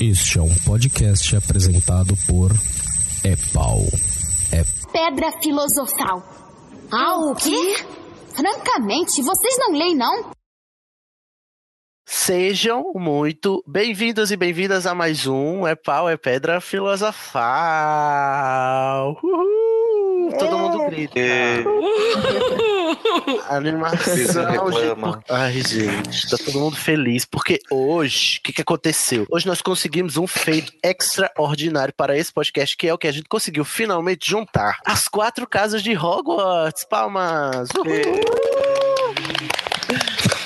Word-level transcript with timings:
Este 0.00 0.38
é 0.38 0.42
um 0.42 0.52
podcast 0.66 1.36
apresentado 1.36 2.16
por 2.26 2.50
Epau. 3.24 3.82
É 4.50 4.64
Pedra 4.92 5.30
filosofal. 5.40 6.20
Ah, 6.90 7.16
o 7.18 7.34
quê? 7.36 7.76
Francamente, 8.34 9.22
vocês 9.22 9.56
não 9.58 9.70
leem, 9.72 9.94
não? 9.94 10.32
Sejam 12.04 12.92
muito 12.96 13.62
bem-vindos 13.66 14.32
e 14.32 14.36
bem-vindas 14.36 14.84
a 14.86 14.94
mais 14.94 15.26
um 15.26 15.66
É 15.66 15.74
Pau, 15.76 16.08
é 16.08 16.16
Pedra 16.16 16.60
Filosofal. 16.60 17.12
Uhul! 19.22 20.36
Todo 20.38 20.58
mundo 20.58 20.86
grita. 20.90 21.20
Animação, 23.48 24.16
gente. 24.72 25.24
Ai, 25.30 25.52
gente, 25.62 26.30
tá 26.30 26.36
todo 26.44 26.58
mundo 26.60 26.76
feliz. 26.76 27.24
Porque 27.24 27.60
hoje, 27.70 28.38
o 28.38 28.42
que, 28.42 28.52
que 28.52 28.62
aconteceu? 28.62 29.26
Hoje 29.30 29.46
nós 29.46 29.62
conseguimos 29.62 30.16
um 30.16 30.26
feito 30.26 30.72
extraordinário 30.82 31.94
para 31.94 32.16
esse 32.16 32.32
podcast, 32.32 32.76
que 32.76 32.88
é 32.88 32.94
o 32.94 32.98
que 32.98 33.06
a 33.06 33.12
gente 33.12 33.28
conseguiu 33.28 33.64
finalmente 33.64 34.28
juntar 34.28 34.78
as 34.84 35.08
quatro 35.08 35.46
casas 35.46 35.82
de 35.82 35.96
Hogwarts. 35.96 36.84
Palmas! 36.84 37.68
Uhul! 37.76 38.24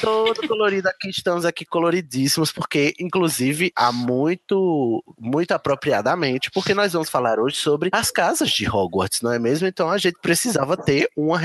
Todo 0.00 0.46
colorido 0.46 0.88
aqui, 0.88 1.08
estamos 1.08 1.44
aqui 1.44 1.64
coloridíssimos, 1.64 2.52
porque, 2.52 2.94
inclusive, 2.98 3.72
há 3.74 3.92
muito, 3.92 5.02
muito 5.18 5.52
apropriadamente, 5.52 6.50
porque 6.50 6.74
nós 6.74 6.92
vamos 6.92 7.10
falar 7.10 7.38
hoje 7.38 7.56
sobre 7.56 7.90
as 7.92 8.10
casas 8.10 8.50
de 8.50 8.68
Hogwarts, 8.68 9.22
não 9.22 9.32
é 9.32 9.38
mesmo? 9.38 9.66
Então 9.66 9.90
a 9.90 9.98
gente 9.98 10.18
precisava 10.20 10.76
ter 10.76 11.08
uma 11.16 11.38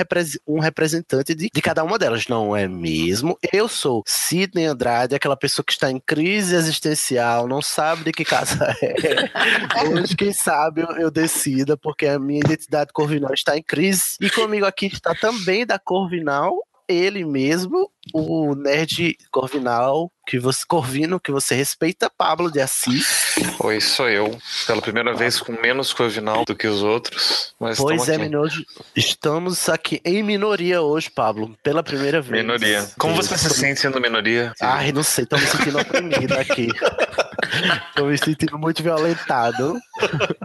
um 0.47 0.59
representante 0.59 1.34
de, 1.34 1.49
de 1.53 1.61
cada 1.61 1.84
uma 1.84 1.97
delas, 1.97 2.27
não 2.27 2.55
é 2.55 2.67
mesmo? 2.67 3.38
Eu 3.52 3.67
sou 3.67 4.03
Sidney 4.05 4.66
Andrade, 4.66 5.16
aquela 5.16 5.38
pessoa 5.38 5.66
que 5.66 5.72
está 5.72 5.89
em 5.89 5.99
crise 5.99 6.55
existencial, 6.55 7.47
não 7.47 7.61
sabe 7.61 8.05
de 8.05 8.11
que 8.11 8.25
casa 8.25 8.75
é. 8.81 9.88
Hoje, 9.88 10.16
quem 10.16 10.33
sabe, 10.33 10.81
eu, 10.81 10.91
eu 10.97 11.11
decida, 11.11 11.78
porque 11.78 12.08
a 12.08 12.19
minha 12.19 12.39
identidade 12.39 12.91
corvinal 12.94 13.33
está 13.33 13.58
em 13.58 13.63
crise. 13.63 14.17
E 14.19 14.30
comigo 14.30 14.66
aqui 14.66 14.88
está 14.88 15.13
também 15.16 15.66
da 15.66 15.80
Corvinal 15.80 16.63
ele 16.88 17.23
mesmo, 17.23 17.89
o 18.12 18.56
nerd 18.56 19.18
corvinal 19.32 20.12
que 20.26 20.40
você 20.40 20.64
corvino 20.66 21.20
que 21.20 21.32
você 21.32 21.54
respeita, 21.54 22.09
Pablo 22.09 22.50
de 22.50 22.62
Assis. 22.62 23.36
Oi, 23.59 23.82
sou 23.82 24.09
eu. 24.09 24.38
Pela 24.66 24.82
primeira 24.82 25.14
vez 25.14 25.40
com 25.40 25.52
menos 25.62 25.94
corvinal 25.94 26.46
do 26.46 26.56
que 26.56 26.66
os 26.66 26.81
outros. 26.81 27.54
Mas 27.59 27.78
pois 27.78 28.08
é, 28.08 28.18
minori... 28.18 28.66
estamos 28.96 29.68
aqui 29.68 30.02
em 30.06 30.24
minoria 30.24 30.81
hoje, 30.81 31.09
Pablo, 31.09 31.56
pela 31.62 31.84
primeira 31.84 32.22
vez. 32.22 32.44
Minoria. 32.44 32.90
Como 32.98 33.16
você 33.16 33.38
se 33.38 33.50
sente 33.50 33.80
sendo 33.81 34.00
minoria? 34.00 34.54
Ai, 34.62 34.92
não 34.92 35.04
sei, 35.04 35.26
tô 35.26 35.38
me 35.38 35.46
sentindo 35.46 35.80
oprimido 35.80 36.34
aqui. 36.34 36.70
tô 37.96 38.06
me 38.06 38.18
sentindo 38.18 38.58
muito 38.58 38.81
violentado. 38.81 39.78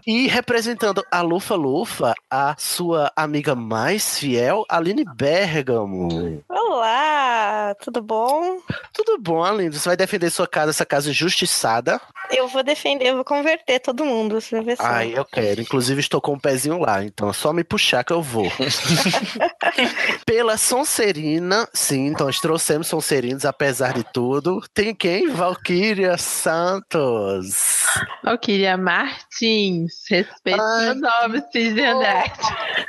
E 0.06 0.27
representando 0.27 1.05
a 1.11 1.20
Lufa 1.20 1.55
Lufa, 1.55 2.14
a 2.31 2.55
sua 2.59 3.12
amiga 3.14 3.55
mais 3.55 4.19
fiel, 4.19 4.64
Aline 4.69 5.05
Bergamo. 5.05 6.42
Olá, 6.48 7.47
tudo 7.80 8.02
bom? 8.02 8.60
Tudo 8.92 9.18
bom, 9.18 9.42
Aline? 9.42 9.72
Você 9.72 9.88
vai 9.88 9.96
defender 9.96 10.30
sua 10.30 10.46
casa, 10.46 10.70
essa 10.70 10.86
casa 10.86 11.10
injustiçada? 11.10 12.00
Eu 12.30 12.46
vou 12.48 12.62
defender, 12.62 13.08
eu 13.08 13.16
vou 13.16 13.24
converter 13.24 13.80
todo 13.80 14.05
mundo. 14.05 14.40
Você 14.40 14.56
vai 14.56 14.64
ver 14.64 14.77
Ai, 14.78 15.12
eu 15.16 15.24
quero. 15.24 15.60
Inclusive, 15.60 16.00
estou 16.00 16.20
com 16.20 16.34
um 16.34 16.38
pezinho 16.38 16.78
lá, 16.78 17.02
então 17.02 17.30
é 17.30 17.32
só 17.32 17.52
me 17.52 17.64
puxar 17.64 18.05
que 18.05 18.12
eu 18.12 18.22
vou. 18.22 18.46
Pela 20.24 20.56
Sonserina, 20.56 21.69
sim, 21.72 22.08
então 22.08 22.27
nós 22.27 22.41
trouxemos 22.41 22.86
Sonserinos, 22.86 23.44
apesar 23.44 23.94
de 23.94 24.05
tudo. 24.12 24.61
Tem 24.72 24.94
quem? 24.94 25.28
Valkyria 25.28 26.16
Santos. 26.19 27.84
Valkyria 28.22 28.77
Martins. 28.77 30.05
Respeito 30.08 30.62
meu 30.80 30.94
nome, 30.94 31.42
Cisne 31.52 31.84
Andrade. 31.84 32.33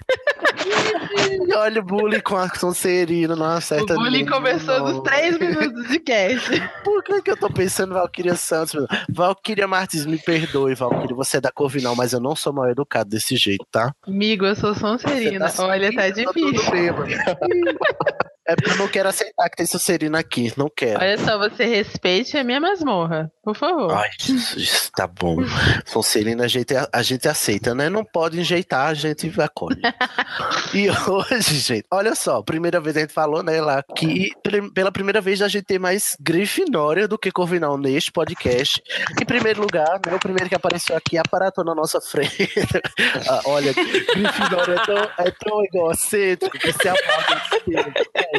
Olha 1.56 1.81
o 1.81 1.84
bullying 1.84 2.19
com 2.19 2.35
a 2.35 2.50
Sonserina, 2.50 3.35
não 3.35 3.46
acerta 3.46 3.94
O 3.94 3.97
bullying 3.97 4.25
começou 4.25 4.79
nos 4.79 5.03
três 5.03 5.38
minutos 5.38 5.88
de 5.88 6.00
cast. 6.00 6.50
Por 6.84 7.03
que, 7.03 7.22
que 7.22 7.31
eu 7.31 7.38
tô 7.38 7.50
pensando 7.50 7.91
em 7.91 7.96
Valkyria 7.96 8.35
Santos? 8.35 8.85
Valkyria 9.09 9.67
Martins, 9.67 10.06
me 10.06 10.17
perdoe, 10.17 10.75
Valkyria, 10.75 11.16
você 11.16 11.38
é 11.38 11.41
da 11.41 11.51
Corvinal, 11.51 11.96
mas 11.96 12.13
eu 12.13 12.19
não 12.19 12.35
sou 12.35 12.53
mal 12.53 12.69
educado 12.69 13.09
desse 13.09 13.35
jeito, 13.35 13.66
tá? 13.72 13.94
Amigo, 14.06 14.46
eu 14.46 14.56
sou 14.56 14.73
Sonserina. 14.73 15.50
Tá 15.50 15.66
Olha, 15.66 15.94
tá 15.94 16.09
difícil. 16.09 16.69
Saber 16.69 17.07
É 18.49 18.55
porque 18.55 18.71
eu 18.71 18.77
não 18.77 18.87
quero 18.87 19.07
aceitar 19.07 19.47
que 19.47 19.57
tem 19.57 19.65
Sonserina 19.67 20.17
aqui, 20.17 20.51
não 20.57 20.71
quero. 20.75 20.99
Olha 20.99 21.17
só, 21.19 21.37
você 21.37 21.65
respeite 21.65 22.35
a 22.35 22.43
minha 22.43 22.59
masmorra, 22.59 23.31
por 23.43 23.55
favor. 23.55 23.91
Ai, 23.91 24.09
Jesus, 24.19 24.89
tá 24.95 25.05
bom. 25.05 25.37
Sonserina 25.85 26.45
a 26.45 26.47
gente, 26.47 26.73
a 26.91 27.01
gente 27.03 27.27
aceita, 27.27 27.75
né? 27.75 27.89
Não 27.89 28.03
pode 28.03 28.39
enjeitar, 28.39 28.87
a 28.87 28.93
gente 28.95 29.31
acolhe. 29.39 29.79
e 30.73 30.89
hoje, 30.89 31.59
gente, 31.59 31.85
olha 31.91 32.15
só, 32.15 32.41
primeira 32.41 32.79
vez 32.79 32.97
a 32.97 33.01
gente 33.01 33.13
falou, 33.13 33.43
né, 33.43 33.61
lá, 33.61 33.83
que 33.95 34.31
pela 34.73 34.91
primeira 34.91 35.21
vez 35.21 35.43
a 35.43 35.47
gente 35.47 35.66
tem 35.66 35.77
mais 35.77 36.17
Grifinória 36.19 37.07
do 37.07 37.19
que 37.19 37.31
Corvinal 37.31 37.77
neste 37.77 38.11
podcast. 38.11 38.81
Em 39.21 39.25
primeiro 39.25 39.61
lugar, 39.61 40.01
né, 40.07 40.16
o 40.16 40.19
primeiro 40.19 40.49
que 40.49 40.55
apareceu 40.55 40.97
aqui 40.97 41.19
aparatou 41.19 41.63
na 41.63 41.75
nossa 41.75 42.01
frente. 42.01 42.49
ah, 43.29 43.41
olha, 43.45 43.71
Grifinória 43.73 44.73
é 44.73 44.85
tão, 44.85 45.25
é 45.25 45.31
tão 45.31 45.63
egocêntrico 45.66 46.57
que 46.57 46.73
se 46.73 46.89
apaga 46.89 47.41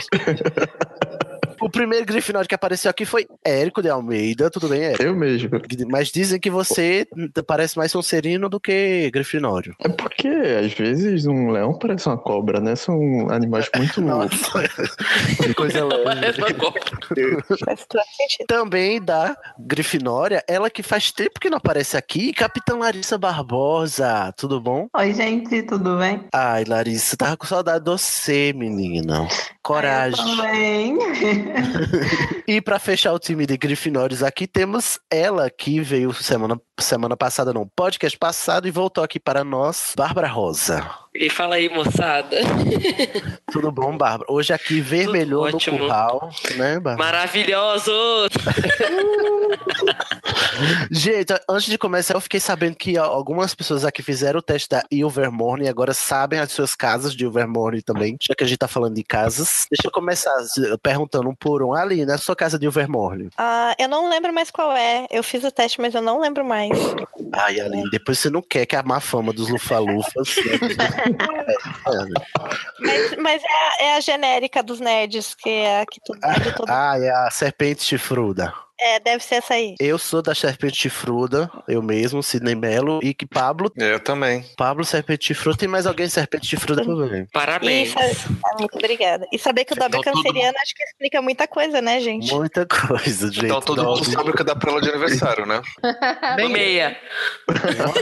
just 0.00 0.10
o 1.60 1.70
primeiro 1.70 2.06
Grifinório 2.06 2.48
que 2.48 2.54
apareceu 2.54 2.90
aqui 2.90 3.04
foi 3.04 3.26
Érico 3.44 3.82
de 3.82 3.88
Almeida. 3.88 4.50
Tudo 4.50 4.68
bem, 4.68 4.82
Érico? 4.82 5.02
Eu 5.02 5.14
mesmo. 5.14 5.50
Mas 5.88 6.08
dizem 6.08 6.38
que 6.40 6.50
você 6.50 7.06
parece 7.46 7.76
mais 7.76 7.92
Sonserino 7.92 8.48
do 8.48 8.60
que 8.60 9.10
Grifinório. 9.12 9.74
É 9.80 9.88
porque, 9.88 10.28
às 10.28 10.72
vezes, 10.72 11.26
um 11.26 11.50
leão 11.50 11.78
parece 11.78 12.06
uma 12.08 12.18
cobra, 12.18 12.60
né? 12.60 12.76
São 12.76 13.28
animais 13.30 13.68
muito 13.76 14.00
loucos. 14.02 14.40
que 15.36 15.54
coisa 15.54 15.84
leve. 15.84 16.42
Também 18.46 19.00
da 19.00 19.36
Grifinória, 19.58 20.42
ela 20.48 20.70
que 20.70 20.82
faz 20.82 21.12
tempo 21.12 21.40
que 21.40 21.50
não 21.50 21.58
aparece 21.58 21.96
aqui, 21.96 22.32
Capitã 22.32 22.76
Larissa 22.76 23.18
Barbosa. 23.18 24.32
Tudo 24.36 24.60
bom? 24.60 24.88
Oi, 24.96 25.12
gente, 25.14 25.62
tudo 25.62 25.98
bem? 25.98 26.24
Ai, 26.32 26.64
Larissa, 26.64 27.16
tava 27.16 27.36
com 27.36 27.46
saudade 27.46 27.84
de 27.84 27.90
você, 27.90 28.52
menina. 28.54 29.26
Coragem. 29.62 30.30
Eu 30.30 30.36
também. 30.36 30.98
E 32.46 32.60
para 32.60 32.78
fechar 32.78 33.12
o 33.12 33.18
time 33.18 33.46
de 33.46 33.56
Grifinórios 33.56 34.22
aqui, 34.22 34.46
temos 34.46 34.98
ela 35.10 35.50
que 35.50 35.80
veio 35.80 36.12
semana, 36.12 36.60
semana 36.78 37.16
passada, 37.16 37.52
não, 37.52 37.68
podcast 37.74 38.16
passado 38.18 38.68
e 38.68 38.70
voltou 38.70 39.02
aqui 39.04 39.18
para 39.18 39.42
nós, 39.44 39.94
Bárbara 39.96 40.28
Rosa. 40.28 40.88
E 41.14 41.28
fala 41.28 41.56
aí, 41.56 41.68
moçada. 41.68 42.36
Tudo 43.50 43.72
bom, 43.72 43.96
Bárbara? 43.96 44.32
Hoje 44.32 44.52
aqui 44.52 44.80
vermelhou 44.80 45.50
no 45.50 45.58
curral, 45.60 46.30
né, 46.56 46.78
Bárbara? 46.78 46.96
Maravilhoso! 46.96 47.90
Gente, 50.90 51.32
antes 51.48 51.66
de 51.66 51.78
começar, 51.78 52.14
eu 52.14 52.20
fiquei 52.20 52.40
sabendo 52.40 52.76
que 52.76 52.96
algumas 52.96 53.54
pessoas 53.54 53.84
aqui 53.84 54.02
fizeram 54.02 54.38
o 54.38 54.42
teste 54.42 54.68
da 54.68 54.82
Ilvermorny 54.90 55.66
e 55.66 55.68
agora 55.68 55.94
sabem 55.94 56.38
as 56.38 56.52
suas 56.52 56.74
casas 56.74 57.14
de 57.14 57.24
Ilvermorny 57.24 57.82
também, 57.82 58.16
já 58.20 58.34
que 58.34 58.44
a 58.44 58.46
gente 58.46 58.58
tá 58.58 58.68
falando 58.68 58.94
de 58.94 59.04
casas. 59.04 59.66
Deixa 59.70 59.86
eu 59.86 59.90
começar 59.90 60.34
perguntando 60.82 61.28
um 61.28 61.34
por 61.34 61.62
um. 61.62 61.74
Ali, 61.74 62.04
na 62.04 62.18
sua 62.18 62.36
casa 62.36 62.58
de 62.58 62.66
Ilvermorny? 62.66 63.30
Ah, 63.36 63.74
eu 63.78 63.88
não 63.88 64.08
lembro 64.08 64.32
mais 64.32 64.50
qual 64.50 64.72
é. 64.72 65.06
Eu 65.10 65.22
fiz 65.22 65.44
o 65.44 65.50
teste, 65.50 65.80
mas 65.80 65.94
eu 65.94 66.02
não 66.02 66.20
lembro 66.20 66.44
mais. 66.44 66.70
Ai, 67.32 67.60
Ali, 67.60 67.82
depois 67.90 68.18
você 68.18 68.30
não 68.30 68.42
quer 68.42 68.66
que 68.66 68.76
a 68.76 68.82
má 68.82 69.00
fama 69.00 69.32
dos 69.32 69.48
Lufalufas... 69.48 70.36
mas, 72.80 73.16
mas 73.18 73.42
é, 73.42 73.46
a, 73.46 73.84
é, 73.84 73.96
a, 73.96 74.00
genérica 74.00 74.62
dos 74.62 74.80
nerds, 74.80 75.34
que 75.34 75.48
é 75.48 75.80
a 75.82 75.86
que 75.86 76.00
tudo. 76.04 76.20
Ah, 76.68 76.98
é 76.98 77.10
a 77.10 77.30
serpente 77.30 77.82
chifruda. 77.84 78.52
É, 78.82 78.98
deve 78.98 79.22
ser 79.22 79.36
essa 79.36 79.54
aí. 79.54 79.74
Eu 79.78 79.98
sou 79.98 80.22
da 80.22 80.34
Serpente 80.34 80.76
Chifruda, 80.76 81.50
eu 81.68 81.82
mesmo, 81.82 82.22
Sidney 82.22 82.54
Melo, 82.54 82.98
e 83.02 83.12
que 83.12 83.26
Pablo. 83.26 83.70
Eu 83.76 84.00
também. 84.00 84.44
Pablo, 84.56 84.84
Serpente 84.84 85.26
Chifruda. 85.26 85.58
Tem 85.58 85.68
mais 85.68 85.86
alguém 85.86 86.08
Serpente 86.08 86.46
Chifruda 86.46 86.82
também. 86.82 87.26
Parabéns. 87.32 87.94
Ah, 87.96 88.56
muito 88.58 88.78
obrigada. 88.78 89.26
E 89.30 89.38
saber 89.38 89.66
que 89.66 89.74
o 89.74 89.76
Dobby 89.76 89.98
então, 89.98 90.12
é 90.12 90.16
canceriano 90.16 90.56
acho 90.62 90.74
que 90.74 90.82
explica 90.82 91.20
muita 91.20 91.46
coisa, 91.46 91.82
né, 91.82 92.00
gente? 92.00 92.32
Muita 92.32 92.64
coisa, 92.64 93.30
gente. 93.30 93.46
Então 93.46 93.60
todo 93.60 93.84
mundo 93.84 94.04
sabe 94.04 94.30
o 94.30 94.32
que 94.32 94.42
dá 94.42 94.56
pra 94.56 94.70
ela 94.70 94.80
de 94.80 94.88
aniversário, 94.88 95.44
né? 95.44 95.60
Bem 96.36 96.48
meia. 96.48 96.96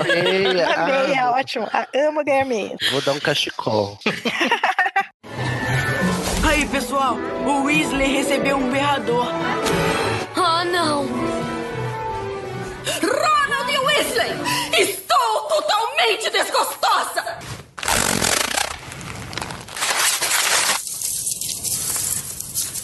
Meia. 0.05 0.69
Uma 0.69 0.87
meia, 0.87 1.25
ah, 1.25 1.33
ótimo. 1.33 1.67
Ah, 1.73 1.89
amo 1.95 2.25
ganhar 2.25 2.45
meia. 2.45 2.77
Vou 2.93 3.01
dar 3.03 3.13
um 3.13 3.21
cachecol. 3.21 3.99
Aí, 6.49 6.67
pessoal, 6.69 7.17
o 7.45 7.65
Weasley 7.65 8.17
recebeu 8.17 8.57
um 8.57 8.71
berrador. 8.71 9.27
Não! 10.79 11.05
Ronald 13.03 13.79
Weasley! 13.85 14.31
Estou 14.79 15.41
totalmente 15.49 16.31
desgostosa! 16.31 17.37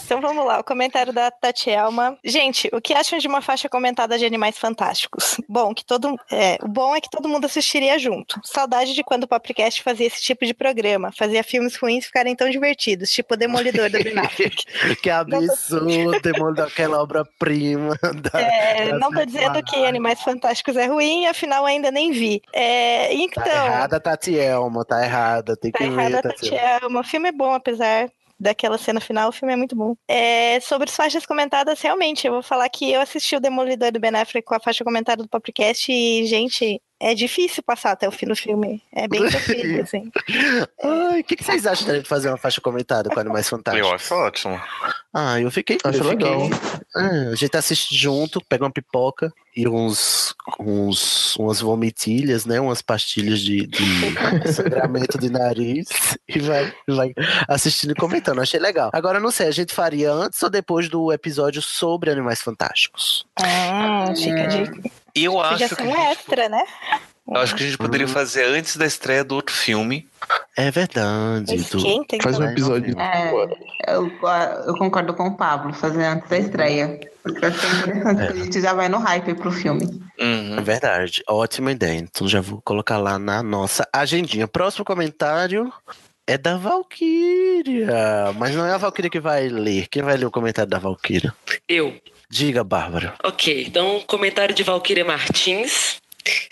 Então 0.05 0.21
vamos 0.21 0.45
lá, 0.45 0.61
o 0.61 0.65
comentário 0.65 1.12
da 1.12 1.31
Tatielma. 1.31 2.19
Gente, 2.25 2.69
o 2.73 2.81
que 2.81 2.93
acham 2.93 3.19
de 3.19 3.27
uma 3.27 3.41
faixa 3.41 3.69
comentada 3.69 4.19
de 4.19 4.25
Animais 4.25 4.59
Fantásticos? 4.59 5.37
Bom, 5.49 5.73
que 5.75 5.85
todo, 5.85 6.15
é, 6.31 6.59
o 6.62 6.69
bom 6.69 6.95
é 6.95 7.01
que 7.01 7.09
todo 7.11 7.29
mundo 7.29 7.47
assistiria 7.47 7.99
junto. 7.99 8.41
Saudade 8.45 8.95
de 8.95 9.03
quando 9.03 9.25
o 9.25 9.29
Papricast 9.29 9.83
fazia 9.83 10.06
esse 10.06 10.21
tipo 10.23 10.45
de 10.45 10.53
programa, 10.55 11.11
fazia 11.17 11.43
filmes 11.43 11.77
ruins 11.77 12.06
ficarem 12.06 12.37
tão 12.37 12.51
divertidos, 12.51 13.11
tipo 13.11 13.35
o 13.35 13.37
Demolidor 13.37 13.91
do 13.91 14.03
Ben 14.03 14.15
que 15.03 15.11
absurdo, 15.11 16.21
Demolidor, 16.21 16.67
aquela 16.67 17.01
obra-prima. 17.03 17.99
da- 18.33 18.41
É, 18.41 18.93
não 18.93 19.11
tô 19.11 19.25
dizendo 19.25 19.62
que 19.62 19.85
Animais 19.85 20.21
Fantásticos 20.23 20.77
é 20.77 20.87
ruim, 20.87 21.27
afinal 21.27 21.65
ainda 21.65 21.91
nem 21.91 22.12
vi. 22.12 22.43
É, 22.53 23.12
então, 23.15 23.43
Tá 23.43 23.51
errada, 23.67 24.01
Tatielma, 24.01 24.85
tá 24.85 25.05
errada. 25.05 25.56
Tem 25.56 25.71
Tá 25.71 25.79
que 25.79 25.85
errada, 25.85 26.11
ver, 26.17 26.23
Tatielma. 26.23 26.59
Tatiana. 26.61 27.01
O 27.01 27.05
filme 27.05 27.29
é 27.29 27.33
bom, 27.33 27.55
apesar 27.55 28.11
daquela 28.39 28.79
cena 28.79 29.01
final, 29.01 29.29
o 29.29 29.33
filme 29.33 29.53
é 29.53 29.57
muito 29.57 29.77
bom. 29.77 29.97
É, 30.09 30.61
sobre 30.61 30.89
as 30.89 30.97
faixas 30.97 31.25
comentadas, 31.25 31.81
realmente, 31.81 32.27
eu 32.27 32.33
vou 32.33 32.43
falar 32.43 32.69
que 32.69 32.91
eu 32.91 33.01
assisti 33.01 33.37
o 33.37 33.41
Demolidor 33.41 33.93
do 33.93 34.01
Ben 34.01 34.15
Affleck 34.15 34.47
com 34.47 34.55
a 34.55 34.61
faixa 34.61 34.85
comentada 34.85 35.23
do 35.23 35.29
Popcast 35.29 35.91
e, 35.91 36.27
gente, 36.27 36.81
é 37.01 37.15
difícil 37.15 37.63
passar 37.63 37.93
até 37.93 38.09
o 38.09 38.13
fim 38.13 38.27
do 38.27 38.37
filme. 38.37 38.83
É 38.93 39.07
bem 39.07 39.29
sofrido, 39.31 39.83
assim. 39.83 40.11
Ai, 40.83 41.21
o 41.21 41.25
que, 41.25 41.37
que 41.37 41.45
vocês 41.45 41.67
acham 41.67 41.87
da 41.87 41.97
gente 41.97 42.09
fazer 42.09 42.29
uma 42.29 42.39
faixa 42.39 42.61
comentada 42.61 43.11
com 43.11 43.21
Animais 43.21 43.49
Fantásticos? 43.49 43.89
Eu 43.89 43.95
acho 43.95 44.15
ótimo. 44.15 44.61
Ah, 45.15 45.41
eu 45.41 45.51
fiquei. 45.51 45.79
Acho 45.85 45.99
eu 45.99 46.11
fiquei- 46.11 46.27
legal. 46.29 46.49
Ah, 46.97 47.31
a 47.33 47.35
gente 47.35 47.57
assiste 47.57 47.97
junto, 47.97 48.41
pega 48.49 48.65
uma 48.65 48.71
pipoca 48.71 49.33
e 49.57 49.69
uns, 49.69 50.35
uns 50.61 51.37
umas 51.37 51.61
vomitilhas, 51.61 52.45
né? 52.45 52.61
Umas 52.61 52.83
pastilhas 52.83 53.41
de, 53.41 53.67
de 53.67 53.85
sangramento 54.53 55.17
de 55.19 55.31
nariz 55.31 55.89
e 56.29 56.39
vai, 56.41 56.73
vai 56.89 57.13
assistindo 57.49 57.93
e 57.93 57.95
comentando. 57.95 58.41
Achei 58.41 58.59
legal. 58.61 58.91
Agora, 58.93 59.21
não 59.21 59.31
sei, 59.31 59.47
a 59.49 59.53
gente 59.53 59.73
faria 59.73 60.13
antes 60.13 60.43
ou 60.43 60.51
depois 60.51 60.89
do 60.89 61.13
episódio 61.13 61.63
sobre 61.63 62.11
Animais 62.11 62.43
Fantásticos? 62.43 63.25
Ah, 63.41 64.13
fica 64.17 64.43
a 64.43 64.47
dica. 64.47 64.91
E 65.15 65.25
eu 65.25 65.35
Podia 65.35 65.51
acho 65.67 65.69
ser 65.69 65.77
que, 65.77 65.83
um 65.85 65.97
extra, 66.11 66.49
né? 66.49 66.65
Eu 67.26 67.37
acho 67.37 67.55
que 67.55 67.62
a 67.62 67.67
gente 67.67 67.79
poderia 67.79 68.06
fazer 68.06 68.44
antes 68.44 68.76
da 68.76 68.85
estreia 68.85 69.25
do 69.25 69.35
outro 69.35 69.55
filme. 69.55 70.06
É 70.56 70.71
verdade. 70.71 71.65
Tu... 71.65 71.79
Faz 72.23 72.38
um 72.38 72.44
episódio 72.44 72.99
É, 72.99 73.32
eu, 73.88 74.11
eu 74.67 74.75
concordo 74.76 75.15
com 75.15 75.29
o 75.29 75.37
Pablo, 75.37 75.73
fazer 75.73 76.05
antes 76.05 76.29
da 76.29 76.38
estreia. 76.38 77.00
Porque 77.23 77.44
eu 77.44 77.49
achei 77.49 77.71
interessante 77.71 78.26
que 78.26 78.41
a 78.41 78.44
gente 78.44 78.61
já 78.61 78.75
vai 78.75 78.88
no 78.88 78.99
hype 78.99 79.35
pro 79.35 79.50
filme. 79.50 79.87
Uhum. 80.21 80.59
É 80.59 80.61
verdade, 80.61 81.23
ótima 81.26 81.73
ideia. 81.73 81.99
Então 81.99 82.29
já 82.29 82.43
vou 82.43 82.61
colocar 82.62 82.99
lá 82.99 83.19
na 83.19 83.43
nossa 83.43 83.88
agendinha. 83.91 84.47
Próximo 84.47 84.85
comentário 84.85 85.73
é 86.27 86.37
da 86.37 86.59
Valkyria. 86.59 88.32
Mas 88.38 88.55
não 88.55 88.67
é 88.67 88.73
a 88.73 88.79
Valkyria 88.79 89.11
que 89.11 89.20
vai 89.20 89.49
ler. 89.49 89.88
Quem 89.88 90.03
vai 90.03 90.19
ler 90.19 90.27
o 90.27 90.31
comentário 90.31 90.70
da 90.70 90.79
Valkyria? 90.79 91.32
Eu. 91.67 91.99
Diga, 92.29 92.65
Bárbara. 92.65 93.15
Ok, 93.23 93.65
então 93.67 94.03
comentário 94.06 94.55
de 94.55 94.62
Valquíria 94.62 95.05
Martins. 95.05 96.03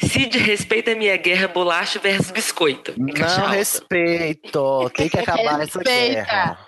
Cid 0.00 0.36
respeita 0.38 0.92
a 0.92 0.94
minha 0.94 1.16
guerra 1.16 1.48
bolacha 1.48 1.98
versus 1.98 2.30
biscoito. 2.30 2.94
Não 2.96 3.48
respeito. 3.48 4.90
Tem 4.90 5.08
que 5.08 5.18
acabar 5.18 5.60
essa 5.60 5.82
guerra. 5.82 6.58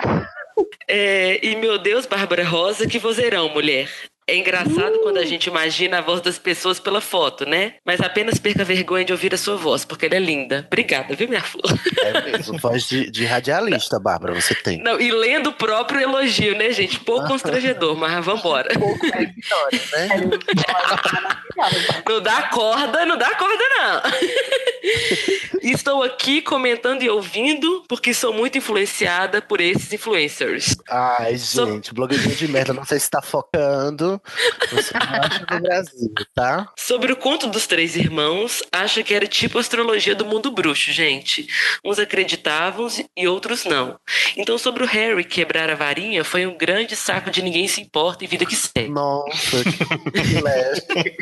É, 0.88 1.44
e 1.44 1.56
meu 1.56 1.78
Deus, 1.78 2.06
Bárbara 2.06 2.44
Rosa, 2.44 2.86
que 2.86 2.98
vozeirão, 2.98 3.48
mulher. 3.50 3.88
É 4.26 4.36
engraçado 4.36 5.00
quando 5.02 5.18
a 5.18 5.24
gente 5.24 5.46
imagina 5.46 5.98
a 5.98 6.00
voz 6.00 6.22
das 6.22 6.38
pessoas 6.38 6.80
pela 6.80 7.00
foto, 7.00 7.44
né? 7.44 7.74
Mas 7.84 8.00
apenas 8.00 8.38
perca 8.38 8.62
a 8.62 8.64
vergonha 8.64 9.04
de 9.04 9.12
ouvir 9.12 9.34
a 9.34 9.36
sua 9.36 9.56
voz, 9.56 9.84
porque 9.84 10.06
ela 10.06 10.14
é 10.14 10.18
linda. 10.18 10.64
Obrigada, 10.66 11.14
viu, 11.14 11.28
minha 11.28 11.42
flor? 11.42 11.64
É 11.98 12.22
mesmo. 12.22 12.58
Voz 12.58 12.88
de, 12.88 13.10
de 13.10 13.26
radialista, 13.26 14.00
Bárbara, 14.00 14.32
você 14.32 14.54
tem. 14.54 14.82
Não, 14.82 14.98
e 14.98 15.10
lendo 15.10 15.50
o 15.50 15.52
próprio 15.52 16.00
elogio, 16.00 16.56
né, 16.56 16.70
gente? 16.70 16.98
Pouco 17.00 17.28
constrangedor, 17.28 17.96
mas 17.96 18.24
vambora. 18.24 18.70
né? 19.92 20.08
Não 22.08 22.20
dá 22.22 22.42
corda, 22.48 23.04
não 23.04 23.18
dá 23.18 23.34
corda, 23.34 23.64
não. 23.76 24.02
Estou 25.62 26.02
aqui 26.02 26.42
comentando 26.42 27.02
e 27.02 27.08
ouvindo 27.08 27.84
porque 27.88 28.12
sou 28.12 28.32
muito 28.32 28.58
influenciada 28.58 29.40
por 29.40 29.60
esses 29.60 29.92
influencers. 29.92 30.76
Ai, 30.90 31.36
gente, 31.36 31.94
blogueirinho 31.94 32.34
de 32.34 32.48
merda, 32.48 32.74
não 32.74 32.84
sei 32.84 33.00
se 33.00 33.08
tá 33.08 33.22
focando. 33.22 34.13
Você 34.72 34.92
não 34.94 35.22
acha 35.22 35.46
do 35.46 35.60
Brasil, 35.60 36.12
tá? 36.34 36.72
Sobre 36.78 37.12
o 37.12 37.16
conto 37.16 37.46
dos 37.48 37.66
três 37.66 37.96
irmãos, 37.96 38.62
acha 38.72 39.02
que 39.02 39.14
era 39.14 39.26
tipo 39.26 39.58
astrologia 39.58 40.14
do 40.14 40.24
mundo 40.26 40.50
bruxo, 40.50 40.92
gente. 40.92 41.46
Uns 41.84 41.98
acreditavam 41.98 42.88
e 43.16 43.26
outros 43.28 43.64
não. 43.64 43.98
Então, 44.36 44.58
sobre 44.58 44.82
o 44.84 44.86
Harry 44.86 45.24
quebrar 45.24 45.70
a 45.70 45.74
varinha, 45.74 46.24
foi 46.24 46.46
um 46.46 46.56
grande 46.56 46.96
saco 46.96 47.30
de 47.30 47.42
ninguém 47.42 47.66
se 47.68 47.80
importa 47.80 48.24
e 48.24 48.26
vida 48.26 48.44
que 48.46 48.56
segue. 48.56 48.88
Nossa, 48.90 49.62
que 49.64 50.40
leve. 50.42 51.16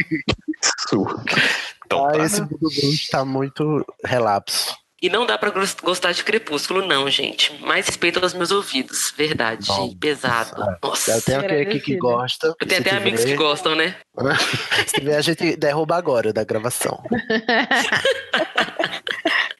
Então, 1.85 2.07
Ah, 2.09 2.13
tá. 2.13 2.25
esse 2.25 2.41
mundo 2.41 2.59
bruxo 2.59 3.09
tá 3.11 3.25
muito 3.25 3.85
relapso. 4.05 4.77
E 5.03 5.11
não 5.11 5.27
dá 5.27 5.37
pra 5.37 5.51
gos- 5.51 5.75
gostar 5.83 6.13
de 6.13 6.23
Crepúsculo, 6.23 6.87
não, 6.87 7.11
gente. 7.11 7.53
Mais 7.61 7.87
respeito 7.87 8.21
aos 8.23 8.33
meus 8.35 8.53
ouvidos. 8.53 9.13
Verdade, 9.17 9.67
Bom, 9.67 9.83
gente. 9.89 9.97
Pesado. 9.97 10.77
Nossa. 10.81 11.11
Eu 11.11 11.23
tenho 11.23 11.41
aquele 11.41 11.63
aqui 11.63 11.81
que 11.81 11.95
Agradecida. 11.97 11.99
gosta. 11.99 12.47
Eu 12.61 12.67
tenho 12.69 12.81
até 12.81 12.91
amigos 12.97 13.25
que 13.25 13.35
gostam, 13.35 13.75
né? 13.75 13.97
Se 14.87 14.95
tiver, 14.95 15.17
a 15.17 15.21
gente 15.21 15.57
derruba 15.57 15.97
agora 15.97 16.33
da 16.33 16.45
gravação. 16.45 17.03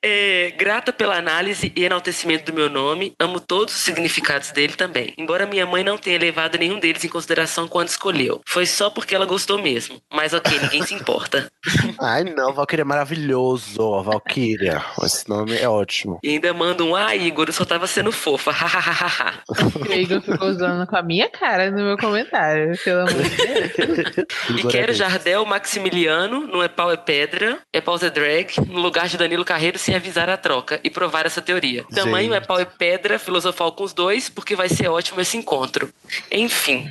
É, 0.05 0.53
grata 0.57 0.93
pela 0.93 1.17
análise 1.17 1.73
e 1.77 1.85
enaltecimento 1.85 2.51
do 2.51 2.55
meu 2.55 2.69
nome, 2.69 3.15
amo 3.21 3.39
todos 3.39 3.75
os 3.75 3.81
significados 3.81 4.51
dele 4.51 4.73
também. 4.75 5.15
Embora 5.17 5.47
minha 5.47 5.65
mãe 5.65 5.85
não 5.85 5.97
tenha 5.97 6.19
levado 6.19 6.59
nenhum 6.59 6.81
deles 6.81 7.05
em 7.05 7.09
consideração 7.09 7.69
quando 7.69 7.89
escolheu. 7.89 8.41
Foi 8.47 8.67
só 8.67 8.91
porque 8.91 9.15
ela 9.15 9.25
gostou 9.25 9.63
mesmo. 9.63 10.01
Mas 10.13 10.33
ok, 10.33 10.59
ninguém 10.59 10.83
se 10.83 10.95
importa. 10.95 11.49
Ai, 12.01 12.25
não, 12.25 12.53
Valkyria 12.53 12.83
é 12.83 12.85
maravilhoso. 12.85 14.03
Valkyria. 14.03 14.85
Esse 15.05 15.29
nome 15.29 15.57
é 15.57 15.69
ótimo. 15.69 16.19
E 16.23 16.31
ainda 16.31 16.53
manda 16.53 16.83
um, 16.83 16.97
ah, 16.97 17.15
Igor, 17.15 17.47
eu 17.49 17.53
só 17.53 17.65
tava 17.65 17.87
sendo 17.87 18.11
fofa. 18.11 18.51
Hahaha. 18.51 19.43
O 19.83 19.93
Igor 19.93 20.21
ficou 20.21 20.49
usando 20.49 20.87
com 20.87 20.97
a 20.97 21.03
minha 21.03 21.29
cara 21.29 21.71
no 21.71 21.83
meu 21.83 21.97
comentário, 21.97 22.77
pelo 22.83 23.01
amor 23.01 23.23
de 23.23 23.37
Deus. 23.37 24.59
e 24.65 24.69
quero. 24.69 24.93
Jardel 24.93 25.45
Maximiliano, 25.45 26.47
no 26.47 26.63
É 26.63 26.69
Pau 26.69 26.91
é 26.91 26.97
Pedra, 26.97 27.59
É 27.73 27.81
Pau 27.81 27.97
é 28.01 28.11
Drag, 28.11 28.53
no 28.69 28.81
lugar 28.81 29.09
de 29.09 29.17
Danilo 29.17 29.45
Carreiro 29.45 29.79
sem 29.93 29.97
avisar 29.97 30.31
a 30.31 30.37
troca 30.39 30.81
e 30.83 30.89
provar 30.89 31.27
essa 31.27 31.43
teoria. 31.43 31.85
Tamanho 31.95 32.33
É 32.33 32.41
Pau 32.41 32.59
é 32.59 32.65
Pedra, 32.65 33.19
filosofal 33.19 33.73
com 33.73 33.85
os 33.85 33.93
dois, 33.93 34.31
porque 34.31 34.57
vai 34.57 34.69
ser 34.69 34.89
ótimo 34.89 35.21
esse 35.21 35.37
encontro. 35.37 35.93
Enfim, 36.31 36.89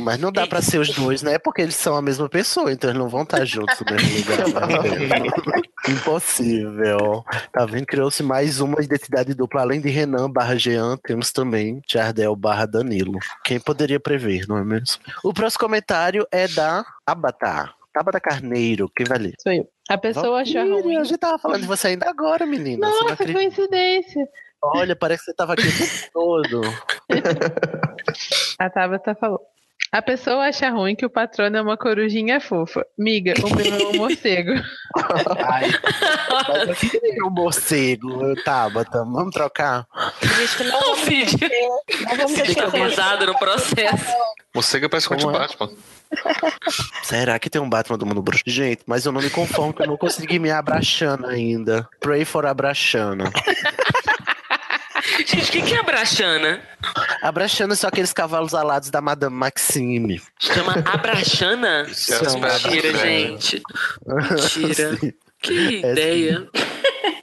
Mas 0.00 0.18
não 0.18 0.30
dá 0.30 0.46
pra 0.46 0.62
ser 0.62 0.78
os 0.78 0.90
dois, 0.90 1.22
né? 1.22 1.38
Porque 1.38 1.62
eles 1.62 1.74
são 1.74 1.96
a 1.96 2.02
mesma 2.02 2.28
pessoa, 2.28 2.72
então 2.72 2.90
eles 2.90 2.98
não 2.98 3.08
vão 3.08 3.22
estar 3.22 3.44
juntos 3.44 3.76
no 3.80 3.96
mesmo 3.96 4.18
lugar. 4.18 5.64
Impossível. 5.88 7.24
Tá 7.52 7.66
vendo? 7.66 7.86
Criou-se 7.86 8.22
mais 8.22 8.60
uma 8.60 8.80
identidade 8.80 9.34
dupla. 9.34 9.62
Além 9.62 9.80
de 9.80 9.90
Renan 9.90 10.30
barra 10.30 10.56
Jean, 10.56 10.96
temos 11.04 11.32
também 11.32 11.80
Jardel 11.88 12.36
barra 12.36 12.66
Danilo. 12.66 13.18
Quem 13.44 13.58
poderia 13.58 13.98
prever, 13.98 14.46
não 14.46 14.56
é 14.56 14.64
mesmo? 14.64 14.98
O 15.22 15.32
próximo 15.32 15.60
comentário 15.60 16.26
é 16.30 16.46
da 16.48 16.84
Tabata. 17.04 17.72
Tabata 17.92 18.20
Carneiro. 18.20 18.90
Quem 18.94 19.06
vai 19.06 19.18
ler? 19.18 19.34
Sou 19.40 19.52
eu. 19.52 19.73
A 19.88 19.98
pessoa 19.98 20.40
acha 20.40 20.60
Valkyria, 20.64 20.82
ruim. 20.82 20.96
A 20.96 21.04
gente 21.04 21.18
tava 21.18 21.38
falando 21.38 21.60
de 21.62 21.66
você 21.66 21.88
ainda 21.88 22.08
agora, 22.08 22.46
menina. 22.46 22.88
Não 22.88 23.00
Nossa, 23.02 23.14
acredita. 23.14 23.38
coincidência. 23.38 24.28
Olha, 24.62 24.96
parece 24.96 25.24
que 25.24 25.30
você 25.30 25.34
tava 25.34 25.52
aqui 25.52 25.64
todo. 26.12 26.62
A 28.58 28.70
Tabata 28.70 29.14
falou. 29.14 29.40
A 29.94 30.02
pessoa 30.02 30.48
acha 30.48 30.68
ruim 30.70 30.96
que 30.96 31.06
o 31.06 31.08
patrono 31.08 31.56
é 31.56 31.62
uma 31.62 31.76
corujinha 31.76 32.40
fofa. 32.40 32.84
Miga, 32.98 33.32
o 33.44 33.54
meu 33.54 33.64
é 33.64 33.86
um 33.90 33.94
morcego. 34.02 34.50
Ai, 35.38 35.70
mas 36.48 36.68
eu 36.82 36.90
queria 36.90 37.24
um 37.24 37.30
morcego, 37.30 38.34
Tabata. 38.42 39.04
Vamos 39.04 39.32
trocar? 39.32 39.86
Gente, 40.20 40.64
não 40.64 40.80
não 40.80 42.16
vamos 42.16 42.40
fica 42.40 42.68
pesado 42.72 43.26
no 43.26 43.38
processo. 43.38 44.12
Morcega 44.52 44.88
parece 44.88 45.08
com 45.08 45.14
o 45.14 45.30
é? 45.30 45.32
Batman. 45.32 45.70
Será 47.04 47.38
que 47.38 47.48
tem 47.48 47.62
um 47.62 47.70
Batman 47.70 47.96
do 47.96 48.04
Mundo 48.04 48.20
Bruxo? 48.20 48.42
Gente, 48.48 48.82
mas 48.86 49.06
eu 49.06 49.12
não 49.12 49.22
me 49.22 49.30
conformo 49.30 49.72
que 49.72 49.82
eu 49.82 49.86
não 49.86 49.96
consegui 49.96 50.40
me 50.40 50.50
abraxando 50.50 51.28
ainda. 51.28 51.88
Pray 52.00 52.24
for 52.24 52.44
abraxana. 52.46 53.30
Gente, 55.18 55.48
o 55.48 55.52
que, 55.52 55.62
que 55.62 55.74
é 55.74 55.78
a 55.78 55.82
Brachana? 55.82 56.60
Abraxana 57.22 57.74
são 57.76 57.88
aqueles 57.88 58.12
cavalos 58.12 58.54
alados 58.54 58.90
da 58.90 59.00
Madame 59.00 59.34
Maxime. 59.36 60.20
Chama 60.40 60.74
Abrachana? 60.84 61.86
São 61.92 62.18
Mentira, 62.40 62.88
Abrachana. 62.90 62.98
gente. 62.98 63.62
Mentira. 64.06 64.96
Sim. 64.98 65.12
Que 65.40 65.84
É 65.84 65.92
ideia. 65.92 66.48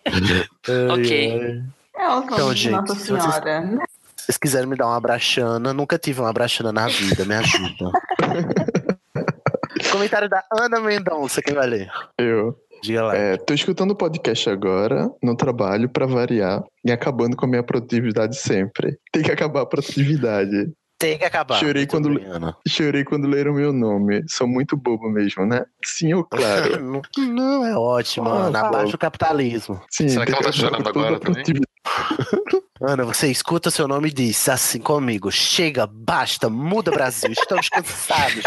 Ai, 0.05 0.89
Ok. 0.91 1.61
É 1.97 2.09
o 2.09 2.23
Então, 2.23 2.53
gente, 2.55 2.71
Nossa 2.71 2.95
se 2.95 3.07
vocês- 3.11 3.23
Senhora. 3.23 3.61
né? 3.61 3.77
Se 4.15 4.25
vocês 4.25 4.37
quiserem 4.37 4.67
me 4.69 4.75
dar 4.77 4.85
uma 4.87 4.97
abraxana, 4.97 5.73
nunca 5.73 5.97
tive 5.97 6.21
uma 6.21 6.29
abraxana 6.29 6.71
na 6.71 6.87
vida, 6.87 7.25
me 7.25 7.35
ajuda. 7.35 7.91
Comentário 9.91 10.29
da 10.29 10.43
Ana 10.51 10.79
Mendonça, 10.79 11.41
quem 11.41 11.53
vai 11.55 11.67
ler? 11.67 11.91
Eu. 12.17 12.55
Diga 12.83 13.03
lá. 13.03 13.15
É, 13.15 13.37
tô 13.37 13.53
escutando 13.53 13.91
o 13.91 13.95
podcast 13.95 14.49
agora, 14.49 15.09
no 15.21 15.35
trabalho, 15.35 15.89
pra 15.89 16.05
variar, 16.05 16.63
e 16.83 16.91
acabando 16.91 17.35
com 17.35 17.45
a 17.45 17.49
minha 17.49 17.63
produtividade 17.63 18.37
sempre. 18.37 18.97
Tem 19.11 19.23
que 19.23 19.31
acabar 19.31 19.61
a 19.61 19.65
produtividade. 19.65 20.71
Tem 20.99 21.17
que 21.17 21.25
acabar. 21.25 21.57
Chorei 21.57 21.87
quando, 21.87 22.13
bem, 22.13 22.23
chorei 22.67 23.03
quando 23.03 23.27
leram 23.27 23.55
meu 23.55 23.73
nome. 23.73 24.23
Sou 24.27 24.47
muito 24.47 24.77
bobo 24.77 25.09
mesmo, 25.09 25.47
né? 25.47 25.65
Sim, 25.83 26.11
eu 26.11 26.23
claro. 26.23 27.01
não, 27.17 27.33
não, 27.33 27.65
é 27.65 27.75
ótimo, 27.75 28.29
Ah, 28.29 28.45
Ana. 28.45 28.67
Abaixa 28.67 28.95
o 28.95 28.99
capitalismo. 28.99 29.81
Sim, 29.89 30.09
Será 30.09 30.27
que 30.27 30.31
ela 30.31 30.43
tá 30.43 30.51
chorando 30.51 30.87
agora 30.87 31.15
a 31.15 31.19
também? 31.19 31.43
Ana, 32.83 33.05
você 33.05 33.29
escuta 33.29 33.69
seu 33.69 33.87
nome 33.87 34.09
e 34.09 34.11
diz 34.11 34.49
assim 34.49 34.79
comigo: 34.79 35.31
chega, 35.31 35.85
basta, 35.85 36.49
muda 36.49 36.89
Brasil, 36.89 37.31
estamos 37.31 37.69
cansados. 37.69 38.43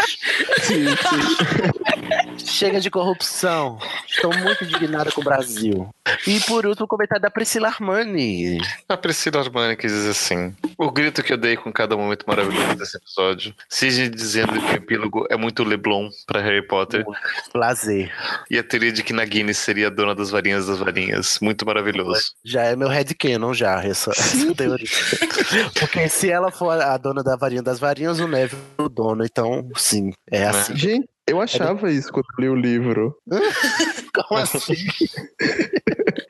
Sim, 0.61 0.87
sim. 0.89 2.45
Chega 2.45 2.81
de 2.81 2.91
corrupção. 2.91 3.79
Estou 4.07 4.35
muito 4.37 4.65
indignada 4.65 5.09
com 5.09 5.21
o 5.21 5.23
Brasil. 5.23 5.89
E 6.27 6.39
por 6.41 6.65
último, 6.65 6.85
o 6.85 6.87
comentário 6.87 7.21
da 7.21 7.31
Priscila 7.31 7.69
Armani. 7.69 8.59
A 8.89 8.97
Priscila 8.97 9.39
Armani 9.39 9.77
que 9.77 9.87
diz 9.87 10.05
assim: 10.05 10.53
O 10.77 10.91
grito 10.91 11.23
que 11.23 11.31
eu 11.31 11.37
dei 11.37 11.55
com 11.55 11.71
cada 11.71 11.95
momento 11.95 12.25
maravilhoso 12.27 12.75
desse 12.75 12.97
episódio. 12.97 13.55
Sidney 13.69 14.09
dizendo 14.09 14.59
que 14.59 14.73
o 14.73 14.75
epílogo 14.75 15.25
é 15.29 15.37
muito 15.37 15.63
Leblon 15.63 16.09
pra 16.27 16.41
Harry 16.41 16.65
Potter. 16.67 17.05
Prazer. 17.53 18.11
E 18.51 18.59
a 18.59 18.63
teoria 18.63 18.91
de 18.91 19.01
que 19.01 19.13
Nagini 19.13 19.53
seria 19.53 19.87
a 19.87 19.89
dona 19.89 20.13
das 20.13 20.29
varinhas 20.29 20.67
das 20.67 20.79
varinhas. 20.79 21.39
Muito 21.41 21.65
maravilhoso. 21.65 22.33
Já 22.43 22.63
é 22.63 22.75
meu 22.75 22.89
headcanon 22.89 23.53
já, 23.53 23.81
essa, 23.83 24.11
essa 24.25 24.55
teoria. 24.55 24.87
Porque 25.79 26.09
se 26.09 26.29
ela 26.29 26.51
for 26.51 26.71
a 26.81 26.97
dona 26.97 27.23
da 27.23 27.35
varinha 27.35 27.61
das 27.61 27.79
varinhas, 27.79 28.19
o 28.19 28.27
Neville 28.27 28.61
é 28.77 28.81
o 28.81 28.89
dono. 28.89 29.23
Então, 29.23 29.67
sim, 29.75 30.11
é 30.29 30.45
assim. 30.45 30.75
Gente, 30.75 31.07
eu 31.27 31.41
achava 31.41 31.91
isso 31.91 32.11
quando 32.11 32.25
eu 32.39 32.41
li 32.41 32.49
o 32.49 32.55
livro. 32.55 33.17
Como 34.13 34.39
assim? 34.41 34.75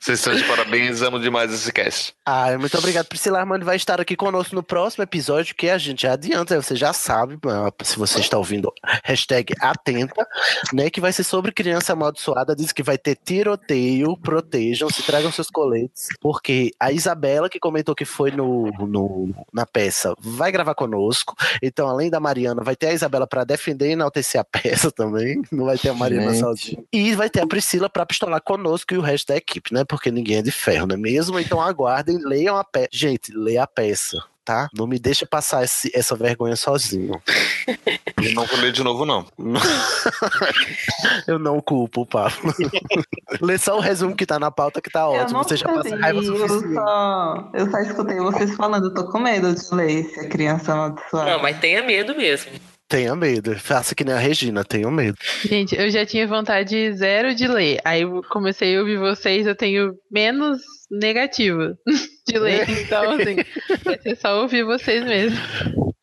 Vocês 0.00 0.20
estão 0.20 0.34
de 0.36 0.44
parabéns, 0.44 1.02
amo 1.02 1.18
demais 1.18 1.52
esse 1.52 1.72
cast. 1.72 2.14
Ah, 2.24 2.56
muito 2.58 2.76
obrigado. 2.78 3.06
Priscila 3.06 3.40
Armani 3.40 3.64
vai 3.64 3.74
estar 3.74 4.00
aqui 4.00 4.14
conosco 4.14 4.54
no 4.54 4.62
próximo 4.62 5.02
episódio, 5.02 5.54
que 5.54 5.68
a 5.68 5.78
gente 5.78 6.02
já 6.02 6.12
adianta, 6.12 6.60
você 6.62 6.76
já 6.76 6.92
sabe, 6.92 7.36
se 7.82 7.98
você 7.98 8.20
está 8.20 8.38
ouvindo, 8.38 8.72
hashtag 9.04 9.52
atenta, 9.60 10.24
né, 10.72 10.90
que 10.90 11.00
vai 11.00 11.12
ser 11.12 11.24
sobre 11.24 11.50
criança 11.50 11.92
amaldiçoada, 11.92 12.54
diz 12.54 12.70
que 12.70 12.84
vai 12.84 12.96
ter 12.96 13.16
tiroteio, 13.16 14.16
protejam-se, 14.18 15.02
tragam 15.02 15.32
seus 15.32 15.50
coletes, 15.50 16.06
porque 16.20 16.70
a 16.78 16.92
Isabela, 16.92 17.48
que 17.48 17.58
comentou 17.58 17.94
que 17.94 18.04
foi 18.04 18.30
no, 18.30 18.66
no- 18.86 19.34
na 19.52 19.66
peça, 19.66 20.14
vai 20.20 20.52
gravar 20.52 20.74
conosco, 20.76 21.34
então 21.60 21.88
além 21.88 22.10
da 22.10 22.20
Mariana, 22.20 22.62
vai 22.62 22.76
ter 22.76 22.88
a 22.88 22.92
Isabela 22.92 23.26
para 23.26 23.42
defender 23.44 23.88
e 23.88 23.92
enaltecer 23.92 24.40
a 24.40 24.44
peça 24.44 24.85
também, 24.90 25.42
não 25.52 25.64
vai 25.66 25.76
ter 25.78 25.88
a 25.90 25.94
Mariana 25.94 26.30
Gente. 26.32 26.40
sozinha. 26.40 26.84
E 26.92 27.14
vai 27.14 27.28
ter 27.30 27.40
a 27.42 27.46
Priscila 27.46 27.88
para 27.88 28.06
pistolar 28.06 28.40
conosco 28.42 28.94
e 28.94 28.98
o 28.98 29.02
resto 29.02 29.28
da 29.28 29.36
equipe, 29.36 29.72
né? 29.72 29.84
Porque 29.84 30.10
ninguém 30.10 30.38
é 30.38 30.42
de 30.42 30.50
ferro, 30.52 30.86
não 30.86 30.94
é 30.94 30.98
mesmo? 30.98 31.38
Então 31.38 31.60
aguardem, 31.60 32.18
leiam 32.18 32.56
a 32.56 32.64
peça. 32.64 32.88
Gente, 32.92 33.32
leia 33.32 33.62
a 33.64 33.66
peça, 33.66 34.18
tá? 34.44 34.68
Não 34.74 34.86
me 34.86 34.98
deixa 34.98 35.26
passar 35.26 35.64
esse- 35.64 35.90
essa 35.94 36.14
vergonha 36.16 36.56
sozinho. 36.56 37.20
Eu 38.22 38.32
não 38.34 38.46
vou 38.46 38.58
ler 38.60 38.72
de 38.72 38.82
novo, 38.82 39.04
não. 39.04 39.26
Eu 41.26 41.38
não 41.38 41.60
culpo 41.60 42.02
o 42.02 42.06
Pablo. 42.06 42.36
Lê 43.40 43.58
só 43.58 43.76
o 43.76 43.80
resumo 43.80 44.16
que 44.16 44.24
tá 44.26 44.38
na 44.38 44.50
pauta 44.50 44.80
que 44.80 44.90
tá 44.90 45.00
Eu 45.00 45.10
ótimo. 45.10 45.42
Você 45.44 45.56
já 45.56 45.66
passa 45.66 45.96
raiva 45.96 46.20
eu 46.22 46.48
só, 46.74 47.50
eu 47.54 47.70
só 47.70 47.78
escutei 47.80 48.16
vocês 48.18 48.54
falando, 48.54 48.86
eu 48.86 48.94
tô 48.94 49.04
com 49.10 49.18
medo 49.18 49.54
de 49.54 49.74
ler 49.74 50.04
se 50.04 50.20
a 50.20 50.28
criança 50.28 50.72
amaldiçoada. 50.72 51.30
Não, 51.32 51.42
mas 51.42 51.58
tenha 51.60 51.82
medo 51.82 52.16
mesmo. 52.16 52.50
Tenha 52.88 53.16
medo. 53.16 53.58
Faça 53.58 53.94
que 53.94 54.04
nem 54.04 54.14
a 54.14 54.18
Regina, 54.18 54.64
tenho 54.64 54.90
medo. 54.90 55.18
Gente, 55.44 55.74
eu 55.74 55.90
já 55.90 56.06
tinha 56.06 56.26
vontade 56.26 56.92
zero 56.94 57.34
de 57.34 57.48
ler. 57.48 57.80
Aí 57.84 58.02
comecei 58.30 58.76
a 58.76 58.80
ouvir 58.80 58.98
vocês, 58.98 59.46
eu 59.46 59.56
tenho 59.56 59.94
menos 60.10 60.60
negativa 60.90 61.76
de 62.26 62.38
ler. 62.38 62.68
Então, 62.68 63.12
assim, 63.12 63.36
vai 63.84 63.98
ser 64.00 64.16
só 64.16 64.40
ouvir 64.40 64.64
vocês 64.64 65.04
mesmo. 65.04 65.38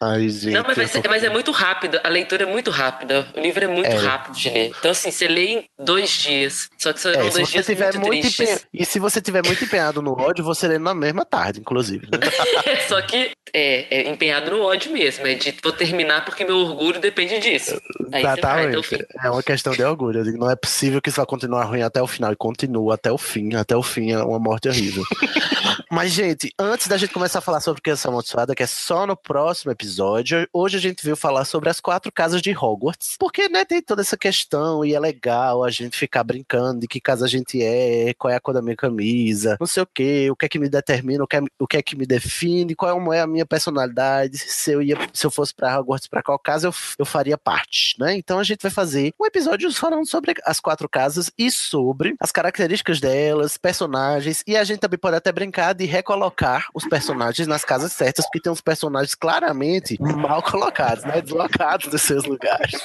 Ai, 0.02 0.28
gente. 0.28 0.52
Não, 0.54 0.64
mas, 0.68 0.76
vai 0.76 0.88
ser- 0.88 1.02
mas 1.08 1.24
é 1.24 1.30
muito 1.30 1.50
rápido. 1.52 1.98
A 2.04 2.10
leitura 2.10 2.44
é 2.44 2.46
muito 2.46 2.70
rápida. 2.72 3.26
O 3.38 3.40
livro 3.40 3.64
é 3.64 3.68
muito 3.68 3.90
É. 3.90 3.96
rápido 3.96 4.36
de 4.36 4.50
ler. 4.50 4.72
Então, 4.78 4.92
assim, 4.92 5.12
você 5.12 5.28
lê 5.30 5.46
em 5.46 5.64
dois 5.80 6.10
dias. 6.10 6.70
Só 6.78 6.92
que 6.92 7.00
serão 7.00 7.22
É, 7.22 7.24
se 7.30 7.38
dois 7.38 7.48
você 7.48 7.54
dias 7.54 7.66
tiver 7.66 7.86
muito, 7.94 8.08
muito 8.08 8.22
tristes. 8.22 8.40
empenhado, 8.42 8.64
e 8.74 8.86
se 8.86 9.00
você 9.00 9.22
tiver 9.22 9.46
muito 9.46 9.64
empenhado 9.64 10.02
no 10.02 10.12
ódio, 10.20 10.44
você 10.44 10.68
lê 10.68 10.78
na 10.78 10.94
mesma 10.94 11.24
tarde, 11.24 11.62
inclusive. 11.62 12.06
né? 12.12 12.20
Só 12.90 13.02
que 13.02 13.32
é, 13.54 13.86
é 14.02 14.10
empenhado 14.10 14.52
no 14.52 14.62
ódio 14.64 14.92
mesmo. 14.92 15.26
É 15.26 15.36
de 15.36 15.56
vou 15.64 15.72
terminar 15.72 16.26
porque 16.26 16.44
meu 16.44 16.58
orgulho 16.58 17.00
depende 17.00 17.40
disso. 17.40 17.80
Aí 18.12 18.24
você 18.24 18.42
vai 18.42 18.66
até 18.66 18.78
o 18.78 18.84
fim. 18.84 18.96
Exatamente. 18.96 19.26
É 19.26 19.30
uma 19.30 19.44
questão 19.44 19.72
de 19.74 19.84
orgulho. 19.84 20.20
Eu 20.20 20.24
digo, 20.26 20.38
não 20.38 20.52
é 20.52 20.56
possível 20.58 21.02
que 21.02 21.08
isso 21.10 21.18
vai 21.18 21.26
continuar 21.26 21.64
ruim 21.64 21.82
até 21.82 22.02
o 22.02 22.08
final. 22.08 22.34
E 22.34 22.36
continua 22.36 22.96
até 22.96 23.10
o 23.10 23.18
fim. 23.18 23.56
Até 23.56 23.74
o 23.78 23.82
fim 23.84 24.12
é 24.12 24.22
uma 24.22 24.40
morte 24.40 24.68
horrível. 24.68 25.04
Mas, 25.90 26.13
gente, 26.14 26.54
antes 26.60 26.88
da 26.88 26.96
gente 26.96 27.12
começar 27.12 27.40
a 27.40 27.42
falar 27.42 27.60
sobre 27.60 27.82
Criança 27.82 28.08
Amaldiçoada, 28.08 28.54
que 28.54 28.62
é 28.62 28.68
só 28.68 29.08
no 29.08 29.18
próximo 29.18 29.72
episódio, 29.72 30.48
hoje 30.54 30.78
a 30.78 30.80
gente 30.80 31.04
veio 31.04 31.16
falar 31.16 31.44
sobre 31.44 31.70
as 31.70 31.80
quatro 31.80 32.12
casas 32.12 32.40
de 32.40 32.56
Hogwarts. 32.56 33.16
Porque, 33.18 33.50
né, 33.50 33.66
tem 33.66 33.82
toda 33.82 34.04
essa 34.04 34.16
questão 34.16 34.86
e 34.86 34.94
é 34.94 35.00
legal 35.00 35.64
a 35.64 35.72
gente 35.72 35.98
ficar 35.98 36.24
brincando 36.24 36.82
de 36.82 36.88
que 36.88 37.02
casa 37.02 37.26
a 37.26 37.28
gente 37.28 37.64
é, 37.64 38.14
qual 38.14 38.32
é 38.32 38.36
a 38.36 38.40
cor 38.40 38.54
da 38.54 38.62
minha 38.62 38.76
camisa, 38.76 39.58
não 39.60 39.66
sei 39.66 39.82
o 39.82 39.88
que, 39.88 40.30
o 40.30 40.36
que 40.36 40.46
é 40.46 40.50
que 40.50 40.60
me 40.60 40.70
determina, 40.70 41.24
o 41.24 41.28
que 41.28 41.36
é, 41.36 41.42
o 41.58 41.68
que, 41.68 41.78
é 41.78 41.82
que 41.82 41.96
me 41.96 42.06
define, 42.06 42.76
qual 42.76 43.12
é 43.12 43.20
a 43.20 43.28
minha 43.28 43.46
personalidade, 43.46 44.38
se 44.38 44.72
eu 44.72 44.84
ia, 44.84 44.96
se 45.12 45.26
eu 45.26 45.32
fosse 45.32 45.52
pra 45.56 45.80
Hogwarts, 45.80 46.08
pra 46.08 46.22
qual 46.22 46.38
casa 46.38 46.68
eu, 46.68 46.74
eu 47.00 47.06
faria 47.06 47.40
parte, 47.40 48.00
né? 48.00 48.16
Então 48.16 48.38
a 48.38 48.44
gente 48.44 48.62
vai 48.62 48.72
fazer 48.72 49.12
um 49.20 49.26
episódio 49.26 49.72
falando 49.74 50.08
sobre 50.08 50.36
as 50.46 50.60
quatro 50.60 50.88
casas 50.88 51.32
e 51.36 51.50
sobre 51.50 52.16
as 52.20 52.32
características 52.32 53.00
delas, 53.00 53.58
personagens, 53.58 54.44
e 54.46 54.56
a 54.56 54.64
gente 54.64 54.80
também 54.80 55.00
pode 55.00 55.16
até 55.16 55.32
brincar 55.32 55.74
de 55.74 56.03
recolocar 56.04 56.68
os 56.74 56.86
personagens 56.86 57.48
nas 57.48 57.64
casas 57.64 57.94
certas, 57.94 58.26
porque 58.26 58.42
tem 58.42 58.52
uns 58.52 58.60
personagens 58.62 59.16
claramente 59.16 59.98
mal 60.02 60.44
colocados, 60.44 61.06
né? 61.06 61.22
Deslocados 61.22 61.88
dos 61.88 62.02
seus 62.02 62.26
lugares. 62.26 62.82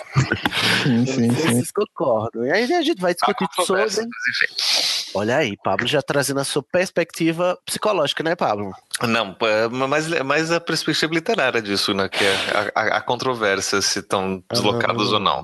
Sim, 0.85 1.05
sim, 1.05 1.31
sim. 1.31 1.31
Vocês 1.31 1.73
concordam. 1.73 2.47
E 2.47 2.53
aí 2.53 2.73
a 2.73 2.83
gente 2.83 3.01
vai 3.01 3.13
discutir 3.13 3.47
sobre. 3.67 3.83
Mas. 3.83 5.11
Olha 5.15 5.39
aí, 5.39 5.57
Pablo 5.65 5.87
já 5.87 6.01
trazendo 6.01 6.39
a 6.41 6.45
sua 6.45 6.63
perspectiva 6.63 7.59
psicológica, 7.67 8.23
né, 8.23 8.37
Pablo? 8.37 8.73
Não, 9.03 9.37
é 9.43 9.69
mais, 9.87 10.07
mais 10.23 10.53
a 10.53 10.61
perspectiva 10.61 11.15
literária 11.15 11.61
disso, 11.63 11.93
né? 11.95 12.09
Que 12.09 12.25
é 12.25 12.35
a, 12.75 12.81
a- 12.81 12.97
a 12.99 13.01
controvérsia 13.01 13.81
se 13.83 13.99
estão 14.01 14.43
deslocados 14.51 15.13
ou 15.13 15.19
não. 15.21 15.43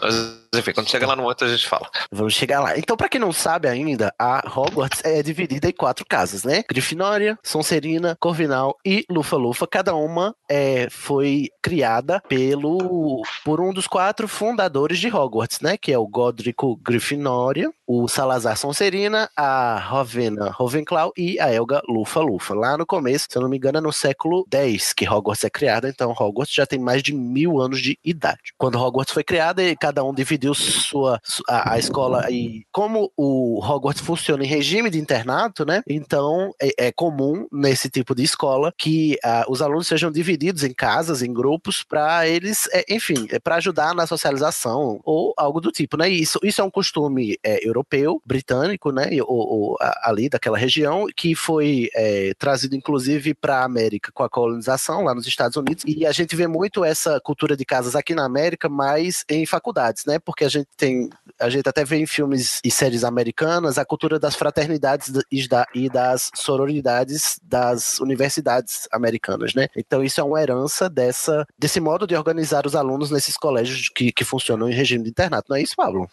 Mas, 0.00 0.36
enfim, 0.54 0.72
quando 0.72 0.88
chega 0.88 1.06
lá 1.06 1.16
no 1.16 1.24
outro 1.24 1.46
a 1.46 1.50
gente 1.50 1.66
fala. 1.66 1.88
Vamos 2.10 2.34
chegar 2.34 2.60
lá. 2.60 2.78
Então, 2.78 2.96
pra 2.96 3.08
quem 3.08 3.20
não 3.20 3.32
sabe 3.32 3.68
ainda, 3.68 4.12
a 4.18 4.42
Hogwarts 4.46 5.02
é 5.04 5.22
dividida 5.22 5.68
em 5.68 5.72
quatro 5.72 6.04
casas, 6.06 6.44
né? 6.44 6.64
Grifinória, 6.68 7.38
Sonserina, 7.42 8.16
Corvinal 8.20 8.76
e 8.84 9.04
Lufa-Lufa. 9.10 9.66
Cada 9.66 9.94
uma 9.94 10.34
é, 10.48 10.88
foi 10.90 11.48
criada 11.62 12.22
pelo 12.28 13.22
por 13.44 13.60
um 13.60 13.72
dos 13.72 13.86
quatro 13.86 14.28
fundadores 14.28 14.98
de 14.98 15.08
Hogwarts, 15.08 15.60
né? 15.60 15.76
Que 15.76 15.92
é 15.92 15.98
o 15.98 16.06
Godrico 16.06 16.76
Grifinória, 16.76 17.70
o 17.86 18.08
Salazar 18.08 18.56
Sonserina, 18.56 19.30
a 19.36 19.78
Rowena 19.78 20.50
Ravenclaw 20.50 21.12
e 21.16 21.38
a 21.40 21.52
Elga 21.52 21.82
Lufa-Lufa. 21.88 22.54
Lá 22.54 22.76
no 22.76 22.86
começo, 22.86 23.26
se 23.28 23.36
eu 23.36 23.42
não 23.42 23.48
me 23.48 23.56
engano, 23.56 23.78
é 23.78 23.80
no 23.80 23.92
século 23.92 24.46
X 24.52 24.92
que 24.92 25.08
Hogwarts 25.08 25.44
é 25.44 25.50
criada. 25.50 25.88
Então, 25.88 26.10
Hogwarts 26.10 26.54
já 26.54 26.66
tem 26.66 26.78
mais 26.78 27.02
de 27.02 27.12
mil 27.12 27.60
anos 27.60 27.80
de 27.80 27.98
idade. 28.04 28.52
Quando 28.58 28.78
Hogwarts 28.78 29.12
foi 29.12 29.24
criada, 29.24 29.62
cada 29.76 30.04
um 30.04 30.14
dividiu 30.14 30.45
sua 30.54 31.20
su- 31.24 31.42
a, 31.48 31.72
a 31.74 31.78
escola 31.78 32.30
e 32.30 32.64
como 32.72 33.10
o 33.16 33.60
Hogwarts 33.64 34.00
funciona 34.02 34.44
em 34.44 34.46
regime 34.46 34.90
de 34.90 34.98
internato, 34.98 35.64
né? 35.64 35.82
Então 35.88 36.52
é, 36.60 36.86
é 36.88 36.92
comum 36.92 37.46
nesse 37.52 37.88
tipo 37.88 38.14
de 38.14 38.22
escola 38.22 38.72
que 38.76 39.18
ah, 39.24 39.44
os 39.48 39.62
alunos 39.62 39.86
sejam 39.86 40.10
divididos 40.10 40.62
em 40.64 40.72
casas, 40.72 41.22
em 41.22 41.32
grupos, 41.32 41.82
para 41.82 42.26
eles, 42.28 42.68
é, 42.72 42.84
enfim, 42.90 43.26
é 43.30 43.38
para 43.38 43.56
ajudar 43.56 43.94
na 43.94 44.06
socialização 44.06 45.00
ou 45.04 45.32
algo 45.36 45.60
do 45.60 45.70
tipo, 45.72 45.96
né? 45.96 46.08
Isso, 46.08 46.38
isso 46.42 46.60
é 46.60 46.64
um 46.64 46.70
costume 46.70 47.38
é, 47.42 47.66
europeu, 47.66 48.20
britânico, 48.24 48.90
né? 48.92 49.08
Ou, 49.22 49.36
ou, 49.36 49.76
a- 49.80 50.10
ali 50.10 50.28
daquela 50.28 50.58
região 50.58 51.06
que 51.16 51.34
foi 51.34 51.88
é, 51.94 52.32
trazido 52.38 52.76
inclusive 52.76 53.34
para 53.34 53.60
a 53.60 53.64
América 53.64 54.10
com 54.12 54.22
a 54.22 54.28
colonização 54.28 55.02
lá 55.04 55.14
nos 55.14 55.26
Estados 55.26 55.56
Unidos. 55.56 55.84
E 55.86 56.04
a 56.06 56.12
gente 56.12 56.34
vê 56.36 56.46
muito 56.46 56.84
essa 56.84 57.20
cultura 57.20 57.56
de 57.56 57.64
casas 57.64 57.94
aqui 57.96 58.14
na 58.14 58.24
América, 58.24 58.68
mas 58.68 59.24
em 59.28 59.46
faculdades, 59.46 60.04
né? 60.04 60.18
Porque 60.26 60.44
a 60.44 60.48
gente 60.48 60.68
tem, 60.76 61.08
a 61.40 61.48
gente 61.48 61.68
até 61.68 61.84
vê 61.84 61.96
em 61.98 62.06
filmes 62.06 62.60
e 62.64 62.70
séries 62.70 63.04
americanas 63.04 63.78
a 63.78 63.84
cultura 63.84 64.18
das 64.18 64.34
fraternidades 64.34 65.12
e 65.30 65.48
da- 65.48 65.66
das 65.92 66.30
sororidades 66.34 67.38
das 67.42 68.00
universidades 68.00 68.88
americanas, 68.92 69.54
né? 69.54 69.68
Então 69.76 70.02
isso 70.02 70.20
é 70.20 70.24
uma 70.24 70.42
herança 70.42 70.90
dessa, 70.90 71.46
desse 71.58 71.78
modo 71.78 72.06
de 72.06 72.16
organizar 72.16 72.66
os 72.66 72.74
alunos 72.74 73.10
nesses 73.10 73.36
colégios 73.36 73.88
que, 73.88 74.10
que 74.12 74.24
funcionam 74.24 74.68
em 74.68 74.74
regime 74.74 75.04
de 75.04 75.10
internato, 75.10 75.46
não 75.48 75.56
é 75.56 75.62
isso, 75.62 75.74
Pablo? 75.76 76.10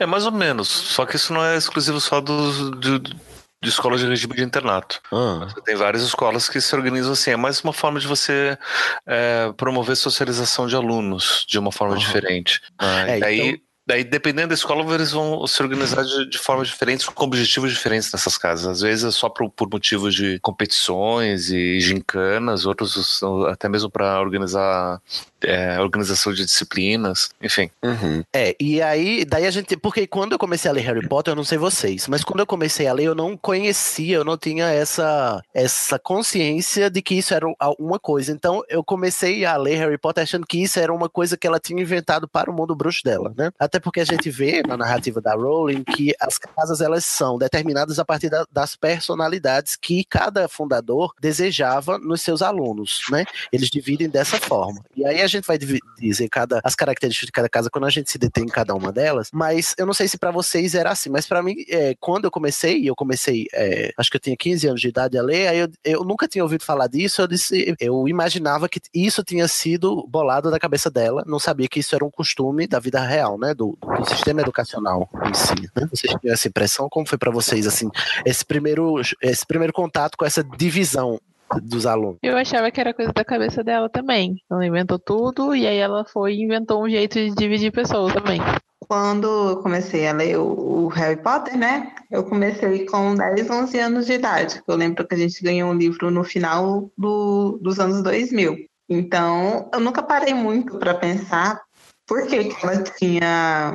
É 0.00 0.04
mais 0.04 0.26
ou 0.26 0.32
menos, 0.32 0.68
só 0.68 1.06
que 1.06 1.16
isso 1.16 1.32
não 1.32 1.42
é 1.44 1.56
exclusivo 1.56 2.00
só 2.00 2.20
dos, 2.20 2.70
de, 2.80 2.98
de 3.62 3.68
escolas 3.68 4.00
de 4.00 4.06
regime 4.06 4.34
de 4.34 4.42
internato. 4.42 5.00
Ah, 5.12 5.48
Tem 5.64 5.74
várias 5.74 6.02
escolas 6.02 6.48
que 6.48 6.60
se 6.60 6.74
organizam 6.76 7.12
assim, 7.12 7.30
é 7.32 7.36
mais 7.36 7.60
uma 7.62 7.72
forma 7.72 7.98
de 7.98 8.06
você 8.06 8.56
é, 9.06 9.52
promover 9.56 9.96
socialização 9.96 10.66
de 10.66 10.76
alunos 10.76 11.44
de 11.48 11.58
uma 11.58 11.72
forma 11.72 11.96
diferente. 11.96 12.60
Ah, 12.78 13.08
É, 13.08 13.18
e 13.18 13.24
aí, 13.24 13.40
então- 13.40 13.60
Daí, 13.88 14.04
dependendo 14.04 14.48
da 14.48 14.54
escola, 14.54 14.84
eles 14.94 15.12
vão 15.12 15.46
se 15.46 15.62
organizar 15.62 16.04
de, 16.04 16.28
de 16.28 16.36
formas 16.36 16.68
diferentes, 16.68 17.06
com 17.06 17.24
objetivos 17.24 17.72
diferentes 17.72 18.12
nessas 18.12 18.36
casas. 18.36 18.66
Às 18.66 18.80
vezes 18.82 19.04
é 19.04 19.10
só 19.10 19.30
por, 19.30 19.48
por 19.48 19.66
motivos 19.70 20.14
de 20.14 20.38
competições 20.40 21.48
e 21.50 21.80
gincanas, 21.80 22.66
outros 22.66 23.22
até 23.50 23.66
mesmo 23.66 23.88
para 23.88 24.20
organizar 24.20 25.00
é, 25.42 25.80
organização 25.80 26.32
de 26.32 26.44
disciplinas, 26.44 27.30
enfim. 27.42 27.70
Uhum. 27.82 28.22
É, 28.32 28.56
e 28.58 28.82
aí, 28.82 29.24
daí 29.24 29.46
a 29.46 29.50
gente. 29.50 29.76
Porque 29.76 30.06
quando 30.06 30.32
eu 30.32 30.38
comecei 30.38 30.70
a 30.70 30.74
ler 30.74 30.82
Harry 30.82 31.06
Potter, 31.06 31.32
eu 31.32 31.36
não 31.36 31.44
sei 31.44 31.58
vocês, 31.58 32.08
mas 32.08 32.24
quando 32.24 32.40
eu 32.40 32.46
comecei 32.46 32.86
a 32.86 32.92
ler, 32.92 33.04
eu 33.04 33.14
não 33.14 33.36
conhecia, 33.36 34.16
eu 34.16 34.24
não 34.24 34.36
tinha 34.36 34.66
essa, 34.66 35.40
essa 35.54 35.98
consciência 35.98 36.90
de 36.90 37.00
que 37.00 37.14
isso 37.14 37.34
era 37.34 37.46
uma 37.78 37.98
coisa. 37.98 38.32
Então, 38.32 38.62
eu 38.68 38.82
comecei 38.82 39.44
a 39.44 39.56
ler 39.56 39.76
Harry 39.76 39.98
Potter 39.98 40.22
achando 40.22 40.46
que 40.46 40.62
isso 40.62 40.78
era 40.78 40.92
uma 40.92 41.08
coisa 41.08 41.36
que 41.36 41.46
ela 41.46 41.60
tinha 41.60 41.80
inventado 41.80 42.28
para 42.28 42.50
o 42.50 42.54
mundo 42.54 42.74
bruxo 42.74 43.02
dela, 43.04 43.32
né? 43.36 43.50
Até 43.58 43.77
porque 43.80 44.00
a 44.00 44.04
gente 44.04 44.30
vê 44.30 44.62
na 44.66 44.76
narrativa 44.76 45.20
da 45.20 45.34
Rowling 45.34 45.84
que 45.84 46.14
as 46.20 46.38
casas 46.38 46.80
elas 46.80 47.04
são 47.04 47.38
determinadas 47.38 47.98
a 47.98 48.04
partir 48.04 48.28
da, 48.28 48.44
das 48.50 48.76
personalidades 48.76 49.76
que 49.76 50.04
cada 50.04 50.48
fundador 50.48 51.12
desejava 51.20 51.98
nos 51.98 52.22
seus 52.22 52.42
alunos, 52.42 53.02
né? 53.10 53.24
Eles 53.52 53.68
dividem 53.68 54.08
dessa 54.08 54.38
forma. 54.38 54.82
E 54.96 55.04
aí 55.04 55.22
a 55.22 55.26
gente 55.26 55.46
vai 55.46 55.58
dizer 55.58 56.28
cada, 56.28 56.60
as 56.64 56.74
características 56.74 57.26
de 57.26 57.32
cada 57.32 57.48
casa 57.48 57.70
quando 57.70 57.86
a 57.86 57.90
gente 57.90 58.10
se 58.10 58.18
detém 58.18 58.44
em 58.44 58.48
cada 58.48 58.74
uma 58.74 58.92
delas, 58.92 59.28
mas 59.32 59.74
eu 59.78 59.86
não 59.86 59.94
sei 59.94 60.08
se 60.08 60.18
para 60.18 60.30
vocês 60.30 60.74
era 60.74 60.90
assim, 60.90 61.10
mas 61.10 61.26
para 61.26 61.42
mim, 61.42 61.56
é, 61.68 61.94
quando 62.00 62.24
eu 62.24 62.30
comecei, 62.30 62.88
eu 62.88 62.94
comecei, 62.94 63.46
é, 63.52 63.92
acho 63.96 64.10
que 64.10 64.16
eu 64.16 64.20
tinha 64.20 64.36
15 64.36 64.68
anos 64.68 64.80
de 64.80 64.88
idade 64.88 65.18
a 65.18 65.22
ler, 65.22 65.48
aí 65.48 65.58
eu, 65.58 65.68
eu 65.84 66.04
nunca 66.04 66.28
tinha 66.28 66.42
ouvido 66.42 66.64
falar 66.64 66.86
disso, 66.86 67.20
eu 67.20 67.26
disse, 67.26 67.74
eu 67.80 68.08
imaginava 68.08 68.68
que 68.68 68.80
isso 68.94 69.22
tinha 69.22 69.46
sido 69.48 70.06
bolado 70.08 70.50
da 70.50 70.58
cabeça 70.58 70.90
dela, 70.90 71.22
não 71.26 71.38
sabia 71.38 71.68
que 71.68 71.80
isso 71.80 71.94
era 71.94 72.04
um 72.04 72.10
costume 72.10 72.66
da 72.66 72.78
vida 72.78 73.00
real, 73.00 73.38
né, 73.38 73.54
do, 73.54 73.67
do 73.80 74.08
sistema 74.08 74.40
educacional 74.40 75.08
em 75.26 75.34
si, 75.34 75.54
né? 75.74 75.86
Vocês 75.90 76.14
tinham 76.20 76.32
essa 76.32 76.48
impressão? 76.48 76.88
Como 76.88 77.08
foi 77.08 77.18
para 77.18 77.30
vocês, 77.30 77.66
assim, 77.66 77.90
esse 78.24 78.44
primeiro, 78.44 79.00
esse 79.22 79.46
primeiro 79.46 79.72
contato 79.72 80.16
com 80.16 80.24
essa 80.24 80.42
divisão 80.42 81.20
dos 81.62 81.86
alunos. 81.86 82.18
Eu 82.22 82.36
achava 82.36 82.70
que 82.70 82.80
era 82.80 82.92
coisa 82.92 83.12
da 83.12 83.24
cabeça 83.24 83.64
dela 83.64 83.88
também. 83.88 84.42
Ela 84.50 84.66
inventou 84.66 84.98
tudo 84.98 85.54
e 85.54 85.66
aí 85.66 85.78
ela 85.78 86.04
foi 86.04 86.34
e 86.34 86.42
inventou 86.42 86.84
um 86.84 86.90
jeito 86.90 87.14
de 87.14 87.30
dividir 87.30 87.72
pessoas 87.72 88.12
também. 88.12 88.40
Quando 88.80 89.50
eu 89.50 89.56
comecei 89.62 90.06
a 90.06 90.12
ler 90.12 90.38
o, 90.38 90.88
Harry 90.88 91.20
Potter, 91.20 91.56
né? 91.56 91.92
Eu 92.10 92.24
comecei 92.24 92.86
com 92.86 93.14
10, 93.14 93.50
11 93.50 93.78
anos 93.78 94.06
de 94.06 94.12
idade. 94.14 94.62
Eu 94.66 94.76
lembro 94.76 95.06
que 95.06 95.14
a 95.14 95.18
gente 95.18 95.42
ganhou 95.42 95.70
um 95.70 95.74
livro 95.74 96.10
no 96.10 96.24
final 96.24 96.90
do, 96.96 97.58
dos 97.60 97.78
anos 97.78 98.02
2000. 98.02 98.56
Então, 98.88 99.68
eu 99.72 99.80
nunca 99.80 100.02
parei 100.02 100.32
muito 100.32 100.78
para 100.78 100.94
pensar 100.94 101.60
por 102.08 102.26
que, 102.26 102.44
que 102.44 102.66
ela 102.66 102.82
tinha 102.82 103.74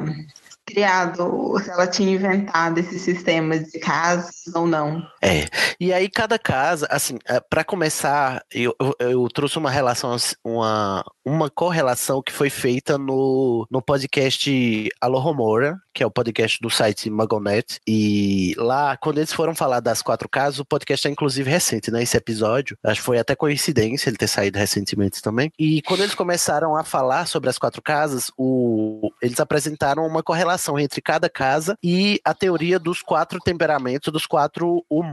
criado, 0.66 1.58
se 1.64 1.70
ela 1.70 1.88
tinha 1.88 2.16
inventado 2.16 2.80
esses 2.80 3.02
sistemas 3.02 3.72
de 3.72 3.80
casas 3.80 4.48
ou 4.54 4.66
não. 4.68 5.02
É, 5.24 5.48
e 5.80 5.94
aí 5.94 6.10
cada 6.10 6.38
casa, 6.38 6.88
assim, 6.90 7.18
é, 7.26 7.40
para 7.40 7.64
começar, 7.64 8.44
eu, 8.52 8.76
eu, 8.80 8.96
eu, 9.00 9.28
trouxe 9.30 9.58
uma 9.58 9.72
relação, 9.72 10.16
uma, 10.44 11.04
uma 11.24 11.50
correlação 11.50 12.22
que 12.22 12.32
foi 12.32 12.50
feita 12.50 12.98
no, 12.98 13.66
no 13.72 13.82
podcast 13.82 14.90
Alô 15.00 15.20
Romora, 15.20 15.80
que 15.94 16.04
é 16.04 16.06
o 16.06 16.12
podcast 16.12 16.60
do 16.62 16.70
site 16.70 17.10
Magonet, 17.10 17.80
e 17.88 18.54
lá, 18.58 18.98
quando 18.98 19.20
eles 19.20 19.32
foram 19.32 19.56
falar 19.56 19.80
das 19.80 20.02
quatro 20.02 20.28
casas, 20.28 20.60
o 20.60 20.66
podcast 20.66 21.08
é 21.08 21.12
inclusive 21.12 21.50
recente, 21.50 21.90
né, 21.92 22.04
esse 22.04 22.18
episódio, 22.18 22.78
acho 22.84 23.00
que 23.00 23.06
foi 23.06 23.20
até 23.20 23.36
coincidência 23.36 24.10
ele 24.10 24.18
ter 24.18 24.28
saído 24.28 24.58
recentemente 24.58 25.22
também, 25.22 25.52
e 25.58 25.82
quando 25.84 26.02
eles 26.02 26.16
começaram 26.16 26.76
a 26.76 26.84
falar 26.84 27.28
sobre 27.28 27.50
as 27.50 27.58
quatro 27.58 27.82
casas, 27.82 28.32
o, 28.38 29.12
eles 29.22 29.40
apresentaram 29.40 30.06
uma 30.06 30.22
correlação 30.22 30.44
relação 30.44 30.80
entre 30.80 31.02
cada 31.02 31.30
casa 31.30 31.78
e 31.82 32.20
a 32.24 32.34
teoria 32.34 32.78
dos 32.78 33.02
quatro 33.02 33.40
temperamentos, 33.40 34.12
dos 34.12 34.26
quatro 34.26 34.86
humores, 34.90 35.13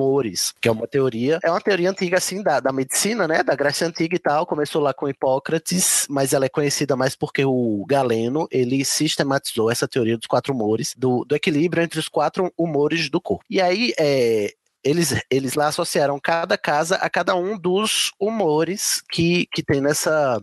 que 0.61 0.69
é 0.69 0.73
uma 0.73 0.87
teoria, 0.87 1.39
é 1.43 1.51
uma 1.51 1.61
teoria 1.61 1.91
antiga 1.91 2.19
assim 2.19 2.43
da, 2.43 2.61
da 2.61 2.73
medicina, 2.73 3.27
né, 3.27 3.43
da 3.43 3.55
Grécia 3.55 3.87
antiga 3.87 4.17
e 4.17 4.19
tal, 4.19 4.47
começou 4.47 4.81
lá 4.81 4.95
com 4.95 5.09
Hipócrates, 5.09 6.07
mas 6.09 6.33
ela 6.33 6.47
é 6.47 6.49
conhecida 6.49 6.97
mais 6.97 7.15
porque 7.15 7.45
o 7.45 7.85
Galeno, 7.89 8.47
ele 8.51 8.85
sistematizou 8.85 9.71
essa 9.71 9.87
teoria 9.87 10.17
dos 10.17 10.27
quatro 10.27 10.55
humores, 10.55 10.95
do, 10.97 11.25
do 11.25 11.35
equilíbrio 11.35 11.83
entre 11.83 11.99
os 11.99 12.09
quatro 12.09 12.53
humores 12.57 13.09
do 13.11 13.21
corpo. 13.21 13.45
E 13.51 13.61
aí, 13.61 13.93
é, 13.99 14.53
eles, 14.83 15.15
eles 15.31 15.55
lá 15.55 15.69
associaram 15.69 16.19
cada 16.19 16.57
casa 16.57 16.97
a 16.97 17.11
cada 17.11 17.35
um 17.35 17.59
dos 17.59 18.13
humores 18.19 19.03
que, 19.11 19.47
que 19.53 19.63
tem 19.63 19.81
nessa 19.81 20.41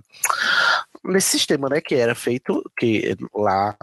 nesse 1.08 1.30
sistema, 1.30 1.70
né, 1.70 1.82
que 1.82 1.96
era 1.96 2.14
feito 2.14 2.64
que 2.78 3.16
lá 3.34 3.76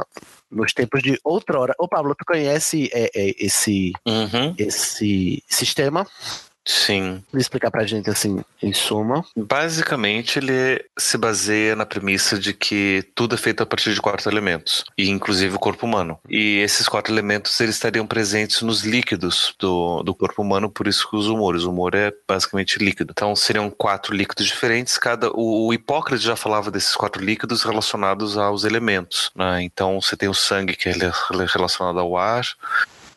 nos 0.50 0.72
tempos 0.72 1.02
de 1.02 1.18
outrora. 1.24 1.74
Ô 1.78 1.88
Pablo, 1.88 2.14
tu 2.14 2.24
conhece 2.24 2.90
é, 2.92 3.10
é, 3.14 3.34
esse 3.38 3.92
uhum. 4.06 4.54
esse 4.58 5.42
sistema? 5.48 6.06
Sim. 6.66 7.22
Vou 7.30 7.40
explicar 7.40 7.70
pra 7.70 7.84
gente 7.84 8.08
assim, 8.08 8.42
em 8.62 8.72
suma. 8.72 9.24
Basicamente, 9.36 10.38
ele 10.38 10.84
se 10.98 11.18
baseia 11.18 11.76
na 11.76 11.84
premissa 11.84 12.38
de 12.38 12.54
que 12.54 13.04
tudo 13.14 13.34
é 13.34 13.38
feito 13.38 13.62
a 13.62 13.66
partir 13.66 13.92
de 13.92 14.00
quatro 14.00 14.30
elementos, 14.30 14.84
e 14.96 15.10
inclusive 15.10 15.54
o 15.54 15.58
corpo 15.58 15.86
humano. 15.86 16.18
E 16.28 16.58
esses 16.58 16.88
quatro 16.88 17.12
elementos 17.12 17.60
eles 17.60 17.74
estariam 17.74 18.06
presentes 18.06 18.62
nos 18.62 18.82
líquidos 18.82 19.54
do, 19.58 20.02
do 20.02 20.14
corpo 20.14 20.40
humano, 20.42 20.70
por 20.70 20.86
isso 20.86 21.08
que 21.08 21.16
os 21.16 21.26
humores. 21.26 21.64
O 21.64 21.70
humor 21.70 21.94
é 21.94 22.12
basicamente 22.26 22.78
líquido. 22.78 23.12
Então 23.12 23.36
seriam 23.36 23.70
quatro 23.70 24.14
líquidos 24.14 24.46
diferentes. 24.46 24.96
Cada 24.96 25.30
o, 25.30 25.66
o 25.66 25.74
Hipócrates 25.74 26.24
já 26.24 26.36
falava 26.36 26.70
desses 26.70 26.94
quatro 26.96 27.22
líquidos 27.22 27.62
relacionados 27.62 28.38
aos 28.38 28.64
elementos. 28.64 29.30
Né? 29.34 29.62
Então 29.62 30.00
você 30.00 30.16
tem 30.16 30.28
o 30.28 30.34
sangue 30.34 30.76
que 30.76 30.88
é 30.88 30.94
relacionado 31.52 31.98
ao 31.98 32.16
ar, 32.16 32.46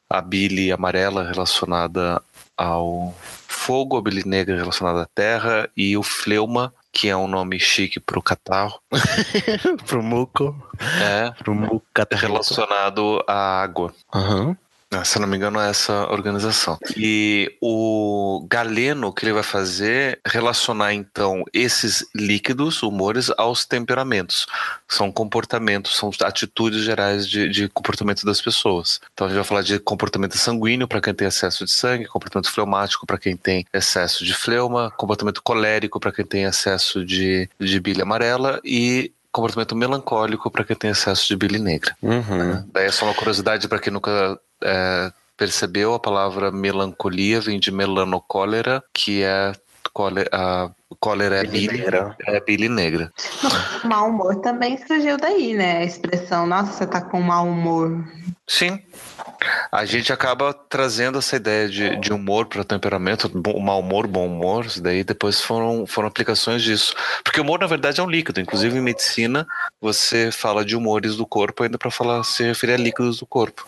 a 0.09 0.21
bile 0.21 0.71
amarela 0.71 1.23
relacionada 1.23 2.21
ao 2.57 3.13
fogo, 3.47 3.97
a 3.97 4.01
bile 4.01 4.23
negra 4.25 4.55
relacionada 4.55 5.01
à 5.01 5.05
terra 5.05 5.69
e 5.75 5.97
o 5.97 6.03
fleuma, 6.03 6.73
que 6.91 7.07
é 7.09 7.15
um 7.15 7.27
nome 7.27 7.59
chique 7.59 7.99
pro 7.99 8.21
catarro. 8.21 8.79
pro 9.85 10.03
muco. 10.03 10.55
É. 11.01 11.31
Pro 11.43 11.55
muco 11.55 11.83
relacionado 12.11 13.23
à 13.27 13.61
água. 13.61 13.93
Uhum. 14.13 14.55
Ah, 14.89 15.03
se 15.03 15.19
não 15.19 15.27
me 15.27 15.35
engano, 15.35 15.59
é 15.59 15.69
essa 15.69 16.09
organização. 16.09 16.77
E 16.95 17.53
o 17.61 18.45
Galeno, 18.49 19.11
que 19.11 19.25
ele 19.25 19.33
vai 19.33 19.43
fazer, 19.43 20.19
é 20.25 20.29
relacionar 20.29 20.93
então 20.93 21.43
esses 21.53 22.05
líquidos, 22.15 22.81
humores, 22.83 23.29
aos 23.37 23.65
temperamentos. 23.65 24.45
São 24.87 25.11
comportamentos, 25.11 25.97
são 25.97 26.09
atitudes 26.21 26.83
gerais 26.83 27.27
de, 27.27 27.49
de 27.49 27.67
comportamento 27.67 28.25
das 28.25 28.41
pessoas. 28.41 29.01
Então 29.13 29.27
a 29.27 29.29
gente 29.29 29.37
vai 29.37 29.45
falar 29.45 29.61
de 29.61 29.77
comportamento 29.77 30.37
sanguíneo 30.37 30.87
para 30.87 31.01
quem 31.01 31.13
tem 31.13 31.27
excesso 31.27 31.65
de 31.65 31.71
sangue, 31.71 32.05
comportamento 32.05 32.49
fleumático 32.49 33.05
para 33.05 33.17
quem 33.17 33.35
tem 33.35 33.65
excesso 33.73 34.23
de 34.23 34.33
fleuma, 34.33 34.91
comportamento 34.91 35.43
colérico 35.43 35.99
para 35.99 36.13
quem 36.13 36.25
tem 36.25 36.43
excesso 36.45 37.03
de, 37.03 37.49
de 37.59 37.79
bile 37.81 38.01
amarela 38.01 38.61
e 38.63 39.11
comportamento 39.37 39.75
melancólico 39.75 40.49
para 40.49 40.63
quem 40.63 40.75
tem 40.75 40.89
excesso 40.89 41.27
de 41.27 41.35
bile 41.35 41.59
negra. 41.59 41.95
Uhum. 42.01 42.63
Daí 42.71 42.85
é 42.85 42.91
só 42.91 43.05
uma 43.05 43.13
curiosidade 43.13 43.67
para 43.67 43.79
quem 43.79 43.93
nunca 43.93 44.39
é, 44.63 45.11
percebeu, 45.35 45.93
a 45.93 45.99
palavra 45.99 46.51
melancolia 46.51 47.39
vem 47.39 47.59
de 47.59 47.71
melanocólera, 47.71 48.83
que 48.93 49.23
é 49.23 49.53
a 50.31 50.69
cólera 50.95 51.37
é 51.37 51.43
bile, 51.43 51.83
é 52.25 52.39
bile 52.39 52.69
negra. 52.69 53.11
O 53.83 53.87
mau 53.87 54.09
humor 54.09 54.35
também 54.37 54.77
surgiu 54.85 55.17
daí, 55.17 55.53
né? 55.53 55.79
A 55.79 55.83
expressão, 55.83 56.47
nossa, 56.47 56.71
você 56.71 56.87
tá 56.87 57.01
com 57.01 57.21
mau 57.21 57.47
humor. 57.47 58.05
Sim, 58.49 58.79
a 59.71 59.83
gente 59.85 60.13
acaba 60.13 60.53
trazendo 60.53 61.19
essa 61.19 61.35
ideia 61.35 61.67
de, 61.67 61.97
de 61.97 62.13
humor 62.13 62.45
para 62.45 62.63
temperamento, 62.63 63.29
bom, 63.29 63.59
mau 63.59 63.81
humor, 63.81 64.07
bom 64.07 64.25
humor, 64.25 64.65
daí 64.81 65.03
depois 65.03 65.41
foram, 65.41 65.85
foram 65.85 66.07
aplicações 66.07 66.63
disso. 66.63 66.95
Porque 67.23 67.39
o 67.39 67.43
humor, 67.43 67.59
na 67.59 67.67
verdade, 67.67 67.99
é 67.99 68.03
um 68.03 68.09
líquido. 68.09 68.39
Inclusive, 68.39 68.77
em 68.77 68.81
medicina, 68.81 69.45
você 69.81 70.31
fala 70.31 70.63
de 70.63 70.75
humores 70.75 71.17
do 71.17 71.25
corpo 71.25 71.63
ainda 71.63 71.77
para 71.77 71.91
falar 71.91 72.23
se 72.23 72.43
referir 72.43 72.73
a 72.73 72.77
líquidos 72.77 73.19
do 73.19 73.25
corpo. 73.25 73.67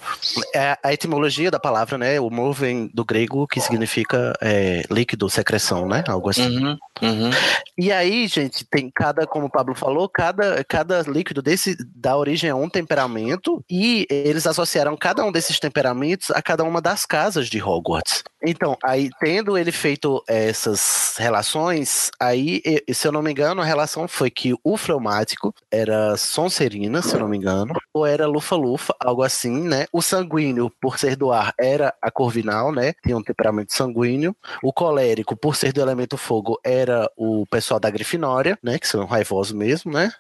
É 0.55 0.77
a 0.81 0.93
etimologia 0.93 1.51
da 1.51 1.59
palavra, 1.59 1.97
né? 1.97 2.19
O 2.19 2.27
humor 2.27 2.53
vem 2.53 2.89
do 2.93 3.03
grego, 3.03 3.47
que 3.47 3.59
significa 3.59 4.33
é, 4.41 4.83
líquido, 4.89 5.29
secreção, 5.29 5.87
né? 5.87 6.03
Algo 6.07 6.29
assim. 6.29 6.57
Uhum, 6.57 6.77
uhum. 7.09 7.29
E 7.77 7.91
aí, 7.91 8.27
gente, 8.27 8.65
tem 8.65 8.91
cada, 8.93 9.25
como 9.25 9.45
o 9.45 9.49
Pablo 9.49 9.73
falou, 9.73 10.09
cada, 10.09 10.63
cada 10.65 11.01
líquido 11.03 11.41
desse 11.41 11.77
dá 11.95 12.17
origem 12.17 12.49
a 12.49 12.55
um 12.55 12.69
temperamento 12.69 13.63
e 13.69 14.05
eles 14.09 14.45
associaram 14.45 14.97
cada 14.97 15.23
um 15.23 15.31
desses 15.31 15.59
temperamentos 15.59 16.29
a 16.31 16.41
cada 16.41 16.63
uma 16.63 16.81
das 16.81 17.05
casas 17.05 17.47
de 17.47 17.61
Hogwarts. 17.61 18.23
Então, 18.45 18.77
aí, 18.83 19.09
tendo 19.19 19.57
ele 19.57 19.71
feito 19.71 20.23
essas 20.27 21.15
relações, 21.17 22.09
aí, 22.19 22.61
se 22.91 23.07
eu 23.07 23.11
não 23.11 23.21
me 23.21 23.31
engano, 23.31 23.61
a 23.61 23.65
relação 23.65 24.07
foi 24.07 24.29
que 24.29 24.53
o 24.63 24.77
fleumático 24.77 25.53
era 25.71 26.15
Sonserina, 26.17 27.01
se 27.01 27.13
eu 27.13 27.19
não 27.19 27.27
me 27.27 27.37
engano, 27.37 27.73
ou 27.93 28.05
era 28.05 28.27
Lufa-Lufa, 28.27 28.95
algo 28.99 29.23
assim, 29.23 29.67
né? 29.67 29.85
O 29.91 30.01
sanguíneo, 30.01 30.71
por 30.81 30.97
ser 30.97 31.15
do 31.15 31.31
ar, 31.31 31.53
era 31.59 31.93
a 32.01 32.09
Corvinal, 32.09 32.71
né? 32.71 32.93
Tinha 33.03 33.17
um 33.17 33.23
temperamento 33.23 33.73
sanguíneo. 33.73 34.35
O 34.63 34.73
colérico, 34.73 35.35
por 35.35 35.55
ser 35.55 35.73
do 35.73 35.81
elemento 35.81 36.17
fogo, 36.17 36.59
era 36.63 36.98
o 37.15 37.45
pessoal 37.47 37.79
da 37.79 37.89
Grifinória, 37.89 38.57
né? 38.63 38.77
Que 38.79 38.87
são 38.87 39.05
raivosos 39.05 39.53
mesmo, 39.53 39.91
né? 39.91 40.11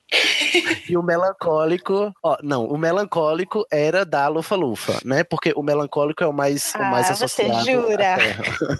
E 0.89 0.97
o 0.97 1.03
melancólico, 1.03 2.11
ó, 2.23 2.37
não, 2.41 2.65
o 2.65 2.77
melancólico 2.77 3.65
era 3.71 4.03
da 4.05 4.27
Lufa-Lufa, 4.27 4.99
né? 5.05 5.23
Porque 5.23 5.53
o 5.55 5.61
melancólico 5.61 6.23
é 6.23 6.27
o 6.27 6.33
mais, 6.33 6.73
o 6.75 6.79
mais 6.79 7.09
Ah, 7.11 7.15
você 7.15 7.25
associado. 7.43 7.57
à 7.57 7.63
jura? 7.63 8.17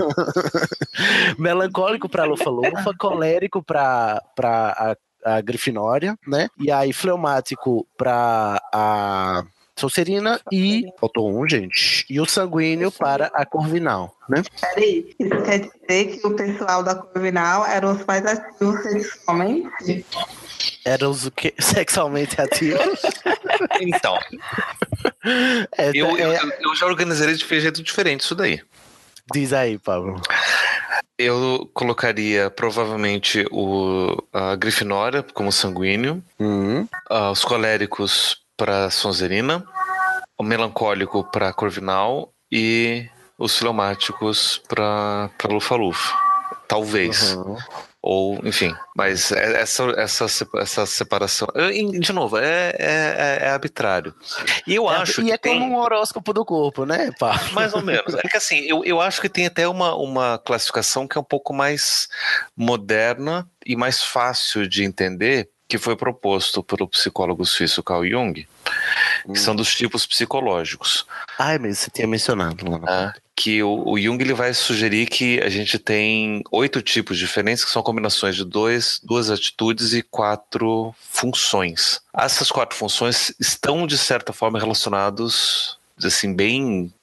Melancólico 1.38 2.10
pra 2.10 2.24
Lufa-Lufa, 2.26 2.94
colérico 2.98 3.64
pra, 3.64 4.22
pra 4.36 4.96
a, 5.26 5.36
a 5.38 5.42
Grifinória, 5.42 6.18
né? 6.28 6.48
E 6.58 6.72
aí 6.72 6.94
fleumático 6.94 7.88
pra 7.98 8.62
a 8.74 9.44
Sonserina 9.80 10.40
e. 10.52 10.86
Faltou 11.00 11.30
um, 11.30 11.48
gente. 11.48 12.06
E 12.10 12.20
o 12.20 12.26
sanguíneo 12.26 12.92
para 12.92 13.28
a 13.34 13.46
Corvinal, 13.46 14.16
né? 14.28 14.44
Peraí, 14.60 15.16
isso 15.20 15.42
quer 15.44 15.60
dizer 15.60 16.20
que 16.20 16.28
o 16.28 16.36
pessoal 16.36 16.84
da 16.84 16.96
Corvinal 16.96 17.66
eram 17.66 17.94
os 17.94 18.06
mais 18.06 18.26
ativos 18.26 18.82
sexualmente? 18.84 20.06
Eram 20.86 21.12
os 21.12 21.26
o 21.26 21.32
quê? 21.32 21.54
sexualmente 21.60 22.40
ativos. 22.40 23.02
Então, 23.82 24.18
É, 25.78 25.90
eu, 25.94 26.18
eu, 26.18 26.32
é, 26.32 26.40
eu 26.62 26.76
já 26.76 26.86
organizaria 26.86 27.36
de 27.36 27.44
um 27.44 27.60
jeito 27.60 27.84
diferente 27.84 28.22
isso 28.22 28.36
daí. 28.36 28.62
diz 29.34 29.54
aí, 29.54 29.78
Pablo. 29.78 30.22
Eu 31.18 31.70
colocaria 31.74 32.50
provavelmente 32.50 33.46
o, 33.52 34.24
a 34.32 34.56
Grifinória 34.56 35.24
como 35.34 35.52
sanguíneo, 35.52 36.24
Hum, 36.40 36.88
ah, 37.10 37.32
os 37.32 37.44
coléricos 37.44 38.38
para 38.60 38.90
Sonserina, 38.90 39.64
o 40.38 40.44
melancólico 40.44 41.24
para 41.24 41.54
Corvinal 41.54 42.34
e 42.52 43.08
os 43.38 43.58
filomáticos 43.58 44.62
para 44.68 45.30
Lufa-Lufa. 45.50 46.14
Talvez. 46.68 47.36
uhum. 47.36 47.58
Ou, 48.02 48.40
enfim, 48.46 48.74
mas 48.96 49.32
é- 49.32 49.62
essa, 49.62 49.84
essa, 49.98 50.26
essa 50.58 50.86
separação. 50.86 51.48
De 52.00 52.14
novo, 52.14 52.38
é, 52.38 52.74
é, 52.78 53.40
é 53.42 53.50
arbitrário. 53.50 54.14
E 54.68 54.76
eu 54.76 54.88
acho 54.88 55.22
e 55.22 55.26
que 55.26 55.32
é 55.32 55.38
tem- 55.38 55.60
como 55.60 55.74
um 55.74 55.78
horóscopo 55.80 56.32
do 56.34 56.46
corpo, 56.46 56.86
né, 56.86 57.12
Pablo? 57.18 57.54
mais 57.54 57.74
ou 57.74 57.82
menos. 57.82 58.14
É 58.14 58.28
que 58.28 58.38
assim, 58.38 58.60
eu, 58.68 58.84
eu 58.86 59.02
acho 59.02 59.20
que 59.22 59.28
tem 59.30 59.46
até 59.48 59.68
uma, 59.68 59.96
uma 59.96 60.38
classificação 60.38 61.08
que 61.08 61.18
é 61.18 61.22
um 61.22 61.26
pouco 61.26 61.54
mais 61.54 62.08
moderna 62.56 63.50
e 63.66 63.76
mais 63.76 64.04
fácil 64.04 64.68
de 64.68 64.84
entender, 64.84 65.50
que 65.70 65.78
foi 65.78 65.96
proposto 65.96 66.64
pelo 66.64 66.88
psicólogo 66.88 67.46
suíço 67.46 67.84
Carl 67.84 68.04
Jung, 68.04 68.48
que 69.32 69.40
são 69.40 69.56
dos 69.56 69.76
tipos 69.76 70.04
psicológicos. 70.08 71.06
Ai, 71.38 71.60
mas 71.60 71.78
você 71.78 71.92
tinha 71.92 72.08
mencionado 72.08 72.68
lá. 72.68 72.80
né? 72.80 73.14
Que 73.36 73.62
o, 73.62 73.88
o 73.88 73.98
Jung 74.00 74.22
ele 74.22 74.34
vai 74.34 74.52
sugerir 74.52 75.06
que 75.06 75.40
a 75.42 75.48
gente 75.48 75.78
tem 75.78 76.44
oito 76.52 76.82
tipos 76.82 77.20
diferentes, 77.20 77.64
que 77.64 77.70
são 77.70 77.84
combinações 77.84 78.36
de 78.36 78.44
dois, 78.44 79.00
duas 79.04 79.30
atitudes 79.30 79.94
e 79.94 80.02
quatro 80.02 80.94
funções. 81.00 82.02
Essas 82.18 82.52
quatro 82.52 82.76
funções 82.76 83.32
estão, 83.40 83.86
de 83.86 83.98
certa 83.98 84.34
forma, 84.34 84.60
relacionados 84.60 85.78
assim 86.04 86.34
bem 86.34 86.94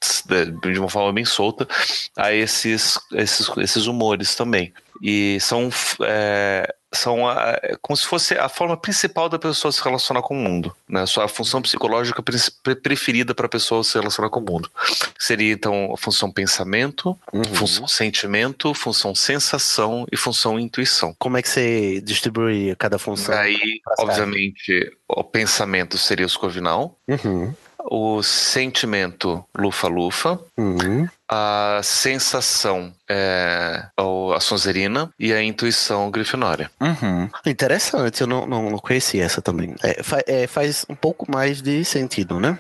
de 0.73 0.79
uma 0.79 0.89
forma 0.89 1.13
bem 1.13 1.25
solta 1.27 1.69
a 2.17 2.33
esses 2.33 2.99
esses, 3.13 3.47
esses 3.59 3.87
humores 3.87 4.35
também 4.35 4.73
e 5.03 5.39
são 5.39 5.69
é, 6.01 6.75
são 6.97 7.29
a- 7.29 7.59
como 7.83 7.97
se 7.97 8.07
fosse 8.07 8.35
a 8.35 8.49
forma 8.49 8.77
principal 8.77 9.29
da 9.29 9.39
pessoa 9.39 9.71
se 9.73 9.83
relacionar 9.83 10.23
com 10.23 10.35
o 10.35 10.39
mundo 10.43 10.75
né 10.89 11.03
a 11.03 11.07
sua 11.07 11.29
função 11.29 11.61
psicológica 11.63 12.23
pre- 12.23 12.37
pre- 12.63 12.75
preferida 12.77 13.35
para 13.35 13.47
a 13.47 13.49
pessoa 13.49 13.83
se 13.85 13.99
relacionar 13.99 14.31
com 14.31 14.41
o 14.41 14.43
mundo 14.45 14.71
seria 15.19 15.53
então 15.53 15.93
a 15.93 15.97
função 15.97 16.31
pensamento 16.31 17.17
Uhum. 17.33 17.45
função 17.45 17.87
sentimento 17.89 18.73
função 18.75 19.15
sensação 19.15 20.07
e 20.11 20.17
função 20.17 20.59
intuição 20.59 21.15
Como 21.19 21.37
é 21.37 21.43
que 21.43 21.49
você 21.49 22.01
distribuiria 22.01 22.75
cada 22.77 22.99
função? 22.99 23.37
Aí, 23.37 23.81
obviamente, 23.99 24.93
o 25.09 25.23
pensamento 25.25 25.99
seria 25.99 26.27
os 26.27 26.37
corvinal, 26.37 26.99
Uhum. 27.09 27.55
O 27.89 28.23
sentimento 28.23 29.45
lufa-lufa, 29.57 30.39
Uhum. 30.57 31.07
a 31.31 31.81
sensação 31.83 32.93
é 33.09 33.85
a 33.97 34.41
sonzerina 34.41 35.11
e 35.19 35.33
a 35.33 35.43
intuição 35.43 36.11
grifinória. 36.11 36.71
Uhum. 36.81 37.29
Interessante, 37.47 38.21
eu 38.23 38.27
não, 38.27 38.47
não, 38.47 38.71
não 38.71 38.79
conhecia 38.79 39.25
essa 39.25 39.41
também. 39.43 39.75
É, 39.83 40.03
fa- 40.03 40.23
é, 40.27 40.47
faz 40.47 40.85
um 40.89 40.95
pouco 40.95 41.31
mais 41.31 41.61
de 41.63 41.85
sentido, 41.85 42.39
né? 42.41 42.59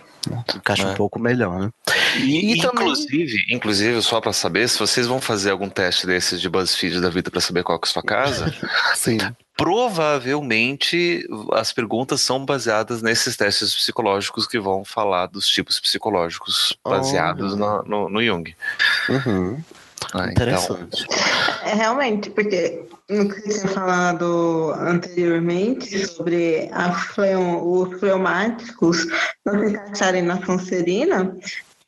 Encaixa 0.56 0.82
É. 0.82 0.86
um 0.86 0.94
pouco 0.94 1.20
melhor, 1.20 1.58
né? 1.60 1.70
E, 2.16 2.54
E 2.54 2.60
também- 2.60 2.82
inclusive, 2.84 3.36
inclusive, 3.50 4.02
só 4.02 4.20
para 4.20 4.32
saber, 4.32 4.68
se 4.68 4.78
vocês 4.78 5.06
vão 5.06 5.20
fazer 5.20 5.50
algum 5.50 5.68
teste 5.68 6.06
desses 6.06 6.40
de 6.40 6.48
BuzzFeed 6.48 7.00
da 7.00 7.08
vida 7.10 7.30
para 7.30 7.40
saber 7.40 7.62
qual 7.62 7.78
que 7.78 7.86
é 7.86 7.90
a 7.90 7.92
sua 7.92 8.02
casa, 8.02 8.46
Sim. 8.96 9.18
Provavelmente 9.56 11.26
as 11.52 11.72
perguntas 11.72 12.20
são 12.20 12.44
baseadas 12.44 13.02
nesses 13.02 13.36
testes 13.36 13.74
psicológicos 13.74 14.46
que 14.46 14.58
vão 14.60 14.84
falar 14.84 15.26
dos 15.26 15.48
tipos 15.48 15.80
psicológicos 15.80 16.76
baseados 16.84 17.56
no, 17.56 17.82
no, 17.82 18.08
no 18.08 18.22
Jung. 18.22 18.54
Uhum. 19.08 19.58
Ah, 20.12 20.28
então, 20.30 20.30
Interessante. 20.30 21.06
É 21.64 21.74
realmente, 21.74 22.30
porque 22.30 22.84
no 23.08 23.28
que 23.28 23.40
você 23.40 23.60
tinha 23.60 23.72
falado 23.72 24.72
anteriormente 24.78 26.06
sobre 26.06 26.68
a 26.72 26.92
fleu- 26.92 27.66
os 27.66 27.98
fleumáticos 27.98 29.06
não 29.44 29.58
se 29.58 29.70
encaixarem 29.70 30.22
na 30.22 30.44
Sonserina, 30.44 31.36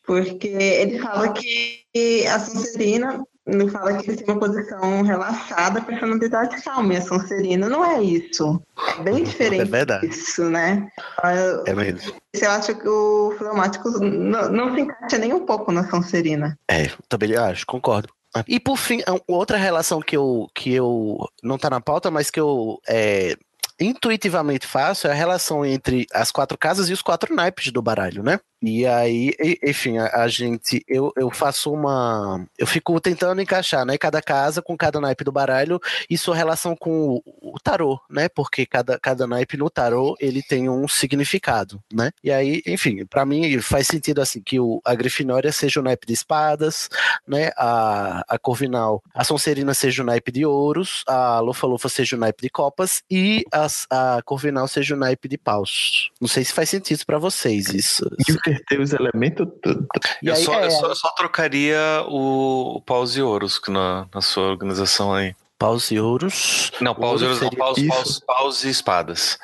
porque 0.04 0.48
ele 0.48 0.98
fala 0.98 1.32
que 1.32 1.84
a 2.26 2.40
Sonserina 2.40 3.24
não 3.48 3.68
fala 3.68 3.96
que 3.98 4.10
eles 4.10 4.22
têm 4.22 4.32
uma 4.34 4.38
posição 4.40 5.02
relaxada, 5.02 5.80
personalidade 5.80 6.62
calma, 6.62 6.94
e 6.94 6.96
a 6.98 7.02
Sonserina 7.02 7.68
não 7.68 7.84
é 7.84 8.02
isso. 8.02 8.62
É 8.98 9.02
bem 9.02 9.24
diferente 9.24 9.62
É 9.62 9.64
verdade. 9.64 10.06
disso, 10.08 10.44
né? 10.50 10.88
Eu, 11.24 11.64
É 11.66 11.74
mesmo. 11.74 12.12
eu 12.34 12.50
acho 12.50 12.74
que 12.74 12.88
o 12.88 13.34
fleumático 13.38 13.88
não, 14.00 14.50
não 14.50 14.74
se 14.74 14.82
encaixa 14.82 15.18
nem 15.18 15.32
um 15.32 15.44
pouco 15.46 15.72
na 15.72 15.88
Sonserina. 15.90 16.56
É, 16.70 16.90
também 17.08 17.34
acho, 17.36 17.66
concordo. 17.66 18.08
E 18.46 18.60
por 18.60 18.76
fim, 18.76 19.00
a- 19.06 19.18
outra 19.26 19.56
relação 19.56 20.00
que 20.00 20.16
eu, 20.16 20.46
que 20.54 20.72
eu 20.74 21.18
não 21.42 21.56
tá 21.58 21.70
na 21.70 21.80
pauta, 21.80 22.10
mas 22.10 22.30
que 22.30 22.38
eu 22.38 22.78
é, 22.86 23.34
intuitivamente 23.80 24.66
faço 24.66 25.06
é 25.06 25.10
a 25.10 25.14
relação 25.14 25.64
entre 25.64 26.06
as 26.12 26.30
quatro 26.30 26.58
casas 26.58 26.88
e 26.88 26.92
os 26.92 27.02
quatro 27.02 27.34
naipes 27.34 27.72
do 27.72 27.80
baralho, 27.82 28.22
né? 28.22 28.38
E 28.60 28.86
aí, 28.86 29.32
enfim, 29.62 29.98
a, 29.98 30.22
a 30.22 30.28
gente, 30.28 30.84
eu, 30.88 31.12
eu 31.16 31.30
faço 31.30 31.72
uma. 31.72 32.44
Eu 32.58 32.66
fico 32.66 33.00
tentando 33.00 33.40
encaixar, 33.40 33.84
né? 33.84 33.96
Cada 33.96 34.20
casa 34.20 34.60
com 34.60 34.76
cada 34.76 35.00
naipe 35.00 35.22
do 35.22 35.30
baralho 35.30 35.80
e 36.10 36.18
sua 36.18 36.34
relação 36.34 36.74
com 36.74 37.08
o, 37.14 37.22
o 37.54 37.60
tarô, 37.60 38.00
né? 38.10 38.28
Porque 38.28 38.66
cada, 38.66 38.98
cada 38.98 39.26
naipe 39.26 39.56
no 39.56 39.70
tarô 39.70 40.16
ele 40.20 40.42
tem 40.42 40.68
um 40.68 40.88
significado, 40.88 41.80
né? 41.92 42.10
E 42.22 42.32
aí, 42.32 42.62
enfim, 42.66 43.06
pra 43.06 43.24
mim 43.24 43.60
faz 43.60 43.86
sentido 43.86 44.20
assim 44.20 44.42
que 44.42 44.58
o, 44.58 44.80
a 44.84 44.94
Grifinória 44.94 45.52
seja 45.52 45.78
o 45.78 45.82
naipe 45.82 46.06
de 46.06 46.14
espadas, 46.14 46.88
né? 47.26 47.50
A, 47.56 48.24
a 48.28 48.38
Corvinal, 48.38 49.02
a 49.14 49.22
Sonserina 49.22 49.72
seja 49.72 50.02
o 50.02 50.06
naipe 50.06 50.32
de 50.32 50.44
ouros, 50.44 51.04
a 51.06 51.38
Lufa-Lufa 51.38 51.88
seja 51.88 52.16
o 52.16 52.18
naipe 52.18 52.42
de 52.42 52.50
copas 52.50 53.02
e 53.08 53.44
as, 53.52 53.86
a 53.88 54.20
Corvinal 54.24 54.66
seja 54.66 54.94
o 54.94 54.98
naipe 54.98 55.28
de 55.28 55.38
paus. 55.38 56.10
Não 56.20 56.28
sei 56.28 56.44
se 56.44 56.52
faz 56.52 56.68
sentido 56.68 57.04
pra 57.06 57.18
vocês 57.18 57.68
isso. 57.68 58.04
Inverter 58.48 58.80
os 58.80 58.92
elementos 58.92 59.46
tudo. 59.62 59.86
E 60.22 60.28
eu, 60.28 60.34
aí, 60.34 60.44
só, 60.44 60.60
é, 60.60 60.66
eu 60.66 60.70
só, 60.70 60.86
eu 60.88 60.94
só 60.94 61.10
trocaria 61.10 61.78
o, 62.06 62.76
o 62.76 62.80
paus 62.82 63.16
e 63.16 63.22
ouros 63.22 63.58
que 63.58 63.70
na, 63.70 64.06
na 64.14 64.20
sua 64.20 64.44
organização 64.48 65.12
aí. 65.14 65.34
paus 65.58 65.90
e 65.90 65.98
ouros. 65.98 66.72
Não, 66.80 66.94
paus 66.94 67.20
e 67.20 67.24
Ouros 67.24 67.40
não, 67.40 67.50
paus, 67.50 67.82
paus, 67.86 68.20
paus 68.20 68.64
e 68.64 68.70
espadas. 68.70 69.38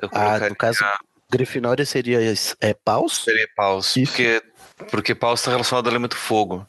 Eu 0.00 0.08
Ah, 0.12 0.38
no 0.48 0.56
caso, 0.56 0.84
Grifinória 1.30 1.84
seria 1.84 2.18
é, 2.60 2.74
paus? 2.74 3.22
seria 3.24 3.48
paus, 3.56 3.96
Isso. 3.96 4.10
porque, 4.12 4.42
porque 4.90 5.14
paus 5.14 5.40
está 5.40 5.50
relacionado 5.50 5.86
ao 5.86 5.92
elemento 5.92 6.16
fogo. 6.16 6.66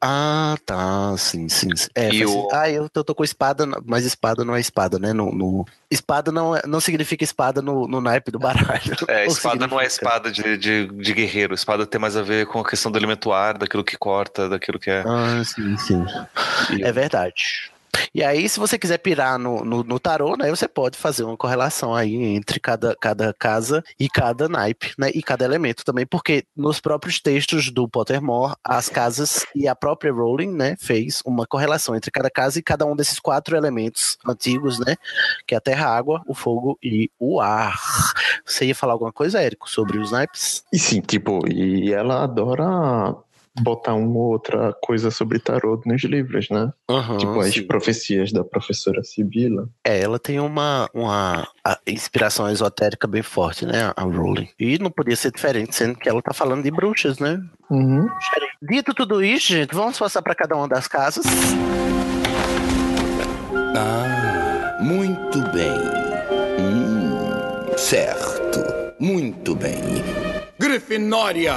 Ah, 0.00 0.56
tá, 0.64 1.14
sim, 1.18 1.48
sim. 1.48 1.74
sim. 1.76 1.88
É, 1.94 2.10
E 2.12 2.24
o- 2.24 2.48
Ah, 2.52 2.70
eu 2.70 2.88
tô, 2.88 3.04
tô 3.04 3.14
com 3.14 3.22
espada, 3.22 3.66
mas 3.84 4.04
espada 4.04 4.44
não 4.44 4.56
é 4.56 4.60
espada, 4.60 4.98
né? 4.98 5.12
No, 5.12 5.30
no- 5.32 5.66
Espada 5.90 6.30
não, 6.32 6.54
é- 6.56 6.62
não 6.66 6.80
significa 6.80 7.24
espada 7.24 7.60
no, 7.60 7.86
no 7.88 8.00
naipe 8.00 8.30
do 8.30 8.38
baralho. 8.38 8.94
É, 9.08 9.26
espada 9.26 9.66
não 9.66 9.80
é 9.80 9.84
espada 9.86 10.30
de, 10.30 10.56
de, 10.56 10.86
de 10.86 11.12
guerreiro. 11.12 11.52
Espada 11.52 11.84
tem 11.86 12.00
mais 12.00 12.16
a 12.16 12.22
ver 12.22 12.46
com 12.46 12.60
a 12.60 12.64
questão 12.64 12.90
do 12.92 12.98
elemento 12.98 13.32
ar, 13.32 13.58
daquilo 13.58 13.84
que 13.84 13.96
corta, 13.98 14.48
daquilo 14.48 14.78
que 14.78 14.88
é. 14.90 15.02
Ah, 15.06 15.42
sim, 15.44 15.76
sim. 15.78 16.04
E- 16.78 16.82
É 16.84 16.92
verdade. 16.92 17.69
E 18.14 18.22
aí, 18.24 18.48
se 18.48 18.58
você 18.58 18.78
quiser 18.78 18.98
pirar 18.98 19.38
no, 19.38 19.64
no, 19.64 19.84
no 19.84 20.00
tarô, 20.00 20.36
né, 20.36 20.50
você 20.50 20.66
pode 20.66 20.98
fazer 20.98 21.24
uma 21.24 21.36
correlação 21.36 21.94
aí 21.94 22.14
entre 22.14 22.58
cada, 22.58 22.96
cada 23.00 23.32
casa 23.32 23.84
e 23.98 24.08
cada 24.08 24.48
naipe, 24.48 24.92
né, 24.98 25.10
e 25.14 25.22
cada 25.22 25.44
elemento 25.44 25.84
também, 25.84 26.06
porque 26.06 26.44
nos 26.56 26.80
próprios 26.80 27.20
textos 27.20 27.70
do 27.70 27.88
Pottermore, 27.88 28.54
as 28.64 28.88
casas 28.88 29.46
e 29.54 29.68
a 29.68 29.74
própria 29.74 30.12
Rowling, 30.12 30.52
né, 30.52 30.76
fez 30.78 31.22
uma 31.24 31.46
correlação 31.46 31.94
entre 31.94 32.10
cada 32.10 32.30
casa 32.30 32.58
e 32.58 32.62
cada 32.62 32.84
um 32.84 32.96
desses 32.96 33.20
quatro 33.20 33.56
elementos 33.56 34.18
antigos, 34.26 34.78
né, 34.78 34.96
que 35.46 35.54
é 35.54 35.58
a 35.58 35.60
terra, 35.60 35.86
a 35.86 35.96
água, 35.96 36.22
o 36.26 36.34
fogo 36.34 36.78
e 36.82 37.10
o 37.18 37.40
ar. 37.40 37.78
Você 38.44 38.66
ia 38.66 38.74
falar 38.74 38.94
alguma 38.94 39.12
coisa, 39.12 39.40
Érico, 39.40 39.70
sobre 39.70 39.98
os 39.98 40.10
naipes? 40.10 40.64
E 40.72 40.78
sim, 40.78 41.00
tipo, 41.00 41.46
e 41.48 41.92
ela 41.92 42.24
adora 42.24 43.14
botar 43.60 43.94
uma 43.94 44.16
ou 44.16 44.32
outra 44.32 44.72
coisa 44.82 45.10
sobre 45.10 45.38
tarô 45.38 45.80
nos 45.84 46.02
livros, 46.04 46.48
né? 46.50 46.72
Aham, 46.88 47.18
tipo 47.18 47.40
as 47.40 47.52
sim. 47.54 47.66
profecias 47.66 48.32
da 48.32 48.44
professora 48.44 49.02
Sibila. 49.02 49.68
É, 49.84 50.00
ela 50.00 50.18
tem 50.18 50.38
uma, 50.38 50.88
uma 50.94 51.48
a- 51.64 51.78
inspiração 51.86 52.48
esotérica 52.48 53.06
bem 53.06 53.22
forte, 53.22 53.66
né, 53.66 53.92
a 53.96 54.02
Rowling. 54.02 54.48
E 54.58 54.78
não 54.78 54.90
podia 54.90 55.16
ser 55.16 55.32
diferente, 55.32 55.74
sendo 55.74 55.98
que 55.98 56.08
ela 56.08 56.22
tá 56.22 56.32
falando 56.32 56.62
de 56.62 56.70
bruxas, 56.70 57.18
né? 57.18 57.42
Uhum. 57.70 58.08
Dito 58.62 58.94
tudo 58.94 59.22
isso, 59.22 59.48
gente, 59.48 59.74
vamos 59.74 59.98
passar 59.98 60.22
para 60.22 60.34
cada 60.34 60.54
uma 60.56 60.68
das 60.68 60.86
casas. 60.86 61.24
Ah, 63.76 64.78
muito 64.80 65.40
bem. 65.52 65.72
Hum, 66.58 67.76
certo. 67.76 68.60
Muito 68.98 69.54
bem. 69.54 69.74
Grifinória! 70.58 71.54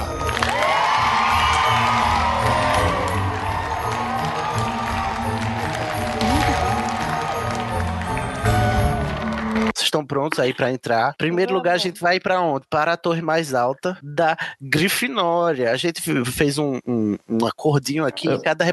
Estão 9.94 10.04
prontos 10.04 10.40
aí 10.40 10.52
para 10.52 10.72
entrar? 10.72 11.14
Primeiro 11.16 11.54
lugar, 11.54 11.74
a 11.74 11.78
gente 11.78 12.00
vai 12.00 12.18
para 12.18 12.40
onde? 12.40 12.66
Para 12.68 12.94
a 12.94 12.96
torre 12.96 13.22
mais 13.22 13.54
alta 13.54 13.96
da 14.02 14.36
Grifinória. 14.60 15.70
A 15.70 15.76
gente 15.76 16.00
fez 16.24 16.58
um, 16.58 16.78
um, 16.86 17.16
um 17.28 17.46
acordinho 17.46 18.04
aqui. 18.04 18.28
e 18.28 18.42
Cada, 18.42 18.64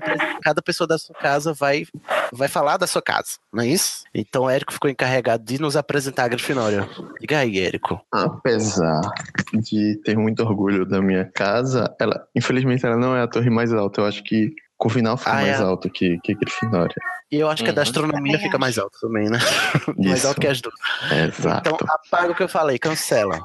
cada 0.42 0.62
pessoa 0.62 0.88
da 0.88 0.98
sua 0.98 1.16
casa 1.16 1.54
vai, 1.54 1.86
vai 2.34 2.48
falar 2.48 2.78
da 2.78 2.88
sua 2.88 3.02
casa, 3.02 3.38
não 3.54 3.64
é 3.64 3.68
isso? 3.68 4.04
Então 4.14 4.44
o 4.44 4.50
Érico 4.50 4.74
ficou 4.74 4.90
encarregado 4.90 5.44
de 5.44 5.62
nos 5.62 5.78
apresentar 5.78 6.24
a 6.24 6.28
Grifinória. 6.28 6.90
Diga 7.20 7.40
aí, 7.40 7.60
Érico. 7.60 8.02
Apesar 8.12 9.02
de 9.54 10.02
ter 10.04 10.18
muito 10.18 10.42
orgulho 10.44 10.86
da 10.86 11.02
minha 11.02 11.26
casa, 11.26 11.94
ela, 12.00 12.26
infelizmente, 12.36 12.86
ela 12.86 12.98
não 12.98 13.16
é 13.16 13.22
a 13.22 13.28
torre 13.28 13.50
mais 13.50 13.72
alta. 13.74 14.02
Eu 14.02 14.06
acho 14.06 14.24
que 14.24 14.54
Corvinal 14.82 15.16
fica 15.16 15.30
Ah, 15.30 15.36
mais 15.36 15.60
é. 15.60 15.64
alto 15.64 15.92
que, 15.92 16.18
que 16.24 16.34
Grifinória. 16.34 16.96
E 17.32 17.36
eu 17.38 17.48
acho 17.48 17.64
que 17.64 17.70
a 17.70 17.74
da 17.74 17.84
Uhum. 17.84 17.88
astronomia 17.88 18.40
fica 18.40 18.58
mais 18.58 18.80
alta 18.80 18.98
também, 19.00 19.30
né? 19.30 19.38
mais 19.96 20.26
alto 20.26 20.42
que 20.42 20.48
as 20.48 20.60
duas. 20.60 20.74
Exato. 21.12 21.70
Então 21.70 21.88
apaga 21.88 22.32
o 22.32 22.36
que 22.36 22.42
eu 22.42 22.50
falei, 22.50 22.80
cancela. 22.80 23.40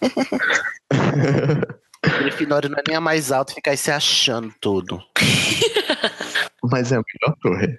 Grifinória 2.20 2.70
não 2.70 2.78
é 2.78 2.82
nem 2.88 2.96
a 2.96 3.00
mais 3.00 3.30
alta, 3.30 3.52
fica 3.52 3.72
aí 3.72 3.76
se 3.76 3.90
achando 3.90 4.50
tudo. 4.58 5.02
Mas 6.64 6.92
é 6.92 6.96
a 6.96 7.02
melhor 7.02 7.36
torre. 7.42 7.78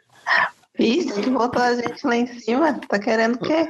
Isso, 0.78 1.20
que 1.22 1.30
botou 1.32 1.62
a 1.62 1.74
gente 1.76 2.06
lá 2.06 2.16
em 2.16 2.28
cima. 2.40 2.80
Tá 2.88 3.00
querendo 3.00 3.36
o 3.36 3.40
quê? 3.40 3.68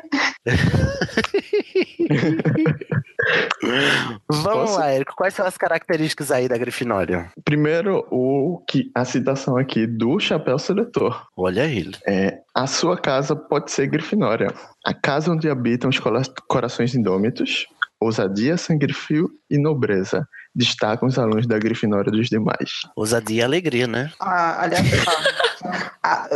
Vamos 4.29 4.43
Posso? 4.43 4.79
lá, 4.79 4.87
Érico. 4.91 5.13
Quais 5.15 5.33
são 5.33 5.45
as 5.45 5.57
características 5.57 6.31
aí 6.31 6.47
da 6.47 6.57
Grifinória? 6.57 7.31
Primeiro, 7.43 8.05
o 8.11 8.63
que 8.67 8.91
a 8.95 9.03
citação 9.05 9.57
aqui 9.57 9.85
do 9.85 10.19
Chapéu 10.19 10.57
Seletor. 10.57 11.25
Olha 11.35 11.65
ele. 11.65 11.95
É, 12.07 12.39
a 12.55 12.67
sua 12.67 12.97
casa 12.97 13.35
pode 13.35 13.71
ser 13.71 13.87
Grifinória. 13.87 14.53
A 14.85 14.93
casa 14.93 15.31
onde 15.31 15.49
habitam 15.49 15.89
os 15.89 15.99
cora- 15.99 16.21
corações 16.47 16.95
indômitos, 16.95 17.65
ousadia, 17.99 18.57
sangue 18.57 18.91
frio 18.93 19.29
e 19.49 19.57
nobreza. 19.57 20.27
Destacam 20.59 21.07
os 21.07 21.17
alunos 21.17 21.47
da 21.47 21.57
Grifinória 21.57 22.11
dos 22.11 22.27
demais. 22.27 22.81
Ousadia 22.93 23.39
e 23.39 23.45
alegria, 23.45 23.87
né? 23.87 24.11
Ah, 24.19 24.59
olha 24.61 24.75
só. 24.83 25.89
Ah, 26.03 26.27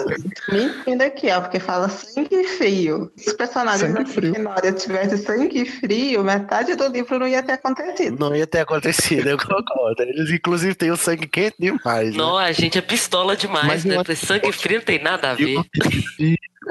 me 0.49 0.63
entenda 0.63 1.05
aqui, 1.05 1.29
ó, 1.29 1.41
porque 1.41 1.59
fala 1.59 1.89
sangue 1.89 2.43
frio. 2.45 3.12
Se 3.17 3.29
os 3.31 3.36
personagens 3.36 3.81
Sangue 3.91 4.03
da 4.05 4.05
frio. 4.05 4.31
Grifinória 4.31 4.71
tivessem 4.71 5.17
sangue 5.17 5.65
frio, 5.65 6.23
metade 6.23 6.73
do 6.75 6.88
livro 6.88 7.19
não 7.19 7.27
ia 7.27 7.43
ter 7.43 7.53
acontecido. 7.53 8.17
Não 8.17 8.33
ia 8.33 8.47
ter 8.47 8.59
acontecido, 8.59 9.27
eu 9.27 9.38
concordo. 9.38 10.03
Eles, 10.03 10.29
inclusive, 10.31 10.73
têm 10.73 10.91
o 10.91 10.95
sangue 10.95 11.27
quente 11.27 11.57
demais. 11.59 12.12
Né? 12.12 12.17
Não, 12.17 12.38
a 12.38 12.51
gente 12.53 12.77
é 12.77 12.81
pistola 12.81 13.36
demais, 13.36 13.67
Mas 13.67 13.86
né? 13.86 13.97
acho 13.97 14.15
Sangue 14.25 14.53
frio 14.53 14.77
não 14.77 14.86
tem 14.86 15.03
nada 15.03 15.31
a 15.31 15.33
ver. 15.33 15.59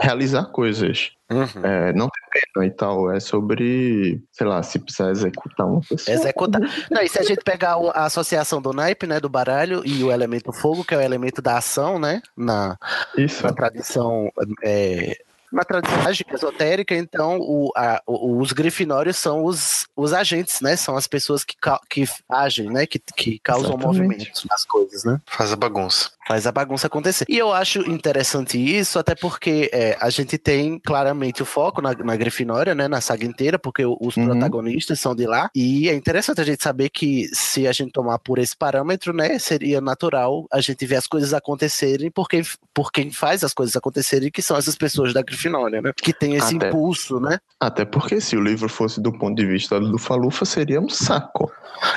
Realizar 0.00 0.44
coisas. 0.46 1.10
Uhum. 1.30 1.64
É, 1.64 1.92
não 1.92 2.08
tem 2.08 2.42
pena 2.54 2.66
e 2.66 2.70
tal. 2.70 3.10
É 3.10 3.18
sobre, 3.20 4.22
sei 4.32 4.46
lá, 4.46 4.62
se 4.62 4.78
precisar 4.78 5.10
executar 5.10 5.66
uma 5.66 5.80
pessoa. 5.80 6.14
Executar. 6.14 6.60
Não, 6.90 7.02
e 7.02 7.08
se 7.08 7.18
a 7.18 7.22
gente 7.22 7.42
pegar 7.42 7.76
a 7.94 8.04
associação 8.04 8.60
do 8.60 8.72
naipe, 8.72 9.06
né, 9.06 9.18
do 9.20 9.28
baralho, 9.28 9.82
e 9.84 10.02
o 10.04 10.10
elemento 10.12 10.52
fogo, 10.52 10.84
que 10.84 10.94
é 10.94 10.98
o 10.98 11.02
elemento 11.02 11.40
da 11.40 11.56
ação, 11.58 11.98
né, 11.98 12.20
na, 12.36 12.76
Isso. 13.16 13.42
na 13.42 13.52
tradição 13.52 14.30
é, 14.62 15.16
na 15.52 15.64
tradição 15.64 15.98
mágica 16.02 16.34
esotérica, 16.34 16.94
então 16.94 17.38
o- 17.38 17.70
a- 17.76 18.00
o- 18.06 18.38
os 18.38 18.52
grifinórios 18.52 19.18
são 19.18 19.44
os, 19.44 19.86
os 19.94 20.14
agentes, 20.14 20.62
né? 20.62 20.76
São 20.76 20.96
as 20.96 21.06
pessoas 21.06 21.44
que, 21.44 21.54
que 21.90 22.04
agem, 22.26 22.70
né? 22.70 22.86
Que, 22.86 22.98
que 22.98 23.38
causam 23.38 23.74
Exatamente. 23.74 23.98
movimentos 24.00 24.44
nas 24.48 24.64
coisas, 24.64 25.04
né? 25.04 25.20
Faz 25.26 25.52
a 25.52 25.56
bagunça. 25.56 26.10
Faz 26.26 26.46
a 26.46 26.52
bagunça 26.52 26.86
acontecer. 26.86 27.24
E 27.28 27.36
eu 27.36 27.52
acho 27.52 27.80
interessante 27.90 28.56
isso, 28.56 28.96
até 28.98 29.14
porque 29.14 29.68
é, 29.72 29.96
a 30.00 30.08
gente 30.08 30.38
tem 30.38 30.78
claramente 30.78 31.42
o 31.42 31.46
foco 31.46 31.82
na, 31.82 31.92
na 31.94 32.14
Grifinória, 32.16 32.74
né? 32.74 32.86
Na 32.86 33.00
saga 33.00 33.24
inteira, 33.26 33.58
porque 33.58 33.84
o- 33.84 33.96
os 34.00 34.16
Uhum. 34.16 34.26
protagonistas 34.26 35.00
são 35.00 35.14
de 35.16 35.26
lá. 35.26 35.50
E 35.54 35.88
é 35.88 35.94
interessante 35.94 36.40
a 36.40 36.44
gente 36.44 36.62
saber 36.62 36.90
que 36.90 37.26
se 37.34 37.66
a 37.66 37.72
gente 37.72 37.90
tomar 37.92 38.18
por 38.20 38.38
esse 38.38 38.56
parâmetro, 38.56 39.12
né? 39.12 39.36
Seria 39.38 39.80
natural 39.80 40.46
a 40.52 40.60
gente 40.60 40.86
ver 40.86 40.96
as 40.96 41.08
coisas 41.08 41.34
acontecerem 41.34 42.08
por 42.10 42.28
quem, 42.28 42.42
por 42.72 42.92
quem 42.92 43.10
faz 43.10 43.42
as 43.42 43.52
coisas 43.52 43.74
acontecerem, 43.74 44.30
que 44.30 44.40
são 44.42 44.56
essas 44.56 44.76
pessoas 44.76 45.12
da 45.12 45.22
Grifinória, 45.22 45.82
né? 45.82 45.92
Que 45.96 46.12
tem 46.12 46.36
esse 46.36 46.54
Até- 46.56 46.68
impulso, 46.68 47.18
né? 47.18 47.38
Até 47.58 47.84
porque 47.84 48.20
se 48.20 48.36
o 48.36 48.40
livro 48.40 48.68
fosse 48.68 49.00
do 49.02 49.12
ponto 49.12 49.34
de 49.34 49.44
vista 49.46 49.80
do 49.80 49.98
Falufa, 49.98 50.44
seria 50.44 50.80
um 50.80 50.88
saco. 50.88 51.50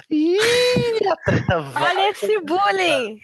Ih, 0.10 0.38
a 1.12 1.16
treta 1.18 1.62
vai. 1.62 1.92
Olha 1.92 2.10
esse 2.10 2.40
bullying! 2.42 3.20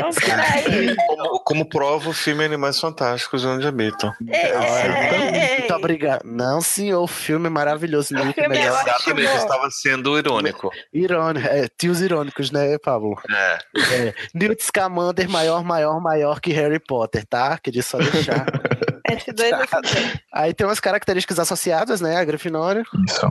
Vamos 0.00 0.16
tirar 0.16 0.52
aí. 0.52 0.94
Como, 0.96 1.40
como 1.40 1.68
prova 1.68 2.10
o 2.10 2.12
filme 2.12 2.44
Animais 2.44 2.78
Fantásticos 2.78 3.44
onde 3.44 3.66
habitam. 3.66 4.12
Ei, 4.20 5.58
Muito 5.58 5.74
obrigado. 5.74 6.22
Não, 6.24 6.60
senhor, 6.60 7.02
o 7.02 7.06
filme 7.06 7.46
é 7.46 7.50
maravilhoso. 7.50 8.14
Muito 8.14 8.34
filme 8.34 8.56
é 8.56 8.60
melhor. 8.60 8.82
Exatamente, 8.82 9.36
estava 9.36 9.70
sendo 9.70 10.18
irônico. 10.18 10.70
Irônico, 10.92 11.46
é, 11.46 11.68
tios 11.78 12.00
irônicos, 12.00 12.50
né, 12.50 12.76
Pablo? 12.78 13.18
É. 13.30 13.58
É, 13.94 14.14
Newt 14.34 14.62
Scamander 14.62 15.28
maior, 15.28 15.64
maior, 15.64 16.00
maior 16.00 16.40
que 16.40 16.52
Harry 16.52 16.78
Potter, 16.78 17.24
tá? 17.24 17.58
Queria 17.58 17.82
só 17.82 17.98
deixar. 17.98 18.46
S2 19.16 19.66
S2. 19.66 20.20
Aí 20.32 20.54
tem 20.54 20.66
umas 20.66 20.80
características 20.80 21.38
associadas, 21.38 22.00
né, 22.00 22.16
a 22.16 22.24
Grifinória. 22.24 22.82
Isso. 23.08 23.30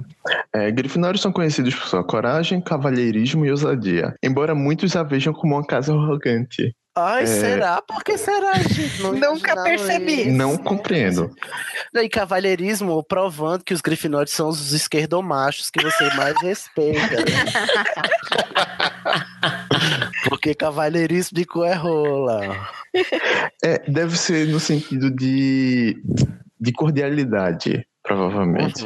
É, 0.54 0.72
Grifinórios 0.72 1.22
são 1.22 1.32
conhecidos 1.32 1.76
por 1.76 1.88
sua 1.88 2.04
coragem, 2.04 2.62
cavalheirismo 2.62 3.46
e 3.46 3.52
ousadia. 3.52 4.16
Embora 4.24 4.54
muitos 4.54 4.96
a 4.96 5.04
vejam 5.04 5.34
como 5.34 5.56
uma 5.56 5.66
casa 5.66 5.94
arrogante. 5.94 6.76
Ai, 6.96 7.24
É. 7.24 7.26
será? 7.26 7.82
Por 7.82 8.04
que 8.04 8.18
será, 8.18 8.54
gente? 8.56 9.02
Não 9.02 9.14
Nunca 9.14 9.64
percebi. 9.64 10.22
isso. 10.24 10.32
Não 10.32 10.58
compreendo. 10.58 11.34
E 11.96 12.10
cavalheirismo 12.10 13.02
provando 13.04 13.64
que 13.64 13.74
os 13.74 13.80
grifinórios 13.82 14.34
são 14.34 14.50
os 14.50 14.74
esquerdomachos 14.74 15.70
que 15.70 15.82
você 15.82 16.14
mais 16.16 16.36
respeita. 16.44 17.00
né? 17.18 17.46
Porque 20.30 20.54
cavalheirismo 20.54 21.36
de 21.38 21.46
cu 21.46 21.64
é 21.64 21.74
rola. 21.74 22.42
É, 23.64 23.80
deve 23.90 24.18
ser 24.18 24.48
no 24.48 24.60
sentido 24.60 25.10
de, 25.10 25.96
de 26.60 26.72
cordialidade, 26.74 27.86
provavelmente. 28.04 28.84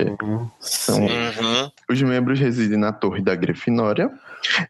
São, 0.59 0.99
Uhum. 1.01 1.71
os 1.89 2.01
membros 2.01 2.39
residem 2.39 2.77
na 2.77 2.91
torre 2.91 3.21
da 3.21 3.35
Grifinória. 3.35 4.11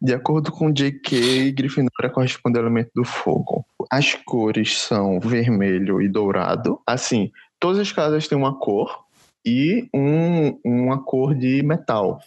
De 0.01 0.13
acordo 0.13 0.51
com 0.51 0.71
J.K., 0.71 1.51
Grifinória 1.51 2.09
corresponde 2.09 2.57
ao 2.57 2.63
elemento 2.63 2.91
do 2.95 3.03
fogo. 3.03 3.65
As 3.91 4.13
cores 4.13 4.79
são 4.79 5.19
vermelho 5.19 6.01
e 6.01 6.07
dourado. 6.07 6.79
Assim, 6.87 7.31
todas 7.59 7.79
as 7.79 7.91
casas 7.91 8.27
têm 8.27 8.37
uma 8.37 8.57
cor 8.57 9.03
e 9.45 9.87
um, 9.93 10.57
uma 10.63 11.03
cor 11.03 11.35
de 11.35 11.61
metal. 11.61 12.19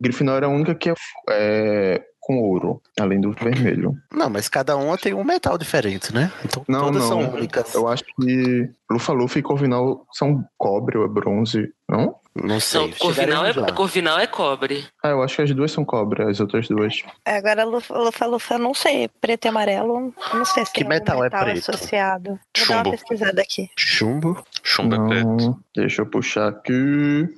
Grifinória 0.00 0.46
é 0.46 0.48
a 0.48 0.52
única 0.52 0.74
que 0.74 0.90
é, 0.90 0.94
é 1.30 2.02
com 2.22 2.38
ouro, 2.40 2.80
além 2.98 3.20
do 3.20 3.32
vermelho. 3.32 3.96
Não, 4.12 4.30
mas 4.30 4.48
cada 4.48 4.76
uma 4.76 4.96
tem 4.96 5.12
um 5.12 5.24
metal 5.24 5.58
diferente, 5.58 6.14
né? 6.14 6.32
Então 6.44 6.64
Não, 6.68 6.84
todas 6.84 7.02
não. 7.02 7.08
são 7.08 7.30
únicas. 7.34 7.74
Eu 7.74 7.88
acho 7.88 8.04
que 8.04 8.70
Lufa-Lufa 8.88 9.40
e 9.40 9.42
Corvinal 9.42 10.06
são 10.12 10.44
cobre 10.56 10.96
ou 10.96 11.04
é 11.04 11.08
bronze, 11.08 11.72
não? 11.88 12.14
Não 12.34 12.58
sei. 12.60 12.80
Não, 12.80 12.90
Corvinal 12.92 13.44
é, 13.46 13.52
Corvinal 13.72 14.18
é 14.18 14.26
cobre. 14.26 14.86
Ah, 15.02 15.08
eu 15.10 15.22
acho 15.22 15.36
que 15.36 15.42
as 15.42 15.50
duas 15.54 15.70
são 15.70 15.84
cobre, 15.84 16.22
as 16.22 16.40
outras 16.40 16.66
duas. 16.66 17.02
Agora, 17.26 17.62
Lufa, 17.64 17.94
Lufa, 17.98 18.26
Lufa, 18.26 18.58
não 18.58 18.72
sei. 18.72 19.08
Preto 19.20 19.44
e 19.44 19.48
amarelo, 19.48 20.14
não 20.32 20.44
sei 20.46 20.64
se 20.64 20.72
Que 20.72 20.82
tem 20.84 20.92
algum 20.92 20.94
metal 20.94 21.18
é 21.18 21.22
metal 21.24 21.44
preto? 21.44 21.58
associado. 21.70 22.30
Vou 22.30 22.38
dar 22.56 22.64
Chumbo. 22.64 22.88
uma 22.88 22.90
pesquisada 22.96 23.42
aqui. 23.42 23.70
Chumbo. 23.76 24.44
Chumbo 24.62 24.94
é 24.94 25.08
preto. 25.08 25.26
Não, 25.26 25.58
deixa 25.76 26.00
eu 26.02 26.06
puxar 26.06 26.48
aqui. 26.48 26.72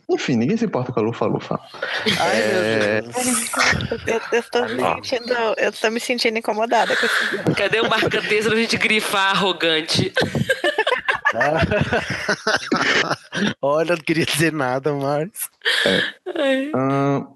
Enfim, 0.08 0.36
ninguém 0.36 0.56
se 0.56 0.64
importa 0.64 0.92
com 0.92 1.00
a 1.00 1.02
Lufa-Lufa. 1.02 1.58
Ai, 2.20 2.36
É. 2.40 3.02
meu 3.02 3.10
Deus. 3.10 3.50
Eu, 4.06 4.20
eu 4.32 4.42
tô 4.50 4.62
me 4.62 4.80
sentindo, 4.94 5.34
eu 5.58 5.72
tô 5.72 5.90
me 5.90 6.00
sentindo 6.00 6.38
incomodada 6.38 6.94
com 6.96 7.04
esse. 7.06 7.54
Cadê 7.56 7.80
o 7.80 7.88
marca-texto 7.90 8.48
pra 8.48 8.56
gente 8.56 8.76
grifar 8.76 9.30
arrogante? 9.30 10.12
Olha, 13.60 13.96
não 13.96 14.02
queria 14.02 14.26
dizer 14.26 14.52
nada, 14.52 14.92
mas. 14.92 15.30
Ai. 16.36 16.70
Ah, 16.74 17.26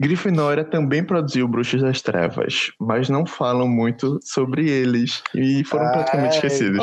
Grifinória 0.00 0.64
também 0.64 1.04
produziu 1.04 1.46
Bruxos 1.46 1.82
das 1.82 2.00
Trevas, 2.00 2.72
mas 2.80 3.08
não 3.08 3.26
falam 3.26 3.68
muito 3.68 4.18
sobre 4.22 4.68
eles 4.68 5.22
e 5.34 5.62
foram 5.64 5.90
praticamente 5.92 6.32
Ai. 6.32 6.36
esquecidos. 6.36 6.78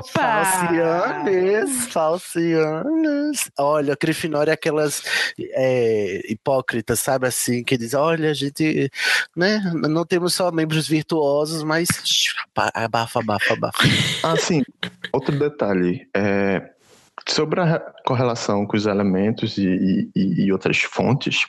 Opa! 0.00 0.44
Falcianes, 0.44 1.86
falcianes. 1.88 3.50
Olha, 3.58 3.96
Grifinória 4.00 4.50
é 4.52 4.54
aquelas 4.54 5.02
é, 5.38 6.22
hipócritas, 6.28 7.00
sabe 7.00 7.26
assim, 7.26 7.62
que 7.62 7.76
diz, 7.76 7.94
olha, 7.94 8.30
a 8.30 8.34
gente, 8.34 8.90
né, 9.36 9.60
não 9.74 10.04
temos 10.04 10.34
só 10.34 10.50
membros 10.50 10.88
virtuosos, 10.88 11.62
mas 11.62 11.88
abafa, 12.74 13.20
abafa, 13.20 13.52
abafa. 13.54 13.78
Ah, 14.22 14.36
sim. 14.36 14.62
Outro 15.12 15.38
detalhe. 15.38 16.08
É, 16.16 16.70
sobre 17.28 17.60
a 17.60 17.64
re- 17.64 17.82
correlação 18.06 18.66
com 18.66 18.76
os 18.76 18.86
elementos 18.86 19.58
e, 19.58 20.10
e- 20.16 20.44
e 20.44 20.52
outras 20.52 20.78
fontes, 20.78 21.44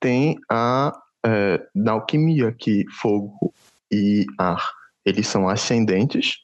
tem 0.00 0.38
a 0.50 0.92
é, 1.24 1.60
da 1.74 1.92
alquimia 1.92 2.50
que 2.52 2.84
fogo 3.00 3.54
e 3.92 4.26
ar 4.38 4.66
eles 5.04 5.26
são 5.28 5.48
ascendentes 5.48 6.38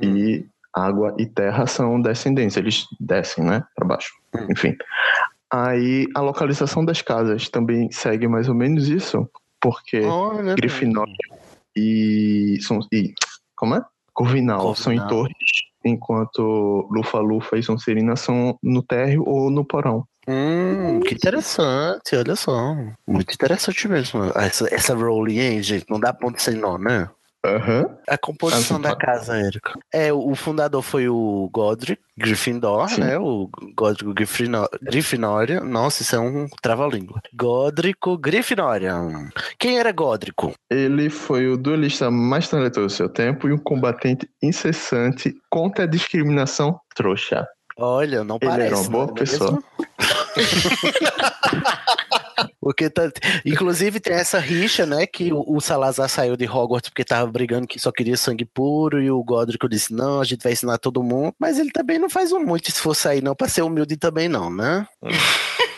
e 0.00 0.46
água 0.76 1.14
e 1.18 1.26
terra 1.26 1.66
são 1.66 2.00
descendentes. 2.00 2.56
Eles 2.56 2.84
descem, 3.00 3.42
né, 3.42 3.64
para 3.74 3.86
baixo. 3.86 4.12
Enfim. 4.50 4.76
Aí 5.50 6.06
a 6.14 6.20
localização 6.20 6.84
das 6.84 7.00
casas 7.00 7.48
também 7.48 7.90
segue 7.90 8.28
mais 8.28 8.48
ou 8.48 8.54
menos 8.54 8.88
isso, 8.88 9.28
porque 9.60 10.00
Olha, 10.00 10.54
Grifinória 10.54 11.14
e, 11.74 12.58
são, 12.60 12.80
e 12.92 13.14
como 13.54 13.76
é? 13.76 13.84
Corvinal, 14.12 14.74
são 14.74 14.92
em 14.92 14.96
Corvinal. 14.96 15.08
torres, 15.08 15.34
enquanto 15.84 16.88
Lufa-Lufa 16.90 17.56
e 17.58 17.62
Sonserina 17.62 18.16
são 18.16 18.58
no 18.62 18.82
térreo 18.82 19.22
ou 19.26 19.50
no 19.50 19.64
porão. 19.64 20.04
Hum, 20.28 21.00
que 21.00 21.14
interessante, 21.14 22.16
olha 22.16 22.34
só. 22.34 22.74
Muito 23.06 23.32
interessante 23.32 23.86
mesmo. 23.86 24.24
Essa, 24.34 24.74
essa 24.74 24.94
role, 24.94 25.38
hein, 25.38 25.62
gente? 25.62 25.86
Não 25.88 26.00
dá 26.00 26.12
ponto 26.12 26.42
sem 26.42 26.56
nó, 26.56 26.76
né? 26.76 27.08
Aham. 27.46 27.96
A 28.08 28.18
composição 28.18 28.76
Assim, 28.76 28.82
da 28.82 28.96
casa, 28.96 29.36
Érica. 29.36 29.78
É, 29.92 30.12
o 30.12 30.34
fundador 30.34 30.82
foi 30.82 31.08
o 31.08 31.48
Godric 31.52 32.00
Gryffindor, 32.18 32.88
Sim. 32.88 33.00
né? 33.02 33.18
O 33.18 33.48
Godric 33.76 34.12
Grifinória. 34.82 35.60
Nossa, 35.60 36.02
isso 36.02 36.16
é 36.16 36.18
um 36.18 36.46
trava-língua. 36.62 37.20
Godrico 37.34 38.16
Grifinória. 38.18 38.94
Quem 39.58 39.78
era 39.78 39.92
Godrico? 39.92 40.52
Ele 40.70 41.10
foi 41.10 41.48
o 41.48 41.56
duelista 41.56 42.10
mais 42.10 42.48
talentoso 42.48 42.86
do 42.86 42.92
seu 42.92 43.08
tempo 43.08 43.48
e 43.48 43.52
um 43.52 43.58
combatente 43.58 44.28
incessante 44.42 45.34
contra 45.50 45.84
a 45.84 45.86
discriminação 45.86 46.78
trouxa. 46.94 47.46
Olha, 47.78 48.24
não 48.24 48.38
Ele 48.40 48.50
parece. 48.50 48.66
era 48.68 48.78
uma 48.78 48.88
boa 48.90 49.10
é 49.10 49.12
pessoa. 49.12 49.62
Porque 52.60 52.90
tá- 52.90 53.10
inclusive 53.44 54.00
tem 54.00 54.14
essa 54.14 54.38
rixa, 54.38 54.84
né? 54.84 55.06
Que 55.06 55.32
o, 55.32 55.44
o 55.46 55.60
Salazar 55.60 56.08
saiu 56.08 56.36
de 56.36 56.48
Hogwarts 56.48 56.90
porque 56.90 57.04
tava 57.04 57.30
brigando 57.30 57.66
que 57.66 57.78
só 57.78 57.92
queria 57.92 58.16
sangue 58.16 58.44
puro, 58.44 59.00
e 59.00 59.10
o 59.10 59.22
Godrico 59.22 59.68
disse: 59.68 59.94
não, 59.94 60.20
a 60.20 60.24
gente 60.24 60.42
vai 60.42 60.52
ensinar 60.52 60.78
todo 60.78 61.02
mundo. 61.02 61.32
Mas 61.38 61.58
ele 61.58 61.70
também 61.70 61.98
não 61.98 62.10
faz 62.10 62.32
um 62.32 62.40
muito 62.40 62.68
esforço 62.68 63.08
aí, 63.08 63.20
não, 63.20 63.36
pra 63.36 63.48
ser 63.48 63.62
humilde 63.62 63.96
também, 63.96 64.28
não, 64.28 64.50
né? 64.50 64.86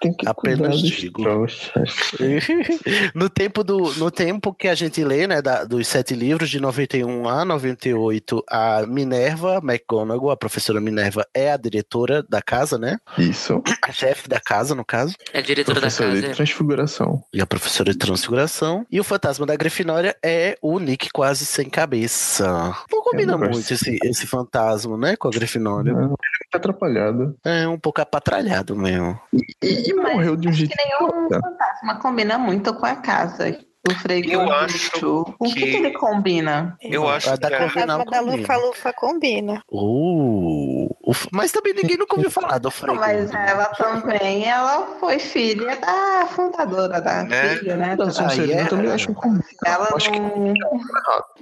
Tem 0.00 0.12
que 0.12 0.28
Apenas 0.28 0.80
digo. 0.82 1.22
no, 3.14 3.28
tempo 3.30 3.64
do, 3.64 3.94
no 3.94 4.10
tempo 4.10 4.52
que 4.52 4.68
a 4.68 4.74
gente 4.74 5.02
lê, 5.02 5.26
né, 5.26 5.40
da- 5.40 5.64
dos 5.64 5.88
sete 5.88 6.14
livros, 6.14 6.50
de 6.50 6.60
91 6.60 7.26
a 7.26 7.44
98, 7.44 8.44
a 8.48 8.84
Minerva 8.86 9.60
McGonagall, 9.62 10.30
a 10.30 10.36
professora 10.36 10.80
Minerva, 10.80 11.26
é 11.32 11.50
a 11.50 11.56
diretora 11.56 12.22
da 12.28 12.42
casa, 12.42 12.76
né? 12.76 12.98
Isso. 13.16 13.62
A 13.82 13.92
chefe 13.92 14.28
da 14.28 14.38
casa, 14.40 14.74
no 14.74 14.84
caso. 14.84 15.14
É 15.32 15.38
a 15.38 15.42
diretora 15.42 15.76
da 15.76 15.80
Professor 15.82 16.08
casa. 16.08 16.20
de 16.20 16.26
é. 16.26 16.30
transfiguração. 16.34 17.22
E 17.32 17.40
a 17.40 17.46
professora 17.46 17.90
de 17.90 17.98
transfiguração. 17.98 18.86
E 18.90 19.00
o 19.00 19.04
fantasma 19.04 19.46
da 19.46 19.56
Grifinória 19.56 20.14
é 20.22 20.56
o 20.60 20.78
Nick 20.78 21.08
quase 21.12 21.46
sem 21.46 21.70
cabeça. 21.70 22.74
Não 22.90 23.02
combina 23.02 23.32
não 23.38 23.48
muito 23.48 23.72
esse, 23.72 23.98
esse 24.04 24.26
fantasma, 24.26 24.98
né, 24.98 25.16
com 25.16 25.28
a 25.28 25.30
Grifinória. 25.30 25.92
Não, 25.92 26.00
Muito 26.08 26.18
atrapalhado. 26.52 27.36
É 27.44 27.66
um 27.66 27.78
pouco 27.78 28.00
apatralhado 28.00 28.76
mesmo. 28.76 29.18
E, 29.62 29.90
e 29.90 29.94
morreu 29.94 30.36
de 30.36 30.48
um 30.48 30.52
jeito. 30.52 30.74
Que 30.76 30.84
nenhum 30.84 31.28
fantasma 31.28 31.98
combina 32.00 32.38
muito 32.38 32.72
com 32.74 32.86
a 32.86 32.96
casa. 32.96 33.58
O 33.86 33.94
Frei 33.96 34.24
Eu 34.26 34.46
Gordito. 34.46 35.34
O 35.38 35.44
que, 35.44 35.54
que- 35.54 35.70
que 35.72 35.76
ele 35.76 35.90
combina? 35.92 36.74
Eu 36.80 37.06
acho 37.06 37.28
A 37.30 37.36
da 37.36 37.48
que 37.48 37.54
é- 37.54 37.58
Corvinal 37.58 37.98
Fantasma 37.98 38.10
da 38.10 38.18
combina. 38.20 38.36
Lufa-Lufa 38.40 38.92
combina. 38.94 39.62
Uh, 39.70 40.86
o 40.86 40.93
mas 41.32 41.52
também 41.52 41.74
ninguém 41.74 41.96
nunca 41.96 42.16
ouviu 42.16 42.30
falar 42.30 42.58
do 42.58 42.70
Frei 42.70 42.94
Mas 42.94 43.30
Gordo. 43.30 43.36
ela 43.36 43.64
também, 43.66 44.44
ela 44.46 44.86
foi 44.98 45.18
filha 45.18 45.76
da 45.76 46.26
fundadora 46.28 47.00
da 47.00 47.26
É. 47.30 47.56
filha, 47.56 47.76
né? 47.76 47.96
Da 47.96 48.10
Sonserina 48.10 48.62
é- 48.62 48.64
também 48.66 48.90
acho 48.90 49.08
que 49.08 49.28
Ela 49.66 49.88
acho 49.94 50.10
que 50.10 50.18
não... 50.18 50.54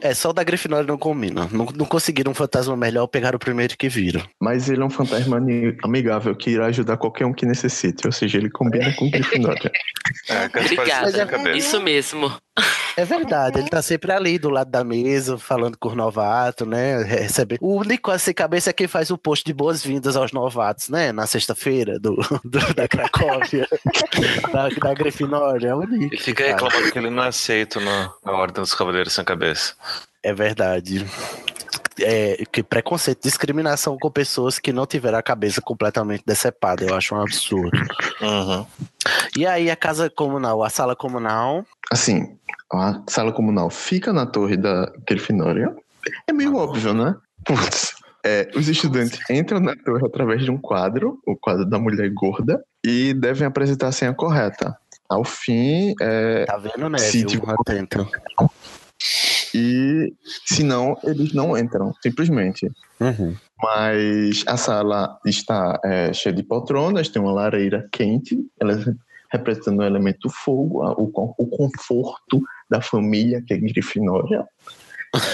É, 0.00 0.14
só 0.14 0.30
o 0.30 0.32
da 0.32 0.42
Grifinória 0.42 0.86
não 0.86 0.98
combina. 0.98 1.48
Não, 1.52 1.66
não 1.66 1.86
conseguiram 1.86 2.32
um 2.32 2.34
fantasma 2.34 2.76
melhor, 2.76 3.06
pegaram 3.06 3.36
o 3.36 3.38
primeiro 3.40 3.76
que 3.76 3.88
viram. 3.88 4.22
Mas 4.40 4.68
ele 4.68 4.82
é 4.82 4.84
um 4.84 4.90
fantasma 4.90 5.40
amigável 5.84 6.34
que 6.34 6.50
irá 6.50 6.66
ajudar 6.66 6.96
qualquer 6.96 7.26
um 7.26 7.32
que 7.32 7.46
necessite. 7.46 8.06
Ou 8.06 8.12
seja, 8.12 8.38
ele 8.38 8.50
combina 8.50 8.92
com 8.96 9.10
Grifinória. 9.10 9.70
É, 10.28 10.46
Obrigada. 10.46 11.56
Isso 11.56 11.80
mesmo. 11.80 12.32
É 12.96 13.04
verdade, 13.04 13.58
ele 13.58 13.70
tá 13.70 13.80
sempre 13.80 14.12
ali 14.12 14.38
do 14.38 14.50
lado 14.50 14.70
da 14.70 14.84
mesa, 14.84 15.38
falando 15.38 15.78
com 15.78 15.88
o 15.88 15.94
novato, 15.94 16.66
né? 16.66 17.02
Recebe... 17.02 17.56
O 17.60 17.82
Nicolas 17.82 18.20
sem 18.20 18.34
cabeça 18.34 18.68
é 18.68 18.72
quem 18.72 18.86
faz 18.86 19.10
o 19.10 19.16
post 19.16 19.44
de 19.46 19.54
boas-vindas 19.54 20.14
aos 20.14 20.32
novatos, 20.32 20.90
né? 20.90 21.10
Na 21.10 21.26
sexta-feira 21.26 21.98
do, 21.98 22.16
do- 22.44 22.74
da 22.74 22.86
Cracóvia, 22.86 23.66
da, 24.52 24.68
da 24.68 24.94
Grifinória. 24.94 25.68
É 25.68 25.74
o 25.74 25.82
Nick. 25.84 26.14
E 26.14 26.18
fica 26.18 26.44
reclamando 26.44 26.92
que 26.92 26.98
ele 26.98 27.08
não 27.08 27.24
é 27.24 27.28
aceito 27.28 27.80
na, 27.80 28.12
na 28.24 28.32
Ordem 28.32 28.62
dos 28.62 28.74
Cavaleiros 28.74 29.14
Sem 29.14 29.24
Cabeça. 29.24 29.74
É 30.22 30.34
verdade. 30.34 31.06
É, 32.00 32.44
que 32.50 32.62
preconceito, 32.62 33.22
discriminação 33.22 33.96
com 33.98 34.10
pessoas 34.10 34.58
que 34.58 34.72
não 34.72 34.86
tiveram 34.86 35.18
a 35.18 35.22
cabeça 35.22 35.60
completamente 35.60 36.24
decepada, 36.26 36.84
eu 36.84 36.94
acho 36.94 37.14
um 37.14 37.20
absurdo. 37.20 37.70
Uhum. 38.20 38.66
E 39.36 39.46
aí 39.46 39.70
a 39.70 39.76
casa 39.76 40.08
comunal, 40.10 40.62
a 40.62 40.70
sala 40.70 40.96
comunal, 40.96 41.64
Assim, 41.92 42.38
a 42.72 43.02
sala 43.08 43.32
comunal 43.32 43.68
fica 43.70 44.12
na 44.12 44.24
torre 44.26 44.56
da 44.56 44.90
Grifinória. 45.06 45.74
É 46.26 46.32
meio 46.32 46.56
óbvio, 46.56 46.94
né? 46.94 47.14
Putz. 47.44 47.94
É, 48.24 48.48
os 48.54 48.68
estudantes 48.68 49.18
entram 49.28 49.58
na 49.60 49.74
torre 49.76 50.06
através 50.06 50.42
de 50.44 50.50
um 50.50 50.56
quadro, 50.56 51.18
o 51.26 51.36
quadro 51.36 51.64
da 51.66 51.78
mulher 51.78 52.08
gorda, 52.10 52.62
e 52.84 53.12
devem 53.14 53.46
apresentar 53.46 53.88
a 53.88 53.92
senha 53.92 54.14
correta. 54.14 54.76
Ao 55.08 55.24
fim, 55.24 55.92
é, 56.00 56.44
tá 56.44 56.56
vendo, 56.56 56.88
né? 56.88 56.98
Se 56.98 57.24
tiver- 57.24 57.52
Atento. 57.58 58.08
e 59.54 60.12
se 60.46 60.62
não, 60.62 60.96
eles 61.04 61.32
não 61.34 61.56
entram, 61.58 61.92
simplesmente. 62.02 62.70
Uhum. 63.00 63.34
Mas 63.62 64.44
a 64.46 64.56
sala 64.56 65.18
está 65.26 65.78
é, 65.84 66.12
cheia 66.12 66.34
de 66.34 66.42
poltronas, 66.42 67.08
tem 67.08 67.20
uma 67.20 67.32
lareira 67.32 67.88
quente, 67.92 68.38
elas 68.60 68.84
representando 69.30 69.80
o 69.80 69.84
elemento 69.84 70.28
fogo, 70.30 70.82
a- 70.82 70.92
o, 70.92 71.10
o 71.38 71.46
conforto 71.46 72.42
da 72.72 72.80
família 72.80 73.42
que 73.46 73.54
é 73.54 73.58
Grifinória. 73.58 74.44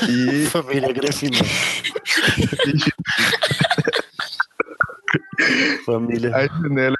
E 0.09 0.47
Família 0.51 0.93
Grifinória. 0.93 1.49
Família. 5.87 6.37
as 6.37 6.49
janelas 6.61 6.97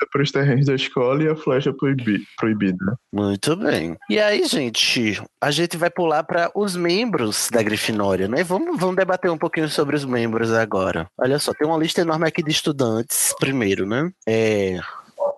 vista 0.00 0.06
para 0.10 0.22
os 0.22 0.30
terrenos 0.30 0.66
da 0.66 0.74
escola 0.74 1.22
e 1.22 1.28
a 1.28 1.36
flecha 1.36 1.72
proibi- 1.72 2.24
proibida. 2.38 2.96
Muito 3.12 3.54
bem. 3.56 3.96
E 4.08 4.18
aí, 4.18 4.46
gente, 4.46 5.20
a 5.40 5.50
gente 5.50 5.76
vai 5.76 5.90
pular 5.90 6.22
para 6.24 6.50
os 6.54 6.74
membros 6.76 7.48
da 7.52 7.62
Grifinória, 7.62 8.28
né? 8.28 8.42
Vamos, 8.42 8.78
vamos 8.78 8.96
debater 8.96 9.30
um 9.30 9.38
pouquinho 9.38 9.68
sobre 9.68 9.96
os 9.96 10.04
membros 10.04 10.52
agora. 10.52 11.06
Olha 11.18 11.38
só, 11.38 11.52
tem 11.52 11.66
uma 11.68 11.78
lista 11.78 12.00
enorme 12.00 12.26
aqui 12.26 12.42
de 12.42 12.50
estudantes, 12.50 13.34
primeiro, 13.38 13.86
né? 13.86 14.10
É, 14.26 14.78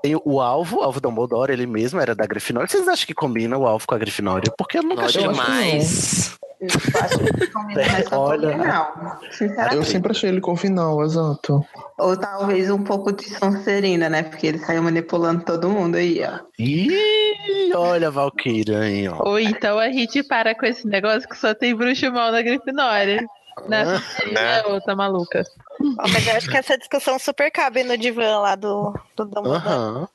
tem 0.03 0.21
o 0.25 0.41
alvo, 0.41 0.79
o 0.79 0.83
alvo 0.83 1.01
Dumbledore, 1.01 1.53
ele 1.53 1.67
mesmo 1.67 2.01
era 2.01 2.15
da 2.15 2.27
Grifinória. 2.27 2.69
Vocês 2.69 2.89
acham 2.89 3.07
que 3.07 3.15
combina 3.15 3.57
o 3.57 3.67
alvo 3.67 3.87
com 3.87 3.95
a 3.95 3.99
Grifinória? 3.99 4.53
Porque 4.59 4.79
eu 4.79 4.83
nunca 4.83 5.05
achei 5.05 5.27
demais. 5.27 6.37
Eu 6.61 6.69
acho 7.01 7.19
que 7.19 7.47
combina 7.49 7.83
mais 7.93 8.09
com 8.09 8.17
Olha. 8.17 9.19
sinceramente. 9.31 9.77
Eu 9.77 9.85
sempre 9.85 10.11
achei 10.11 10.31
ele 10.31 10.41
com 10.41 10.57
final, 10.57 11.03
exato. 11.03 11.65
Ou 11.99 12.17
talvez 12.17 12.71
um 12.71 12.83
pouco 12.83 13.13
de 13.13 13.29
Sonserina, 13.31 14.09
né? 14.09 14.25
Porque 14.25 14.49
ele 14.49 14.59
saiu 14.59 14.83
manipulando 14.83 15.45
todo 15.45 15.71
mundo 15.71 15.97
aí, 15.97 16.21
ó. 16.25 16.41
Ih, 16.59 17.73
olha 17.75 18.09
a 18.09 18.11
Valkyria 18.11 18.81
aí, 18.81 19.09
ó. 19.09 19.19
Ou 19.25 19.39
então 19.39 19.79
a 19.79 19.91
gente 19.91 20.23
para 20.23 20.55
com 20.55 20.67
esse 20.67 20.87
negócio 20.87 21.29
que 21.29 21.37
só 21.37 21.55
tem 21.55 21.75
bruxo 21.75 22.11
mal 22.13 22.31
na 22.33 22.43
Grifinória. 22.43 23.25
Na 23.69 23.85
Sonserina 23.85 24.41
é 24.41 24.67
outra 24.67 24.95
maluca. 24.95 25.45
Ó, 25.81 26.09
mas 26.13 26.27
eu 26.27 26.37
acho 26.37 26.51
que 26.51 26.57
essa 26.57 26.79
discussão 26.79 27.19
super 27.19 27.51
cabe 27.51 27.83
no 27.83 27.97
divã 27.97 28.39
lá 28.39 28.55
do, 28.55 28.93
do 29.17 29.25
Dumbledore. 29.25 29.57
Aham. 29.57 30.09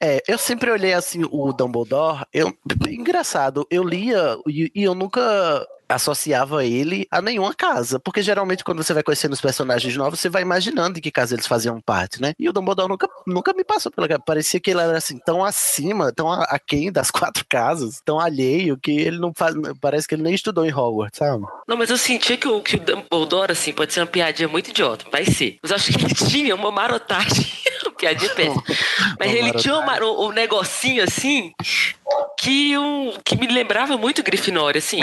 É, 0.00 0.22
eu 0.26 0.38
sempre 0.38 0.70
olhei 0.70 0.92
assim 0.92 1.24
o 1.30 1.52
Dumbledore. 1.52 2.24
Eu, 2.32 2.52
engraçado, 2.88 3.66
eu 3.70 3.84
lia 3.84 4.38
e, 4.46 4.70
e 4.74 4.82
eu 4.82 4.94
nunca 4.94 5.66
associava 5.90 6.64
ele 6.64 7.06
a 7.10 7.20
nenhuma 7.20 7.54
casa, 7.54 7.98
porque 7.98 8.22
geralmente 8.22 8.64
quando 8.64 8.82
você 8.82 8.94
vai 8.94 9.02
conhecendo 9.02 9.32
os 9.32 9.40
personagens 9.40 9.96
novos, 9.96 10.20
você 10.20 10.28
vai 10.28 10.42
imaginando 10.42 10.94
de 10.94 11.00
que 11.00 11.10
casa 11.10 11.34
eles 11.34 11.46
faziam 11.46 11.80
parte, 11.80 12.20
né? 12.20 12.32
E 12.38 12.48
o 12.48 12.52
Dumbledore 12.52 12.88
nunca, 12.88 13.08
nunca 13.26 13.52
me 13.52 13.64
passou 13.64 13.90
pela 13.90 14.06
cabeça. 14.06 14.24
Parecia 14.24 14.60
que 14.60 14.70
ele 14.70 14.80
era 14.80 14.96
assim, 14.96 15.18
tão 15.18 15.44
acima, 15.44 16.12
tão 16.12 16.30
aquém 16.30 16.92
das 16.92 17.10
quatro 17.10 17.44
casas, 17.48 18.00
tão 18.04 18.20
alheio, 18.20 18.78
que 18.78 18.92
ele 18.92 19.18
não 19.18 19.32
faz. 19.34 19.54
Parece 19.80 20.06
que 20.06 20.14
ele 20.14 20.22
nem 20.22 20.34
estudou 20.34 20.64
em 20.64 20.72
Hogwarts, 20.72 21.18
sabe? 21.18 21.44
Não, 21.66 21.76
mas 21.76 21.90
eu 21.90 21.98
sentia 21.98 22.36
que 22.36 22.48
o, 22.48 22.60
que 22.60 22.76
o 22.76 22.80
Dumbledore, 22.80 23.52
assim, 23.52 23.72
pode 23.72 23.92
ser 23.92 24.00
uma 24.00 24.06
piadinha 24.06 24.48
muito 24.48 24.70
idiota, 24.70 25.04
vai 25.10 25.24
ser. 25.24 25.58
Mas 25.62 25.70
eu 25.70 25.76
acho 25.76 25.92
que 25.92 26.04
ele 26.04 26.14
tinha 26.14 26.54
uma 26.54 26.70
marotagem, 26.70 27.46
piadinha 28.00 28.30
péssima. 28.34 28.62
Mas 29.18 29.32
ele 29.32 29.52
tinha 29.52 29.76
uma, 29.76 29.98
um, 30.02 30.26
um 30.26 30.32
negocinho, 30.32 31.04
assim, 31.04 31.52
que, 32.38 32.76
um, 32.76 33.12
que 33.24 33.36
me 33.36 33.46
lembrava 33.46 33.96
muito 33.96 34.22
Grifinória, 34.22 34.78
assim. 34.78 35.02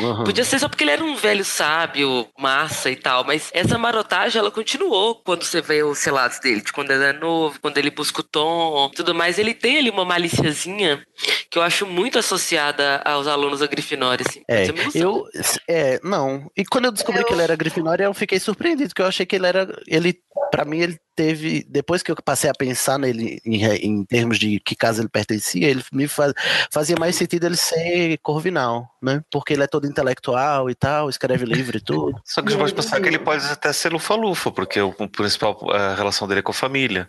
Uhum. 0.00 0.24
Podia 0.24 0.44
ser 0.44 0.58
só 0.58 0.68
porque 0.68 0.84
ele 0.84 0.90
era 0.90 1.04
um 1.04 1.14
velho 1.14 1.44
sábio, 1.44 2.26
massa 2.38 2.90
e 2.90 2.96
tal, 2.96 3.24
mas 3.24 3.50
essa 3.52 3.76
marotagem, 3.76 4.38
ela 4.38 4.50
continuou 4.50 5.16
quando 5.16 5.44
você 5.44 5.60
vê 5.60 5.82
os 5.82 6.02
relatos 6.02 6.40
dele, 6.40 6.62
de 6.62 6.72
quando 6.72 6.90
ele 6.90 7.04
é 7.04 7.12
novo, 7.12 7.60
quando 7.60 7.76
ele 7.76 7.90
busca 7.90 8.20
o 8.20 8.24
tom, 8.24 8.90
tudo 8.94 9.14
mais. 9.14 9.38
Ele 9.38 9.52
tem 9.52 9.78
ali 9.78 9.90
uma 9.90 10.04
maliciazinha 10.04 11.04
que 11.50 11.58
eu 11.58 11.62
acho 11.62 11.86
muito 11.86 12.18
associada 12.18 13.02
aos 13.04 13.26
alunos 13.26 13.60
da 13.60 13.66
Grifinória, 13.66 14.24
assim. 14.26 14.42
É, 14.48 14.72
Mas 14.72 14.94
eu 14.94 15.02
eu. 15.02 15.26
É, 15.68 16.00
não. 16.02 16.50
E 16.56 16.64
quando 16.64 16.86
eu 16.86 16.92
descobri 16.92 17.24
que 17.24 17.32
ele 17.32 17.42
era 17.42 17.56
Grifinória, 17.56 18.04
eu 18.04 18.14
fiquei 18.14 18.38
surpreendido, 18.38 18.88
porque 18.88 19.02
eu 19.02 19.06
achei 19.06 19.26
que 19.26 19.36
ele 19.36 19.46
era. 19.46 19.68
Ele, 19.86 20.18
para 20.50 20.64
mim, 20.64 20.80
ele 20.80 20.98
teve. 21.14 21.64
Depois 21.68 22.02
que 22.02 22.10
eu 22.10 22.16
passei 22.16 22.50
a 22.50 22.54
pensar 22.54 22.98
nele 22.98 23.40
em, 23.44 23.64
em 23.64 24.04
termos 24.04 24.38
de 24.38 24.60
que 24.60 24.76
casa 24.76 25.02
ele 25.02 25.08
pertencia, 25.08 25.68
ele 25.68 25.82
me 25.92 26.08
faz, 26.08 26.32
fazia 26.70 26.96
mais 26.98 27.16
sentido 27.16 27.46
ele 27.46 27.56
ser 27.56 28.18
Corvinal, 28.18 28.91
né? 29.02 29.22
Porque 29.30 29.52
ele 29.52 29.64
é 29.64 29.66
todo 29.66 29.86
intelectual 29.86 30.70
e 30.70 30.74
tal, 30.74 31.10
escreve 31.10 31.44
livro 31.44 31.76
e 31.76 31.80
tudo. 31.80 32.20
Só 32.24 32.40
que 32.40 32.52
você 32.52 32.58
pode 32.58 32.74
pensar 32.74 33.00
que 33.00 33.08
ele 33.08 33.18
pode 33.18 33.44
até 33.46 33.72
ser 33.72 33.92
lufa-lufa, 33.92 34.50
porque 34.52 34.80
o, 34.80 34.92
principal 35.08 35.58
a 35.70 35.94
relação 35.94 36.28
dele 36.28 36.40
é 36.40 36.42
com 36.42 36.52
a 36.52 36.54
família. 36.54 37.08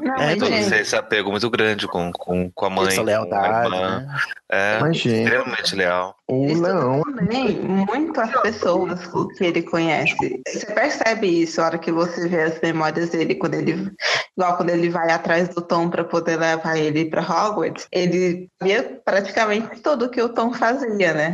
Não, 0.00 0.16
É, 0.16 0.32
Então, 0.34 0.48
gente, 0.48 0.74
esse 0.74 0.96
apego 0.96 1.30
muito 1.30 1.48
grande 1.48 1.86
com, 1.86 2.10
com, 2.12 2.50
com 2.50 2.66
a 2.66 2.70
mãe, 2.70 2.88
Essa 2.88 3.02
lealdade, 3.02 3.70
né? 3.70 4.08
É, 4.50 4.78
Mas, 4.80 4.96
gente, 4.96 5.24
extremamente 5.24 5.76
leal. 5.76 6.16
o 6.26 6.46
Isso 6.46 6.62
leão 6.62 7.02
também 7.02 7.60
muito 7.60 8.18
as 8.18 8.40
pessoas 8.40 8.98
que 9.36 9.44
ele 9.44 9.62
conhece. 9.62 10.40
Você 10.46 10.66
percebe 10.66 11.26
isso 11.42 11.60
a 11.60 11.66
hora 11.66 11.78
que 11.78 11.92
você 11.92 12.26
vê 12.26 12.44
as 12.44 12.60
memórias 12.60 13.10
dele 13.10 13.34
quando 13.34 13.54
ele, 13.54 13.92
igual 14.36 14.56
quando 14.56 14.70
ele 14.70 14.88
vai 14.88 15.10
atrás 15.10 15.50
do 15.50 15.60
Tom 15.60 15.90
para 15.90 16.02
poder 16.02 16.38
levar 16.38 16.78
ele 16.78 17.04
para 17.04 17.20
Hogwarts, 17.20 17.86
ele 17.92 18.48
via 18.62 19.00
praticamente 19.04 19.80
tudo 19.80 20.08
que 20.08 20.22
o 20.22 20.30
Tom 20.30 20.52
fazia, 20.54 21.12
né? 21.12 21.27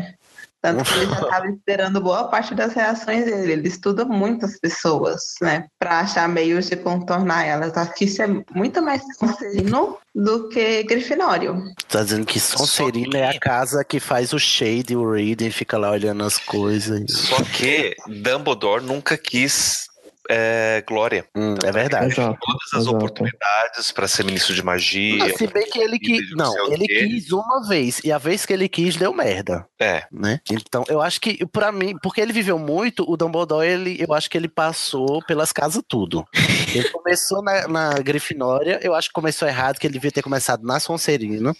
Tanto 0.65 0.83
que 0.83 0.99
ele 0.99 1.07
já 1.07 1.21
estava 1.21 1.47
esperando 1.47 2.01
boa 2.01 2.25
parte 2.29 2.55
das 2.55 2.73
reações 2.73 3.27
dele. 3.27 3.53
Ele 3.53 3.69
estuda 3.69 4.07
muitas 4.07 4.59
pessoas, 4.59 5.35
né? 5.43 5.67
Para 5.79 6.01
achar 6.01 6.27
meios 6.27 6.71
de 6.71 6.77
contornar 6.77 7.45
elas. 7.45 7.77
Acho 7.77 7.93
que 7.93 8.07
isso 8.07 8.23
é 8.23 8.27
muito 8.55 8.81
mais 8.81 9.03
Sonserino 9.19 9.99
do 10.15 10.49
que 10.49 10.83
Grifinório. 10.85 11.63
Tá 11.87 12.03
dizendo 12.03 12.25
que 12.25 12.41
Sonserina 12.41 13.19
é 13.19 13.29
a 13.29 13.39
casa 13.39 13.85
que 13.85 14.01
faz 14.01 14.33
o 14.33 14.39
shade, 14.39 14.97
o 14.97 15.13
reading, 15.13 15.51
fica 15.51 15.77
lá 15.77 15.91
olhando 15.91 16.25
as 16.25 16.39
coisas. 16.39 17.05
Só 17.11 17.37
que 17.43 17.95
Dumbledore 18.07 18.83
nunca 18.83 19.19
quis 19.19 19.87
é, 20.31 20.83
glória. 20.87 21.27
Hum, 21.35 21.55
é 21.65 21.73
verdade. 21.73 22.13
Exato. 22.13 22.39
Todas 22.41 22.75
as 22.75 22.81
Exato. 22.83 22.97
oportunidades 22.97 23.93
para 23.93 24.09
ser 24.09 24.25
ministro 24.25 24.55
de 24.55 24.63
magia. 24.63 25.19
Não, 25.19 25.37
se 25.37 25.47
bem 25.47 25.69
que 25.71 25.79
ele 25.79 25.99
quis. 25.99 26.31
não 26.33 26.73
ele 26.73 26.87
quê. 26.87 27.07
quis 27.07 27.33
uma 27.33 27.67
vez. 27.67 28.01
E 28.05 28.11
a 28.11 28.19
vez 28.19 28.47
que 28.47 28.53
ele 28.53 28.69
quis, 28.69 28.97
deu 28.97 29.13
merda. 29.13 29.67
É, 29.79 30.05
Né? 30.11 30.41
Então, 30.51 30.85
eu 30.89 31.01
acho 31.01 31.21
que, 31.21 31.45
pra 31.47 31.71
mim, 31.71 31.97
porque 32.03 32.21
ele 32.21 32.33
viveu 32.33 32.59
muito, 32.59 33.05
o 33.09 33.17
Dumbledore, 33.17 33.67
ele, 33.67 33.97
eu 34.01 34.15
acho 34.15 34.31
que 34.31 34.37
ele 34.37 34.49
passou 34.49 35.23
pelas 35.27 35.53
casas 35.53 35.83
tudo. 35.87 36.25
Ele 36.75 36.89
começou 36.91 37.41
na, 37.41 37.69
na 37.69 37.95
Grifinória, 38.01 38.81
eu 38.83 38.95
acho 38.97 39.09
que 39.09 39.15
começou 39.15 39.47
errado, 39.47 39.79
que 39.79 39.87
ele 39.87 39.95
devia 39.95 40.11
ter 40.11 40.23
começado 40.23 40.67
na 40.67 40.81
Sonserina. 40.81 41.55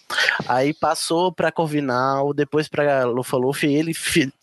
Aí 0.49 0.75
passou 0.75 1.31
pra 1.33 1.53
Corvinal, 1.53 2.35
depois 2.35 2.67
pra 2.67 3.05
Lufa-Lufa, 3.05 3.67
e 3.67 3.77
ele 3.77 3.95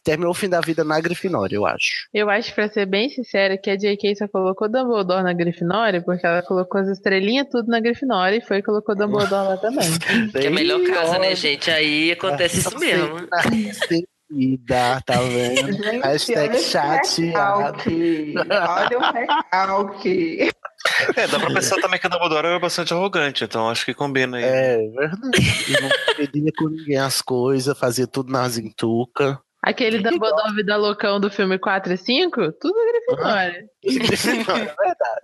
terminou 0.04 0.32
o 0.32 0.36
fim 0.36 0.49
da 0.49 0.62
vida 0.62 0.84
na 0.84 0.99
Grifinória, 0.99 1.56
eu 1.56 1.66
acho. 1.66 2.08
Eu 2.14 2.30
acho, 2.30 2.54
pra 2.54 2.68
ser 2.70 2.86
bem 2.86 3.10
sincera, 3.10 3.58
que 3.58 3.70
a 3.70 3.76
J.K. 3.76 4.16
só 4.16 4.28
colocou 4.28 4.70
Dumbledore 4.70 5.24
na 5.24 5.34
Grifinória 5.34 6.02
porque 6.02 6.26
ela 6.26 6.41
colocou 6.41 6.82
as 6.82 6.88
estrelinhas 6.88 7.47
tudo 7.49 7.68
na 7.68 7.80
Grifinória 7.80 8.38
e 8.38 8.41
foi 8.41 8.58
e 8.58 8.64
colocou 8.64 8.95
Dumbledore 8.95 9.49
lá 9.49 9.58
também. 9.58 9.88
Que 10.32 10.45
é 10.45 10.47
a 10.47 10.52
melhor 10.52 10.82
casa, 10.84 11.20
né, 11.20 11.36
gente? 11.36 11.70
Aí 11.70 12.12
acontece 12.12 12.60
isso 12.60 12.78
mesmo. 12.80 13.18
Recebida, 14.32 15.02
tá 15.06 15.20
vendo? 15.22 15.74
Gente, 15.84 16.02
Hashtag 16.02 16.58
chateado. 16.60 17.80
Olha 17.89 18.97
o 18.97 19.12
recalque. 19.12 20.49
é, 21.16 21.28
dá 21.28 21.39
pra 21.39 21.54
pensar 21.54 21.76
também 21.82 21.99
que 21.99 22.10
Dumbledore 22.10 22.47
era 22.47 22.60
bastante 22.60 22.93
arrogante, 22.93 23.43
então 23.43 23.70
acho 23.70 23.86
que 23.86 23.93
combina 23.93 24.38
aí. 24.38 24.43
É 24.43 24.78
verdade. 24.78 25.38
E 25.70 25.82
não 25.82 25.89
pedia 26.16 26.52
com 26.58 26.70
ninguém 26.70 26.97
as 26.97 27.22
coisas, 27.22 27.78
fazia 27.78 28.08
tudo 28.08 28.32
nas 28.32 28.58
entuca. 28.58 29.39
Aquele 29.64 29.99
Dumbledore 29.99 30.55
Vida 30.55 30.76
Loucão 30.76 31.20
do 31.20 31.30
filme 31.30 31.59
4 31.59 31.93
e 31.93 31.97
5, 31.97 32.51
tudo 32.53 32.74
Grifinória. 32.74 33.70
Não, 34.47 34.55
é 34.55 34.66
verdade. 34.66 35.22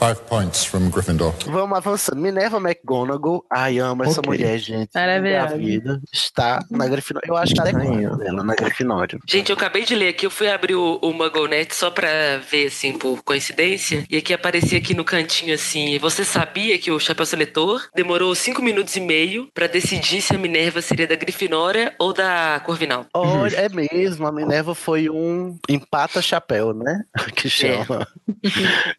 Five 0.00 0.22
points 0.30 0.64
from 0.64 0.88
Gryffindor. 0.88 1.34
Vamos 1.44 1.76
avançando. 1.76 2.18
Minerva 2.22 2.56
McGonagall. 2.56 3.44
Ai, 3.52 3.78
amo 3.78 4.02
essa 4.02 4.20
Ok. 4.20 4.30
mulher, 4.30 4.58
gente. 4.58 4.88
Maravilhosa. 4.94 5.48
Da 5.50 5.56
vida. 5.58 6.00
Está 6.10 6.64
na 6.70 6.88
Grifinória. 6.88 7.28
Eu 7.28 7.36
acho 7.36 7.52
que 7.52 7.60
Rainha. 7.60 8.08
quando 8.08 8.18
dela 8.18 8.42
na 8.42 8.54
Grifinória. 8.54 9.18
Gente, 9.28 9.50
eu 9.50 9.56
acabei 9.56 9.84
de 9.84 9.94
ler 9.94 10.08
aqui, 10.08 10.24
eu 10.24 10.30
fui 10.30 10.48
abrir 10.48 10.74
o, 10.74 10.98
o 11.02 11.12
MuggleNet 11.12 11.74
só 11.76 11.90
pra 11.90 12.08
ver, 12.50 12.68
assim, 12.68 12.96
por 12.96 13.22
coincidência. 13.22 14.06
E 14.08 14.16
aqui 14.16 14.32
aparecia 14.32 14.78
aqui 14.78 14.94
no 14.94 15.04
cantinho, 15.04 15.54
assim, 15.54 15.98
você 15.98 16.24
sabia 16.24 16.78
que 16.78 16.90
o 16.90 16.98
Chapéu 16.98 17.26
Seletor 17.26 17.86
demorou 17.94 18.34
cinco 18.34 18.62
minutos 18.62 18.96
e 18.96 19.00
meio 19.00 19.48
pra 19.52 19.66
decidir 19.66 20.22
se 20.22 20.34
a 20.34 20.38
Minerva 20.38 20.80
seria 20.80 21.06
da 21.06 21.14
Grifinória 21.14 21.94
ou 21.98 22.14
da 22.14 22.58
Corvinal? 22.64 23.04
Olha, 23.12 23.54
é 23.54 23.68
mesmo. 23.68 24.26
A 24.26 24.32
Minerva 24.32 24.74
foi 24.74 25.10
um 25.10 25.58
empata 25.68 26.22
chapéu, 26.22 26.72
né? 26.72 27.02
Que 27.36 27.50
chama. 27.50 28.08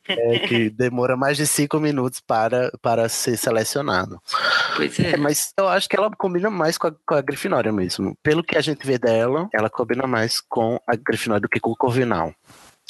É, 0.08 0.40
que 0.40 0.70
demora 0.92 1.16
mais 1.16 1.38
de 1.38 1.48
cinco 1.48 1.80
minutos 1.80 2.20
para, 2.20 2.70
para 2.82 3.08
ser 3.08 3.38
selecionado. 3.38 4.22
Pois 4.76 5.00
é. 5.00 5.12
É, 5.14 5.18
mas 5.18 5.54
eu 5.58 5.68
acho 5.68 5.88
que 5.88 5.96
ela 5.96 6.12
combina 6.12 6.50
mais 6.50 6.78
com 6.78 6.88
a, 6.88 6.92
com 7.08 7.16
a 7.16 7.22
Grifinória 7.22 7.72
mesmo. 7.72 8.16
Pelo 8.22 8.44
que 8.44 8.58
a 8.58 8.62
gente 8.62 8.86
vê 8.86 9.00
dela, 9.00 9.50
ela 9.54 9.70
combina 9.70 10.06
mais 10.06 10.42
com 10.42 10.80
a 10.86 10.96
Grifinória 10.96 11.42
do 11.42 11.50
que 11.50 11.60
com 11.60 11.72
o 11.72 11.76
Corvinal. 11.76 12.34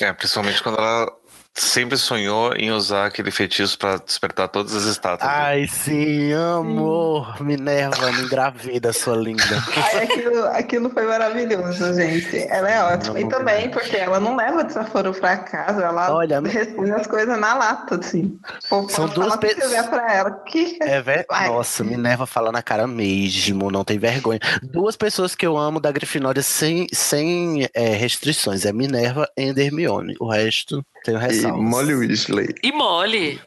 É, 0.02 0.12
principalmente 0.12 0.64
quando 0.64 0.80
ela 0.80 1.08
sempre 1.54 1.97
sonhou 1.97 2.54
em 2.56 2.72
usar 2.72 3.06
aquele 3.06 3.32
feitiço 3.32 3.78
pra 3.78 3.97
despertar 3.97 4.47
todas 4.47 4.76
as 4.76 4.86
estátuas. 4.86 5.30
Ai, 5.30 5.68
sim, 5.68 6.34
amor. 6.34 7.41
Minerva, 7.41 8.12
me 8.12 8.22
engravida, 8.22 8.93
sua 8.93 9.16
linda. 9.16 9.43
Ai, 9.76 10.04
aquilo, 10.04 10.43
aquilo 10.47 10.89
foi 10.89 11.06
maravilhoso, 11.06 11.93
gente. 11.93 12.38
Ela 12.49 12.72
é 12.72 12.84
ótima. 12.84 13.20
E 13.20 13.28
também 13.28 13.70
porque 13.70 13.97
ela 13.97 14.20
não 14.20 14.36
leva 14.36 14.64
desaforo 14.64 15.14
pra 15.14 15.38
casa, 15.38 15.84
ela 15.84 16.14
Olha, 16.14 16.39
responde 16.39 16.91
as 16.91 17.08
coisas 17.08 17.38
na 17.39 17.54
lata, 17.54 17.95
assim. 17.95 18.39
Ou 18.70 18.88
São 18.89 19.08
duas 19.08 19.36
pessoas- 19.38 19.74
ela. 19.74 20.32
Que... 20.45 20.78
É 20.82 21.02
ver... 21.02 21.26
Nossa, 21.30 21.84
Minerva 21.84 22.26
fala 22.26 22.52
na 22.52 22.62
cara 22.62 22.88
mesmo, 22.88 23.70
não 23.70 23.84
tem 23.84 23.99
vergonha. 23.99 24.39
Duas 24.64 24.95
pessoas 24.95 25.36
que 25.36 25.45
eu 25.45 25.58
amo 25.58 25.80
da 25.80 25.91
Grifinória 25.91 26.41
sem, 26.41 26.88
sem 26.93 27.68
é, 27.74 27.89
restrições. 27.89 28.66
É 28.66 28.72
Minerva 28.72 29.28
e 29.38 29.49
Hermione. 29.49 30.16
O 30.20 30.30
resto 30.30 30.84
tem 31.04 31.16
e 31.16 31.18
ressalvas. 31.18 31.62
Molly 31.62 31.95
Weasley. 31.95 32.56
E 32.64 32.72
mole. 32.72 33.39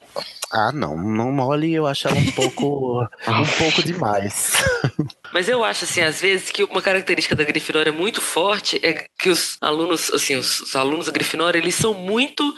Ah, 0.50 0.70
não. 0.72 0.96
Não 0.96 1.32
mole, 1.32 1.72
eu 1.72 1.86
acho 1.86 2.06
ela 2.06 2.16
um 2.16 2.30
pouco, 2.32 3.02
um 3.26 3.58
pouco 3.58 3.82
demais. 3.82 4.52
Mas 5.32 5.48
eu 5.48 5.64
acho, 5.64 5.84
assim, 5.84 6.00
às 6.00 6.20
vezes 6.20 6.50
que 6.50 6.62
uma 6.62 6.80
característica 6.80 7.34
da 7.34 7.42
Grifinória 7.42 7.92
muito 7.92 8.20
forte 8.20 8.78
é 8.82 9.06
que 9.18 9.28
os 9.28 9.56
alunos, 9.60 10.10
assim, 10.12 10.36
os, 10.36 10.60
os 10.60 10.76
alunos 10.76 11.06
da 11.06 11.12
Grifinória, 11.12 11.58
eles 11.58 11.74
são 11.74 11.92
muito 11.92 12.54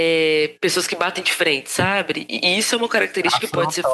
é, 0.00 0.54
pessoas 0.60 0.86
que 0.86 0.94
batem 0.94 1.24
de 1.24 1.32
frente, 1.32 1.68
sabe? 1.72 2.24
E, 2.28 2.56
isso 2.56 2.72
é 2.72 2.78
uma 2.78 2.88
característica 2.88 3.44
que 3.44 3.52
pode 3.52 3.74
ser 3.74 3.84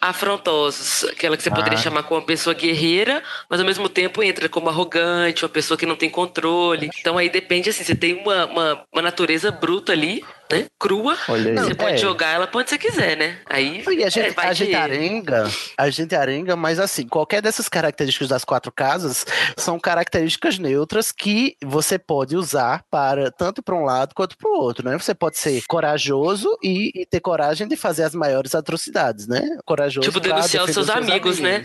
afrontosos, 0.00 1.02
aquela 1.10 1.36
que 1.36 1.42
você 1.42 1.50
poderia 1.50 1.76
Ah. 1.76 1.82
chamar 1.82 2.04
como 2.04 2.20
uma 2.20 2.26
pessoa 2.26 2.54
guerreira, 2.54 3.20
mas 3.50 3.58
ao 3.58 3.66
mesmo 3.66 3.88
tempo 3.88 4.22
entra 4.22 4.48
como 4.48 4.68
arrogante, 4.68 5.44
uma 5.44 5.48
pessoa 5.48 5.76
que 5.76 5.84
não 5.84 5.96
tem 5.96 6.08
controle. 6.08 6.90
Então 7.00 7.18
aí 7.18 7.28
depende, 7.28 7.70
assim, 7.70 7.82
você 7.82 7.96
tem 7.96 8.14
uma, 8.14 8.46
uma, 8.46 8.86
uma 8.92 9.02
natureza 9.02 9.50
bruta 9.50 9.90
ali, 9.90 10.22
né? 10.50 10.66
Crua. 10.78 11.16
Você 11.16 11.74
pode 11.74 11.94
é. 11.94 11.96
jogar 11.98 12.28
ela 12.34 12.46
quando 12.46 12.68
você 12.68 12.78
quiser, 12.78 13.16
né? 13.16 13.38
Aí 13.46 13.82
E 13.88 14.02
a 14.02 14.06
é, 14.06 14.10
gente, 14.10 14.30
vai 14.34 14.46
a 14.48 14.52
gente 14.52 14.74
arenga, 14.74 15.50
a 15.78 15.90
gente 15.90 16.14
arenga, 16.14 16.56
mas 16.56 16.78
assim, 16.78 17.06
qualquer 17.06 17.40
dessas 17.42 17.68
características 17.68 18.28
das 18.28 18.44
quatro 18.44 18.70
casas 18.72 19.24
são 19.56 19.78
características 19.78 20.58
neutras 20.58 21.10
que 21.10 21.56
você 21.64 21.98
pode 21.98 22.36
usar 22.36 22.84
para 22.90 23.30
tanto 23.30 23.62
para 23.62 23.74
um 23.74 23.84
lado 23.84 24.14
quanto 24.14 24.36
para 24.36 24.50
o 24.50 24.54
outro, 24.58 24.88
né? 24.88 24.96
Você 24.98 25.14
pode 25.14 25.38
ser 25.38 25.62
corajoso 25.66 26.56
e, 26.62 26.90
e 26.94 27.06
ter 27.06 27.20
coragem 27.20 27.66
de 27.66 27.76
fazer 27.76 28.04
as 28.04 28.14
maiores 28.14 28.54
atrocidades, 28.54 29.26
né? 29.26 29.40
Corajoso 29.64 30.06
Tipo, 30.06 30.20
denunciar 30.20 30.64
os 30.64 30.68
defender 30.68 30.72
seus 30.72 30.90
amigos, 30.90 31.38
né? 31.40 31.64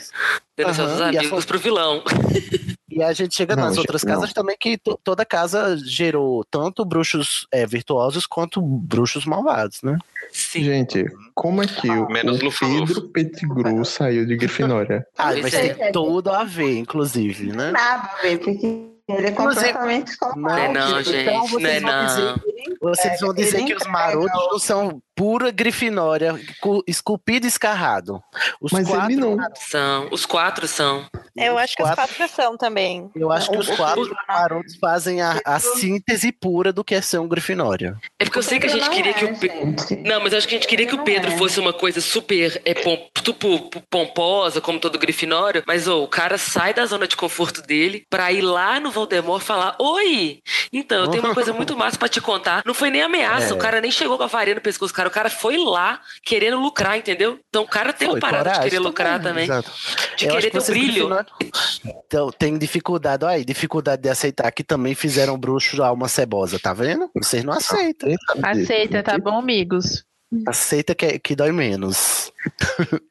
Denunciar 0.57 0.87
os 0.87 0.93
Aham, 0.93 1.11
e 1.11 1.17
a 1.17 1.19
amigos 1.21 1.43
sua- 1.43 1.47
pro 1.47 1.59
vilão. 1.59 2.03
E 2.99 3.03
a 3.03 3.13
gente 3.13 3.33
chega 3.33 3.55
Não, 3.55 3.63
nas 3.63 3.75
gente, 3.75 3.79
outras 3.83 4.03
não. 4.03 4.13
casas 4.13 4.33
também 4.33 4.57
que 4.59 4.77
to- 4.77 4.99
toda 5.01 5.23
casa 5.23 5.77
gerou 5.77 6.43
tanto 6.51 6.83
bruxos 6.83 7.47
é, 7.49 7.65
virtuosos 7.65 8.27
quanto 8.27 8.61
bruxos 8.61 9.23
malvados, 9.25 9.81
né? 9.81 9.97
Sim. 10.33 10.65
Gente, 10.65 11.05
como 11.33 11.63
é 11.63 11.67
que 11.67 11.89
o, 11.89 12.09
Menos 12.09 12.41
o. 12.41 12.51
Pedro 12.51 13.07
Pettigrew 13.07 13.85
saiu 13.85 14.25
de 14.25 14.35
Grifinória? 14.35 15.07
Ah, 15.17 15.31
mas 15.41 15.53
é. 15.53 15.73
tem 15.73 15.91
tudo 15.93 16.29
a 16.29 16.43
ver, 16.43 16.77
inclusive, 16.77 17.53
né? 17.53 17.71
Nada 17.71 18.09
a 18.17 18.21
ver, 18.21 18.37
porque 18.37 18.89
ele 19.07 19.27
é 19.27 19.31
completamente 19.31 20.11
Não, 20.21 20.35
Não 20.35 20.57
é 20.57 20.67
não, 20.73 20.87
tipo, 21.01 21.03
gente. 21.03 21.21
então 21.29 21.59
Não 21.59 21.67
é 21.69 21.79
não. 21.79 22.35
Vocês 22.81 23.19
vão 23.19 23.33
dizer 23.33 23.63
que 23.65 23.73
os 23.73 23.85
marotos 23.87 24.31
não 24.51 24.59
são 24.59 25.01
pura 25.15 25.51
grifinória, 25.51 26.39
cu- 26.61 26.81
esculpido 26.87 27.45
e 27.45 27.49
escarrado. 27.49 28.21
Os 28.61 28.71
Mas 28.71 28.87
quatro, 28.87 29.15
não. 29.15 29.37
São. 29.55 30.07
Os 30.11 30.25
quatro 30.25 30.67
são. 30.67 31.05
Eu 31.35 31.55
os 31.55 31.59
acho 31.61 31.75
que 31.75 31.83
os 31.83 31.89
quatro- 31.89 32.15
quatro 32.15 32.35
são 32.35 32.57
também. 32.57 33.09
Eu 33.15 33.29
acho 33.31 33.49
que 33.51 33.57
os 33.57 33.69
quatro 33.69 34.15
marotos 34.27 34.75
fazem 34.77 35.21
a, 35.21 35.39
a 35.45 35.59
síntese 35.59 36.31
pura 36.31 36.71
do 36.71 36.83
que 36.83 36.95
é 36.95 37.01
ser 37.01 37.19
um 37.19 37.27
grifinória. 37.27 37.97
É 38.17 38.23
porque 38.25 38.39
eu 38.39 38.43
sei 38.43 38.59
que 38.59 38.67
a 38.67 38.69
gente 38.69 38.85
Não 38.85 38.93
queria 38.93 39.11
é, 39.11 39.13
que 39.13 39.25
o. 39.25 40.01
Não, 40.07 40.21
mas 40.21 40.31
eu 40.31 40.37
acho 40.37 40.47
que 40.47 40.55
a 40.55 40.57
gente 40.57 40.67
queria 40.67 40.87
que 40.87 40.95
o 40.95 41.03
Pedro 41.03 41.31
é. 41.31 41.37
fosse 41.37 41.59
uma 41.59 41.73
coisa 41.73 41.99
super 41.99 42.61
é, 42.63 42.73
pom, 42.73 42.97
tipo, 43.21 43.69
pomposa, 43.89 44.61
como 44.61 44.79
todo 44.79 44.97
grifinório, 44.97 45.63
mas 45.67 45.87
ô, 45.87 46.03
o 46.03 46.07
cara 46.07 46.37
sai 46.37 46.73
da 46.73 46.85
zona 46.85 47.07
de 47.07 47.17
conforto 47.17 47.61
dele 47.61 48.05
pra 48.09 48.31
ir 48.31 48.41
lá 48.41 48.79
no 48.79 48.89
Voldemort 48.91 49.43
falar: 49.43 49.75
Oi! 49.79 50.39
Então, 50.71 51.03
eu 51.03 51.07
tenho 51.09 51.23
uma 51.25 51.33
coisa 51.33 51.51
muito 51.53 51.75
massa 51.75 51.97
pra 51.97 52.07
te 52.07 52.21
contar. 52.21 52.48
Não 52.65 52.73
foi 52.73 52.89
nem 52.89 53.01
ameaça, 53.01 53.53
É. 53.53 53.53
o 53.53 53.57
cara 53.57 53.79
nem 53.81 53.91
chegou 53.91 54.17
com 54.17 54.23
a 54.23 54.27
varinha 54.27 54.55
no 54.55 54.61
pescoço, 54.61 54.93
cara. 54.93 55.07
O 55.07 55.11
cara 55.11 55.29
foi 55.29 55.57
lá 55.57 55.99
querendo 56.23 56.57
lucrar, 56.59 56.97
entendeu? 56.97 57.39
Então 57.49 57.63
o 57.63 57.67
cara 57.67 57.91
tem 57.93 58.07
uma 58.07 58.19
parada 58.19 58.43
de 58.43 58.49
coragem 58.49 58.69
querer 58.69 58.79
lucrar 58.79 59.21
também. 59.21 59.43
Exato. 59.45 59.71
De 60.17 60.25
Eu 60.25 60.31
querer 60.35 60.49
que 60.51 60.57
ter 60.59 60.63
o 60.63 60.65
brilho. 60.65 60.93
grifinórios- 61.09 61.81
Então, 62.05 62.31
tem 62.31 62.57
dificuldade, 62.57 63.23
olha 63.25 63.35
aí, 63.35 63.45
dificuldade 63.45 64.01
de 64.01 64.09
aceitar 64.09 64.51
que 64.51 64.63
também 64.63 64.95
fizeram 64.95 65.37
bruxo 65.37 65.81
alma 65.83 66.07
cebosa, 66.07 66.59
tá 66.59 66.73
vendo? 66.73 67.09
Vocês 67.15 67.43
não 67.43 67.53
aceitam. 67.53 68.09
Aceita, 68.43 69.03
tá 69.03 69.17
bom, 69.17 69.37
amigos? 69.37 70.03
Aceita 70.45 70.93
que, 70.93 71.05
é- 71.05 71.19
que 71.19 71.35
dói 71.35 71.51
menos. 71.51 72.31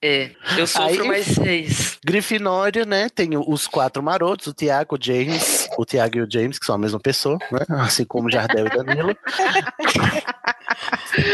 É, 0.01 0.31
eu 0.57 0.67
sofro 0.69 1.03
Aí- 1.03 1.09
mais 1.09 1.27
seis. 1.27 1.99
Grifinória, 2.05 2.85
né? 2.85 3.09
Tem 3.09 3.31
os 3.37 3.67
quatro 3.67 4.03
marotos, 4.03 4.47
o 4.47 4.55
Tiago, 4.55 4.97
o 4.97 4.99
James, 5.05 5.69
o 5.77 5.85
Tiago 5.85 6.19
e 6.19 6.23
o 6.23 6.31
James, 6.31 6.59
que 6.59 6.65
são 6.67 6.77
a 6.77 6.79
mesma 6.79 7.01
pessoa, 7.01 7.39
né? 7.51 7.61
Assim 7.81 8.05
como 8.05 8.29
o 8.29 8.31
Jardel 8.31 8.67
e 8.67 8.71
Danilo. 8.71 9.17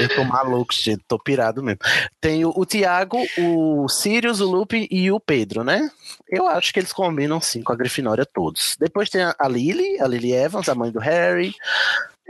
Eu 0.01 0.09
tô 0.17 0.25
maluco, 0.25 0.73
gente, 0.73 1.05
tô 1.07 1.19
pirado 1.19 1.63
mesmo. 1.63 1.81
Tem 2.21 2.45
o, 2.45 2.53
o 2.57 2.65
Tiago, 2.65 3.19
o 3.37 3.87
Sirius, 3.89 4.41
o 4.41 4.51
Lupin 4.51 4.87
e 4.91 5.11
o 5.13 5.21
Pedro, 5.21 5.63
né? 5.63 5.91
Eu 6.29 6.47
acho 6.49 6.73
que 6.73 6.81
eles 6.81 6.93
combinam 6.93 7.41
sim 7.41 7.63
com 7.63 7.73
a 7.73 7.77
Grifinória 7.77 8.25
todos. 8.25 8.77
Depois 8.81 9.11
tem 9.11 9.23
a, 9.23 9.35
a 9.39 9.47
Lily, 9.49 10.01
a 10.01 10.07
Lily 10.07 10.33
Evans, 10.33 10.69
a 10.69 10.75
mãe 10.75 10.91
do 10.91 10.99
Harry. 11.01 11.55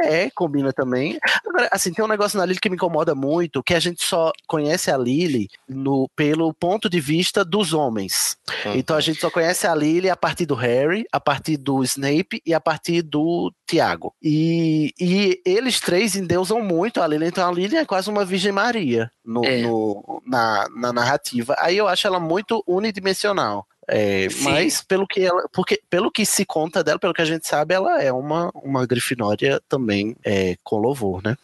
É, 0.01 0.29
combina 0.31 0.73
também. 0.73 1.19
Agora, 1.47 1.69
assim, 1.71 1.93
tem 1.93 2.05
um 2.05 2.09
negócio 2.09 2.37
na 2.39 2.45
Lily 2.45 2.59
que 2.59 2.69
me 2.69 2.75
incomoda 2.77 3.15
muito, 3.15 3.63
que 3.63 3.75
a 3.75 3.81
gente 3.81 4.05
só 4.05 4.33
conhece 4.47 4.91
a 4.91 4.97
Lily 4.97 5.49
no, 5.69 6.09
pelo 6.17 6.53
ponto 6.53 6.89
de 6.91 7.01
vista 7.01 7.45
dos 7.45 7.73
homens. 7.73 8.37
Então 8.75 8.97
a 8.97 9.01
gente 9.01 9.21
só 9.21 9.31
conhece 9.31 9.67
a 9.67 9.75
Lily 9.75 10.11
a 10.11 10.17
partir 10.17 10.47
do 10.47 10.55
Harry, 10.55 11.07
a 11.13 11.21
partir 11.21 11.57
do 11.57 11.83
Snape 11.85 12.43
e 12.45 12.53
a 12.53 12.61
partir 12.61 13.03
do 13.03 13.53
Tiago. 13.67 14.13
E, 14.23 14.93
e 15.01 15.41
eles 15.45 15.79
três 15.81 16.17
endeusam 16.17 16.61
muito 16.61 17.01
a 17.01 17.07
Lily, 17.07 17.27
então 17.27 17.49
a 17.49 17.53
Lily 17.53 17.77
é 17.77 17.85
quase 17.85 18.11
uma 18.11 18.25
Virgem 18.25 18.53
Maria 18.53 19.11
no, 19.25 19.45
É. 19.45 19.63
no- 19.63 20.23
na, 20.27 20.67
na 20.77 20.93
narrativa. 20.93 21.55
Aí 21.59 21.77
eu 21.77 21.87
acho 21.87 22.07
ela 22.07 22.19
muito 22.19 22.63
unidimensional. 22.67 23.67
É, 23.89 24.29
mas 24.41 24.83
pelo 24.83 25.07
que 25.07 25.21
ela, 25.21 25.47
porque 25.53 25.81
pelo 25.91 26.11
que 26.11 26.25
se 26.25 26.45
conta 26.45 26.83
dela, 26.83 26.99
pelo 26.99 27.13
que 27.13 27.23
a 27.23 27.27
gente 27.27 27.47
sabe, 27.47 27.75
ela 27.75 28.03
é 28.03 28.13
uma, 28.13 28.51
uma 28.55 28.87
grifinória 28.87 29.61
também 29.69 30.17
é, 30.25 30.57
com 30.63 30.79
louvor, 30.79 31.23
né? 31.23 31.37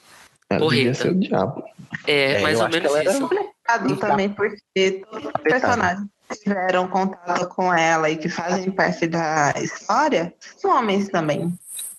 Ela 0.49 0.69
devia 0.69 0.95
ser 0.95 1.11
o 1.11 1.15
diabo. 1.15 1.63
É, 2.07 2.33
É, 2.33 2.43
mais 2.43 2.61
ou 2.61 2.69
menos 2.69 2.93
isso. 2.93 3.21
complicado 3.21 3.97
também, 3.97 4.29
porque 4.29 5.05
todos 5.11 5.27
os 5.27 5.43
personagens 5.43 6.07
que 6.29 6.41
tiveram 6.41 6.89
contato 6.89 7.49
com 7.49 7.73
ela 7.73 8.11
e 8.11 8.17
que 8.17 8.29
fazem 8.29 8.71
parte 8.71 9.07
da 9.07 9.53
história 9.57 10.35
são 10.57 10.77
homens 10.77 11.09
também. 11.09 11.53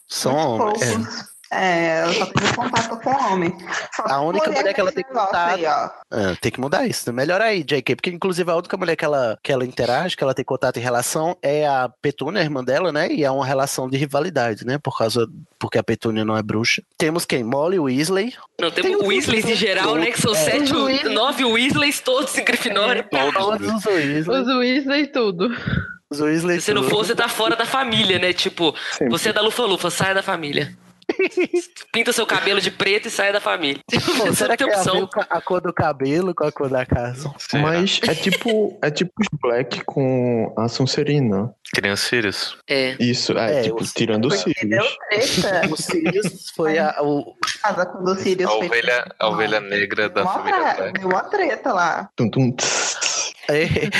São 0.07 0.35
homens. 0.35 1.30
É. 1.51 1.99
ela 2.01 2.13
só 2.13 2.25
teve 2.25 2.53
contato 2.55 2.97
com 3.01 3.09
homem. 3.09 3.57
Só 3.95 4.03
A 4.07 4.21
única 4.21 4.49
mulher 4.51 4.73
que 4.73 4.79
ela 4.81 4.91
tem 4.91 5.03
contato- 5.03 5.35
Aí, 5.35 5.65
ó. 5.65 5.89
É, 6.11 6.35
tem 6.41 6.51
que 6.51 6.59
mudar 6.59 6.87
isso. 6.87 7.11
Melhor 7.11 7.41
aí, 7.41 7.63
JK. 7.63 7.95
Porque, 7.95 8.09
inclusive, 8.09 8.49
a 8.49 8.55
única 8.55 8.77
mulher 8.77 8.95
que 8.95 9.03
ela, 9.05 9.37
que 9.43 9.51
ela 9.51 9.65
interage, 9.65 10.15
que 10.15 10.23
ela 10.23 10.33
tem 10.33 10.45
contato 10.45 10.77
em 10.77 10.81
relação, 10.81 11.37
é 11.41 11.67
a 11.67 11.89
Petúnia, 12.01 12.41
a 12.41 12.43
irmã 12.43 12.63
dela, 12.63 12.91
né? 12.91 13.09
E 13.11 13.23
é 13.23 13.31
uma 13.31 13.45
relação 13.45 13.89
de 13.89 13.97
rivalidade, 13.97 14.65
né? 14.65 14.77
Por 14.77 14.97
causa. 14.97 15.27
Porque 15.59 15.77
a 15.77 15.83
Petúnia 15.83 16.23
não 16.25 16.35
é 16.37 16.41
bruxa. 16.41 16.81
Temos 16.97 17.25
quem? 17.25 17.43
Molly 17.43 17.79
Weasley. 17.79 18.33
Não, 18.59 18.71
temos 18.71 18.97
Tem 18.99 19.07
Weasleys 19.07 19.45
em 19.45 19.55
geral, 19.55 19.95
né? 19.95 20.11
Que 20.11 20.21
são 20.21 20.33
É. 20.33 20.37
sete, 20.37 20.71
nove 21.09 21.43
Weasleys, 21.45 21.99
todos 21.99 22.37
em 22.37 22.43
Grifinória. 22.45 23.03
Todos 23.03 23.67
os 23.73 23.85
Weasley. 23.85 24.19
Os 24.21 24.47
Weasley 24.47 25.07
tudo. 25.07 25.49
Os 26.09 26.19
Weasley. 26.19 26.59
Se 26.59 26.65
você 26.65 26.73
não 26.73 26.83
for, 26.83 27.05
você 27.05 27.15
tá 27.15 27.27
fora 27.29 27.55
da 27.55 27.65
família, 27.65 28.19
né? 28.19 28.33
Tipo, 28.33 28.75
Sempre. 28.91 29.09
você 29.09 29.29
é 29.29 29.33
da 29.33 29.41
Lufa-Lufa, 29.41 29.89
saia 29.89 30.13
da 30.13 30.21
família. 30.23 30.75
Pinta 31.91 32.11
seu 32.13 32.25
cabelo 32.25 32.59
de 32.61 32.71
preto 32.71 33.07
e 33.07 33.11
saia 33.11 33.33
da 33.33 33.39
família. 33.41 33.81
Pô, 34.17 34.25
Você 34.27 34.35
será 34.35 34.55
que 34.57 34.63
opção. 34.63 35.03
o 35.03 35.09
a 35.29 35.41
cor 35.41 35.61
do 35.61 35.73
cabelo 35.73 36.33
com 36.33 36.43
a 36.45 36.51
cor 36.51 36.69
da 36.69 36.85
casa? 36.85 37.33
Mas 37.53 37.99
é 38.07 38.13
tipo, 38.15 38.77
é 38.81 38.89
tipo 38.91 39.11
os 39.19 39.27
Black 39.41 39.83
com 39.85 40.53
a 40.57 40.67
Sonserina. 40.67 41.53
Criança 41.73 42.07
Sirius. 42.09 42.57
É. 42.69 42.95
Isso, 42.99 43.37
é, 43.37 43.59
É, 43.59 43.61
tipo, 43.63 43.81
o- 43.81 43.85
tirando 43.87 44.27
deu 44.29 44.37
cílios. 44.37 44.97
treta. 45.09 45.61
O 45.71 45.77
Sirius 45.77 46.49
foi 46.55 46.77
a, 46.77 46.95
o. 47.01 47.35
Casa 47.61 47.85
quando 47.85 48.09
o 48.09 48.15
Sirius 48.15 48.49
A 48.49 48.53
foi- 48.57 48.65
ovelha, 48.67 49.05
a 49.19 49.27
ovelha 49.29 49.59
negra 49.61 50.09
da 50.09 50.23
Mó 50.23 50.33
família 50.33 50.59
Black. 50.75 50.99
Deu 50.99 51.07
uma 51.09 51.23
treta 51.23 51.71
lá. 51.73 52.09
Tum, 52.15 52.29
tum, 52.29 52.51
tss. 52.51 53.30
é, 53.30 53.30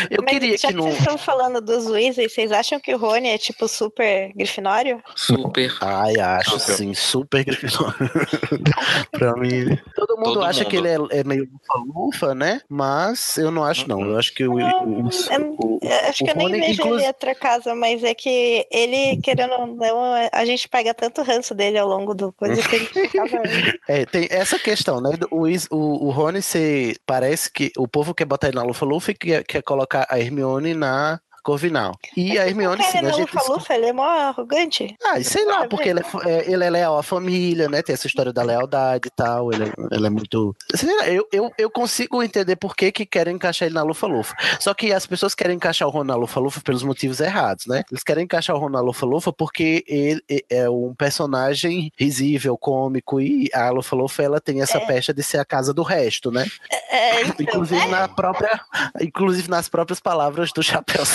eu 0.09 0.23
Mas 0.23 0.31
queria 0.33 0.57
já 0.57 0.67
que 0.69 0.73
que 0.73 0.79
não. 0.79 0.83
vocês 0.85 0.99
estão 0.99 1.17
falando 1.17 1.61
dos 1.61 1.85
Weasley, 1.87 2.29
vocês 2.29 2.51
acham 2.51 2.79
que 2.79 2.93
o 2.93 2.97
Rony 2.97 3.29
é 3.29 3.37
tipo 3.37 3.67
super 3.67 4.31
grifinório? 4.35 5.01
Super. 5.15 5.71
Ai, 5.81 6.15
acho 6.19 6.59
Super. 6.59 6.73
sim, 6.75 6.93
super 6.93 7.43
Grifinória. 7.43 7.95
pra 9.11 9.33
mim. 9.35 9.77
Todo 9.95 10.15
mundo 10.17 10.33
Todo 10.33 10.43
acha 10.43 10.59
mundo. 10.61 10.69
que 10.69 10.75
ele 10.77 10.87
é, 10.87 11.19
é 11.19 11.23
meio 11.23 11.47
lufa-lufa, 11.51 12.35
né? 12.35 12.61
Mas 12.69 13.37
eu 13.37 13.51
não 13.51 13.63
acho, 13.63 13.87
não. 13.87 14.01
Eu 14.01 14.17
acho 14.17 14.33
que 14.33 14.45
o. 14.47 14.53
o, 14.53 14.59
o, 14.59 15.07
o- 15.07 15.79
Eu 15.81 16.09
acho 16.09 16.23
o 16.23 16.25
que 16.27 16.31
eu 16.31 16.35
nem 16.35 16.47
Rony, 16.47 16.59
vejo 16.59 16.73
inclusive- 16.73 17.01
ele 17.01 17.07
outra 17.07 17.35
casa, 17.35 17.75
mas 17.75 18.03
é 18.03 18.13
que 18.13 18.65
ele, 18.71 19.17
querendo 19.21 19.53
ou 19.53 19.67
não, 19.67 20.13
a 20.31 20.45
gente 20.45 20.67
pega 20.69 20.93
tanto 20.93 21.21
ranço 21.23 21.53
dele 21.55 21.77
ao 21.77 21.87
longo 21.87 22.13
do 22.13 22.31
coisa 22.33 22.61
que 22.61 22.75
ele 22.75 22.85
ficava. 22.93 23.41
É, 23.87 24.05
tem 24.05 24.27
essa 24.29 24.57
questão, 24.59 25.01
né? 25.01 25.11
O, 25.31 25.45
o, 25.75 26.07
o 26.07 26.09
Rony 26.11 26.41
se, 26.41 26.95
parece 27.05 27.51
que 27.51 27.71
o 27.77 27.87
povo 27.87 28.13
quer 28.13 28.25
botar 28.25 28.47
ele 28.47 28.57
na 28.57 28.63
lufa-lufa 28.63 29.11
e 29.11 29.40
quer, 29.43 29.61
colocar 29.63 30.07
a 30.09 30.19
Hermione 30.19 30.73
na 30.73 31.21
Corvinal. 31.43 31.93
E 32.15 32.37
a 32.37 32.47
Hermione, 32.47 32.83
sim, 32.83 32.99
a 32.99 33.11
gente. 33.11 33.33
Lufa-Lufa, 33.35 33.73
ele 33.73 33.87
é 33.87 33.93
mó 33.93 34.03
arrogante. 34.03 34.95
Ah, 35.03 35.19
e 35.19 35.23
sei 35.23 35.45
lá, 35.45 35.67
porque 35.67 35.89
ele 35.89 35.99
é, 35.99 36.29
é- 36.29 36.51
ele 36.51 36.63
é 36.63 36.69
leal 36.69 36.97
à 36.97 37.03
família, 37.03 37.67
né? 37.67 37.81
Tem 37.81 37.93
essa 37.93 38.07
história 38.07 38.31
da 38.31 38.43
lealdade 38.43 39.07
e 39.07 39.11
tal. 39.11 39.51
Ele 39.51 39.65
é, 39.65 39.73
ele 39.95 40.07
é 40.07 40.09
muito. 40.09 40.55
Lá, 40.83 41.07
eu, 41.09 41.27
eu, 41.31 41.51
eu 41.57 41.69
consigo 41.69 42.21
entender 42.21 42.55
por 42.55 42.75
que, 42.75 42.91
que 42.91 43.05
querem 43.05 43.35
encaixar 43.35 43.65
ele 43.67 43.75
na 43.75 43.83
Lufa-Lufa. 43.83 44.35
Só 44.59 44.73
que 44.73 44.93
as 44.93 45.05
pessoas 45.05 45.33
querem 45.35 45.55
encaixar 45.55 45.87
o 45.87 45.91
Ron 45.91 46.03
na 46.03 46.15
Lufa-Lufa 46.15 46.61
pelos 46.61 46.83
motivos 46.83 47.19
errados, 47.19 47.65
né? 47.65 47.83
Eles 47.91 48.03
querem 48.03 48.23
encaixar 48.25 48.55
o 48.55 48.59
Ron 48.59 48.69
na 48.69 48.79
Lufa-Lufa 48.81 49.33
porque 49.33 49.83
ele 49.87 50.21
é- 50.29 50.45
é 50.49 50.69
um 50.69 50.93
personagem 50.95 51.91
risível, 51.97 52.57
cômico, 52.57 53.19
e 53.19 53.49
a 53.53 53.69
Lufa-Lufa 53.69 54.21
ela 54.23 54.39
tem 54.39 54.61
essa 54.61 54.77
É. 54.77 54.85
pecha 54.85 55.13
de 55.13 55.23
ser 55.23 55.37
a 55.39 55.45
casa 55.45 55.73
do 55.73 55.81
resto, 55.83 56.31
né? 56.31 56.45
É, 56.89 57.21
então, 57.21 57.35
Inclusive, 57.39 57.85
na 57.87 58.07
própria, 58.07 58.59
inclusive 59.01 59.49
nas 59.49 59.67
próprias 59.69 59.99
palavras 59.99 60.51
do 60.51 60.61
Chapéu 60.63 61.05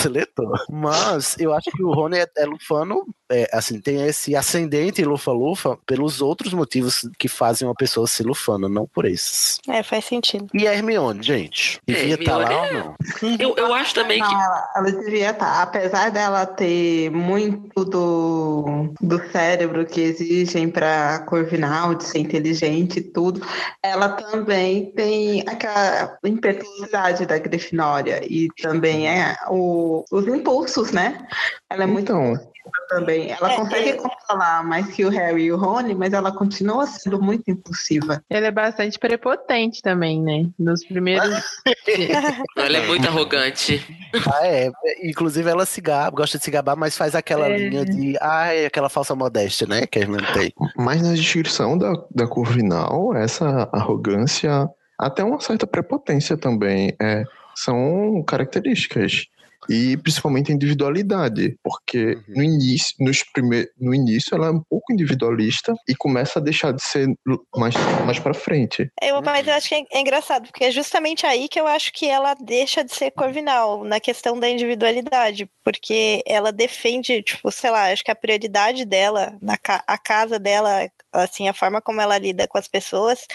Mas 0.70 1.36
eu 1.38 1.52
acho 1.52 1.70
que 1.70 1.82
o 1.82 1.92
Rony 1.92 2.18
é, 2.18 2.26
é 2.36 2.46
lufano, 2.46 3.06
é, 3.30 3.48
assim, 3.52 3.80
tem 3.80 4.06
esse 4.06 4.36
ascendente 4.36 5.04
lufa-lufa 5.04 5.78
pelos 5.84 6.20
outros 6.20 6.52
motivos 6.52 7.08
que 7.18 7.28
fazem 7.28 7.66
uma 7.66 7.74
pessoa 7.74 8.06
ser 8.06 8.24
lufana, 8.24 8.68
não 8.68 8.86
por 8.86 9.04
esses. 9.04 9.58
é, 9.68 9.82
faz 9.82 10.04
sentido. 10.04 10.46
E 10.54 10.66
a 10.66 10.74
Hermione, 10.74 11.22
gente? 11.22 11.80
Devia 11.86 12.14
estar 12.14 12.36
lá 12.36 12.62
ou 12.62 12.72
não? 12.72 12.94
Eu, 13.38 13.54
eu 13.56 13.74
acho 13.74 13.94
também 13.94 14.20
Não, 14.20 14.28
que. 14.28 14.34
ela, 14.34 14.70
ela 14.76 14.92
devia 14.92 15.30
estar. 15.30 15.62
Apesar 15.62 16.10
dela 16.10 16.46
ter 16.46 17.10
muito 17.10 17.84
do, 17.84 18.92
do 19.00 19.30
cérebro 19.30 19.84
que 19.86 20.00
exigem 20.00 20.68
para 20.70 21.20
Corvinal, 21.20 21.94
de 21.94 22.04
ser 22.04 22.18
inteligente 22.18 22.98
e 22.98 23.02
tudo, 23.02 23.40
ela 23.82 24.10
também 24.10 24.92
tem 24.92 25.42
aquela 25.46 26.16
impetuosidade 26.24 27.26
da 27.26 27.38
Grifinória 27.38 28.20
e 28.24 28.48
também 28.62 29.08
é 29.08 29.36
o, 29.48 30.04
os 30.12 30.26
impulsos, 30.26 30.92
né? 30.92 31.26
Ela 31.70 31.84
é 31.84 31.86
muito 31.86 32.12
Então, 32.12 32.32
impulsiva 32.32 32.52
também. 32.88 33.30
Ela 33.30 33.52
É, 33.52 33.56
consegue 33.56 33.88
é. 33.90 33.92
controlar 33.94 34.64
mais 34.64 34.86
que 34.88 35.04
o 35.04 35.08
Harry 35.08 35.44
e 35.44 35.52
o 35.52 35.56
Rony, 35.56 35.94
mas 35.94 36.12
ela 36.12 36.30
continua 36.32 36.86
sendo 36.86 37.20
muito 37.20 37.50
impulsiva. 37.50 38.22
Ele 38.30 38.46
é 38.46 38.50
bastante 38.50 38.98
prepotente 38.98 39.80
também, 39.82 40.22
né? 40.22 40.48
Nos 40.58 40.84
primeiros. 40.86 41.42
Ela 42.56 42.78
é 42.78 42.86
muito 42.86 43.06
arrogante. 43.06 43.84
Ah, 44.32 44.46
é. 44.46 44.70
Inclusive 45.04 45.48
ela 45.50 45.66
se 45.66 45.80
gaba, 45.80 46.10
gosta 46.16 46.38
de 46.38 46.44
se 46.44 46.50
gabar, 46.50 46.76
mas 46.76 46.96
faz 46.96 47.14
aquela 47.14 47.48
É. 47.48 47.56
linha 47.56 47.84
de. 47.84 48.16
Ah, 48.20 48.52
é 48.52 48.66
aquela 48.66 48.88
falsa 48.88 49.14
modéstia, 49.14 49.66
né? 49.66 49.86
Que 49.86 49.98
a 49.98 50.02
Hermione 50.02 50.26
tem. 50.32 50.52
Mas 50.76 51.02
na 51.02 51.12
descrição 51.14 51.76
da, 51.76 51.92
da 52.14 52.26
Corvinal, 52.26 53.14
essa 53.14 53.68
arrogância, 53.72 54.68
até 54.98 55.22
uma 55.22 55.40
certa 55.40 55.66
prepotência 55.66 56.36
também, 56.36 56.94
é, 57.00 57.24
são 57.54 58.22
características. 58.26 59.26
E 59.68 59.96
principalmente 59.96 60.50
a 60.50 60.54
individualidade, 60.54 61.56
porque 61.62 62.18
no 62.28 62.42
início, 62.42 62.94
nos 63.00 63.22
prime... 63.22 63.66
no 63.78 63.94
início 63.94 64.34
ela 64.34 64.48
é 64.48 64.50
um 64.50 64.62
pouco 64.68 64.92
individualista 64.92 65.74
e 65.88 65.94
começa 65.94 66.38
a 66.38 66.42
deixar 66.42 66.72
de 66.72 66.82
ser 66.82 67.08
mais, 67.56 67.74
mais 68.04 68.18
pra 68.18 68.34
frente. 68.34 68.90
Eu, 69.02 69.20
mas 69.22 69.46
eu 69.46 69.54
acho 69.54 69.68
que 69.68 69.74
é, 69.74 69.82
é 69.92 70.00
engraçado, 70.00 70.46
porque 70.46 70.64
é 70.64 70.70
justamente 70.70 71.26
aí 71.26 71.48
que 71.48 71.60
eu 71.60 71.66
acho 71.66 71.92
que 71.92 72.06
ela 72.06 72.34
deixa 72.34 72.84
de 72.84 72.94
ser 72.94 73.10
corvinal, 73.10 73.84
na 73.84 74.00
questão 74.00 74.38
da 74.38 74.48
individualidade, 74.48 75.48
porque 75.64 76.22
ela 76.26 76.52
defende, 76.52 77.22
tipo, 77.22 77.50
sei 77.50 77.70
lá, 77.70 77.92
acho 77.92 78.04
que 78.04 78.10
a 78.10 78.16
prioridade 78.16 78.84
dela, 78.84 79.36
na 79.40 79.56
ca 79.56 79.82
a 79.86 79.98
casa 79.98 80.38
dela, 80.38 80.88
assim, 81.18 81.48
a 81.48 81.54
forma 81.54 81.80
como 81.80 82.00
ela 82.00 82.18
lida 82.18 82.46
com 82.46 82.58
as 82.58 82.68
pessoas, 82.68 83.26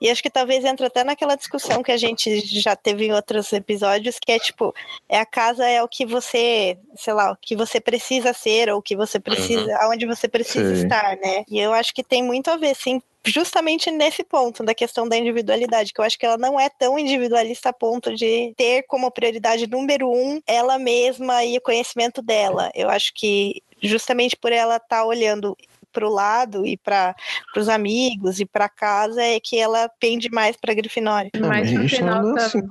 e 0.00 0.10
acho 0.10 0.22
que 0.22 0.30
talvez 0.30 0.64
entra 0.64 0.86
até 0.86 1.04
naquela 1.04 1.36
discussão 1.36 1.82
que 1.82 1.92
a 1.92 1.96
gente 1.96 2.40
já 2.60 2.74
teve 2.74 3.06
em 3.06 3.12
outros 3.12 3.52
episódios, 3.52 4.18
que 4.18 4.32
é 4.32 4.38
tipo, 4.38 4.74
é 5.08 5.18
a 5.18 5.26
casa 5.26 5.66
é 5.66 5.82
o 5.82 5.88
que 5.88 6.04
você, 6.04 6.76
sei 6.96 7.12
lá, 7.12 7.32
o 7.32 7.36
que 7.36 7.54
você 7.54 7.80
precisa 7.80 8.32
ser, 8.32 8.70
ou 8.70 8.78
o 8.78 8.82
que 8.82 8.96
você 8.96 9.20
precisa, 9.20 9.76
aonde 9.80 10.06
você 10.06 10.28
precisa 10.28 10.74
Sei. 10.74 10.84
estar, 10.84 11.16
né? 11.16 11.44
E 11.48 11.58
eu 11.58 11.72
acho 11.72 11.94
que 11.94 12.02
tem 12.02 12.22
muito 12.22 12.50
a 12.50 12.56
ver, 12.56 12.74
sim, 12.74 13.00
justamente 13.24 13.90
nesse 13.90 14.24
ponto 14.24 14.64
da 14.64 14.74
questão 14.74 15.08
da 15.08 15.16
individualidade, 15.16 15.92
que 15.92 16.00
eu 16.00 16.04
acho 16.04 16.18
que 16.18 16.26
ela 16.26 16.36
não 16.36 16.58
é 16.58 16.68
tão 16.68 16.98
individualista 16.98 17.68
a 17.68 17.72
ponto 17.72 18.14
de 18.14 18.52
ter 18.56 18.82
como 18.84 19.10
prioridade 19.10 19.66
número 19.66 20.10
um 20.10 20.40
ela 20.46 20.78
mesma 20.78 21.44
e 21.44 21.56
o 21.56 21.60
conhecimento 21.60 22.20
dela. 22.20 22.70
Eu 22.74 22.88
acho 22.88 23.12
que 23.14 23.62
justamente 23.80 24.36
por 24.36 24.52
ela 24.52 24.76
estar 24.76 25.04
olhando 25.04 25.56
para 25.92 26.06
o 26.06 26.10
lado 26.10 26.66
e 26.66 26.76
para 26.76 27.14
os 27.56 27.68
amigos 27.68 28.40
e 28.40 28.46
para 28.46 28.68
casa 28.68 29.22
é 29.22 29.38
que 29.38 29.58
ela 29.58 29.90
pende 30.00 30.30
mais 30.30 30.56
para 30.56 30.74
Grifinória. 30.74 31.30
Mas 31.38 31.70
no 31.70 31.88
final 31.88 32.30
é 32.30 32.34
tá- 32.34 32.46
assim. 32.46 32.62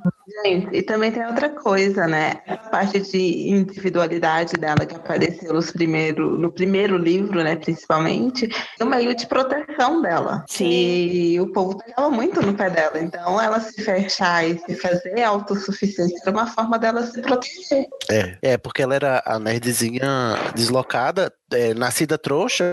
Gente, 0.43 0.76
e 0.78 0.82
também 0.82 1.11
tem 1.11 1.26
outra 1.26 1.49
coisa, 1.49 2.07
né? 2.07 2.41
A 2.47 2.55
parte 2.55 2.99
de 2.99 3.49
individualidade 3.49 4.53
dela 4.53 4.86
que 4.86 4.95
apareceu 4.95 5.53
nos 5.53 5.72
primeiro, 5.72 6.38
no 6.38 6.51
primeiro 6.51 6.97
livro, 6.97 7.43
né, 7.43 7.55
principalmente, 7.55 8.49
é 8.80 8.84
o 8.84 8.88
meio 8.88 9.13
de 9.13 9.28
proteção 9.28 10.01
dela. 10.01 10.45
E 10.63 11.39
o 11.39 11.51
povo 11.51 11.78
pegava 11.78 12.09
muito 12.09 12.41
no 12.41 12.53
pé 12.53 12.69
dela. 12.69 12.99
Então, 12.99 13.41
ela 13.41 13.59
se 13.59 13.82
fechar 13.84 14.47
e 14.47 14.57
se 14.59 14.76
fazer 14.76 15.22
autossuficiente 15.22 16.15
era 16.22 16.32
uma 16.32 16.47
forma 16.47 16.80
dela 16.80 17.05
se 17.05 17.22
proteger. 17.22 17.88
É, 18.09 18.38
é 18.41 18.57
porque 18.57 18.82
ela 18.82 18.95
era 18.95 19.22
a 19.26 19.38
nerdzinha 19.38 20.36
deslocada, 20.55 21.32
é, 21.51 21.74
nascida 21.74 22.17
trouxa, 22.17 22.63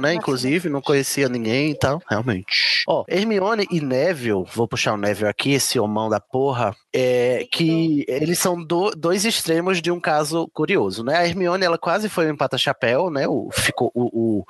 né? 0.00 0.14
Inclusive, 0.14 0.68
não 0.68 0.80
conhecia 0.80 1.28
ninguém 1.28 1.70
e 1.70 1.74
tal. 1.78 2.02
Realmente. 2.08 2.84
Ó, 2.86 3.04
Hermione 3.08 3.66
e 3.70 3.80
Neville, 3.80 4.44
vou 4.54 4.66
puxar 4.68 4.94
o 4.94 4.96
Neville 4.96 5.28
aqui, 5.28 5.52
esse 5.52 5.78
homão 5.78 6.08
da 6.08 6.20
porra, 6.20 6.74
é 6.94 7.46
que 7.52 8.04
eles 8.08 8.38
são 8.38 8.62
do- 8.62 8.90
dois 8.90 9.24
extremos 9.24 9.80
de 9.80 9.90
um 9.90 10.00
caso 10.00 10.48
curioso, 10.52 11.04
né? 11.04 11.16
A 11.16 11.26
Hermione, 11.26 11.64
ela 11.64 11.78
quase 11.78 12.08
foi 12.08 12.26
um 12.26 12.30
empata-chapéu, 12.34 13.10
né? 13.10 13.26
O, 13.28 13.50
ficou, 13.52 13.90
o, 13.94 14.40
o, 14.40 14.44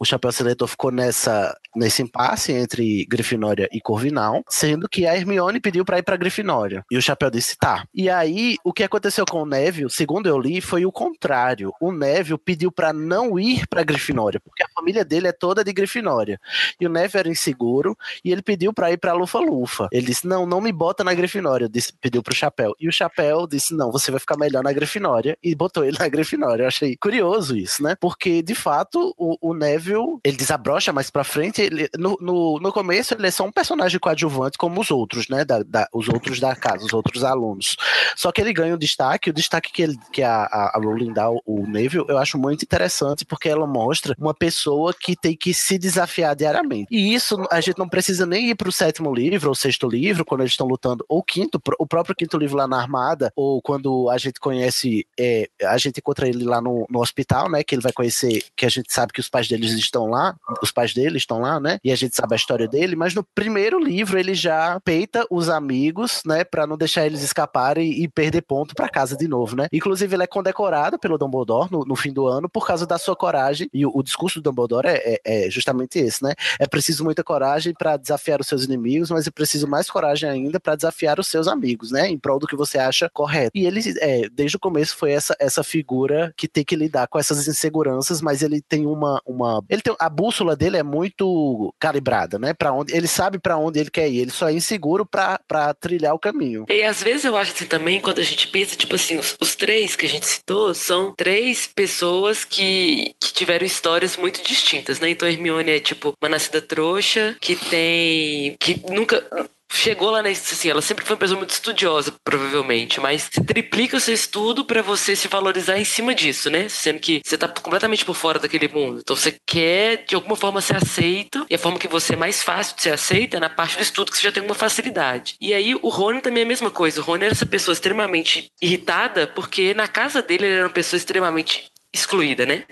o 0.00 0.04
Chapéu 0.04 0.32
Seletor 0.32 0.66
ficou 0.66 0.90
nessa, 0.90 1.54
nesse 1.76 2.02
impasse 2.02 2.52
entre 2.52 3.04
Grifinória 3.04 3.68
e 3.70 3.80
Corvinal, 3.82 4.42
sendo 4.48 4.88
que 4.88 5.06
a 5.06 5.14
Hermione 5.14 5.60
pediu 5.60 5.84
pra 5.84 5.98
ir 5.98 6.02
pra 6.02 6.16
Grifinória. 6.16 6.82
E 6.90 6.96
o 6.96 7.02
Chapéu 7.02 7.30
disse 7.30 7.56
tá. 7.58 7.84
E 7.94 8.08
aí, 8.08 8.56
o 8.64 8.72
que 8.72 8.82
aconteceu 8.82 9.26
com 9.26 9.42
o 9.42 9.46
Neville, 9.46 9.90
segundo 9.90 10.26
eu 10.26 10.38
li, 10.38 10.62
foi 10.62 10.86
o 10.86 10.92
contrário. 10.92 11.70
O 11.78 11.92
Neville 11.92 12.38
pediu 12.38 12.72
pra 12.72 12.94
não 12.94 13.38
ir 13.38 13.66
pra 13.68 13.82
Grifinória, 13.82 14.40
porque 14.40 14.62
a 14.62 14.68
família 14.74 15.04
dele 15.04 15.28
é 15.28 15.32
toda 15.32 15.62
de 15.62 15.72
Grifinória. 15.72 16.40
E 16.80 16.86
o 16.86 16.90
Neville 16.90 17.20
era 17.20 17.28
inseguro 17.28 17.94
e 18.24 18.32
ele 18.32 18.40
pediu 18.40 18.72
pra 18.72 18.90
ir 18.90 18.96
pra 18.96 19.12
Lufa-Lufa. 19.12 19.88
Ele 19.92 20.06
disse: 20.06 20.26
"Não, 20.26 20.46
não 20.46 20.62
me 20.62 20.72
bota 20.72 21.04
na 21.04 21.12
Grifinória", 21.12 21.68
disse, 21.68 21.92
pediu 22.00 22.22
pro 22.22 22.34
Chapéu. 22.34 22.74
E 22.80 22.88
o 22.88 22.92
Chapéu 22.92 23.46
disse: 23.46 23.74
"Não, 23.74 23.92
você 23.92 24.10
vai 24.10 24.18
ficar 24.18 24.38
melhor 24.38 24.62
na 24.62 24.72
Grifinória" 24.72 25.36
e 25.42 25.54
botou 25.54 25.84
ele 25.84 25.98
na 25.98 26.08
Grifinória. 26.08 26.62
Eu 26.62 26.68
achei 26.68 26.96
curioso 26.96 27.54
isso, 27.54 27.82
né? 27.82 27.94
Porque 28.00 28.42
de 28.42 28.54
fato 28.54 29.14
o, 29.18 29.50
o 29.50 29.54
Neville, 29.54 29.89
ele 30.24 30.36
desabrocha 30.36 30.92
mais 30.92 31.10
pra 31.10 31.24
frente, 31.24 31.60
ele, 31.62 31.88
no, 31.98 32.16
no, 32.20 32.58
no 32.60 32.72
começo 32.72 33.14
ele 33.14 33.26
é 33.26 33.30
só 33.30 33.44
um 33.44 33.52
personagem 33.52 33.98
coadjuvante 33.98 34.58
como 34.58 34.80
os 34.80 34.90
outros, 34.90 35.28
né? 35.28 35.44
Da, 35.44 35.62
da- 35.62 35.88
os 35.92 36.08
outros 36.08 36.38
da 36.40 36.54
casa, 36.54 36.84
os 36.84 36.92
outros 36.92 37.24
alunos. 37.24 37.76
Só 38.16 38.30
que 38.32 38.40
ele 38.40 38.52
ganha 38.52 38.74
um 38.74 38.78
destaque, 38.78 39.30
o 39.30 39.32
destaque 39.32 39.72
que, 39.72 39.82
ele, 39.82 39.98
que 40.12 40.22
a, 40.22 40.42
a, 40.44 40.76
a 40.76 40.80
Rowling 40.82 41.12
dá 41.12 41.28
o 41.30 41.66
Neville, 41.66 42.04
eu 42.08 42.18
acho 42.18 42.38
muito 42.38 42.62
interessante, 42.62 43.24
porque 43.24 43.48
ela 43.48 43.66
mostra 43.66 44.14
uma 44.18 44.34
pessoa 44.34 44.92
que 44.94 45.16
tem 45.16 45.36
que 45.36 45.52
se 45.54 45.78
desafiar 45.78 46.34
diariamente. 46.36 46.86
E 46.90 47.14
isso 47.14 47.36
a 47.50 47.60
gente 47.60 47.78
não 47.78 47.88
precisa 47.88 48.26
nem 48.26 48.50
ir 48.50 48.54
pro 48.54 48.72
sétimo 48.72 49.14
livro 49.14 49.48
ou 49.48 49.54
sexto 49.54 49.88
livro, 49.88 50.24
quando 50.24 50.40
eles 50.42 50.52
estão 50.52 50.66
lutando, 50.66 51.04
ou 51.08 51.22
quinto, 51.22 51.60
o 51.78 51.86
próprio 51.86 52.14
quinto 52.14 52.36
livro 52.38 52.56
lá 52.56 52.66
na 52.66 52.78
armada, 52.80 53.32
ou 53.36 53.60
quando 53.62 54.08
a 54.10 54.18
gente 54.18 54.38
conhece, 54.40 55.06
é, 55.18 55.48
a 55.64 55.76
gente 55.78 55.98
encontra 55.98 56.28
ele 56.28 56.44
lá 56.44 56.60
no, 56.60 56.86
no 56.90 57.00
hospital, 57.00 57.48
né? 57.50 57.62
Que 57.62 57.74
ele 57.74 57.82
vai 57.82 57.92
conhecer, 57.92 58.42
que 58.56 58.66
a 58.66 58.68
gente 58.68 58.92
sabe 58.92 59.12
que 59.12 59.20
os 59.20 59.28
pais 59.28 59.48
deles 59.48 59.72
estão 59.82 60.06
lá, 60.06 60.34
os 60.62 60.70
pais 60.70 60.92
dele 60.94 61.16
estão 61.18 61.40
lá, 61.40 61.58
né? 61.60 61.78
E 61.84 61.90
a 61.92 61.96
gente 61.96 62.14
sabe 62.16 62.34
a 62.34 62.36
história 62.36 62.66
dele, 62.68 62.96
mas 62.96 63.14
no 63.14 63.24
primeiro 63.34 63.78
livro 63.78 64.18
ele 64.18 64.34
já 64.34 64.78
peita 64.84 65.26
os 65.30 65.48
amigos, 65.48 66.22
né? 66.26 66.44
Pra 66.44 66.66
não 66.66 66.76
deixar 66.76 67.06
eles 67.06 67.22
escaparem 67.22 68.02
e 68.02 68.08
perder 68.08 68.42
ponto 68.42 68.74
pra 68.74 68.88
casa 68.88 69.16
de 69.16 69.26
novo, 69.28 69.56
né? 69.56 69.68
Inclusive, 69.72 70.14
ele 70.14 70.22
é 70.24 70.26
condecorado 70.26 70.98
pelo 70.98 71.18
Dumbledore 71.18 71.68
no, 71.70 71.84
no 71.84 71.96
fim 71.96 72.12
do 72.12 72.26
ano 72.26 72.48
por 72.48 72.66
causa 72.66 72.86
da 72.86 72.98
sua 72.98 73.16
coragem. 73.16 73.68
E 73.72 73.84
o, 73.86 73.90
o 73.94 74.02
discurso 74.02 74.40
do 74.40 74.50
Dumbledore 74.50 74.86
é, 74.88 75.18
é- 75.24 75.46
é 75.46 75.50
justamente 75.50 75.98
esse, 75.98 76.22
né? 76.22 76.32
É 76.58 76.66
preciso 76.66 77.04
muita 77.04 77.22
coragem 77.22 77.72
pra 77.72 77.96
desafiar 77.96 78.40
os 78.40 78.46
seus 78.46 78.64
inimigos, 78.64 79.10
mas 79.10 79.26
é 79.26 79.30
preciso 79.30 79.66
mais 79.68 79.90
coragem 79.90 80.28
ainda 80.28 80.58
pra 80.60 80.74
desafiar 80.76 81.18
os 81.20 81.26
seus 81.28 81.46
amigos, 81.48 81.90
né? 81.90 82.08
Em 82.08 82.18
prol 82.18 82.38
do 82.38 82.46
que 82.46 82.56
você 82.56 82.78
acha 82.78 83.08
correto. 83.12 83.50
E 83.54 83.66
ele, 83.66 83.80
é, 84.00 84.28
desde 84.30 84.56
o 84.56 84.60
começo, 84.60 84.96
foi 84.96 85.12
essa, 85.12 85.34
essa 85.38 85.62
figura 85.62 86.32
que 86.36 86.48
tem 86.48 86.64
que 86.64 86.76
lidar 86.76 87.06
com 87.08 87.18
essas 87.18 87.46
inseguranças, 87.48 88.20
mas 88.20 88.42
ele 88.42 88.60
tem 88.62 88.86
uma. 88.86 89.20
uma 89.26 89.62
ele 89.70 89.80
tem, 89.80 89.94
a 89.98 90.08
bússola 90.08 90.56
dele 90.56 90.76
é 90.76 90.82
muito 90.82 91.72
calibrada, 91.78 92.38
né? 92.38 92.52
Para 92.52 92.72
onde 92.72 92.94
ele 92.94 93.06
sabe 93.06 93.38
pra 93.38 93.56
onde 93.56 93.78
ele 93.78 93.90
quer 93.90 94.08
ir. 94.08 94.18
Ele 94.18 94.30
só 94.30 94.48
é 94.48 94.52
inseguro 94.52 95.06
pra 95.06 95.38
trilhar 95.78 96.12
o 96.14 96.18
caminho. 96.18 96.64
E 96.68 96.82
às 96.82 97.02
vezes 97.02 97.24
eu 97.24 97.36
acho 97.36 97.52
assim 97.52 97.66
também, 97.66 98.00
quando 98.00 98.18
a 98.18 98.24
gente 98.24 98.48
pensa, 98.48 98.76
tipo 98.76 98.96
assim, 98.96 99.16
os, 99.16 99.36
os 99.40 99.54
três 99.54 99.94
que 99.94 100.06
a 100.06 100.08
gente 100.08 100.26
citou 100.26 100.74
são 100.74 101.14
três 101.14 101.68
pessoas 101.68 102.44
que, 102.44 103.14
que 103.20 103.32
tiveram 103.32 103.64
histórias 103.64 104.16
muito 104.16 104.42
distintas, 104.42 104.98
né? 104.98 105.10
Então 105.10 105.28
Hermione 105.28 105.70
é 105.70 105.80
tipo 105.80 106.14
uma 106.20 106.28
nascida 106.28 106.60
trouxa, 106.60 107.36
que 107.40 107.54
tem. 107.54 108.56
que 108.58 108.82
nunca. 108.90 109.24
Chegou 109.72 110.10
lá 110.10 110.20
nesse, 110.20 110.52
assim, 110.52 110.68
ela 110.68 110.82
sempre 110.82 111.04
foi 111.04 111.14
uma 111.14 111.20
pessoa 111.20 111.38
muito 111.38 111.50
estudiosa, 111.50 112.12
provavelmente, 112.24 113.00
mas 113.00 113.30
você 113.32 113.42
triplica 113.42 113.96
o 113.96 114.00
seu 114.00 114.12
estudo 114.12 114.64
pra 114.64 114.82
você 114.82 115.14
se 115.14 115.28
valorizar 115.28 115.78
em 115.78 115.84
cima 115.84 116.14
disso, 116.14 116.50
né? 116.50 116.68
Sendo 116.68 116.98
que 116.98 117.22
você 117.24 117.38
tá 117.38 117.46
completamente 117.48 118.04
por 118.04 118.14
fora 118.14 118.38
daquele 118.38 118.68
mundo. 118.68 119.00
Então 119.00 119.14
você 119.14 119.36
quer, 119.46 120.04
de 120.04 120.14
alguma 120.16 120.36
forma, 120.36 120.60
ser 120.60 120.76
aceito, 120.76 121.46
e 121.48 121.54
a 121.54 121.58
forma 121.58 121.78
que 121.78 121.88
você 121.88 122.14
é 122.14 122.16
mais 122.16 122.42
fácil 122.42 122.76
de 122.76 122.82
ser 122.82 122.92
aceita 122.92 123.36
é 123.36 123.40
na 123.40 123.48
parte 123.48 123.76
do 123.76 123.82
estudo 123.82 124.10
que 124.10 124.18
você 124.18 124.24
já 124.24 124.32
tem 124.32 124.42
uma 124.42 124.54
facilidade. 124.54 125.36
E 125.40 125.54
aí 125.54 125.74
o 125.74 125.88
Rony 125.88 126.20
também 126.20 126.42
é 126.42 126.44
a 126.44 126.48
mesma 126.48 126.70
coisa. 126.70 127.00
O 127.00 127.04
Rony 127.04 127.24
era 127.24 127.32
essa 127.32 127.46
pessoa 127.46 127.72
extremamente 127.72 128.50
irritada, 128.60 129.26
porque 129.28 129.72
na 129.72 129.86
casa 129.86 130.20
dele 130.20 130.46
ele 130.46 130.54
era 130.56 130.66
uma 130.66 130.72
pessoa 130.72 130.98
extremamente 130.98 131.70
excluída, 131.92 132.44
né? 132.44 132.64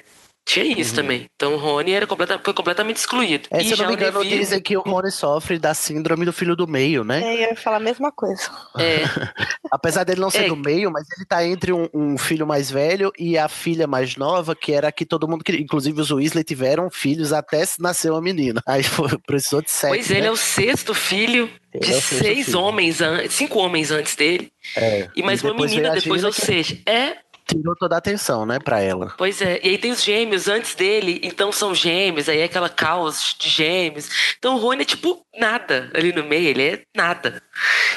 Tinha 0.48 0.64
isso 0.80 0.94
também. 0.94 1.26
Então 1.36 1.52
o 1.52 1.56
Rony 1.58 1.92
era 1.92 2.06
completa, 2.06 2.40
foi 2.42 2.54
completamente 2.54 2.96
excluído. 2.96 3.46
É, 3.50 3.60
E 3.60 3.66
se 3.66 3.72
eu 3.72 3.76
já 3.76 3.84
não 3.84 3.90
me 3.90 3.96
engano, 3.96 4.20
Neville- 4.20 4.38
dizem 4.38 4.60
que 4.62 4.74
o 4.78 4.80
Rony 4.80 5.10
sofre 5.12 5.58
da 5.58 5.74
síndrome 5.74 6.24
do 6.24 6.32
filho 6.32 6.56
do 6.56 6.66
meio, 6.66 7.04
né? 7.04 7.20
É, 7.22 7.34
eu 7.34 7.50
ia 7.50 7.56
falar 7.56 7.76
a 7.76 7.80
mesma 7.80 8.10
coisa. 8.10 8.50
É, 8.78 9.02
Apesar 9.70 10.04
dele 10.04 10.22
não 10.22 10.30
ser 10.30 10.44
É. 10.44 10.48
do 10.48 10.56
meio, 10.56 10.90
mas 10.90 11.04
ele 11.14 11.26
tá 11.26 11.44
entre 11.44 11.70
um, 11.70 11.86
um 11.92 12.16
filho 12.16 12.46
mais 12.46 12.70
velho 12.70 13.12
e 13.18 13.36
a 13.36 13.46
filha 13.46 13.86
mais 13.86 14.16
nova, 14.16 14.56
que 14.56 14.72
era 14.72 14.88
a 14.88 14.92
que 14.92 15.04
todo 15.04 15.28
mundo 15.28 15.44
queria. 15.44 15.60
Inclusive 15.60 16.00
os 16.00 16.10
Weasley 16.10 16.42
tiveram 16.44 16.90
filhos 16.90 17.30
até 17.30 17.62
se 17.66 17.82
nascer 17.82 18.10
uma 18.10 18.22
menina. 18.22 18.62
Aí 18.66 18.82
foi- 18.82 19.18
precisou 19.26 19.60
de 19.60 19.70
sete. 19.70 19.90
pois 19.90 20.08
né? 20.08 20.16
ele 20.16 20.26
é 20.28 20.30
o 20.30 20.36
sexto 20.36 20.94
filho 20.94 21.50
Ele 21.74 21.84
de 21.84 21.90
é 21.90 21.94
sexto 22.00 22.24
seis 22.24 22.46
filho. 22.46 22.58
homens, 22.60 22.98
cinco 23.28 23.58
homens 23.58 23.90
antes 23.90 24.16
dele. 24.16 24.50
É. 24.74 25.08
E 25.14 25.22
mais 25.22 25.42
uma 25.42 25.50
depois 25.52 25.70
menina 25.70 25.90
depois, 25.94 26.24
ou 26.24 26.30
que 26.32 26.40
seja, 26.40 26.78
é 26.86 27.16
Tirou 27.48 27.74
toda 27.74 27.94
a 27.94 27.98
atenção, 27.98 28.44
né, 28.44 28.58
pra 28.58 28.80
ela. 28.80 29.14
Pois 29.16 29.40
é, 29.40 29.58
e 29.64 29.70
aí 29.70 29.78
tem 29.78 29.90
os 29.90 30.04
gêmeos 30.04 30.48
antes 30.48 30.74
dele, 30.74 31.18
então 31.22 31.50
são 31.50 31.74
gêmeos, 31.74 32.28
aí 32.28 32.40
é 32.40 32.44
aquela 32.44 32.68
caos 32.68 33.34
de 33.38 33.48
gêmeos. 33.48 34.34
Então 34.38 34.56
o 34.56 34.58
Rony 34.58 34.82
é 34.82 34.84
tipo 34.84 35.24
nada 35.38 35.90
ali 35.94 36.12
no 36.12 36.24
meio, 36.24 36.48
ele 36.48 36.62
é 36.62 36.82
nada. 36.94 37.42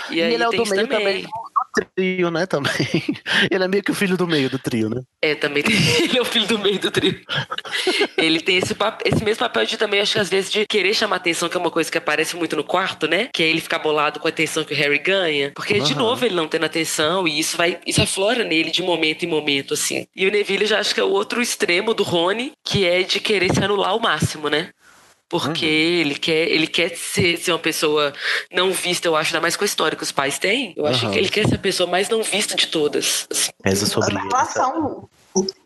E, 0.10 0.16
E, 0.16 0.22
aí 0.22 0.34
ele 0.34 0.44
é 0.44 0.48
o 0.48 0.52
do 0.52 0.66
meio 0.66 0.88
também, 0.88 1.24
do 1.24 1.30
trio, 1.74 2.30
né, 2.32 2.46
também. 2.46 2.72
Ele 3.50 3.64
é 3.64 3.68
meio 3.68 3.84
que 3.84 3.92
o 3.92 3.96
filho 3.96 4.18
do 4.18 4.28
meio 4.28 4.50
do 4.50 4.60
trio, 4.60 4.90
né? 4.90 5.02
É, 5.22 5.36
também 5.36 5.64
tem, 5.64 5.76
ele 6.04 6.18
é 6.18 6.22
o 6.22 6.26
filho 6.26 6.48
do 6.48 6.58
meio 6.60 6.80
do 6.80 6.90
trio. 6.92 7.22
ele 8.18 8.40
tem 8.42 8.58
esse, 8.58 8.74
pap- 8.76 9.02
esse 9.06 9.24
mesmo 9.24 9.40
papel 9.40 9.66
de 9.66 9.78
também, 9.78 10.00
acho 10.02 10.14
que 10.14 10.20
às 10.20 10.30
vezes, 10.30 10.52
de 10.52 10.66
querer 10.66 10.94
chamar 10.94 11.18
atenção, 11.18 11.48
que 11.50 11.56
é 11.58 11.60
uma 11.60 11.72
coisa 11.72 11.92
que 11.92 11.98
aparece 11.98 12.36
muito 12.36 12.56
no 12.56 12.64
quarto, 12.64 13.08
né? 13.08 13.30
Que 13.34 13.44
é 13.44 13.48
ele 13.48 13.62
ficar 13.62 13.80
bolado 13.80 14.20
com 14.20 14.28
a 14.28 14.30
atenção 14.30 14.64
que 14.64 14.74
o 14.74 14.78
Harry 14.78 15.00
ganha. 15.00 15.52
Porque, 15.56 15.80
de 15.80 15.94
Aham. 15.94 16.02
novo, 16.02 16.26
ele 16.26 16.36
não 16.36 16.48
tendo 16.48 16.66
atenção, 16.66 17.28
e 17.28 17.40
isso 17.40 17.58
vai. 17.58 17.80
Isso 17.86 18.02
aflora 18.02 18.44
nele 18.44 18.72
de 18.72 18.82
momento 18.82 19.24
em 19.24 19.28
momento, 19.28 19.74
assim. 19.74 20.06
E 20.16 20.28
o 20.28 20.32
Neville 20.32 20.66
já 20.66 20.80
acho 20.80 20.94
que 20.94 21.00
é 21.00 21.04
o 21.04 21.10
outro 21.12 21.42
extremo 21.42 21.94
do 21.94 22.04
Rony, 22.04 22.52
que 22.66 22.86
é 22.86 23.04
de 23.04 23.20
querer 23.20 23.54
se 23.54 23.64
anular 23.64 23.92
ao 23.92 24.00
máximo, 24.00 24.50
né? 24.50 24.70
Porque 25.32 25.66
ele 25.66 26.16
quer, 26.16 26.50
ele 26.50 26.68
quer 26.68 26.96
ser, 26.96 27.38
ser 27.38 27.54
uma 27.54 27.60
pessoa 27.60 28.14
não 28.52 28.72
vista, 28.74 29.08
eu 29.08 29.16
acho, 29.16 29.30
ainda 29.30 29.42
mais 29.42 29.56
com 29.56 29.64
a 29.64 29.66
história 29.66 29.96
que 29.98 30.04
os 30.04 30.12
pais 30.12 30.38
têm. 30.38 30.74
Eu 30.76 30.86
acho 30.86 31.06
Aham. 31.06 31.14
que 31.14 31.20
ele 31.20 31.30
quer 31.30 31.48
ser 31.48 31.56
a 31.56 31.58
pessoa 31.60 31.90
mais 31.90 32.10
não 32.10 32.22
vista 32.22 32.54
de 32.54 32.68
todas. 32.68 33.28
assim. 33.32 33.50
Reza 33.64 33.86
sobre 33.86 34.14
A 34.14 34.20
ele. 34.20 34.28
relação 34.28 35.10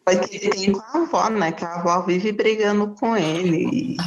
vai 0.05 0.19
que 0.19 0.35
ele 0.35 0.49
tem 0.49 0.71
com 0.71 0.79
a 0.79 1.01
avó, 1.03 1.29
né? 1.29 1.51
Que 1.51 1.65
a 1.65 1.75
avó 1.75 2.01
vive 2.01 2.31
brigando 2.31 2.87
com 2.99 3.15
ele. 3.17 3.97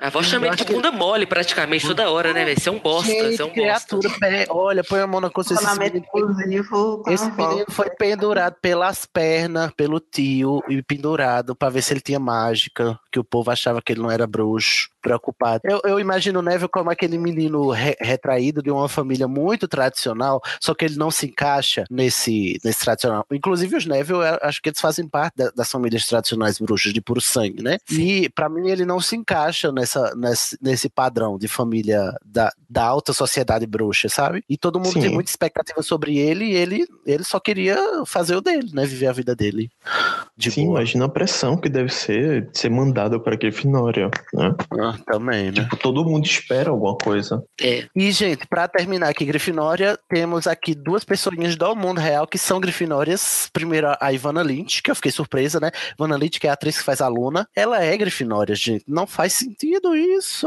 A 0.00 0.08
avó 0.08 0.20
chama 0.20 0.48
ele 0.48 0.56
de 0.56 0.64
bunda 0.64 0.90
mole 0.90 1.24
praticamente 1.26 1.86
toda 1.86 2.10
hora, 2.10 2.32
né, 2.32 2.44
velho? 2.44 2.60
Você 2.60 2.68
é 2.68 2.72
um 2.72 2.78
bosta, 2.80 3.06
Gente, 3.08 3.36
você 3.36 3.42
é 3.42 3.44
um 3.44 3.48
bosta. 3.48 3.52
criatura, 3.60 4.10
pé, 4.18 4.46
olha, 4.50 4.82
põe 4.82 4.98
a 4.98 5.06
mão 5.06 5.20
na 5.20 5.30
consciência. 5.30 5.64
Esse 5.64 5.78
menino, 5.78 6.04
esse 7.06 7.30
menino 7.30 7.64
foi 7.70 7.88
pendurado 7.90 8.56
pelas 8.60 9.06
pernas, 9.06 9.70
pelo 9.76 10.00
tio, 10.00 10.60
e 10.68 10.82
pendurado 10.82 11.54
pra 11.54 11.70
ver 11.70 11.82
se 11.82 11.92
ele 11.92 12.00
tinha 12.00 12.18
mágica, 12.18 12.98
que 13.12 13.20
o 13.20 13.24
povo 13.24 13.48
achava 13.52 13.80
que 13.80 13.92
ele 13.92 14.00
não 14.02 14.10
era 14.10 14.26
bruxo, 14.26 14.88
preocupado. 15.00 15.60
Eu, 15.64 15.80
eu 15.84 16.00
imagino 16.00 16.40
o 16.40 16.42
Neville 16.42 16.68
como 16.68 16.90
aquele 16.90 17.16
menino 17.16 17.70
re- 17.70 17.96
retraído 18.00 18.60
de 18.60 18.72
uma 18.72 18.88
família 18.88 19.28
muito 19.28 19.68
tradicional, 19.68 20.40
só 20.60 20.74
que 20.74 20.84
ele 20.84 20.96
não 20.96 21.12
se 21.12 21.26
encaixa 21.26 21.84
nesse, 21.88 22.58
nesse 22.64 22.80
tradicional. 22.80 23.24
Inclusive 23.30 23.76
os 23.76 23.86
Neville, 23.86 24.18
eu 24.18 24.38
acho 24.42 24.60
que 24.60 24.68
eles 24.70 24.80
fazem 24.80 25.06
parte 25.06 25.21
da- 25.36 25.50
das 25.54 25.70
famílias 25.70 26.06
tradicionais 26.06 26.58
bruxas 26.58 26.92
de 26.92 27.00
puro 27.00 27.20
sangue, 27.20 27.62
né? 27.62 27.78
E 27.90 28.28
pra 28.30 28.48
mim 28.48 28.68
ele 28.68 28.84
não 28.84 29.00
se 29.00 29.16
encaixa 29.16 29.70
nessa, 29.72 30.14
nesse, 30.16 30.56
nesse 30.60 30.88
padrão 30.88 31.38
de 31.38 31.48
família 31.48 32.12
da, 32.24 32.50
da 32.68 32.84
alta 32.84 33.12
sociedade 33.12 33.66
bruxa, 33.66 34.08
sabe? 34.08 34.42
E 34.48 34.56
todo 34.56 34.78
mundo 34.78 34.92
Sim. 34.94 35.00
tem 35.02 35.10
muita 35.10 35.30
expectativa 35.30 35.82
sobre 35.82 36.18
ele 36.18 36.44
e 36.46 36.54
ele, 36.54 36.86
ele 37.06 37.24
só 37.24 37.38
queria 37.38 37.76
fazer 38.06 38.36
o 38.36 38.40
dele, 38.40 38.70
né? 38.72 38.84
Viver 38.86 39.06
a 39.08 39.12
vida 39.12 39.34
dele. 39.36 39.70
De 40.36 40.50
Sim, 40.50 40.66
boa. 40.66 40.78
imagina 40.80 41.04
a 41.04 41.08
pressão 41.08 41.56
que 41.56 41.68
deve 41.68 41.92
ser 41.92 42.50
de 42.50 42.58
ser 42.58 42.70
mandado 42.70 43.20
pra 43.20 43.36
Grifinória, 43.36 44.10
né? 44.32 44.54
Ah, 44.80 44.96
também, 45.06 45.46
né? 45.46 45.52
Tipo, 45.52 45.76
todo 45.76 46.04
mundo 46.04 46.24
espera 46.26 46.70
alguma 46.70 46.96
coisa. 46.96 47.42
É. 47.60 47.86
E, 47.94 48.10
gente, 48.10 48.46
pra 48.48 48.66
terminar 48.66 49.08
aqui, 49.10 49.24
Grifinória, 49.24 49.98
temos 50.08 50.46
aqui 50.46 50.74
duas 50.74 51.04
pessoinhas 51.04 51.54
do 51.56 51.76
mundo 51.76 52.00
real 52.00 52.26
que 52.26 52.38
são 52.38 52.60
Grifinórias. 52.60 53.48
Primeiro, 53.52 53.94
a 54.00 54.12
Ivana 54.12 54.42
Lynch, 54.42 54.82
que 54.82 54.90
eu 54.90 54.94
fiquei 54.94 55.11
surpresa, 55.12 55.60
né? 55.60 55.70
Ivana 55.94 56.16
Lynch, 56.16 56.40
que 56.40 56.46
é 56.46 56.50
a 56.50 56.54
atriz 56.54 56.78
que 56.78 56.84
faz 56.84 57.00
a 57.00 57.08
Luna, 57.08 57.48
ela 57.54 57.82
é 57.82 57.96
Grifinória, 57.96 58.54
gente. 58.54 58.84
Não 58.88 59.06
faz 59.06 59.34
sentido 59.34 59.94
isso. 59.94 60.46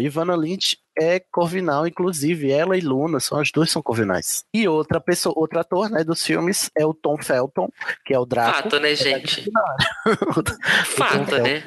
Ivana 0.00 0.36
Lynch 0.36 0.78
é 0.98 1.20
Corvinal, 1.30 1.86
inclusive. 1.86 2.50
Ela 2.50 2.76
e 2.76 2.80
Luna 2.80 3.20
são 3.20 3.38
as 3.38 3.50
duas 3.50 3.70
são 3.70 3.82
Corvinais. 3.82 4.44
E 4.52 4.66
outra 4.66 5.00
pessoa, 5.00 5.34
outro 5.36 5.58
ator, 5.58 5.90
né, 5.90 6.02
dos 6.02 6.24
filmes 6.24 6.70
é 6.76 6.84
o 6.84 6.94
Tom 6.94 7.18
Felton, 7.18 7.68
que 8.04 8.14
é 8.14 8.18
o 8.18 8.24
Draco. 8.24 8.62
Fato, 8.62 8.80
né, 8.80 8.92
é 8.92 8.96
gente? 8.96 9.50
Fato, 10.86 11.38
né? 11.38 11.62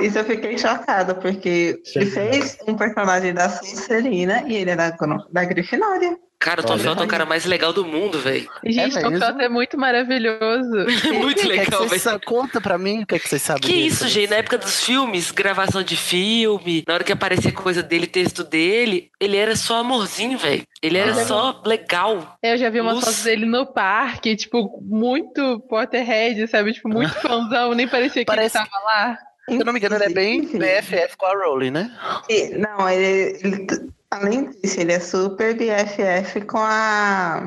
Isso 0.00 0.18
eu 0.18 0.24
fiquei 0.24 0.58
chocada, 0.58 1.14
porque 1.14 1.80
ele 1.94 2.06
fez 2.06 2.58
um 2.66 2.74
personagem 2.74 3.32
da 3.32 3.48
Sonserina 3.48 4.42
e 4.46 4.56
ele 4.56 4.70
é 4.70 4.76
da, 4.76 4.90
da 4.90 5.44
Grifinória. 5.44 6.18
Cara, 6.42 6.60
o 6.60 6.64
Tom 6.64 6.76
Felton 6.76 7.02
é 7.02 7.04
o 7.04 7.08
cara 7.08 7.24
mais 7.24 7.44
legal 7.44 7.72
do 7.72 7.84
mundo, 7.84 8.18
velho. 8.18 8.50
Gente, 8.64 8.98
É 8.98 9.06
o 9.06 9.10
mesmo? 9.10 9.24
Felton 9.24 9.40
é 9.40 9.48
muito 9.48 9.78
maravilhoso. 9.78 10.86
Muito 11.12 11.38
é 11.38 11.42
que 11.42 11.48
legal, 11.48 11.86
velho. 11.86 12.00
sa- 12.00 12.18
Conta 12.18 12.60
pra 12.60 12.76
mim 12.76 13.02
o 13.02 13.06
que 13.06 13.14
é 13.14 13.18
que 13.18 13.28
vocês 13.28 13.40
sabem 13.42 13.62
Que 13.62 13.72
isso, 13.74 14.08
gente? 14.08 14.30
Na 14.30 14.36
época 14.36 14.58
dos 14.58 14.84
filmes, 14.84 15.30
gravação 15.30 15.82
de 15.82 15.96
filme, 15.96 16.82
na 16.86 16.94
hora 16.94 17.04
que 17.04 17.12
aparecia 17.12 17.52
coisa 17.52 17.82
dele, 17.82 18.06
texto 18.06 18.42
dele, 18.42 19.10
ele 19.20 19.36
era 19.36 19.54
só 19.54 19.78
amorzinho, 19.78 20.36
velho. 20.36 20.62
Ele 20.82 20.98
era 20.98 21.12
Ah. 21.12 21.24
só 21.26 21.62
legal. 21.64 22.36
Eu 22.42 22.56
já 22.56 22.68
vi 22.70 22.80
umas 22.80 22.94
Luz. 22.94 23.04
fotos 23.04 23.22
dele 23.22 23.46
no 23.46 23.64
parque, 23.66 24.34
tipo, 24.34 24.80
muito 24.82 25.60
Potterhead, 25.68 26.48
sabe? 26.48 26.72
Tipo, 26.72 26.88
muito 26.88 27.14
fãzão, 27.22 27.72
nem 27.74 27.86
parecia 27.86 28.22
que 28.22 28.26
Parece- 28.26 28.58
ele 28.58 28.66
tava 28.66 28.84
lá. 28.84 29.18
Se 29.48 29.56
eu 29.56 29.64
não 29.64 29.72
me 29.72 29.78
engano, 29.78 29.96
ele 29.96 30.04
é 30.04 30.08
bem 30.08 30.42
BFF 30.58 31.16
com 31.16 31.26
a 31.26 31.32
Rowling, 31.44 31.70
né? 31.72 31.90
E- 32.28 32.56
não, 32.58 32.88
ele, 32.88 33.38
ele- 33.42 33.66
além 34.12 34.50
disso, 34.50 34.80
ele 34.80 34.92
é 34.92 35.00
super 35.00 35.54
BFF 35.54 36.42
com 36.42 36.58
a, 36.58 37.42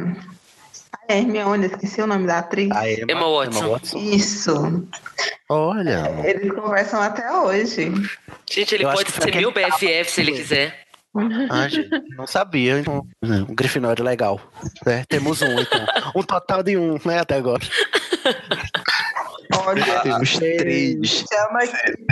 a 1.07 1.13
Hermione, 1.13 1.67
esqueci 1.67 2.01
o 2.01 2.07
nome 2.07 2.25
da 2.25 2.39
atriz. 2.39 2.71
A 2.71 2.89
Emma, 2.89 3.11
Emma 3.11 3.29
Watson. 3.29 3.97
Isso. 3.97 4.87
Olha. 5.47 6.11
Eles 6.23 6.51
conversam 6.51 7.01
até 7.01 7.31
hoje. 7.31 7.91
Gente, 8.49 8.75
ele 8.75 8.85
Eu 8.85 8.91
pode 8.91 9.11
ser 9.11 9.35
meu 9.35 9.51
BFF 9.51 10.11
se 10.11 10.21
ele 10.21 10.31
quiser. 10.31 10.85
Ah, 11.49 11.67
gente, 11.69 11.89
não 12.17 12.27
sabia. 12.27 12.79
Então, 12.79 13.07
um 13.21 13.55
Grifinório 13.55 14.03
legal. 14.03 14.41
É, 14.85 15.05
temos 15.05 15.41
um, 15.41 15.59
então. 15.59 15.85
Um 16.15 16.23
total 16.23 16.61
de 16.61 16.75
um, 16.75 16.99
né, 17.05 17.19
até 17.19 17.35
agora. 17.35 17.63
Olha, 19.65 19.99
Temos 20.01 20.37
três 20.37 21.25
chama 21.31 21.59
aqui. 21.59 22.05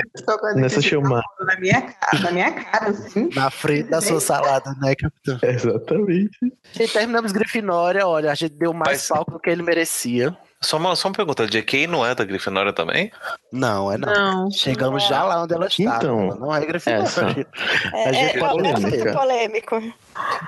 Nessa 0.56 0.82
chamada. 0.82 1.24
na 1.40 1.60
minha 1.60 1.82
cara, 1.82 2.20
na 2.24 2.32
minha 2.32 2.52
cara, 2.52 2.90
assim. 2.90 3.30
Na 3.36 3.50
frente 3.50 3.90
da 3.90 4.02
sua 4.02 4.20
salada, 4.20 4.74
né, 4.82 4.94
capitão? 4.96 5.38
Exatamente. 5.50 6.38
E 6.80 6.88
terminamos 6.88 7.32
Grifinória, 7.32 8.08
olha, 8.08 8.32
a 8.32 8.36
gente 8.36 8.54
deu 8.54 8.74
mais 8.74 9.00
Mas- 9.00 9.08
palco 9.08 9.32
do 9.32 9.40
que 9.40 9.50
ele 9.50 9.64
merecia. 9.64 10.36
Só 10.62 10.78
uma, 10.78 10.96
só 10.96 11.10
uma 11.10 11.14
pergunta, 11.14 11.46
JK 11.46 11.88
não 11.88 12.06
é 12.06 12.16
da 12.16 12.24
Grifinória 12.24 12.72
também? 12.72 13.12
Não, 13.52 13.92
é 13.92 13.98
não. 13.98 14.14
Não. 14.46 14.52
Chegamos 14.52 15.06
já 15.10 15.22
lá 15.22 15.44
onde 15.44 15.54
ela 15.54 15.68
está. 15.68 15.98
Então, 15.98 16.22
ela 16.28 16.36
não 16.38 16.56
é 16.56 16.66
Grifinória. 16.66 17.04
É, 17.94 18.10
A 18.10 18.14
gente 18.14 18.38
é, 18.38 18.40
pode 18.40 18.66
é 18.68 18.72
assunto 18.72 19.12
polêmico. 19.14 19.82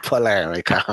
Polêmica. 0.07 0.85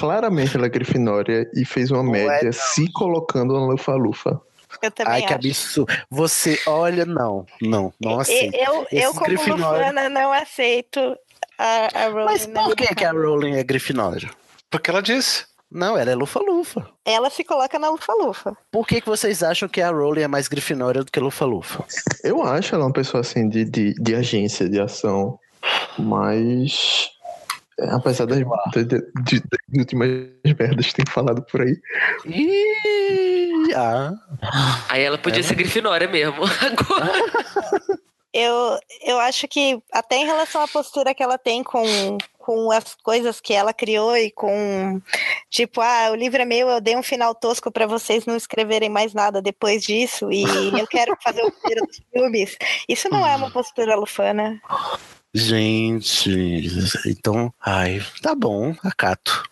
Claramente 0.00 0.56
ela 0.56 0.64
é 0.64 0.68
Grifinória 0.70 1.46
e 1.54 1.64
fez 1.66 1.90
uma 1.90 2.02
Não 2.02 2.14
é, 2.14 2.26
média 2.26 2.44
não. 2.46 2.52
se 2.52 2.90
colocando 2.92 3.52
na 3.52 3.66
Lufa-Lufa. 3.66 4.40
Eu 4.82 4.90
também 4.90 5.12
Ai, 5.12 5.20
que 5.20 5.26
acho. 5.26 5.34
absurdo. 5.34 5.92
Você, 6.10 6.60
olha, 6.66 7.04
não, 7.04 7.46
não, 7.60 7.92
não 8.00 8.20
aceito. 8.20 8.54
Eu, 8.56 8.86
eu 8.90 9.12
como 9.14 9.26
Grifinória- 9.26 9.86
Lufana, 9.86 10.08
não 10.08 10.32
aceito 10.32 11.16
a, 11.58 11.88
a 12.04 12.08
Rowling. 12.08 12.24
Mas 12.24 12.46
por 12.46 12.76
que, 12.76 12.94
que 12.94 13.04
a. 13.04 13.12
Rowling 13.12 13.56
é 13.56 13.62
Grifinória? 13.64 14.30
Porque 14.70 14.90
ela 14.90 15.02
disse. 15.02 15.46
Não, 15.70 15.98
ela 15.98 16.10
é 16.12 16.14
lufa-lufa. 16.14 16.88
Ela 17.04 17.28
se 17.30 17.42
coloca 17.42 17.76
na 17.80 17.88
Lufa-Lufa. 17.90 18.56
Por 18.70 18.86
que, 18.86 19.00
que 19.00 19.08
vocês 19.08 19.42
acham 19.42 19.68
que 19.68 19.80
a 19.80 19.90
Rowling 19.90 20.22
é 20.22 20.28
mais 20.28 20.46
Grifinória 20.46 21.02
do 21.02 21.10
que 21.10 21.18
lufa-lufa? 21.18 21.84
Eu 22.22 22.42
acho 22.44 22.76
ela 22.76 22.84
uma 22.84 22.92
pessoa 22.92 23.22
assim 23.22 23.48
de, 23.48 23.64
de, 23.64 23.92
de 23.94 24.14
agência, 24.14 24.68
de 24.68 24.78
ação. 24.80 25.36
Mas. 25.98 27.10
É, 27.78 27.90
apesar 27.90 28.26
das, 28.26 28.38
de, 28.38 28.84
de- 28.84 29.12
de- 29.22 29.40
das 29.40 29.78
últimas 29.78 30.08
merdas 30.58 30.86
que 30.86 30.94
tem 30.94 31.06
falado 31.06 31.42
por 31.42 31.60
aí. 31.62 31.76
Ih, 32.26 33.74
ah. 33.74 34.12
Aí 34.88 35.02
ela 35.02 35.18
podia 35.18 35.42
ser 35.42 35.54
Grifinória 35.54 36.08
mesmo. 36.08 36.42
Agora. 36.60 37.12
Eu, 38.36 38.78
eu 39.02 39.20
acho 39.20 39.46
que 39.46 39.80
até 39.92 40.16
em 40.16 40.26
relação 40.26 40.60
à 40.60 40.66
postura 40.66 41.14
que 41.14 41.22
ela 41.22 41.38
tem 41.38 41.62
com, 41.62 42.18
com 42.36 42.72
as 42.72 42.96
coisas 42.96 43.40
que 43.40 43.52
ela 43.52 43.72
criou 43.72 44.16
e 44.16 44.28
com 44.32 45.00
tipo, 45.48 45.80
ah, 45.80 46.08
o 46.10 46.16
livro 46.16 46.42
é 46.42 46.44
meu, 46.44 46.68
eu 46.68 46.80
dei 46.80 46.96
um 46.96 47.02
final 47.02 47.32
tosco 47.32 47.70
para 47.70 47.86
vocês 47.86 48.26
não 48.26 48.34
escreverem 48.36 48.88
mais 48.90 49.14
nada 49.14 49.40
depois 49.40 49.84
disso 49.84 50.32
e 50.32 50.42
eu 50.76 50.86
quero 50.88 51.16
fazer 51.22 51.42
o 51.42 51.44
roteiro 51.44 51.86
dos 51.86 52.00
filmes. 52.12 52.56
Isso 52.88 53.08
não 53.08 53.24
é 53.24 53.36
uma 53.36 53.50
postura 53.54 53.94
lufana. 53.94 54.60
Gente, 55.36 56.30
então, 57.06 57.52
ai, 57.60 58.00
tá 58.22 58.36
bom, 58.36 58.72
acato. 58.84 59.42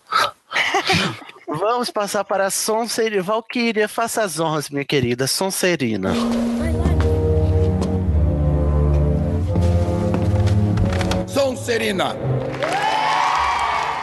Vamos 1.49 1.91
passar 1.91 2.23
para 2.23 2.47
a 2.47 2.51
Sonserina. 2.51 3.21
Valkyria, 3.21 3.89
faça 3.89 4.23
as 4.23 4.39
honras, 4.39 4.71
minha 4.71 4.85
querida 4.85 5.27
Sonserina. 5.27 6.13
Sonserina. 11.27 12.15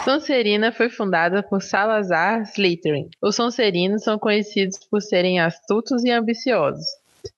Sonserina 0.03 0.73
foi 0.73 0.89
fundada 0.89 1.41
por 1.41 1.61
Salazar 1.61 2.41
Slytherin. 2.41 3.09
Os 3.21 3.37
Sonserinos 3.37 4.03
são 4.03 4.19
conhecidos 4.19 4.79
por 4.91 5.01
serem 5.01 5.39
astutos 5.39 6.03
e 6.03 6.11
ambiciosos. 6.11 6.85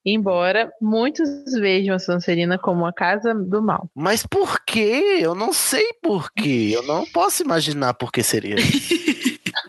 Embora 0.05 0.71
muitos 0.81 1.29
vejam 1.59 1.95
a 1.95 1.99
Sonserina 1.99 2.57
como 2.57 2.85
a 2.85 2.93
casa 2.93 3.33
do 3.33 3.61
mal. 3.61 3.89
Mas 3.95 4.25
por 4.25 4.63
quê? 4.65 5.19
Eu 5.19 5.35
não 5.35 5.53
sei 5.53 5.93
por 6.01 6.31
quê. 6.31 6.71
Eu 6.73 6.83
não 6.83 7.05
posso 7.05 7.43
imaginar 7.43 7.93
por 7.93 8.11
que 8.11 8.23
seria. 8.23 8.55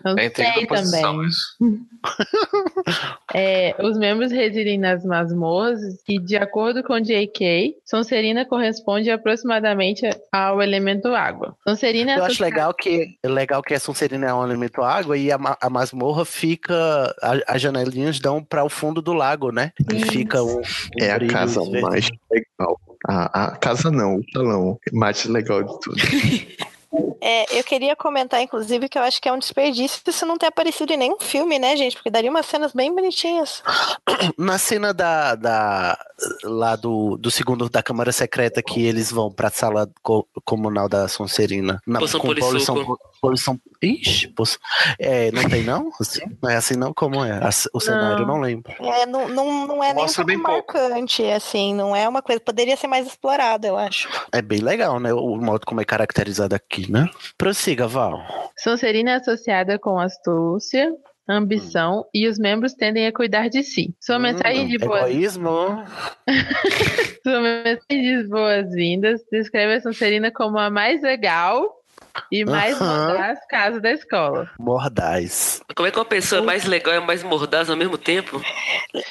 Não 0.03 0.15
É 0.17 0.29
sei 0.29 0.65
também. 0.67 1.27
isso. 1.27 1.57
É, 3.33 3.75
os 3.83 3.97
membros 3.97 4.31
residem 4.31 4.77
nas 4.77 5.03
masmorras 5.03 5.79
e, 6.07 6.19
de 6.19 6.35
acordo 6.35 6.83
com 6.83 6.99
J.K., 6.99 7.75
Sonserina 7.85 8.45
corresponde 8.45 9.09
aproximadamente 9.09 10.07
ao 10.31 10.61
elemento 10.61 11.07
água. 11.15 11.55
Sonserina 11.67 12.11
é 12.13 12.19
Eu 12.19 12.25
acho 12.25 12.43
legal 12.43 12.73
que, 12.73 13.17
legal 13.25 13.63
que 13.63 13.73
a 13.73 13.79
Sonserina 13.79 14.27
é 14.27 14.33
um 14.33 14.43
elemento 14.43 14.81
água 14.83 15.17
e 15.17 15.31
a, 15.31 15.37
a 15.59 15.69
masmorra 15.69 16.25
fica. 16.25 16.75
a- 17.21 17.39
As 17.55 17.61
janelinhas 17.61 18.19
dão 18.19 18.43
para 18.43 18.63
o 18.63 18.69
fundo 18.69 19.01
do 19.01 19.13
lago, 19.13 19.51
né? 19.51 19.71
E 19.91 19.99
fica 20.05 20.43
um. 20.43 20.57
um 20.57 20.61
É 20.99 21.11
a 21.11 21.25
casa 21.27 21.61
verde. 21.61 21.81
mais 21.81 22.09
legal. 22.31 22.79
A, 23.07 23.45
a 23.45 23.55
casa 23.57 23.89
não, 23.89 24.17
o 24.17 24.23
salão 24.31 24.77
mais 24.91 25.25
legal 25.25 25.63
de 25.63 25.79
tudo. 25.81 25.97
É, 27.21 27.57
eu 27.57 27.63
queria 27.63 27.95
comentar, 27.95 28.41
inclusive, 28.41 28.87
que 28.89 28.97
eu 28.97 29.01
acho 29.01 29.21
que 29.21 29.27
é 29.27 29.33
um 29.33 29.39
desperdício 29.39 30.01
isso 30.05 30.25
não 30.25 30.37
ter 30.37 30.47
aparecido 30.47 30.93
em 30.93 30.97
nenhum 30.97 31.19
filme, 31.19 31.57
né, 31.57 31.75
gente? 31.75 31.95
Porque 31.95 32.09
daria 32.09 32.29
umas 32.29 32.45
cenas 32.45 32.71
bem 32.73 32.93
bonitinhas. 32.93 33.63
Na 34.37 34.57
cena 34.57 34.93
da, 34.93 35.35
da 35.35 35.97
lá 36.43 36.75
do, 36.75 37.17
do 37.17 37.31
segundo 37.31 37.69
da 37.69 37.81
Câmara 37.81 38.11
Secreta 38.11 38.61
que 38.61 38.85
eles 38.85 39.11
vão 39.11 39.31
pra 39.31 39.49
sala 39.49 39.89
co- 40.01 40.27
comunal 40.45 40.87
da 40.87 41.07
Sonserina. 41.07 41.81
Na, 41.87 41.99
Poção 41.99 42.19
com 42.19 42.27
polissuco. 42.27 42.99
Poluição, 43.23 43.57
poluição. 43.57 43.73
Ixi, 43.81 44.27
poço- 44.29 44.59
é, 44.99 45.31
não 45.31 45.47
tem 45.49 45.63
não? 45.63 45.89
Assim? 45.99 46.21
Não 46.41 46.49
é 46.49 46.55
assim 46.55 46.75
não? 46.75 46.93
Como 46.93 47.23
é? 47.23 47.39
O 47.73 47.79
cenário 47.79 48.23
eu 48.23 48.27
não 48.27 48.39
lembro. 48.39 48.73
É, 48.79 49.05
não, 49.05 49.29
não, 49.29 49.67
não 49.67 49.83
é 49.83 49.93
nem 49.93 50.03
um 50.03 50.05
Mostra 50.05 50.25
pouco 50.25 50.41
marcante, 50.41 51.23
assim, 51.31 51.73
não 51.73 51.95
é 51.95 52.07
uma 52.07 52.21
coisa. 52.21 52.41
Poderia 52.41 52.75
ser 52.75 52.87
mais 52.87 53.07
explorado, 53.07 53.65
eu 53.65 53.77
acho. 53.77 54.09
É 54.31 54.41
bem 54.41 54.59
legal, 54.59 54.99
né? 54.99 55.13
O 55.13 55.37
modo 55.37 55.65
como 55.65 55.81
é 55.81 55.85
caracterizado 55.85 56.53
aqui, 56.53 56.91
né? 56.91 57.09
Prossiga, 57.37 57.87
Val. 57.87 58.21
Sonserina 58.57 59.11
é 59.11 59.15
associada 59.15 59.79
com 59.79 59.99
astúcia, 59.99 60.93
ambição 61.27 62.05
e 62.13 62.27
os 62.27 62.37
membros 62.37 62.73
tendem 62.73 63.07
a 63.07 63.13
cuidar 63.13 63.49
de 63.49 63.63
si. 63.63 63.93
Sua 63.99 64.19
mensagem 64.19 64.67
de 64.67 64.77
boas 64.77 65.09
Egoísmo. 65.09 65.83
Sua 67.23 67.41
mensagem 67.41 67.79
de 67.89 68.23
boas-vindas 68.27 69.21
descreve 69.31 69.75
a 69.75 69.81
Sonserina 69.81 70.31
como 70.31 70.57
a 70.57 70.69
mais 70.69 71.01
legal 71.01 71.82
e 72.31 72.45
mais 72.45 72.79
Aham. 72.79 73.07
mordaz 73.07 73.39
casa 73.49 73.79
da 73.79 73.91
escola. 73.91 74.49
Mordaz. 74.59 75.61
Como 75.75 75.87
é 75.87 75.91
que 75.91 75.97
uma 75.97 76.05
pessoa 76.05 76.41
é 76.41 76.45
mais 76.45 76.65
legal 76.65 76.95
e 76.95 76.99
mais 76.99 77.23
mordaz 77.23 77.69
ao 77.69 77.75
mesmo 77.75 77.97
tempo? 77.97 78.41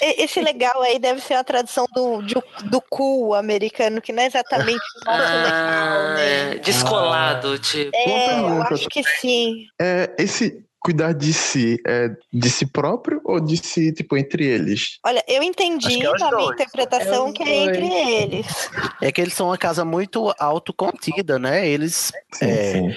Esse 0.00 0.40
legal 0.40 0.80
aí 0.82 0.98
deve 0.98 1.20
ser 1.20 1.34
a 1.34 1.44
tradução 1.44 1.86
do, 1.94 2.22
de- 2.22 2.34
do 2.68 2.80
cool 2.80 3.34
americano, 3.34 4.00
que 4.00 4.12
não 4.12 4.22
é 4.22 4.26
exatamente 4.26 4.82
o 5.00 5.04
nosso 5.04 5.34
legal, 5.34 6.02
né? 6.14 6.54
É, 6.54 6.58
descolado, 6.58 7.58
tipo. 7.58 7.90
É, 7.94 8.40
eu 8.40 8.62
acho 8.62 8.88
que 8.88 9.02
sim. 9.02 9.66
É, 9.80 10.10
esse 10.18 10.64
cuidar 10.82 11.12
de 11.12 11.32
si 11.32 11.80
é 11.86 12.10
de 12.32 12.50
si 12.50 12.66
próprio 12.66 13.20
ou 13.24 13.38
de 13.40 13.56
si, 13.56 13.92
tipo, 13.92 14.16
entre 14.16 14.44
eles? 14.44 14.98
Olha, 15.04 15.22
eu 15.28 15.42
entendi 15.42 16.04
é 16.04 16.18
na 16.18 16.30
minha 16.30 16.52
interpretação 16.52 17.28
É 17.28 17.32
que 17.32 17.42
é 17.42 17.64
entre 17.64 17.86
eles. 17.86 18.46
É 19.00 19.12
que 19.12 19.20
eles 19.20 19.34
são 19.34 19.46
uma 19.48 19.58
casa 19.58 19.84
muito 19.84 20.34
autocontida, 20.38 21.38
né? 21.38 21.68
Eles, 21.68 22.12
Sim, 22.32 22.44
é, 22.44 22.72
sim. 22.72 22.94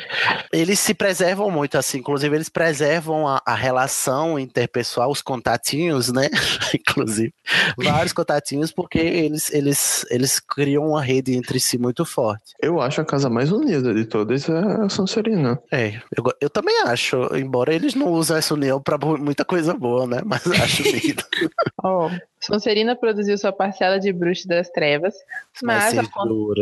eles 0.52 0.80
se 0.80 0.94
preservam 0.94 1.52
muito, 1.52 1.78
assim. 1.78 2.00
Inclusive, 2.00 2.36
eles 2.36 2.50
preservam 2.50 3.28
a, 3.28 3.42
a 3.46 3.54
relação 3.54 4.40
interpessoal, 4.40 5.12
os 5.12 5.22
contatinhos, 5.22 6.12
né? 6.12 6.30
inclusive, 6.74 7.34
vários 7.78 8.14
contatinhos, 8.14 8.72
porque 8.72 9.00
eles, 9.00 9.52
eles, 9.54 10.06
eles 10.10 10.40
criam 10.40 10.88
uma 10.88 11.02
rede 11.02 11.36
entre 11.36 11.60
si 11.60 11.78
muito 11.78 12.06
forte. 12.06 12.54
Eu 12.62 12.82
acho 12.82 13.02
a 13.02 13.06
casa 13.06 13.30
mais 13.30 13.52
unida 13.52 13.94
de 13.94 14.06
todas 14.06 14.50
é 14.50 14.58
a 14.58 14.90
Sonserina. 14.90 15.60
É, 15.72 16.00
eu, 16.18 16.24
eu 16.42 16.50
também 16.50 16.76
acho, 16.86 17.18
embora 17.36 17.75
eles 17.76 17.94
não 17.96 18.12
usem 18.12 18.38
essa 18.38 18.54
união 18.54 18.82
pra 18.82 18.98
bu- 18.98 19.18
muita 19.18 19.44
coisa 19.46 19.74
boa, 19.74 20.08
né? 20.08 20.22
Mas 20.26 20.46
acho 20.48 20.84
lindo. 20.90 21.24
Ó, 21.84 22.10
Sonserina 22.40 22.96
produziu 22.96 23.38
sua 23.38 23.52
parcela 23.52 24.00
de 24.00 24.12
bruxo 24.14 24.48
das 24.48 24.70
trevas, 24.70 25.14
Mas 25.64 25.94
mas, 25.94 26.10
ao, 26.16 26.54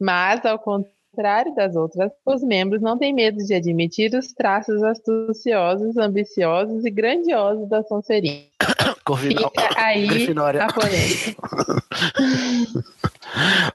mas 0.00 0.46
ao 0.46 0.58
contrário 0.58 1.54
das 1.54 1.74
outras, 1.76 2.10
os 2.24 2.42
membros 2.42 2.80
não 2.82 2.96
têm 2.98 3.12
medo 3.12 3.38
de 3.44 3.54
admitir 3.54 4.14
os 4.14 4.32
traços 4.32 4.82
astuciosos, 4.82 5.96
ambiciosos 5.96 6.84
e 6.84 6.90
grandiosos 6.90 7.68
da 7.68 7.82
Sonserina. 7.82 8.44
Corvinal. 9.08 9.50
Fica 9.58 9.80
aí 9.82 10.06
Grifinória. 10.06 10.64
a 10.64 10.72
polêmica. 10.72 11.34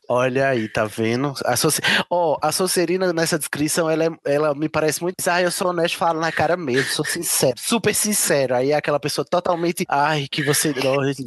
Olha 0.08 0.50
aí, 0.50 0.68
tá 0.70 0.86
vendo? 0.86 1.34
A, 1.46 1.56
Sonse... 1.56 1.82
Ó, 2.10 2.38
a 2.42 2.52
Sonserina, 2.52 3.12
nessa 3.14 3.40
descrição, 3.40 3.90
ela, 3.90 4.06
é- 4.06 4.10
ela 4.26 4.54
me 4.54 4.70
parece 4.70 5.02
muito. 5.02 5.16
Ah, 5.28 5.42
eu 5.42 5.50
sou 5.50 5.70
honesto, 5.70 5.98
falo 5.98 6.20
na 6.20 6.32
cara 6.32 6.56
mesmo, 6.56 6.92
sou 6.92 7.06
sincero, 7.06 7.56
super 7.58 7.96
sincero. 7.96 8.56
Aí 8.56 8.72
é 8.72 8.76
aquela 8.76 9.00
pessoa 9.00 9.26
totalmente. 9.26 9.86
Ai, 9.90 10.28
que 10.30 10.44
você. 10.44 10.74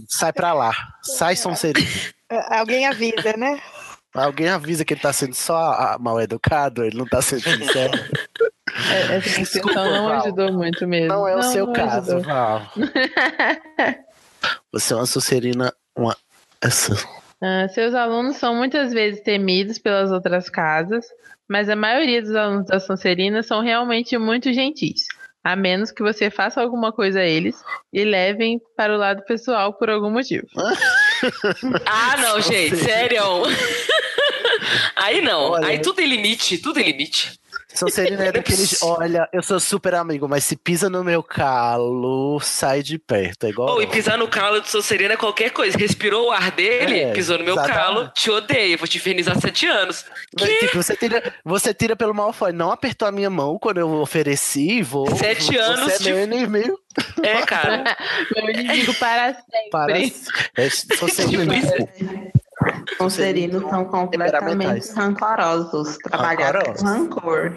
Sai 0.08 0.32
pra 0.32 0.52
lá. 0.52 0.72
Sai, 1.02 1.34
Sonserina. 1.34 1.88
Ah, 2.30 2.60
Alguém 2.60 2.86
avisa, 2.86 3.34
né? 3.36 3.60
Alguém 4.14 4.48
avisa 4.48 4.84
que 4.84 4.94
ele 4.94 5.00
tá 5.00 5.12
sendo 5.12 5.34
só 5.34 5.96
mal 6.00 6.20
educado, 6.20 6.84
ele 6.84 6.96
não 6.96 7.06
tá 7.06 7.20
sendo 7.20 7.42
sincero. 7.42 7.92
É, 8.90 9.16
Essa 9.16 9.40
descrição 9.40 9.72
não 9.72 10.08
Val. 10.08 10.20
ajudou 10.20 10.52
muito 10.52 10.86
mesmo. 10.86 11.08
Não 11.08 11.26
é 11.28 11.36
o 11.36 11.42
seu 11.42 11.66
não 11.66 11.72
caso, 11.72 12.16
ajudou. 12.16 12.22
Val. 12.22 12.62
Você 14.72 14.92
é 14.92 14.96
uma 14.96 15.06
Sonserina. 15.06 15.72
Uma. 15.96 16.16
Essa. 16.60 16.94
Ah, 17.40 17.68
seus 17.68 17.94
alunos 17.94 18.36
são 18.36 18.54
muitas 18.54 18.92
vezes 18.92 19.20
temidos 19.22 19.78
pelas 19.78 20.10
outras 20.10 20.48
casas, 20.48 21.06
mas 21.48 21.68
a 21.68 21.76
maioria 21.76 22.20
dos 22.22 22.34
alunos 22.34 22.66
da 22.66 22.80
Sonserina 22.80 23.42
são 23.42 23.60
realmente 23.62 24.16
muito 24.18 24.52
gentis. 24.52 25.02
A 25.44 25.54
menos 25.54 25.92
que 25.92 26.02
você 26.02 26.28
faça 26.28 26.60
alguma 26.60 26.92
coisa 26.92 27.20
a 27.20 27.24
eles 27.24 27.54
e 27.92 28.04
levem 28.04 28.60
para 28.76 28.92
o 28.94 28.98
lado 28.98 29.22
pessoal 29.22 29.72
por 29.72 29.88
algum 29.90 30.10
motivo. 30.10 30.46
Ah, 31.86 32.14
não, 32.18 32.40
gente, 32.42 32.76
sério. 32.76 33.22
Aí 34.96 35.22
não, 35.22 35.52
Olha, 35.52 35.66
aí 35.68 35.78
tudo 35.78 35.96
tem 35.96 36.06
limite, 36.06 36.58
tudo 36.58 36.74
tem 36.74 36.84
limite. 36.84 37.38
Sonserina 37.76 38.24
é 38.26 38.32
daqueles. 38.32 38.82
Olha, 38.82 39.28
eu 39.32 39.42
sou 39.42 39.60
super 39.60 39.94
amigo, 39.94 40.28
mas 40.28 40.44
se 40.44 40.56
pisa 40.56 40.88
no 40.90 41.04
meu 41.04 41.22
calo, 41.22 42.40
sai 42.40 42.82
de 42.82 42.98
perto. 42.98 43.46
É 43.46 43.50
igual. 43.50 43.68
Ou 43.70 43.82
e 43.82 43.86
pisar 43.86 44.16
no 44.18 44.26
calo 44.28 44.60
de 44.60 44.68
Sonserina 44.70 45.14
é 45.14 45.16
qualquer 45.16 45.50
coisa. 45.50 45.76
Respirou 45.78 46.28
o 46.28 46.30
ar 46.32 46.50
dele, 46.50 47.00
É, 47.00 47.12
pisou 47.12 47.38
no 47.38 47.44
meu 47.44 47.54
exatamente. 47.54 47.78
calo, 47.84 48.08
te 48.14 48.30
odeio, 48.30 48.78
vou 48.78 48.88
te 48.88 48.96
infernizar 48.98 49.38
sete 49.40 49.66
anos. 49.66 50.04
Mas, 50.38 50.48
tipo, 50.58 50.76
você 50.82 50.96
tira, 50.96 51.34
você 51.44 51.74
tira 51.74 51.94
pelo 51.96 52.14
mal 52.14 52.32
foi. 52.32 52.52
Não 52.52 52.70
apertou 52.70 53.06
a 53.06 53.12
minha 53.12 53.30
mão 53.30 53.58
quando 53.58 53.78
eu 53.78 53.90
ofereci, 54.00 54.82
vou. 54.82 55.14
Sete 55.16 55.44
você 55.46 55.58
anos 55.58 55.92
é 55.92 55.98
de- 55.98 56.12
meu 56.12 56.22
inimigo. 56.24 56.78
É, 57.22 57.42
cara. 57.42 57.96
Meu 58.34 58.48
inimigo 58.50 58.94
para 58.94 59.34
sempre. 59.34 59.70
Para. 59.70 59.98
É, 59.98 60.70
Sonserina. 60.96 61.52
Conserinos 62.98 63.68
são 63.68 63.84
completamente 63.84 64.90
rancorosos. 64.92 65.98
Trabalhar 65.98 66.52
com 66.52 66.58
Rancorosos. 66.58 66.82
rancor. 66.82 67.56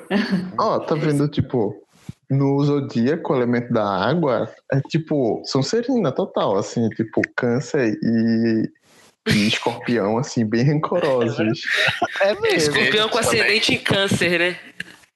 Ó, 0.57 0.79
tá 0.79 0.95
vendo, 0.95 1.27
tipo, 1.27 1.81
no 2.29 2.63
zodíaco, 2.63 3.33
o 3.33 3.35
elemento 3.37 3.73
da 3.73 3.83
água 3.83 4.49
é 4.71 4.81
tipo 4.81 5.41
Sonserina 5.45 6.11
total, 6.11 6.57
assim, 6.57 6.87
tipo, 6.89 7.21
câncer 7.35 7.97
e, 8.03 8.69
e 9.31 9.47
escorpião, 9.47 10.17
assim, 10.17 10.45
bem 10.45 10.63
rancorosos. 10.63 11.61
É 12.21 12.33
mesmo. 12.39 12.47
Escorpião 12.77 13.09
com 13.09 13.19
Também. 13.19 13.41
ascendente 13.41 13.73
em 13.73 13.79
câncer, 13.79 14.39
né? 14.39 14.57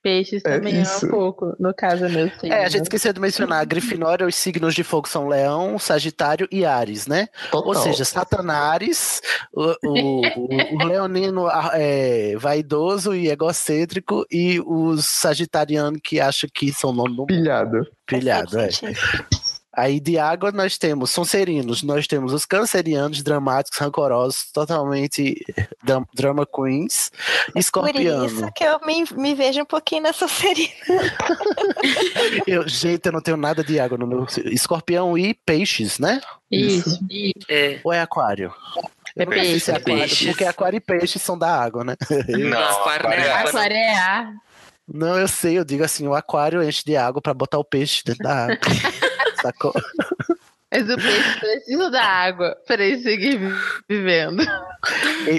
Peixes 0.03 0.43
É 0.45 0.57
também 0.57 0.77
é, 0.77 0.81
isso. 0.81 1.05
um 1.05 1.09
pouco. 1.09 1.55
No 1.57 1.73
caso, 1.73 2.09
meu 2.09 2.29
signo. 2.29 2.53
É, 2.53 2.65
a 2.65 2.69
gente 2.69 2.83
esqueceu 2.83 3.13
de 3.13 3.21
mencionar. 3.21 3.61
A 3.61 3.63
Grifinória, 3.65 4.27
os 4.27 4.35
signos 4.35 4.75
de 4.75 4.83
fogo 4.83 5.07
são 5.07 5.27
Leão, 5.29 5.79
Sagitário 5.79 6.45
e 6.51 6.65
Ares, 6.65 7.07
né? 7.07 7.29
Total. 7.49 7.67
Ou 7.69 7.73
seja, 7.75 8.03
Satanares, 8.03 9.21
o, 9.53 9.63
o, 9.87 10.21
o- 10.21 10.75
o 10.75 10.83
leonino 10.85 11.47
é, 11.73 12.35
vaidoso 12.37 13.15
e 13.15 13.29
egocêntrico, 13.29 14.25
e 14.29 14.59
os 14.65 15.05
sagitarianos 15.05 16.01
que 16.03 16.19
acham 16.19 16.49
que 16.53 16.73
são 16.73 16.91
nome 16.91 17.15
do 17.15 17.25
pilhado. 17.25 17.87
pilhado. 18.05 18.59
É. 18.59 18.69
Aí 19.75 19.99
de 19.99 20.19
água 20.19 20.51
nós 20.51 20.77
temos 20.77 21.09
Sonserinos, 21.09 21.81
nós 21.81 22.05
temos 22.05 22.31
os 22.31 22.45
cancerianos, 22.45 23.23
dramáticos, 23.23 23.79
rancorosos, 23.79 24.51
totalmente 24.51 25.43
dram- 25.83 26.05
drama 26.13 26.45
queens, 26.45 27.09
Por 27.09 27.49
isso 27.49 27.59
escorpiano. 27.59 28.51
que 28.53 28.63
eu 28.63 28.79
me, 28.85 29.03
me 29.13 29.33
vejo 29.33 29.61
um 29.61 29.65
pouquinho 29.65 30.03
na 30.03 30.13
Sonserina. 30.13 30.71
Eu, 32.47 32.67
gente, 32.67 33.05
eu 33.05 33.11
não 33.11 33.21
tenho 33.21 33.37
nada 33.37 33.63
de 33.63 33.79
água 33.79 33.97
no 33.97 34.05
meu. 34.07 34.25
Escorpião 34.45 35.17
e 35.17 35.33
peixes, 35.33 35.97
né? 35.99 36.21
Isso. 36.51 36.99
É. 37.49 37.79
Ou 37.83 37.91
é 37.93 38.01
aquário? 38.01 38.53
É 39.15 39.23
sei 39.23 39.27
peixe. 39.27 39.59
se 39.59 39.71
é 39.71 39.75
aquário, 39.75 39.99
Peixes. 39.99 40.27
porque 40.27 40.45
aquário 40.45 40.77
e 40.77 40.79
peixe 40.79 41.19
são 41.19 41.37
da 41.37 41.49
água, 41.55 41.83
né? 41.83 41.95
Não, 42.29 42.57
aquário 42.79 43.05
não 43.05 43.11
é 43.13 43.29
água, 43.31 43.41
não. 43.43 43.49
Aquário 43.49 43.75
é 43.75 43.95
ar. 43.95 44.33
Não, 44.85 45.17
eu 45.17 45.27
sei, 45.27 45.57
eu 45.57 45.63
digo 45.63 45.83
assim, 45.83 46.07
o 46.07 46.13
aquário 46.13 46.61
enche 46.61 46.83
de 46.85 46.95
água 46.97 47.21
pra 47.21 47.33
botar 47.33 47.57
o 47.57 47.63
peixe 47.63 48.01
dentro 48.05 48.23
da 48.23 48.45
água. 48.45 48.57
Sacou? 49.41 49.73
Mas 50.71 50.89
o 50.89 50.95
peixe 50.95 51.39
precisa 51.39 51.91
da 51.91 52.03
água 52.03 52.57
para 52.65 52.83
ele 52.83 52.97
seguir 52.97 53.37
vi- 53.37 53.53
vivendo. 53.87 54.41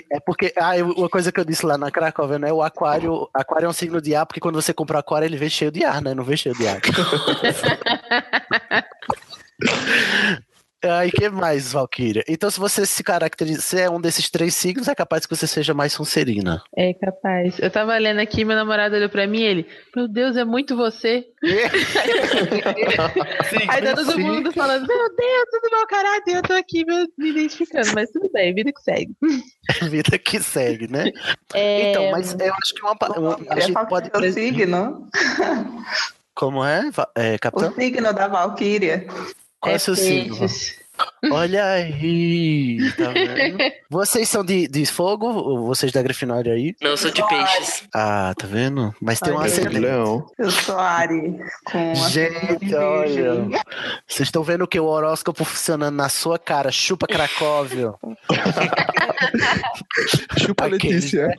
É 0.09 0.21
porque, 0.21 0.53
ah, 0.57 0.75
uma 0.97 1.09
coisa 1.09 1.33
que 1.33 1.41
eu 1.41 1.45
disse 1.45 1.67
lá 1.67 1.77
na 1.77 1.91
Cracóvia, 1.91 2.39
né? 2.39 2.53
O 2.53 2.63
aquário, 2.63 3.29
aquário 3.35 3.67
é 3.67 3.69
um 3.69 3.73
signo 3.73 4.01
de 4.01 4.15
ar, 4.15 4.27
porque 4.27 4.39
quando 4.39 4.63
você 4.63 4.73
compra 4.73 5.01
aquário, 5.01 5.27
ele 5.27 5.37
vem 5.37 5.51
cheio 5.51 5.73
de 5.73 5.85
ar, 5.85 6.01
né? 6.01 6.15
Não 6.15 6.23
vem 6.23 6.37
cheio 6.37 6.55
de 6.55 6.69
água. 6.69 6.81
Aí, 10.93 11.11
que 11.11 11.29
mais, 11.29 11.73
Valkyria? 11.73 12.23
Então, 12.29 12.51
se 12.51 12.59
você 12.61 12.85
se 12.87 13.03
caracteriza, 13.03 13.61
se 13.63 13.81
é 13.81 13.89
um 13.91 14.01
desses 14.01 14.29
três 14.31 14.55
signos, 14.55 14.89
é 14.89 14.95
capaz 14.95 15.25
que 15.27 15.35
você 15.35 15.47
seja 15.47 15.73
mais 15.75 15.93
Sonserina. 15.93 16.63
É 16.77 16.93
capaz. 16.95 17.59
Eu 17.59 17.71
tava 17.71 17.97
lendo 17.97 18.21
aqui, 18.21 18.45
meu 18.45 18.57
namorado 18.57 18.95
olhou 18.97 19.09
pra 19.09 19.27
mim 19.27 19.41
e 19.41 19.45
ele, 19.45 19.67
meu 19.97 20.07
Deus, 20.09 20.37
é 20.37 20.45
muito 20.45 20.77
você. 20.77 21.27
Aí 23.69 23.83
tá 23.83 23.95
todo 23.95 24.13
sim. 24.13 24.23
mundo 24.23 24.53
falando, 24.53 24.87
meu 24.87 25.17
Deus, 25.17 25.45
tudo 25.51 25.71
meu 25.77 25.87
caráter, 25.87 26.37
eu 26.37 26.43
tô 26.43 26.53
aqui 26.55 26.85
me, 26.85 27.07
me 27.19 27.31
identificando, 27.31 27.93
mas 27.95 28.11
tudo 28.11 28.31
bem, 28.33 28.55
vida 28.55 28.73
que 28.73 28.83
segue. 28.83 29.15
Vida 29.91 30.19
que 30.19 30.41
segue, 30.41 30.87
né? 30.89 31.11
É, 31.55 31.91
Então, 31.91 32.11
mas 32.11 32.33
eu 32.39 32.53
acho 32.63 32.75
que 32.75 32.83
uma, 32.83 32.95
pa- 32.97 33.09
uma- 33.19 33.39
a 33.49 33.61
gente 33.61 33.87
pode. 33.89 34.11
O 34.15 34.33
signo. 34.33 35.09
Como 36.35 36.65
é, 36.65 36.91
é 37.15 37.35
O 37.37 37.39
capitão? 37.39 37.73
signo 37.75 38.13
da 38.13 38.27
Valkyria. 38.29 39.07
Qual 39.65 39.73
é 39.73 39.77
o 39.77 39.81
seu 39.81 39.97
signo? 39.97 40.37
Olha 41.33 41.65
aí, 41.65 42.79
tá 42.97 43.11
vendo? 43.11 43.59
Vocês 43.91 44.29
são 44.29 44.45
de, 44.45 44.69
de 44.69 44.87
fogo? 44.87 45.27
Ou 45.27 45.67
vocês 45.67 45.91
da 45.91 46.03
Grifinória 46.03 46.53
aí? 46.53 46.75
Não, 46.81 46.91
eu 46.91 46.97
sou 46.97 47.11
de 47.11 47.27
peixes. 47.27 47.83
Ah, 47.93 48.33
tá 48.39 48.47
vendo? 48.47 48.95
Mas 49.01 49.19
tem 49.19 49.33
um 49.33 49.37
Olha, 49.37 49.47
ascendente. 49.47 49.81
Leão. 49.81 50.27
Eu 50.39 50.51
sou 50.51 50.79
Ari. 50.79 51.37
Com 51.65 51.95
Gente, 52.11 52.75
olha. 52.75 53.35
Vocês 54.07 54.29
estão 54.29 54.45
vendo 54.45 54.69
que 54.69 54.79
o 54.79 54.85
horóscopo 54.85 55.45
funcionando 55.45 55.97
na 55.97 56.09
sua 56.09 56.39
cara. 56.39 56.71
Chupa 56.71 57.07
Cracóvio. 57.09 57.99
Chupa 60.39 60.67
Letícia. 60.67 61.29
né? 61.29 61.35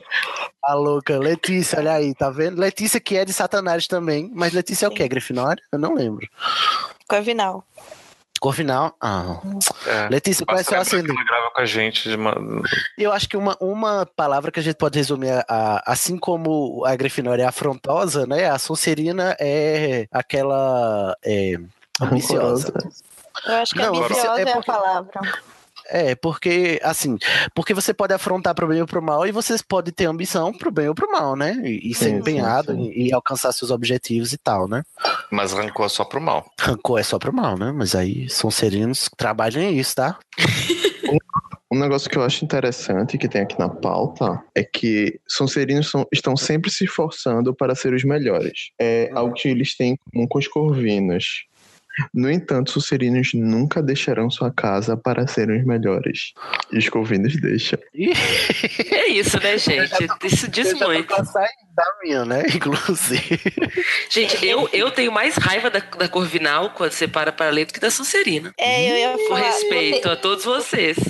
A 0.64 0.74
louca. 0.74 1.18
Letícia, 1.18 1.78
olha 1.78 1.94
aí, 1.94 2.14
tá 2.14 2.30
vendo? 2.30 2.60
Letícia 2.60 3.00
que 3.00 3.16
é 3.16 3.24
de 3.24 3.32
Satanás 3.32 3.86
também. 3.86 4.30
Mas 4.34 4.52
Letícia 4.52 4.86
é 4.86 4.88
o 4.88 4.92
quê? 4.92 5.06
Grifinória? 5.08 5.62
Eu 5.72 5.78
não 5.78 5.94
lembro. 5.94 6.26
Corvinal. 7.08 7.64
Corvinal? 8.38 8.94
Ah. 9.00 9.40
É. 9.86 10.08
Letícia, 10.08 10.44
qual 10.46 10.58
é 10.58 10.60
o 10.60 10.64
seu 10.64 10.76
Basta 10.76 10.96
lembrar 10.96 11.12
que 11.14 11.20
ascendente? 11.20 11.30
ela 11.32 11.40
grava 11.40 11.54
com 11.54 11.60
a 11.60 11.66
gente 11.66 12.08
de 12.08 12.16
uma... 12.16 12.34
Eu 12.98 13.12
acho 13.12 13.28
que 13.28 13.36
uma, 13.36 13.56
uma 13.60 14.06
palavra 14.16 14.50
que 14.50 14.60
a 14.60 14.62
gente 14.62 14.76
pode 14.76 14.98
resumir, 14.98 15.30
a- 15.30 15.44
a- 15.48 15.82
assim 15.92 16.16
como 16.18 16.84
a 16.86 16.94
Grifinória 16.96 17.42
é 17.42 17.46
afrontosa, 17.46 18.26
né? 18.26 18.48
A 18.50 18.58
Sonserina 18.58 19.36
é 19.40 20.06
aquela 20.10 21.16
é, 21.24 21.54
ambiciosa. 22.00 22.72
Eu 23.46 23.54
acho 23.56 23.74
que 23.74 23.80
Não, 23.82 23.94
ambiciosa 23.96 24.40
é 24.40 24.44
é, 24.44 24.50
a 24.50 24.54
porque- 24.54 24.66
palavra. 24.72 25.20
É, 25.88 26.14
porque, 26.14 26.80
assim, 26.82 27.16
porque 27.54 27.72
você 27.72 27.94
pode 27.94 28.12
afrontar 28.12 28.54
pro 28.54 28.66
bem 28.66 28.80
ou 28.80 28.86
pro 28.86 29.02
mal 29.02 29.26
e 29.26 29.32
você 29.32 29.56
pode 29.66 29.92
ter 29.92 30.06
ambição 30.06 30.52
pro 30.52 30.70
bem 30.70 30.88
ou 30.88 30.94
pro 30.94 31.10
mal, 31.10 31.36
né? 31.36 31.60
E, 31.64 31.90
e 31.90 31.94
ser 31.94 32.10
Sim, 32.10 32.16
empenhado 32.16 32.72
sim, 32.72 32.84
sim. 32.84 32.90
E, 32.90 33.08
e 33.08 33.12
alcançar 33.12 33.52
seus 33.52 33.70
objetivos 33.70 34.32
e 34.32 34.38
tal, 34.38 34.68
né? 34.68 34.82
Mas 35.30 35.52
rancor 35.52 35.88
só 35.88 36.04
pro 36.04 36.20
mal. 36.20 36.50
Rancor 36.58 36.98
é 36.98 37.02
só 37.02 37.18
pro 37.18 37.32
mal, 37.32 37.56
né? 37.56 37.72
Mas 37.72 37.94
aí, 37.94 38.28
Sonserinos, 38.28 39.08
trabalhem 39.16 39.78
isso, 39.78 39.94
tá? 39.94 40.18
Um 41.70 41.80
negócio 41.80 42.08
que 42.08 42.16
eu 42.16 42.22
acho 42.22 42.44
interessante 42.44 43.18
que 43.18 43.28
tem 43.28 43.42
aqui 43.42 43.58
na 43.58 43.68
pauta 43.68 44.40
é 44.54 44.62
que 44.62 45.18
Sonserinos 45.26 45.90
são, 45.90 46.06
estão 46.12 46.36
sempre 46.36 46.70
se 46.70 46.84
esforçando 46.84 47.52
para 47.52 47.74
ser 47.74 47.92
os 47.92 48.04
melhores. 48.04 48.70
É 48.80 49.10
algo 49.12 49.34
que 49.34 49.48
eles 49.48 49.76
têm 49.76 49.92
em 49.92 49.96
comum 50.12 50.28
com 50.28 50.38
os 50.38 50.46
Corvinos. 50.46 51.44
No 52.12 52.30
entanto, 52.30 52.70
Sucerinos 52.72 53.30
nunca 53.34 53.82
deixarão 53.82 54.30
sua 54.30 54.52
casa 54.52 54.96
para 54.96 55.26
serem 55.26 55.60
os 55.60 55.66
melhores. 55.66 56.32
E 56.72 56.78
os 56.78 56.88
Corvinos 56.88 57.34
deixam. 57.40 57.78
É 58.92 59.08
isso, 59.08 59.38
né, 59.40 59.56
gente? 59.58 59.92
Isso 60.24 60.48
diz 60.48 60.66
Eu 60.72 60.78
já 60.78 60.86
tô 60.86 60.92
muito. 60.92 61.14
da 61.14 61.84
minha, 62.02 62.24
né? 62.24 62.42
Inclusive. 62.54 63.40
Gente, 64.10 64.44
eu, 64.46 64.68
eu 64.72 64.90
tenho 64.90 65.12
mais 65.12 65.36
raiva 65.36 65.70
da, 65.70 65.78
da 65.80 66.08
Corvinal 66.08 66.70
quando 66.70 66.92
você 66.92 67.06
para 67.08 67.32
para 67.32 67.50
ler 67.50 67.66
do 67.66 67.72
que 67.74 67.80
da 67.80 67.90
Sonserina. 67.90 68.52
É, 68.58 68.90
eu 68.90 68.96
ia 68.96 69.12
Com 69.18 69.28
falar. 69.28 69.40
respeito 69.40 70.08
a 70.08 70.16
todos 70.16 70.44
vocês. 70.44 70.96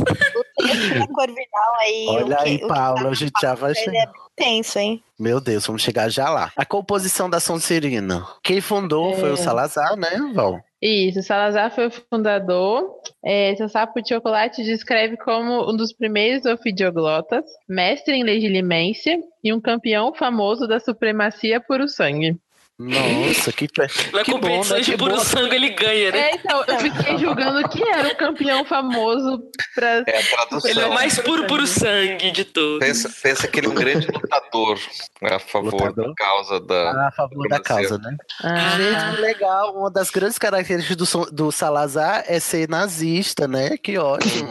O 0.59 1.09
Corvinal 1.09 1.74
aí. 1.80 2.07
Olha 2.09 2.24
o 2.24 2.28
que, 2.28 2.34
aí, 2.49 2.59
Paula, 2.66 3.03
tá 3.03 3.09
a 3.11 3.14
gente 3.14 3.32
já 3.41 3.55
vai 3.55 3.74
chegar. 3.74 3.93
é 3.99 4.07
tenso, 4.34 4.78
hein? 4.78 5.03
Meu 5.18 5.39
Deus, 5.41 5.66
vamos 5.66 5.82
chegar 5.82 6.09
já 6.09 6.30
lá. 6.30 6.51
A 6.57 6.64
composição 6.64 7.28
da 7.28 7.39
Sonserina. 7.39 8.26
Quem 8.43 8.61
fundou 8.62 9.14
foi 9.16 9.30
o 9.30 9.34
É. 9.34 9.37
Salazar, 9.37 9.95
né, 9.97 10.18
Val? 10.34 10.59
Isso, 10.89 11.20
Salazar 11.20 11.74
foi 11.74 11.89
o 11.89 11.91
fundador. 11.91 13.01
É, 13.24 13.57
seu 13.57 13.68
sapo 13.68 14.01
de 14.01 14.11
chocolate 14.11 14.62
descreve 14.62 15.16
como 15.16 15.68
um 15.68 15.76
dos 15.76 15.93
primeiros 15.93 16.47
ofidioglotas, 16.47 17.45
mestre 17.68 18.14
em 18.14 18.22
legilimência 18.22 19.18
e 19.43 19.53
um 19.53 19.61
campeão 19.61 20.14
famoso 20.14 20.64
da 20.68 20.78
supremacia 20.78 21.61
por 21.61 21.80
o 21.80 21.89
sangue. 21.89 22.39
Nossa, 22.79 23.53
que, 23.53 23.66
pe- 23.68 23.87
Na 24.12 24.22
que 24.22 24.33
bom, 24.33 24.39
competição 24.41 24.77
né? 24.77 24.83
de 24.83 24.91
Que 24.93 24.99
puro 24.99 25.14
bom. 25.16 25.20
sangue 25.24 25.55
ele 25.57 25.70
ganha, 25.70 26.11
né? 26.12 26.18
É, 26.18 26.35
então, 26.35 26.62
eu 26.66 26.79
fiquei 26.79 27.16
julgando 27.16 27.66
que 27.70 27.83
era 27.89 28.09
um 28.09 28.14
campeão 28.14 28.64
famoso 28.66 29.43
pra. 29.74 30.05
É 30.07 30.18
a 30.20 30.22
tradução. 30.27 30.70
Ele 30.70 30.81
é 30.81 30.87
o 30.87 30.93
mais 30.93 31.18
puro, 31.20 31.47
puro 31.47 31.66
sangue 31.66 32.31
de 32.31 32.45
todos. 32.45 32.81
Pensa, 32.87 33.11
pensa 33.22 33.49
que 33.49 33.61
ele 33.61 33.66
é 33.68 33.70
um 33.70 33.74
grande 33.74 34.07
lutador 34.09 34.79
a 35.22 35.39
favor 35.39 35.72
Lutador? 35.72 36.09
da 36.09 36.14
causa 36.14 36.61
da. 36.61 37.07
A 37.09 37.12
favor 37.12 37.49
da 37.49 37.61
causa, 37.61 37.97
né? 37.97 38.14
Ah, 38.43 38.77
Gente, 38.77 39.14
que 39.16 39.20
legal. 39.22 39.74
Uma 39.74 39.91
das 39.91 40.11
grandes 40.11 40.37
características 40.37 40.97
do, 40.97 41.31
do 41.31 41.51
Salazar 41.51 42.24
é 42.27 42.39
ser 42.39 42.68
nazista, 42.68 43.49
né? 43.49 43.79
Que 43.79 43.97
ótimo. 43.97 44.51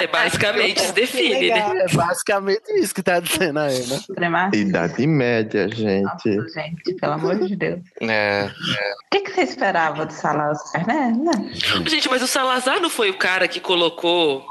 É 0.00 0.06
basicamente 0.06 0.80
se 0.80 0.92
define, 0.92 1.50
né? 1.50 1.84
é 1.86 1.88
basicamente 1.94 2.62
isso 2.76 2.94
que 2.94 3.02
tá 3.02 3.20
dizendo 3.20 3.58
aí, 3.58 3.84
né? 3.86 4.50
Idade 4.54 5.06
média, 5.06 5.68
gente. 5.68 6.02
Nossa, 6.04 6.48
gente, 6.60 6.94
pelo 6.94 7.12
amor 7.12 7.25
de 7.34 7.56
Deus. 7.56 7.80
É, 8.00 8.48
O 8.48 9.10
que, 9.10 9.20
que 9.20 9.32
você 9.32 9.42
esperava 9.42 10.06
do 10.06 10.12
Salazar, 10.12 10.86
né? 10.86 11.12
Né? 11.16 11.52
Gente, 11.86 12.08
mas 12.08 12.22
o 12.22 12.26
Salazar 12.26 12.80
não 12.80 12.90
foi 12.90 13.10
o 13.10 13.18
cara 13.18 13.48
que 13.48 13.60
colocou. 13.60 14.44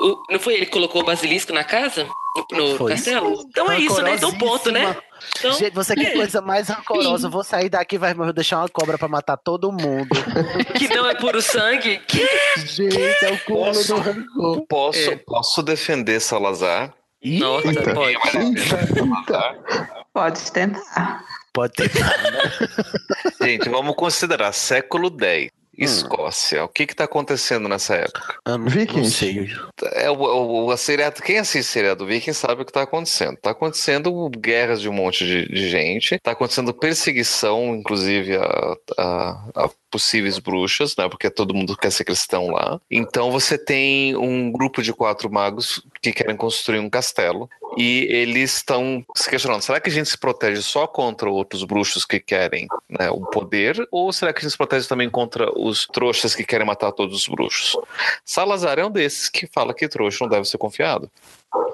o- 0.00 0.22
não 0.32 0.38
foi 0.38 0.54
ele 0.54 0.66
que 0.66 0.72
colocou 0.72 1.02
o 1.02 1.04
basilisco 1.04 1.52
na 1.52 1.64
casa? 1.64 2.06
No, 2.52 2.76
Foi. 2.76 2.92
castelo? 2.92 3.34
Então 3.48 3.70
é 3.72 3.78
isso, 3.80 4.02
né? 4.02 4.14
Então 4.14 4.30
ponto, 4.36 4.70
né? 4.70 4.94
Então, 5.38 5.52
Gente, 5.52 5.72
você 5.74 5.94
que 5.96 6.10
coisa 6.10 6.42
mais 6.42 6.68
rancorosa. 6.68 7.26
Eu 7.28 7.30
Vou 7.30 7.42
sair 7.42 7.70
daqui, 7.70 7.96
vai 7.96 8.12
vou 8.12 8.30
deixar 8.30 8.58
uma 8.58 8.68
cobra 8.68 8.98
pra 8.98 9.08
matar 9.08 9.38
todo 9.38 9.72
mundo. 9.72 10.08
que 10.76 10.86
não 10.94 11.08
é 11.08 11.14
puro 11.14 11.40
sangue. 11.40 11.98
Que? 12.06 12.28
Gente, 12.58 13.24
é 13.24 13.32
o 13.32 13.38
cúmulo 13.44 13.64
Posso? 13.72 13.94
do 13.94 14.00
rancor. 14.00 14.66
posso, 14.68 15.10
É. 15.10 15.16
posso 15.16 15.62
defender 15.62 16.20
Salazar. 16.20 16.92
Nossa, 17.24 17.68
Eita. 17.68 17.94
pode. 17.94 18.18
Salazar. 18.68 20.04
Pode 20.12 20.52
tentar. 20.52 21.24
Pode 21.56 21.72
tentar, 21.72 22.18
né? 22.22 22.40
Gente, 23.40 23.68
vamos 23.70 23.96
considerar 23.96 24.52
século 24.52 25.08
X. 25.08 25.50
Escócia. 25.78 26.64
O 26.64 26.68
que 26.68 26.84
está 26.84 27.04
acontecendo 27.04 27.68
nessa 27.68 27.96
época? 27.96 28.34
Eu 28.46 28.56
não, 28.56 28.66
Vikings. 28.66 28.96
não 28.98 29.04
sei. 29.10 29.50
É, 29.92 30.10
o, 30.10 30.14
o, 30.14 30.66
o 30.72 30.76
seriado, 30.78 31.20
quem 31.22 31.38
assiste 31.38 31.70
seriado 31.70 32.06
Viking 32.06 32.32
sabe 32.32 32.62
o 32.62 32.64
que 32.64 32.70
está 32.70 32.80
acontecendo. 32.80 33.34
Está 33.34 33.50
acontecendo 33.50 34.30
guerras 34.30 34.80
de 34.80 34.88
um 34.88 34.92
monte 34.94 35.26
de, 35.26 35.46
de 35.46 35.68
gente, 35.68 36.14
está 36.14 36.30
acontecendo 36.30 36.72
perseguição, 36.72 37.74
inclusive 37.76 38.36
a, 38.36 38.76
a- 38.96 39.44
a 39.54 39.70
possíveis 39.90 40.38
bruxas, 40.38 40.96
né? 40.96 41.08
Porque 41.10 41.28
todo 41.30 41.54
mundo 41.54 41.76
quer 41.76 41.90
ser 41.92 42.04
cristão 42.04 42.48
lá. 42.50 42.80
Então 42.90 43.30
você 43.30 43.56
tem 43.58 44.16
um 44.16 44.50
grupo 44.50 44.82
de 44.82 44.92
quatro 44.94 45.30
magos 45.30 45.82
que 46.02 46.10
querem 46.12 46.36
construir 46.36 46.78
um 46.80 46.88
castelo 46.90 47.48
e 47.76 48.06
eles 48.10 48.54
estão 48.56 49.04
se 49.16 49.28
questionando: 49.28 49.62
será 49.62 49.80
que 49.80 49.88
a 49.88 49.92
gente 49.92 50.08
se 50.08 50.18
protege 50.18 50.62
só 50.62 50.86
contra 50.86 51.28
outros 51.30 51.62
bruxos 51.64 52.04
que 52.04 52.18
querem 52.20 52.66
né, 52.88 53.10
o 53.10 53.20
poder, 53.26 53.86
ou 53.90 54.12
será 54.12 54.32
que 54.32 54.38
a 54.38 54.42
gente 54.42 54.52
se 54.52 54.56
protege 54.58 54.88
também 54.88 55.10
contra 55.10 55.50
os 55.58 55.86
trouxas 55.86 56.34
que 56.34 56.44
querem 56.44 56.66
matar 56.66 56.92
todos 56.92 57.16
os 57.22 57.28
bruxos? 57.28 57.76
Salazar 58.24 58.78
é 58.78 58.86
um 58.86 58.90
desses 58.90 59.28
que 59.28 59.46
fala 59.46 59.74
que 59.74 59.88
trouxa 59.88 60.24
não 60.24 60.30
deve 60.30 60.46
ser 60.46 60.58
confiado. 60.58 61.10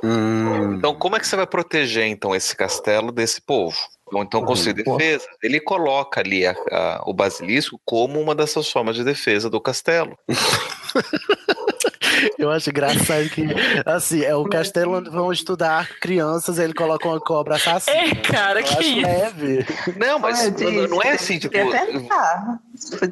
Hum, 0.05 0.75
Então, 0.77 0.95
como 0.95 1.17
é 1.17 1.21
que 1.21 1.27
você 1.27 1.37
vai 1.37 1.47
proteger 1.47 2.07
então 2.07 2.35
esse 2.35 2.57
castelo 2.57 3.13
desse 3.13 3.41
povo? 3.41 3.77
Ou 4.13 4.23
então 4.23 4.45
construir 4.45 4.75
Uhum. 4.87 4.97
defesa. 4.99 5.27
Ele 5.43 5.59
coloca 5.59 6.21
ali 6.21 6.47
a- 6.47 6.55
a- 6.71 7.03
o 7.07 7.15
basilisco 7.15 7.81
como 7.83 8.21
uma 8.21 8.35
dessas 8.35 8.69
formas 8.71 8.95
de 8.95 9.03
defesa 9.05 9.49
do 9.49 9.59
castelo. 9.61 10.19
eu 12.39 12.51
acho 12.51 12.71
engraçado 12.71 13.29
que, 13.31 13.45
assim, 13.87 14.23
é 14.23 14.35
o 14.35 14.45
castelo 14.45 14.97
onde 14.99 15.11
vão 15.11 15.33
estudar 15.33 15.89
crianças, 16.01 16.59
ele 16.59 16.75
coloca 16.75 17.07
uma 17.09 17.21
cobra 17.21 17.57
assassina. 17.57 17.97
É, 17.97 18.15
cara, 18.17 18.61
Eu 18.61 18.65
que 18.65 18.71
acho 18.73 18.83
isso? 18.83 19.01
leve. 19.07 19.67
Não, 19.97 20.19
mas 20.19 20.41
Olha, 20.61 20.89
não, 20.89 21.03
é 21.03 21.11
assim, 21.13 21.39
tipo. 21.39 21.57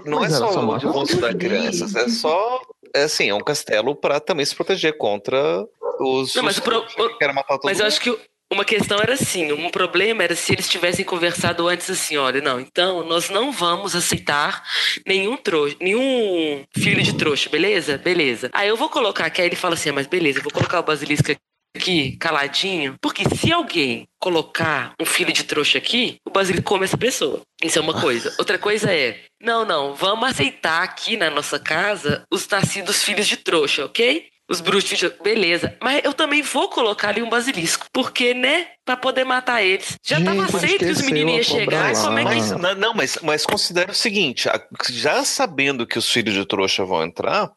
Não 0.04 0.24
é 0.24 0.30
só 0.30 0.58
onde 0.60 0.86
vão 0.86 1.02
estudar 1.02 1.34
crianças, 1.34 1.94
é 1.94 2.08
só. 2.08 2.60
É 2.94 3.04
assim, 3.04 3.28
é 3.30 3.34
um 3.34 3.40
castelo 3.40 3.94
para 3.94 4.18
também 4.18 4.44
se 4.44 4.54
proteger 4.54 4.96
contra 4.98 5.64
os, 6.00 6.34
Não, 6.34 6.42
mas 6.42 6.56
os 6.56 6.60
pro- 6.64 6.84
que 6.86 7.18
querem 7.18 7.34
matar 7.34 7.54
todo 7.56 7.64
Mas 7.64 7.78
eu 7.78 7.84
mundo. 7.84 7.92
acho 7.92 8.00
que 8.00 8.18
uma 8.52 8.64
questão 8.64 8.98
era 8.98 9.14
assim, 9.14 9.52
um 9.52 9.70
problema 9.70 10.24
era 10.24 10.34
se 10.34 10.52
eles 10.52 10.68
tivessem 10.68 11.04
conversado 11.04 11.68
antes 11.68 11.88
assim, 11.88 12.16
olha, 12.16 12.40
não, 12.40 12.58
então 12.58 13.04
nós 13.04 13.30
não 13.30 13.52
vamos 13.52 13.94
aceitar 13.94 14.62
nenhum 15.06 15.36
trouxa, 15.36 15.76
nenhum 15.80 16.64
filho 16.76 17.02
de 17.02 17.16
trouxa, 17.16 17.48
beleza? 17.48 17.96
Beleza. 17.96 18.50
Aí 18.52 18.68
eu 18.68 18.76
vou 18.76 18.88
colocar 18.88 19.26
aqui, 19.26 19.40
aí 19.40 19.48
ele 19.48 19.56
fala 19.56 19.74
assim, 19.74 19.90
ah, 19.90 19.92
mas 19.92 20.06
beleza, 20.06 20.38
eu 20.38 20.42
vou 20.42 20.52
colocar 20.52 20.80
o 20.80 20.84
basilisco 20.84 21.30
aqui, 21.76 22.16
caladinho, 22.16 22.96
porque 23.00 23.24
se 23.36 23.52
alguém 23.52 24.08
colocar 24.18 24.94
um 25.00 25.04
filho 25.04 25.32
de 25.32 25.44
trouxa 25.44 25.78
aqui, 25.78 26.16
o 26.26 26.30
basilisco 26.30 26.66
come 26.66 26.84
essa 26.84 26.98
pessoa. 26.98 27.42
Isso 27.62 27.78
é 27.78 27.82
uma 27.82 28.00
coisa. 28.00 28.34
Outra 28.38 28.58
coisa 28.58 28.92
é, 28.92 29.20
não, 29.40 29.64
não, 29.64 29.94
vamos 29.94 30.28
aceitar 30.28 30.82
aqui 30.82 31.16
na 31.16 31.30
nossa 31.30 31.58
casa 31.58 32.24
os 32.30 32.48
nascidos 32.48 33.04
filhos 33.04 33.28
de 33.28 33.36
trouxa, 33.36 33.86
ok? 33.86 34.26
Os 34.50 34.60
bruxos, 34.60 34.98
de- 34.98 35.12
beleza. 35.22 35.76
Mas 35.80 36.00
eu 36.04 36.12
também 36.12 36.42
vou 36.42 36.68
colocar 36.68 37.10
ali 37.10 37.22
um 37.22 37.30
basilisco. 37.30 37.86
Porque, 37.92 38.34
né? 38.34 38.66
Pra 38.84 38.96
poder 38.96 39.22
matar 39.24 39.62
eles. 39.62 39.96
Já 40.04 40.20
tava 40.20 40.42
Gente, 40.46 40.56
aceito 40.56 40.78
que 40.84 40.90
os 40.90 41.02
meninos 41.02 41.48
iam 41.48 41.58
chegar. 41.60 41.92
lá. 41.92 42.02
Como 42.02 42.18
é 42.18 42.22
que 42.24 42.28
Mas, 42.58 42.76
não, 42.78 42.92
mas, 42.94 43.18
mas 43.22 43.46
considera 43.46 43.92
o 43.92 43.94
seguinte: 43.94 44.48
já 44.90 45.24
sabendo 45.24 45.86
que 45.86 45.96
os 45.98 46.10
filhos 46.10 46.34
de 46.34 46.44
trouxa 46.44 46.84
vão 46.84 47.04
entrar, 47.04 47.48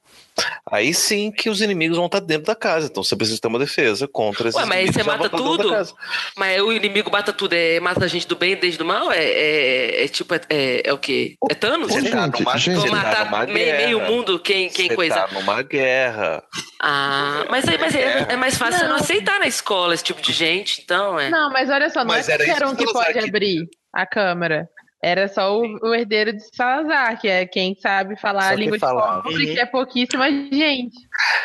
aí 0.72 0.94
sim 0.94 1.32
que 1.32 1.50
os 1.50 1.62
inimigos 1.62 1.98
vão 1.98 2.06
estar 2.08 2.20
dentro 2.20 2.46
da 2.46 2.56
casa. 2.56 2.88
Então 2.88 3.04
você 3.04 3.16
precisa 3.16 3.40
ter 3.40 3.48
uma 3.48 3.60
defesa 3.60 4.08
contra 4.08 4.50
esses 4.50 4.60
Ué, 4.60 4.66
mas 4.66 4.78
aí 4.78 4.84
inimigos 4.86 4.96
você 4.96 5.00
que 5.00 5.06
já 5.12 5.18
mata 5.18 5.30
tudo? 5.38 5.96
Mas 6.38 6.62
o 6.62 6.72
inimigo 6.72 7.12
mata 7.12 7.34
tudo. 7.34 7.54
É 7.54 7.80
mata 7.80 8.06
a 8.06 8.08
gente 8.08 8.28
do 8.28 8.36
bem 8.36 8.54
e 8.54 8.56
desde 8.56 8.78
do 8.80 8.86
mal? 8.86 9.12
É, 9.12 9.24
é, 9.24 10.04
é 10.06 10.08
tipo, 10.08 10.34
é, 10.34 10.42
é, 10.50 10.82
é 10.90 10.94
o 10.94 10.98
quê? 10.98 11.36
É 11.50 11.54
Thanos? 11.56 11.92
Ô, 11.92 11.94
Você 12.00 12.10
tá 12.10 12.26
gente, 12.26 12.40
numa, 12.40 12.58
gente. 12.58 12.76
Vou 12.76 12.84
você 12.86 12.90
tá 12.92 12.96
matar 12.96 13.26
numa 13.26 13.46
meio, 13.46 13.66
guerra. 13.66 13.78
meio 13.86 14.00
mundo 14.02 14.40
quem, 14.40 14.70
quem 14.70 14.88
Você 14.88 14.96
coisa. 14.96 15.16
tá 15.16 15.28
numa 15.34 15.62
guerra. 15.62 16.44
Ah, 16.82 17.46
mas, 17.50 17.68
aí, 17.68 17.78
mas 17.78 17.96
é, 17.96 18.28
é 18.30 18.36
mais 18.36 18.58
fácil 18.58 18.80
você 18.80 18.84
não 18.86 18.96
Não. 18.96 19.00
aceitar 19.04 19.40
na 19.40 19.48
escola 19.48 19.94
esse 19.94 20.04
tipo 20.04 20.22
de 20.22 20.34
gente, 20.34 20.82
então 20.84 21.20
é. 21.20 21.30
Não, 21.30 21.50
mas 21.52 21.70
olha 21.70 21.90
só, 21.90 22.00
não 22.00 22.08
Mas 22.08 22.28
é 22.28 22.34
era 22.34 22.46
qualquer 22.46 22.66
um 22.68 22.76
que 22.76 22.84
pode 22.86 22.94
falar, 22.94 23.14
que- 23.14 23.20
abrir 23.30 23.68
a 23.94 24.06
câmera. 24.06 24.68
Era 25.04 25.28
só 25.28 25.60
o, 25.60 25.80
o 25.82 25.94
herdeiro 25.94 26.32
de 26.32 26.44
Salazar, 26.56 27.20
que 27.20 27.28
é 27.28 27.46
quem 27.46 27.76
sabe 27.76 28.16
falar 28.16 28.44
Só 28.44 28.50
a 28.50 28.56
língua 28.56 28.78
de 28.78 28.80
falava. 28.80 29.24
cobra, 29.24 29.44
e 29.44 29.54
que 29.54 29.60
é 29.60 29.66
pouquíssima 29.66 30.32
gente. 30.32 30.96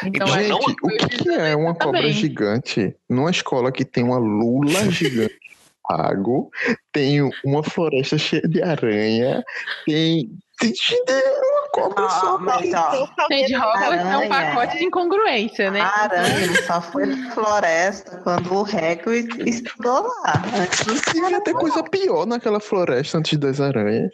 Então, 0.05 0.29
é 0.29 0.45
Gente, 0.45 0.53
o 0.53 0.89
que, 0.89 1.09
que 1.09 1.31
é 1.31 1.57
uma 1.57 1.75
cobra 1.75 2.01
também. 2.01 2.13
gigante 2.13 2.95
numa 3.09 3.33
escola 3.33 3.73
que 3.73 3.85
tem 3.85 4.05
uma 4.05 4.19
lula 4.19 4.89
gigante 4.93 5.37
pago, 5.83 6.51
tem 6.93 7.29
uma 7.45 7.65
floresta 7.65 8.19
cheia 8.19 8.47
de 8.47 8.63
aranha, 8.63 9.43
tem, 9.87 10.31
tem 10.59 10.73
uma 11.17 11.69
cobra 11.73 12.05
Ah, 12.07 12.09
só. 12.11 12.39
mas 12.39 12.75
ó, 12.75 13.09
Gente, 13.31 13.55
Hogwarts 13.57 14.07
é 14.07 14.17
um 14.19 14.29
pacote 14.29 14.79
de 14.79 14.85
incongruência, 14.85 15.71
né? 15.71 15.81
a 15.81 16.03
aranha 16.03 16.63
só 16.67 16.81
foi 16.81 17.07
na 17.07 17.31
floresta 17.33 18.21
quando 18.25 18.53
o 18.53 18.63
Hagrid 18.65 19.29
estudou 19.49 20.03
lá. 20.25 20.43
Antes 20.61 21.01
Devia 21.13 21.41
ter 21.43 21.55
coisa 21.55 21.83
pior 21.85 22.27
naquela 22.27 22.61
floresta 22.61 23.19
antes 23.19 23.39
das 23.39 23.61
aranhas. 23.61 24.11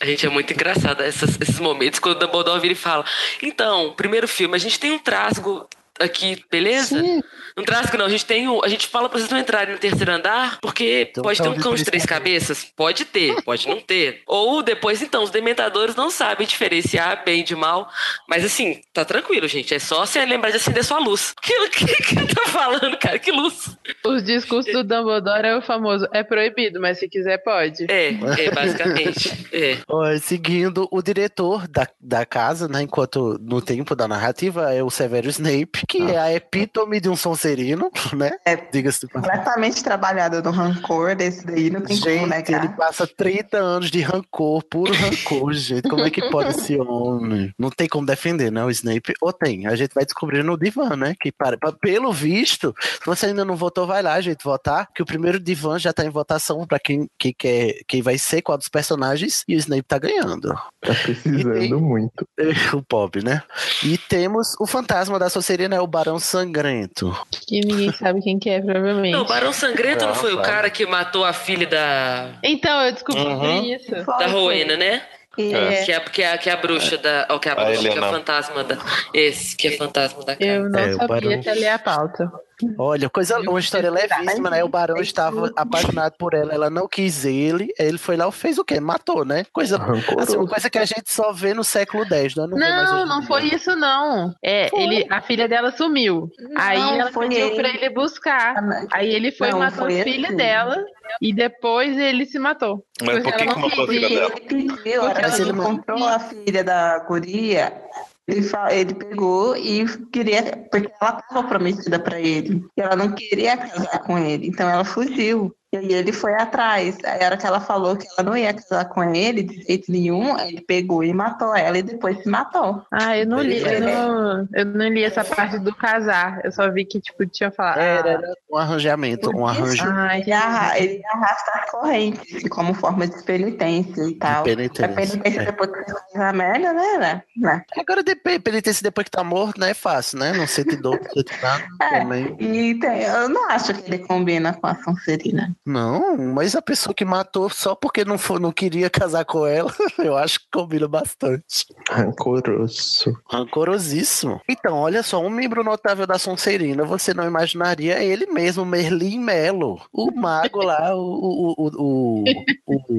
A 0.00 0.04
gente 0.04 0.26
é 0.26 0.28
muito 0.28 0.52
engraçado 0.52 1.02
essas- 1.02 1.40
esses 1.40 1.58
momentos 1.58 1.98
quando 1.98 2.16
o 2.16 2.26
Dumbledore 2.26 2.60
vira 2.60 2.72
e 2.74 2.76
fala: 2.76 3.04
Então, 3.42 3.94
primeiro 3.96 4.28
filme, 4.28 4.54
a 4.54 4.58
gente 4.58 4.78
tem 4.78 4.92
um 4.92 4.98
trasgo 4.98 5.66
aqui, 5.98 6.44
beleza? 6.50 7.00
Sim. 7.00 7.22
Um 7.58 7.64
trasgo 7.64 7.96
não, 7.96 8.06
a 8.06 8.10
gente 8.10 8.24
tem 8.24 8.48
um. 8.48 8.62
A 8.64 8.68
gente 8.68 8.86
fala 8.86 9.08
pra 9.08 9.18
vocês 9.18 9.30
não 9.30 9.38
entrarem 9.38 9.74
no 9.74 9.80
terceiro 9.80 10.12
andar, 10.12 10.58
porque 10.60 11.12
um 11.18 11.22
pode 11.22 11.42
ter 11.42 11.48
um 11.48 11.56
cão 11.56 11.74
de 11.74 11.84
três 11.84 11.96
três 11.96 12.04
cabeças? 12.04 12.64
Pode 12.76 13.04
ter, 13.06 13.42
pode 13.42 13.66
não 13.66 13.80
ter. 13.80 14.22
Ou 14.28 14.62
depois, 14.62 15.00
então, 15.00 15.22
os 15.22 15.30
dementadores 15.30 15.96
não 15.96 16.10
sabem 16.10 16.46
diferenciar 16.46 17.24
bem 17.24 17.42
de 17.42 17.56
mal. 17.56 17.88
Mas 18.28 18.44
assim, 18.44 18.80
tá 18.92 19.04
tranquilo, 19.04 19.48
gente. 19.48 19.74
É 19.74 19.78
só 19.78 20.04
você 20.04 20.24
lembrar 20.24 20.50
de 20.50 20.56
acender 20.56 20.84
sua 20.84 20.98
luz. 20.98 21.32
O 21.36 21.40
que, 21.40 21.68
que, 21.70 21.86
que 22.02 22.34
tá 22.34 22.42
falando, 22.46 22.96
cara? 22.98 23.18
Que 23.18 23.32
luz? 23.32 23.76
Os 24.04 24.22
discursos 24.22 24.72
do 24.72 24.84
Dumbledore 24.84 25.46
é 25.46 25.56
o 25.56 25.62
famoso, 25.62 26.06
é 26.12 26.22
proibido, 26.22 26.80
mas 26.80 26.98
se 26.98 27.08
quiser 27.08 27.38
pode. 27.38 27.86
É, 27.88 28.08
é, 28.44 28.50
basicamente. 28.50 29.46
É. 29.52 29.78
Ó, 29.88 30.04
Seguindo 30.18 30.88
o 30.90 31.00
diretor 31.00 31.66
da, 31.68 31.86
da 32.00 32.26
casa, 32.26 32.68
né? 32.68 32.82
Enquanto 32.82 33.38
no 33.40 33.62
tempo 33.62 33.94
da 33.94 34.06
narrativa 34.06 34.74
é 34.74 34.82
o 34.82 34.90
Severo 34.90 35.28
Snape, 35.28 35.86
que 35.88 36.02
é 36.02 36.18
a 36.18 36.34
epítome 36.34 37.00
de 37.00 37.08
um 37.08 37.16
Sonserino, 37.46 37.90
né? 38.14 38.32
É. 38.44 38.56
Diga-se 38.56 39.06
completamente 39.08 39.82
trabalhado 39.82 40.42
no 40.42 40.50
rancor 40.50 41.14
desse 41.14 41.46
daí, 41.46 41.70
não 41.70 41.80
tem 41.80 41.98
como 41.98 42.10
Gente, 42.10 42.28
negar. 42.28 42.64
ele 42.64 42.72
passa 42.74 43.06
30 43.06 43.56
anos 43.58 43.90
de 43.90 44.00
rancor, 44.00 44.62
puro 44.64 44.92
rancor, 44.92 45.52
gente. 45.52 45.88
Como 45.88 46.02
é 46.04 46.10
que 46.10 46.28
pode 46.30 46.50
esse 46.50 46.76
homem? 46.78 47.52
Não 47.58 47.70
tem 47.70 47.88
como 47.88 48.06
defender, 48.06 48.50
né? 48.50 48.64
O 48.64 48.70
Snape. 48.70 49.14
Ou 49.20 49.32
tem? 49.32 49.66
A 49.66 49.76
gente 49.76 49.94
vai 49.94 50.04
descobrir 50.04 50.42
no 50.42 50.56
divã, 50.58 50.96
né? 50.96 51.14
Que 51.20 51.30
para, 51.30 51.56
pa- 51.56 51.72
pelo 51.72 52.12
visto, 52.12 52.74
se 52.80 53.06
você 53.06 53.26
ainda 53.26 53.44
não 53.44 53.56
votou, 53.56 53.86
vai 53.86 54.02
lá, 54.02 54.20
gente, 54.20 54.42
votar. 54.42 54.88
Que 54.94 55.02
o 55.02 55.06
primeiro 55.06 55.38
divã 55.38 55.78
já 55.78 55.92
tá 55.92 56.04
em 56.04 56.10
votação 56.10 56.66
pra 56.66 56.78
quem, 56.78 57.08
quem 57.18 57.32
quer, 57.36 57.76
quem 57.86 58.02
vai 58.02 58.18
ser 58.18 58.42
qual 58.42 58.58
dos 58.58 58.68
personagens. 58.68 59.44
E 59.46 59.54
o 59.54 59.58
Snape 59.58 59.82
tá 59.84 59.98
ganhando. 59.98 60.48
Tá 60.80 60.94
precisando 60.94 61.56
E 61.56 61.68
tem- 61.68 61.74
muito. 61.74 62.26
o 62.74 62.82
Bob, 62.88 63.22
né? 63.22 63.42
E 63.84 63.96
temos 63.98 64.54
o 64.58 64.66
fantasma 64.66 65.18
da 65.18 65.28
Sonserina, 65.30 65.76
é 65.76 65.80
o 65.80 65.86
Barão 65.86 66.18
Sangrento. 66.18 67.16
Que 67.46 67.60
ninguém 67.60 67.92
sabe 67.92 68.20
quem 68.22 68.38
que 68.38 68.48
é, 68.50 68.60
provavelmente. 68.60 69.12
Não, 69.12 69.22
o 69.22 69.26
Barão 69.26 69.52
Sangrento 69.52 70.00
não 70.04 70.08
Não, 70.14 70.14
foi 70.14 70.32
o 70.32 70.36
sabe. 70.36 70.46
cara 70.48 70.70
que 70.70 70.86
matou 70.86 71.24
a 71.24 71.32
filha 71.32 71.66
da, 71.66 72.28
Então, 72.42 72.80
eu 72.82 72.92
descobri 72.92 73.20
Uhum. 73.22 73.64
isso. 73.74 73.88
Foi, 73.88 74.04
da 74.04 74.18
foi. 74.18 74.26
Rowena, 74.30 74.76
né? 74.76 75.02
E 75.38 75.52
É. 75.54 75.84
Que 75.84 75.92
é, 75.92 76.00
que, 76.00 76.22
é, 76.22 76.38
que 76.38 76.48
é 76.50 76.52
a 76.52 76.56
bruxa 76.56 76.96
da. 76.96 77.26
Ou 77.30 77.38
que 77.38 77.48
é 77.48 77.52
a 77.52 77.54
A 77.60 77.64
bruxa, 77.66 77.88
que 77.90 77.98
é 77.98 78.00
o 78.00 78.10
fantasma 78.10 78.64
da. 78.64 78.78
Esse, 79.12 79.54
que 79.56 79.68
é 79.68 79.70
fantasma 79.72 80.24
da 80.24 80.34
casa. 80.34 80.50
Eu 80.50 80.70
não 80.70 80.78
É, 80.80 80.86
o 80.86 80.92
sabia 80.96 81.06
Barão. 81.08 81.40
até 81.40 81.52
ler 81.54 81.68
a 81.68 81.78
pauta. 81.78 82.32
Olha, 82.78 83.10
coisa, 83.10 83.38
uma 83.40 83.60
história 83.60 83.90
levíssima, 83.90 84.50
né? 84.50 84.64
O 84.64 84.68
Barão 84.68 84.96
estava 84.96 85.52
apaixonado 85.56 86.14
por 86.18 86.34
ela, 86.34 86.52
ela 86.54 86.70
não 86.70 86.88
quis 86.88 87.24
ele, 87.24 87.68
ele 87.78 87.98
foi 87.98 88.16
lá 88.16 88.28
e 88.28 88.32
fez 88.32 88.58
o 88.58 88.64
quê? 88.64 88.80
Matou, 88.80 89.24
né? 89.24 89.44
Coisa, 89.52 89.78
assim, 90.18 90.36
uma 90.36 90.46
coisa 90.48 90.70
que 90.70 90.78
a 90.78 90.84
gente 90.84 91.12
só 91.12 91.32
vê 91.32 91.52
no 91.54 91.62
século 91.64 92.04
X, 92.04 92.34
né? 92.34 92.46
Não, 92.48 92.56
Não, 92.58 93.06
não 93.06 93.22
foi 93.22 93.44
isso, 93.44 93.74
não. 93.76 94.34
É, 94.42 94.68
Foi. 94.68 94.80
ele, 94.82 95.06
a 95.10 95.20
filha 95.20 95.48
dela 95.48 95.70
sumiu. 95.70 96.30
Aí 96.56 96.78
Não, 96.78 97.00
ela 97.00 97.12
foi 97.12 97.28
pediu 97.28 97.46
ele. 97.48 97.56
pra 97.56 97.68
ele 97.68 97.90
buscar. 97.90 98.56
Aí 98.92 99.14
ele 99.14 99.32
foi 99.32 99.48
e 99.48 99.52
Não, 99.52 99.58
matou 99.58 99.84
foi 99.86 100.00
a 100.00 100.04
filha 100.04 100.28
assim. 100.28 100.36
dela. 100.36 100.84
E 101.20 101.32
depois 101.32 101.96
ele 101.98 102.26
se 102.26 102.38
matou. 102.38 102.84
Mas 103.02 103.16
por 103.16 103.22
Porque 103.22 103.36
que 103.36 103.42
ela 103.48 103.58
matou 103.58 103.84
a 103.84 103.86
filha 103.88 104.08
dela? 104.08 104.32
Ele 104.36 104.40
pediu, 104.66 105.02
a 105.02 105.04
hora 105.04 105.22
Mas 105.22 105.36
que 105.36 105.42
ele 105.42 105.50
encontrou 105.52 106.04
a 106.04 106.18
filha 106.18 106.64
da 106.64 106.98
guria, 107.00 107.82
ele, 108.26 108.46
ele 108.70 108.94
pegou 108.94 109.56
e 109.56 109.86
queria, 110.08 110.66
porque 110.70 110.90
ela 111.00 111.20
estava 111.20 111.48
prometida 111.48 111.98
para 111.98 112.20
ele, 112.20 112.64
e 112.76 112.80
ela 112.80 112.96
não 112.96 113.12
queria 113.12 113.56
casar 113.56 114.02
com 114.04 114.18
ele, 114.18 114.48
então 114.48 114.68
ela 114.68 114.84
fugiu. 114.84 115.54
E 115.82 115.86
aí 115.86 115.92
ele 115.94 116.12
foi 116.12 116.34
atrás. 116.34 116.96
Aí 117.04 117.22
a 117.22 117.26
hora 117.26 117.36
que 117.36 117.46
ela 117.46 117.60
falou 117.60 117.96
que 117.96 118.06
ela 118.16 118.28
não 118.30 118.36
ia 118.36 118.52
casar 118.54 118.84
com 118.86 119.02
ele 119.14 119.42
de 119.42 119.62
jeito 119.62 119.90
nenhum, 119.90 120.38
ele 120.38 120.60
pegou 120.60 121.02
e 121.04 121.12
matou 121.12 121.54
ela 121.54 121.78
e 121.78 121.82
depois 121.82 122.18
se 122.22 122.28
matou. 122.28 122.82
Ah, 122.90 123.16
eu 123.16 123.26
não 123.26 123.40
li, 123.40 123.58
eu 123.58 123.80
não, 123.80 124.48
eu 124.54 124.64
não 124.64 124.88
li 124.88 125.04
essa 125.04 125.24
parte 125.24 125.58
do 125.58 125.74
casar. 125.74 126.40
Eu 126.44 126.52
só 126.52 126.70
vi 126.70 126.84
que, 126.84 127.00
tipo, 127.00 127.26
tinha 127.26 127.50
falado. 127.50 127.78
Era, 127.78 128.10
era 128.10 128.34
um 128.50 128.56
arranjamento, 128.56 129.30
um 129.36 129.46
arranjo 129.46 129.84
Ah, 129.86 130.18
Ele, 130.18 130.32
arra 130.32 130.78
ele 130.78 131.02
arrasta 131.12 131.50
as 131.54 131.70
correntes 131.70 132.48
como 132.48 132.74
forma 132.74 133.06
de 133.06 133.22
penitência 133.24 134.02
e 134.02 134.06
de 134.08 134.14
tal. 134.14 134.40
A 134.40 134.44
penitência. 134.44 134.88
penitência 134.88 135.40
É. 135.42 135.44
depois 135.46 135.70
que 135.70 135.78
você 135.92 135.92
faz 136.12 136.24
a 136.24 136.32
merda, 136.32 136.72
né? 136.72 136.98
né? 136.98 137.22
né? 137.36 137.64
Agora, 137.78 138.02
depois, 138.02 138.38
penitência 138.38 138.82
depois 138.82 139.04
que 139.04 139.10
tá 139.10 139.22
morto, 139.24 139.58
não 139.58 139.66
é 139.66 139.74
fácil, 139.74 140.18
né? 140.18 140.32
Não 140.32 140.46
sente 140.46 140.76
dor, 140.76 140.98
não 141.02 141.10
sente 141.10 141.32
nada 141.42 141.64
É. 141.82 142.00
também. 142.00 142.36
E 142.40 142.78
tem- 142.78 143.02
eu 143.02 143.28
não 143.28 143.50
acho 143.50 143.74
que 143.74 143.86
ele 143.92 143.98
combina 144.06 144.52
com 144.54 144.66
a 144.66 144.74
Sonserina. 144.76 145.54
Não, 145.66 146.16
mas 146.16 146.54
a 146.54 146.62
pessoa 146.62 146.94
que 146.94 147.04
matou 147.04 147.50
só 147.50 147.74
porque 147.74 148.04
não, 148.04 148.16
for, 148.16 148.38
não 148.38 148.52
queria 148.52 148.88
casar 148.88 149.24
com 149.24 149.44
ela, 149.44 149.74
eu 149.98 150.16
acho 150.16 150.38
que 150.38 150.46
combina 150.52 150.86
bastante. 150.86 151.66
Rancoroso. 151.90 153.12
Rancorosíssimo. 153.28 154.40
Então, 154.48 154.76
olha 154.76 155.02
só, 155.02 155.20
um 155.20 155.28
membro 155.28 155.64
notável 155.64 156.06
da 156.06 156.18
Sonserina, 156.18 156.84
você 156.84 157.12
não 157.12 157.26
imaginaria 157.26 157.94
é 157.98 158.04
ele 158.04 158.26
mesmo, 158.26 158.64
Merlin 158.64 159.18
Melo. 159.18 159.80
O 159.92 160.10
mago 160.12 160.62
lá, 160.62 160.94
o, 160.94 161.00
o, 161.00 161.54
o, 161.58 161.70
o- 161.76 162.24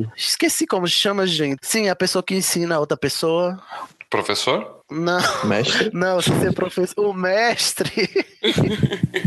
o- 0.01 0.05
Esqueci 0.15 0.67
como 0.67 0.87
chama, 0.87 1.25
gente. 1.25 1.59
Sim, 1.61 1.87
a 1.89 1.95
pessoa 1.95 2.21
que 2.21 2.35
ensina 2.35 2.75
a 2.75 2.79
outra 2.79 2.97
pessoa. 2.97 3.57
Professor? 4.09 4.75
Não, 4.89 5.19
Mestre? 5.45 5.89
não, 5.93 6.15
você 6.21 6.31
é 6.47 6.51
professor. 6.51 7.05
O 7.07 7.13
mestre. 7.13 7.91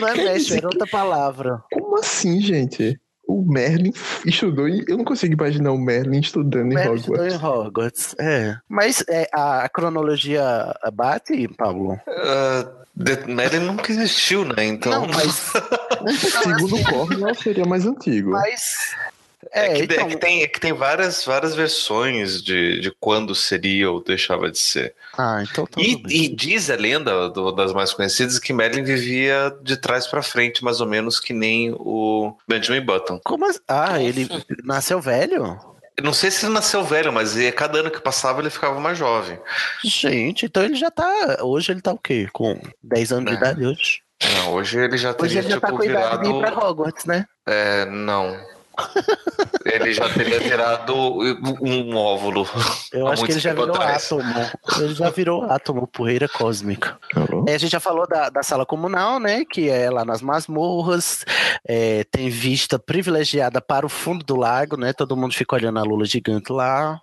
Não 0.00 0.08
é 0.08 0.14
mestre, 0.14 0.58
era 0.58 0.66
outra 0.66 0.86
palavra. 0.86 1.62
Como 1.72 1.98
assim, 1.98 2.40
gente? 2.40 2.98
O 3.26 3.42
Merlin 3.42 3.92
estudou 4.26 4.68
e 4.68 4.84
eu 4.88 4.98
não 4.98 5.04
consigo 5.04 5.32
imaginar 5.34 5.72
o 5.72 5.78
Merlin 5.78 6.20
estudando 6.20 6.72
em 6.72 6.74
Merlin 6.74 6.96
estudou 6.96 7.24
Hogwarts. 7.24 7.34
em 7.34 7.46
Hogwarts. 7.46 8.14
É. 8.18 8.56
Mas 8.68 9.04
é, 9.08 9.28
a, 9.32 9.64
a 9.64 9.68
cronologia 9.68 10.74
bate, 10.92 11.48
Pablo? 11.56 11.92
Uh, 12.06 12.82
The 12.98 13.26
Merlin 13.26 13.60
nunca 13.60 13.90
existiu, 13.90 14.44
né? 14.44 14.64
Então. 14.64 14.92
Não, 14.92 15.08
mas. 15.08 15.52
Segundo 16.42 16.76
o 16.76 16.84
Cornwell, 16.84 17.34
seria 17.34 17.64
mais 17.64 17.86
antigo. 17.86 18.30
Mas. 18.30 18.94
É, 19.54 19.66
É, 19.66 19.74
que, 19.74 19.82
então, 19.82 20.06
é 20.06 20.08
que 20.08 20.16
tem, 20.16 20.42
é 20.42 20.46
que 20.46 20.58
tem 20.60 20.72
várias, 20.72 21.24
várias 21.24 21.54
versões 21.54 22.42
de, 22.42 22.80
de 22.80 22.90
quando 22.98 23.34
seria 23.34 23.90
ou 23.90 24.02
deixava 24.02 24.50
de 24.50 24.58
ser. 24.58 24.94
Ah, 25.18 25.42
então 25.42 25.66
tudo 25.66 25.82
E, 25.84 26.02
e 26.08 26.28
diz 26.28 26.70
a 26.70 26.74
lenda 26.76 27.28
do- 27.28 27.52
das 27.52 27.72
mais 27.72 27.92
conhecidas 27.92 28.38
que 28.38 28.52
Merlin 28.52 28.82
vivia 28.82 29.54
de 29.62 29.76
trás 29.76 30.06
pra 30.06 30.22
frente, 30.22 30.64
mais 30.64 30.80
ou 30.80 30.86
menos 30.86 31.20
que 31.20 31.32
nem 31.34 31.70
o 31.78 32.34
Benjamin 32.48 32.80
Button. 32.80 33.20
Como 33.24 33.44
assim? 33.46 33.60
Ah, 33.68 34.02
ele 34.02 34.26
nasceu 34.64 35.00
velho? 35.00 35.58
Eu 35.98 36.04
não 36.04 36.14
sei 36.14 36.30
se 36.30 36.46
ele 36.46 36.54
nasceu 36.54 36.82
velho, 36.82 37.12
mas 37.12 37.34
cada 37.54 37.80
ano 37.80 37.90
que 37.90 38.00
passava 38.00 38.40
ele 38.40 38.48
ficava 38.48 38.80
mais 38.80 38.96
jovem. 38.96 39.38
Gente, 39.84 40.46
então 40.46 40.62
ele 40.62 40.74
já 40.74 40.90
tá. 40.90 41.38
Hoje 41.42 41.70
ele 41.72 41.82
tá 41.82 41.92
o 41.92 41.98
quê? 41.98 42.26
Com 42.32 42.58
10 42.82 43.12
anos 43.12 43.26
de 43.26 43.32
É. 43.32 43.36
idade 43.36 43.66
hoje? 43.66 44.00
Não, 44.36 44.54
hoje 44.54 44.78
ele 44.78 44.96
já 44.96 45.10
Hoje 45.10 45.18
teria, 45.18 45.38
ele 45.40 45.50
já 45.50 45.60
tá 45.60 45.66
tipo, 45.66 45.78
com 45.78 45.82
de 45.84 45.90
ir 45.90 45.96
virado... 45.96 46.38
pra 46.40 46.58
Hogwarts, 46.66 47.04
né? 47.04 47.26
É, 47.46 47.84
não. 47.86 48.34
Ele 49.64 49.92
já 49.92 50.08
teria 50.12 50.40
virado 50.40 50.94
um 51.60 51.94
óvulo. 51.96 52.48
Eu 52.92 53.06
acho 53.08 53.24
que 53.24 53.32
ele 53.32 53.40
já 53.40 53.52
virou 53.52 53.74
atrás. 53.74 54.04
átomo. 54.04 54.34
Ele 54.78 54.94
já 54.94 55.10
virou 55.10 55.44
átomo, 55.44 55.86
poeira 55.86 56.28
cósmica. 56.28 56.98
É, 57.46 57.54
a 57.54 57.58
gente 57.58 57.70
já 57.72 57.80
falou 57.80 58.06
da, 58.06 58.28
da 58.28 58.42
sala 58.42 58.64
comunal, 58.66 59.18
né? 59.20 59.44
Que 59.44 59.68
é 59.68 59.90
lá 59.90 60.04
nas 60.04 60.22
masmorras. 60.22 61.24
é, 61.66 62.04
tem 62.04 62.28
vista 62.28 62.78
privilegiada 62.78 63.60
para 63.60 63.86
o 63.86 63.88
fundo 63.88 64.24
do 64.24 64.36
lago, 64.36 64.76
né? 64.76 64.92
Todo 64.92 65.16
mundo 65.16 65.34
fica 65.34 65.54
olhando 65.56 65.78
a 65.78 65.82
lula 65.82 66.04
gigante 66.04 66.52
lá. 66.52 67.00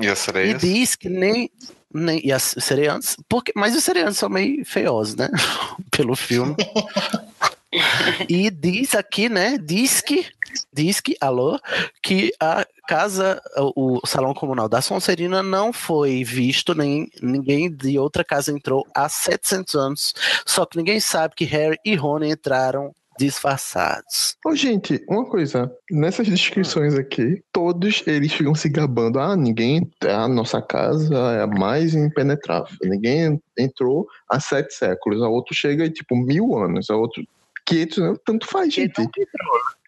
E 0.00 0.06
as 0.08 0.18
E 0.20 0.22
sereias? 0.22 0.60
diz 0.60 0.94
que 0.94 1.08
nem. 1.08 1.50
nem 1.92 2.20
e 2.24 2.30
as 2.32 2.54
sereantes. 2.58 3.16
Porque, 3.28 3.52
mas 3.56 3.74
os 3.74 3.82
sereantes 3.82 4.18
são 4.18 4.28
meio 4.28 4.64
feiosos, 4.64 5.16
né? 5.16 5.28
Pelo 5.90 6.14
filme. 6.14 6.54
e 8.28 8.50
diz 8.50 8.94
aqui, 8.94 9.28
né? 9.28 9.58
Diz 9.58 10.00
que. 10.00 10.26
Diz 10.72 11.00
que, 11.00 11.16
alô, 11.20 11.58
que 12.02 12.32
a 12.40 12.64
casa, 12.88 13.42
o, 13.74 14.00
salão 14.06 14.32
comunal 14.32 14.68
da 14.68 14.80
Sonserina 14.80 15.42
não 15.42 15.70
foi 15.70 16.24
visto, 16.24 16.74
nem 16.74 17.10
ninguém 17.20 17.70
de 17.70 17.98
outra 17.98 18.24
casa 18.24 18.52
entrou 18.52 18.86
há 18.94 19.06
700 19.08 19.74
anos. 19.74 20.14
Só 20.46 20.64
que 20.64 20.78
ninguém 20.78 20.98
sabe 20.98 21.34
que 21.34 21.44
Harry 21.44 21.78
e 21.84 21.94
Rony 21.94 22.30
entraram 22.30 22.94
disfarçados. 23.18 24.36
Ô, 24.44 24.54
gente, 24.54 25.02
uma 25.08 25.24
coisa. 25.24 25.72
Nessas 25.90 26.26
descrições 26.26 26.94
aqui, 26.94 27.42
todos 27.52 28.02
eles 28.06 28.32
ficam 28.32 28.54
se 28.54 28.68
gabando. 28.68 29.18
Ah, 29.18 29.36
ninguém. 29.36 29.90
A 30.02 30.28
nossa 30.28 30.60
casa 30.60 31.14
é 31.32 31.42
a 31.42 31.46
mais 31.46 31.94
impenetrável. 31.94 32.76
Ninguém 32.82 33.40
entrou 33.58 34.06
há 34.28 34.38
sete 34.38 34.74
séculos. 34.74 35.22
A 35.22 35.28
outro 35.28 35.54
chega 35.54 35.84
e, 35.84 35.90
tipo, 35.90 36.16
mil 36.16 36.56
anos. 36.56 36.90
A 36.90 36.96
outro. 36.96 37.22
500 37.66 37.98
anos. 37.98 38.18
Tanto 38.24 38.46
faz, 38.46 38.72
gente. 38.72 38.94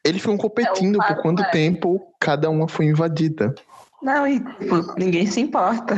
Eles 0.05 0.21
ficam 0.21 0.37
competindo 0.37 1.03
É, 1.03 1.07
por 1.15 1.23
quanto 1.23 1.43
é- 1.43 1.51
tempo 1.51 2.13
cada 2.21 2.51
uma 2.51 2.69
foi 2.69 2.87
invadida. 2.87 3.55
Não, 4.03 4.27
e 4.27 4.39
tipo, 4.41 4.95
ninguém 4.99 5.27
se 5.27 5.41
importa. 5.41 5.95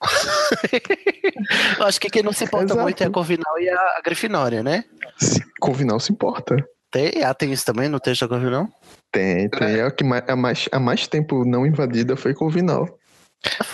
Eu 1.78 1.86
acho 1.86 2.00
que 2.00 2.10
quem 2.10 2.22
não 2.22 2.32
se 2.32 2.44
importa 2.44 2.66
Exato. 2.66 2.82
muito 2.82 3.02
é 3.02 3.06
a 3.06 3.10
Corvinal 3.10 3.58
e 3.60 3.68
a, 3.68 3.76
a 3.78 4.00
Grifinória, 4.04 4.62
né? 4.62 4.84
Se 5.18 5.40
Corvinal 5.60 6.00
se 6.00 6.12
importa. 6.12 6.56
Tem, 6.90 7.22
ah, 7.22 7.32
tem 7.34 7.52
isso 7.52 7.64
também 7.64 7.88
no 7.88 8.00
texto 8.00 8.22
da 8.22 8.28
Corvinal? 8.28 8.66
Tem, 9.12 9.48
tem. 9.48 9.76
É. 9.76 9.82
A 9.82 9.90
que 9.90 10.02
mais, 10.02 10.24
a 10.28 10.34
mais, 10.36 10.68
a 10.72 10.80
mais 10.80 11.06
tempo 11.06 11.44
não 11.44 11.64
invadida 11.66 12.16
foi 12.16 12.34
Corvinal. 12.34 12.88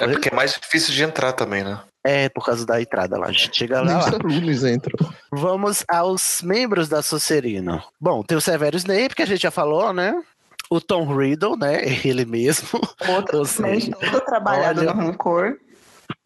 É 0.00 0.06
porque 0.08 0.28
é 0.28 0.34
mais 0.34 0.52
difícil 0.54 0.92
de 0.94 1.02
entrar 1.02 1.32
também, 1.32 1.64
né? 1.64 1.80
É, 2.06 2.28
por 2.28 2.44
causa 2.44 2.64
da 2.64 2.80
entrada 2.80 3.18
lá. 3.18 3.26
A 3.26 3.32
gente 3.32 3.50
chega 3.56 3.82
Nem 3.82 3.94
lá. 3.94 3.98
os 4.00 4.06
lá. 4.06 4.18
alunos 4.18 4.64
entram. 4.64 4.96
Vamos 5.32 5.84
aos 5.88 6.40
membros 6.42 6.88
da 6.88 7.02
Sonserina. 7.02 7.82
Bom, 8.00 8.22
tem 8.22 8.36
o 8.38 8.40
Severo 8.40 8.76
Snape, 8.76 9.14
que 9.14 9.22
a 9.22 9.26
gente 9.26 9.42
já 9.42 9.50
falou, 9.50 9.92
né? 9.92 10.22
O 10.70 10.80
Tom 10.80 11.06
Riddle, 11.16 11.56
né? 11.56 11.80
Ele 12.04 12.24
mesmo. 12.24 12.80
Outro, 13.08 13.38
Ou 13.38 13.44
seja, 13.44 13.90
todo 13.92 14.20
trabalhado 14.20 14.80
olha- 14.80 14.94
no 14.94 15.00
rancor. 15.06 15.56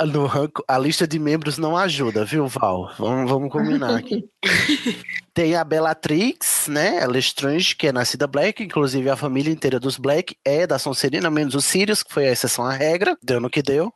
no 0.06 0.26
ranco- 0.26 0.64
a 0.68 0.78
lista 0.78 1.06
de 1.06 1.18
membros 1.18 1.56
não 1.58 1.76
ajuda, 1.76 2.24
viu, 2.24 2.46
Val? 2.46 2.90
Vamos, 2.98 3.30
vamos 3.30 3.50
combinar 3.52 3.96
aqui. 3.96 4.24
Tem 5.32 5.54
a 5.54 5.62
Bellatrix, 5.64 6.66
né? 6.68 7.02
A 7.02 7.06
Lestrange, 7.06 7.74
que 7.76 7.86
é 7.86 7.92
nascida 7.92 8.26
Black, 8.26 8.62
inclusive 8.62 9.08
a 9.08 9.16
família 9.16 9.52
inteira 9.52 9.78
dos 9.78 9.96
Black 9.96 10.36
é 10.44 10.66
da 10.66 10.78
Sonserina, 10.78 11.30
menos 11.30 11.54
o 11.54 11.60
Sirius, 11.60 12.02
que 12.02 12.12
foi 12.12 12.28
a 12.28 12.32
exceção 12.32 12.64
à 12.66 12.72
regra, 12.72 13.16
deu 13.22 13.40
no 13.40 13.48
que 13.48 13.62
deu. 13.62 13.92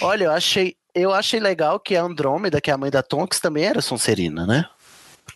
Olha, 0.00 0.24
eu 0.24 0.30
achei, 0.32 0.76
eu 1.02 1.12
achei 1.12 1.40
legal 1.40 1.78
que 1.80 1.96
a 1.96 2.02
Andrômeda, 2.02 2.60
que 2.60 2.70
é 2.70 2.74
a 2.74 2.78
mãe 2.78 2.90
da 2.90 3.02
Tonks, 3.02 3.40
também 3.40 3.64
era 3.64 3.80
Sonserina, 3.80 4.46
né? 4.46 4.64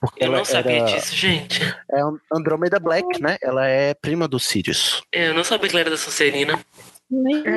Porque 0.00 0.24
Eu 0.24 0.28
ela 0.28 0.38
não 0.38 0.44
sabia 0.44 0.78
era- 0.78 0.84
disso, 0.86 1.14
gente. 1.14 1.62
É 1.90 2.00
a 2.00 2.10
Andrômeda 2.32 2.80
Black, 2.80 3.20
né? 3.22 3.36
Ela 3.42 3.66
é 3.68 3.94
prima 3.94 4.26
do 4.26 4.38
Sirius. 4.40 5.02
Eu 5.12 5.34
não 5.34 5.44
sabia 5.44 5.68
que 5.68 5.74
ela 5.76 5.80
era 5.82 5.90
da 5.90 5.96
Sonserina. 5.96 6.58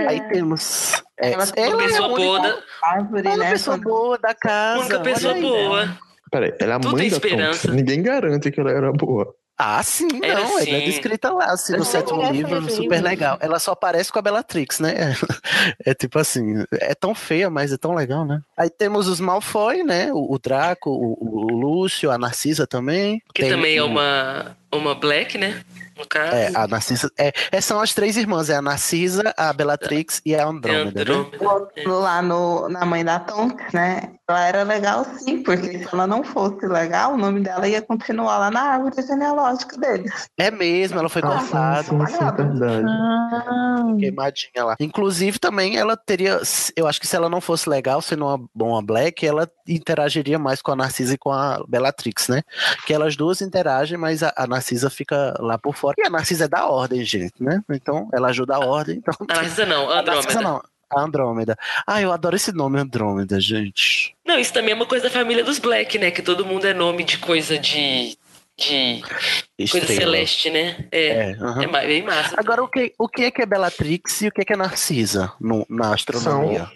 Aí 0.10 0.22
temos. 0.30 0.94
É, 1.18 1.32
Ela 1.32 1.45
ela 1.56 1.76
Uma 1.76 1.84
é 1.84 1.88
pessoa 1.88 2.07
a 2.07 2.11
única- 2.11 2.22
boa, 2.26 2.40
da- 2.41 2.60
Árvore, 2.84 3.27
uma 3.30 3.38
né? 3.38 3.49
pessoa 3.52 3.77
boa 3.77 4.18
da 4.18 4.34
casa. 4.36 4.80
única 4.82 4.99
pessoa 4.99 5.34
boa. 5.34 5.98
Peraí, 6.30 6.53
ela 6.60 6.73
é 6.73 6.76
a 6.76 6.80
mãe 6.80 6.95
tem 6.95 7.10
da 7.10 7.15
esperança. 7.15 7.61
Tonks. 7.61 7.76
Ninguém 7.76 8.03
garante 8.03 8.52
que 8.52 8.60
ela 8.60 8.72
era 8.72 8.91
boa. 8.91 9.34
Ah, 9.57 9.82
sim, 9.82 10.07
Era 10.22 10.41
não. 10.41 10.60
Ela 10.60 10.77
é 10.77 10.82
descrita 10.82 11.32
lá, 11.32 11.45
assim, 11.45 11.72
no 11.73 11.77
Ela 11.77 11.86
sétimo 11.86 12.30
livro, 12.30 12.69
super 12.69 13.02
legal. 13.02 13.38
Ela 13.40 13.57
só 13.57 13.72
aparece 13.72 14.11
com 14.11 14.19
a 14.19 14.22
Bellatrix, 14.22 14.80
né? 14.80 15.15
É, 15.86 15.94
tipo 15.94 16.19
assim, 16.19 16.64
é 16.73 16.94
tão 16.94 17.15
feia, 17.15 17.49
mas 17.49 17.72
é 17.72 17.77
tão 17.77 17.94
legal, 17.94 18.26
né? 18.26 18.41
Aí 18.57 18.69
temos 18.69 19.07
os 19.07 19.19
Malfoy, 19.19 19.84
né? 19.84 20.11
O, 20.11 20.34
o 20.34 20.40
Draco, 20.40 20.90
o, 20.90 21.18
o 21.19 21.53
Lúcio, 21.53 22.11
a 22.11 22.18
Narcisa 22.18 22.68
também. 22.68 23.22
Que 23.34 23.44
Tem 23.44 23.52
também 23.52 23.77
é 23.77 23.84
uma, 23.84 24.56
uma 24.72 24.95
Black, 24.95 25.38
né? 25.38 25.64
No 25.98 26.06
caso. 26.08 26.36
É, 26.36 26.52
a 26.54 26.68
Narcisa. 26.68 27.10
É, 27.18 27.32
é, 27.52 27.62
são 27.62 27.80
as 27.80 27.94
três 27.94 28.18
irmãs, 28.18 28.50
é 28.50 28.56
a 28.56 28.62
Narcisa, 28.62 29.34
a 29.38 29.54
Bellatrix 29.54 30.22
e 30.26 30.36
a 30.36 30.46
Andrômeda, 30.46 31.06
né? 31.06 31.12
Andrômeda. 31.12 31.90
Lá 31.90 32.22
no, 32.22 32.68
na 32.70 32.86
mãe 32.86 33.04
da 33.06 33.20
Tonks, 33.20 33.72
né? 33.74 34.12
Ela 34.28 34.48
era 34.48 34.64
legal 34.64 35.06
sim, 35.20 35.44
porque 35.44 35.80
se 35.80 35.88
ela 35.94 36.08
não 36.08 36.24
fosse 36.24 36.66
legal, 36.66 37.14
o 37.14 37.18
nome 37.18 37.42
dela 37.42 37.68
ia 37.68 37.82
continuar 37.82 38.40
lá 38.40 38.50
na 38.52 38.62
árvore 38.62 39.00
genealógica 39.06 39.78
deles. 39.78 40.28
É 40.38 40.50
mesmo, 40.50 40.98
ela 41.00 41.08
foi 41.08 41.22
Ah, 41.24 41.28
cortada. 41.28 41.84
sim, 41.84 41.90
sim, 42.00 42.06
sim, 42.08 42.60
verdade. 42.60 44.00
queimadinha 44.00 44.66
lá. 44.66 44.76
Inclusive, 44.80 45.38
também 45.40 45.78
ela 45.78 45.96
teria. 45.96 46.42
Eu 46.76 46.88
acho 46.88 47.00
que 47.00 47.08
se 47.08 47.16
ela 47.16 47.30
não 47.30 47.40
fosse 47.40 47.70
legal, 47.70 48.02
sendo 48.02 48.26
uma 48.26 48.40
boa 48.54 48.82
Black, 48.82 49.26
ela 49.26 49.50
interagiria 49.68 50.38
mais 50.40 50.62
com 50.62 50.72
a 50.72 50.76
Narcisa 50.76 51.14
e 51.14 51.18
com 51.18 51.32
a 51.32 51.64
Bellatrix, 51.68 52.28
né? 52.28 52.42
Que 52.86 52.94
elas 52.94 53.16
duas 53.16 53.42
interagem, 53.42 53.98
mas 53.98 54.24
a, 54.24 54.34
a 54.36 54.48
Narcisa 54.48 54.90
fica 54.90 55.36
lá 55.40 55.58
por 55.58 55.76
fora. 55.76 55.85
E 55.98 56.06
a 56.06 56.10
Narcisa 56.10 56.45
é 56.45 56.48
da 56.48 56.68
ordem, 56.68 57.03
gente, 57.06 57.41
né? 57.41 57.62
Então, 57.72 58.10
ela 58.14 58.30
ajuda 58.30 58.56
a 58.56 58.60
ordem. 58.60 58.98
Então... 58.98 59.14
A 59.30 59.34
Narcisa 59.36 59.66
não, 59.66 59.90
a 59.90 59.99
A 59.99 60.02
Narcisa 60.03 60.40
Andrômeda. 60.40 60.49
não. 60.49 60.62
A 60.88 61.02
Andrômeda. 61.02 61.57
Ah, 61.88 62.02
eu 62.02 62.12
adoro 62.12 62.36
esse 62.36 62.52
nome, 62.52 62.80
Andrômeda, 62.80 63.40
gente. 63.41 64.16
Não, 64.26 64.38
isso 64.40 64.53
também 64.53 64.72
é 64.72 64.76
uma 64.76 64.86
coisa 64.86 65.06
da 65.06 65.10
família 65.12 65.44
dos 65.44 65.57
Black, 65.60 65.98
né? 65.98 66.12
Que 66.12 66.22
todo 66.22 66.45
mundo 66.45 66.66
é 66.68 66.74
nome 66.76 67.03
de 67.03 67.18
coisa 67.18 67.57
de. 67.57 68.16
de 68.56 69.02
coisa 69.02 69.78
Estrela. 69.78 69.99
celeste, 70.02 70.49
né? 70.52 70.88
É. 70.91 71.07
É, 71.07 71.32
É, 71.32 71.34
aham. 71.41 71.68
ma- 71.72 71.82
bem 71.82 72.03
massa. 72.03 72.36
Agora, 72.38 72.64
o 72.64 72.68
que, 72.68 72.94
o 72.99 73.10
que 73.10 73.24
é 73.24 73.32
que 73.32 73.41
é 73.41 73.45
Bellatrix 73.48 74.22
e 74.22 74.28
o 74.28 74.32
que 74.32 74.41
é 74.41 74.45
que 74.45 74.53
é 74.53 74.56
Narcisa 74.56 75.34
no- 75.41 75.66
na 75.68 75.94
astronomia? 75.94 76.70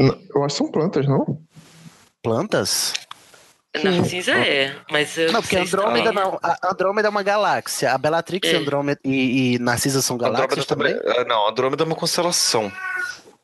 Não, 0.00 0.18
Eu 0.34 0.44
acho 0.44 0.56
que 0.56 0.62
são 0.62 0.70
plantas, 0.72 1.06
não? 1.06 1.38
Plantas? 2.22 2.92
Narcisa 3.82 4.32
é, 4.32 4.76
mas 4.90 5.16
eu 5.18 5.32
Não, 5.32 5.40
porque 5.42 5.56
Andrômeda 5.56 6.12
não. 6.12 6.38
A 6.42 6.70
Andrômeda 6.70 7.08
é 7.08 7.10
uma 7.10 7.22
galáxia. 7.22 7.92
A 7.92 7.98
Bellatrix 7.98 8.48
É. 8.48 8.56
Andrômeda 8.56 9.00
e, 9.04 9.54
e 9.54 9.58
Narcisa 9.58 10.00
são 10.00 10.14
Andrômeda 10.16 10.38
galáxias 10.42 10.66
também. 10.66 10.96
também. 10.96 11.12
ah, 11.18 11.24
Não, 11.24 11.48
Andrômeda 11.48 11.82
é 11.82 11.86
uma 11.86 11.96
constelação. 11.96 12.70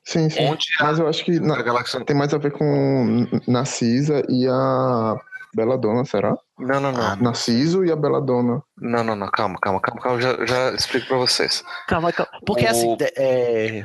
Sim, 0.05 0.31
sim. 0.31 0.47
Onde 0.47 0.65
Mas 0.81 0.99
eu 0.99 1.09
acho 1.09 1.25
que 1.25 1.39
na- 1.41 1.59
a 1.59 1.63
galáxia. 1.63 2.05
tem 2.05 2.17
mais 2.17 2.33
a 2.33 2.39
ver 2.39 2.53
com 2.53 3.27
Narcisa 3.47 4.23
e 4.29 4.47
a 4.49 5.15
Beladona, 5.55 6.05
será? 6.05 6.35
Não, 6.59 6.79
não, 6.81 6.93
não. 6.93 7.17
Narciso 7.17 7.85
e 7.85 7.91
a 7.91 7.97
Beladona. 7.97 8.63
Não, 8.79 9.03
não, 9.05 9.17
não. 9.17 9.29
Calma, 9.31 9.59
calma, 9.61 9.81
calma, 9.81 10.01
calma. 10.01 10.21
Já, 10.21 10.45
já 10.47 10.71
explico 10.75 11.07
pra 11.09 11.17
vocês. 11.17 11.63
Calma, 11.89 12.13
calma. 12.13 12.31
Porque 12.47 12.65
O- 12.67 12.69
assim, 12.71 12.97
é, 13.17 13.85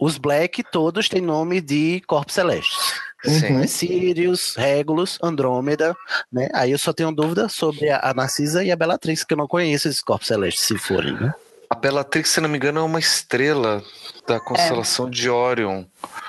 os 0.00 0.18
Black 0.18 0.62
todos 0.70 1.08
têm 1.08 1.20
nome 1.20 1.60
de 1.60 2.00
corpos 2.06 2.34
celestes. 2.34 2.94
Sim. 3.24 3.58
Né? 3.58 3.66
Sirius, 3.66 4.56
Regulus, 4.56 5.18
Andrômeda, 5.22 5.96
né? 6.30 6.48
Aí 6.52 6.72
eu 6.72 6.78
só 6.78 6.92
tenho 6.92 7.12
dúvida 7.12 7.48
sobre 7.48 7.90
a, 7.90 8.12
Narcisa 8.14 8.64
e 8.64 8.70
a 8.72 8.76
Bellatrix, 8.76 9.24
que 9.24 9.34
eu 9.34 9.38
não 9.38 9.46
conheço 9.46 9.88
esses 9.88 10.02
corpos 10.02 10.26
celestes, 10.26 10.64
se 10.64 10.76
forem, 10.76 11.14
né? 11.14 11.34
A 11.70 11.74
Bellatrix, 11.74 12.30
se 12.30 12.40
não 12.40 12.48
me 12.48 12.56
engano, 12.56 12.80
é 12.80 12.82
uma 12.82 12.98
estrela 12.98 13.82
da 14.26 14.38
constelação 14.38 15.08
de 15.08 15.30
Orion. 15.30 15.84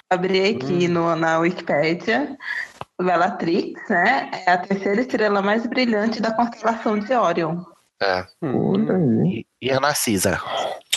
Abri 0.10 0.56
aqui 0.56 0.88
no, 0.88 1.16
na 1.16 1.40
Wikipédia. 1.40 2.38
Bellatrix, 3.02 3.90
né? 3.90 4.32
É 4.46 4.52
a 4.52 4.58
terceira 4.58 5.02
estrela 5.02 5.42
mais 5.42 5.66
brilhante 5.66 6.22
da 6.22 6.32
constelação 6.32 6.98
de 6.98 7.14
Orion. 7.14 7.62
É. 8.02 8.26
Olha 8.42 8.96
aí. 8.96 9.46
E, 9.62 9.68
e 9.68 9.72
a 9.72 9.80
Narcisa. 9.80 10.42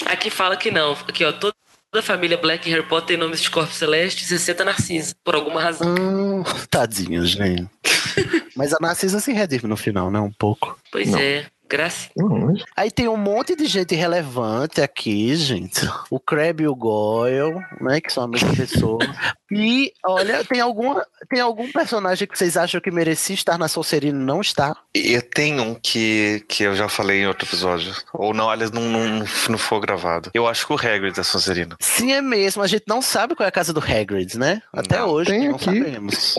Aqui 0.07 0.31
fala 0.31 0.57
que 0.57 0.71
não. 0.71 0.93
Aqui, 0.93 1.25
ó. 1.25 1.33
Toda 1.33 1.55
a 1.99 2.03
família 2.03 2.37
Black 2.37 2.69
e 2.69 2.73
Harry 2.73 2.87
Potter 2.87 3.09
tem 3.09 3.17
nomes 3.17 3.41
de 3.41 3.51
corpos 3.51 3.77
celestes, 3.77 4.31
exceto 4.31 4.63
a 4.63 4.65
Narcisa, 4.67 5.15
por 5.25 5.35
alguma 5.35 5.61
razão. 5.61 5.95
Hum, 5.95 6.43
tadinho, 6.71 7.25
gente. 7.27 7.69
Mas 8.57 8.73
a 8.73 8.79
Narcisa 8.81 9.21
se 9.21 9.33
redime 9.33 9.69
no 9.69 9.77
final, 9.77 10.11
né? 10.11 10.19
Um 10.19 10.33
pouco. 10.33 10.79
Pois 10.91 11.09
Não. 11.11 11.19
é. 11.19 11.47
Graça. 11.69 12.09
Mas- 12.17 12.63
Aí 12.77 12.91
tem 12.91 13.09
um 13.09 13.17
monte 13.17 13.57
de 13.57 13.67
gente 13.67 13.95
relevante 13.95 14.81
aqui, 14.81 15.35
gente. 15.35 15.81
O 16.11 16.21
Crab 16.21 16.63
e 16.63 16.69
o 16.69 16.75
Goyle, 16.75 17.57
né? 17.81 18.01
Que 18.01 18.13
são 18.13 18.25
a 18.25 18.29
mesma 18.29 18.55
pessoa. 18.55 18.99
E, 19.49 19.93
olha, 20.05 20.45
tem, 20.45 20.61
alguma, 20.61 21.07
tem 21.31 21.39
algum 21.41 21.71
personagem 21.71 22.27
que 22.27 22.37
vocês 22.37 22.57
acham 22.57 22.81
que 22.81 22.91
merecia 22.91 23.33
estar 23.33 23.57
na 23.57 23.69
Sonserina 23.69 24.21
e 24.21 24.25
não 24.25 24.41
está? 24.41 24.75
E 24.93 25.21
tem 25.23 25.61
um 25.61 25.73
que, 25.73 26.45
que 26.49 26.65
eu 26.65 26.75
já 26.75 26.89
falei 26.89 27.21
em 27.23 27.29
outro 27.29 27.47
episódio. 27.47 27.95
Ou 28.13 28.35
não, 28.35 28.51
aliás, 28.51 28.73
não, 28.73 28.83
não, 28.83 29.25
não 29.49 29.57
foi 29.57 29.79
gravado. 29.81 30.33
Eu 30.35 30.49
acho 30.49 30.67
que 30.67 30.73
o 30.73 30.77
Hagrid 30.77 31.17
é 31.17 31.23
Sonserina. 31.23 31.77
Sim, 31.81 32.11
é 32.13 32.21
mesmo. 32.21 32.61
A 32.61 32.67
gente 32.67 32.87
não 32.89 33.01
sabe 33.01 33.37
qual 33.37 33.45
é 33.45 33.49
a 33.49 33.53
casa 33.53 33.73
do 33.73 33.79
Hagrid, 33.79 34.37
né? 34.37 34.61
Até 34.73 34.99
Não. 34.99 35.11
hoje 35.11 35.31
Tem 35.31 35.47
não 35.49 35.55
aqui. 35.55 35.65
sabemos. 35.67 36.35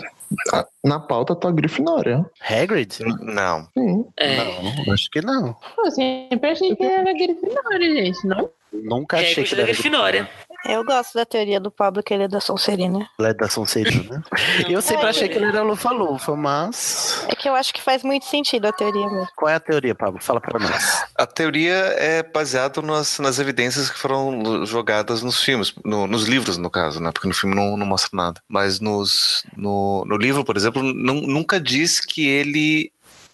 Ah, 0.52 0.66
Na 0.84 1.00
pauta 1.00 1.34
tá 1.34 1.50
Grifinória. 1.50 2.24
Hagrid? 2.40 2.98
Não. 3.20 3.68
Sim. 3.76 4.04
É. 4.16 4.36
Não, 4.62 4.92
acho 4.92 5.10
que 5.10 5.20
não. 5.22 5.56
Eu 5.78 5.90
sempre 5.90 6.50
achei 6.50 6.76
que 6.76 6.84
era 6.84 7.12
Grifinória, 7.12 8.04
gente, 8.04 8.26
não? 8.26 8.50
Nunca 8.72 9.16
achei 9.16 9.32
Hagrid 9.32 9.48
que 9.48 9.54
ele 9.54 9.62
era 9.62 9.72
Grifinória. 9.72 10.30
Eu 10.66 10.84
gosto 10.84 11.14
da 11.14 11.24
teoria 11.24 11.60
do 11.60 11.70
Pablo 11.70 12.02
que 12.02 12.12
ele 12.12 12.24
é 12.24 12.28
da 12.28 12.40
Sonserina. 12.40 13.08
Ele 13.18 13.28
é 13.28 13.34
da 13.34 13.48
Sonserina, 13.48 14.16
né? 14.16 14.22
Eu 14.68 14.82
sempre 14.82 15.06
É, 15.06 15.10
achei 15.10 15.28
que 15.28 15.36
ele 15.36 15.46
era 15.46 15.62
Lufa-Lufa, 15.62 16.34
mas... 16.36 17.24
É 17.28 17.34
que 17.34 17.48
eu 17.48 17.54
acho 17.54 17.72
que 17.72 17.80
faz 17.80 18.02
muito 18.02 18.26
sentido 18.26 18.66
a 18.66 18.72
teoria 18.72 19.06
mesmo. 19.08 19.28
Qual 19.36 19.48
é 19.48 19.54
a 19.54 19.60
teoria, 19.60 19.94
Pablo? 19.94 20.20
Fala 20.22 20.40
pra 20.40 20.58
nós. 20.58 21.04
A 21.16 21.26
teoria 21.26 21.74
é 21.96 22.22
baseada 22.22 22.82
nas, 22.82 23.18
nas 23.20 23.38
evidências 23.38 23.88
que 23.88 23.98
foram 23.98 24.66
jogadas 24.66 25.22
nos 25.22 25.40
filmes, 25.42 25.72
no- 25.84 26.06
nos 26.06 26.24
livros, 26.26 26.58
no 26.58 26.68
caso, 26.70 27.00
né? 27.00 27.12
Porque 27.12 27.28
no 27.28 27.34
filme 27.34 27.54
não, 27.54 27.76
não 27.76 27.86
mostra 27.86 28.10
nada. 28.12 28.40
Mas 28.48 28.80
nos, 28.80 29.44
no, 29.56 30.04
no 30.06 30.16
livro, 30.16 30.44
por 30.44 30.56
exemplo, 30.56 30.82
não- 30.82 31.20
nunca 31.22 31.60
diz 31.60 32.00
que 32.00 32.26
ele 32.26 32.90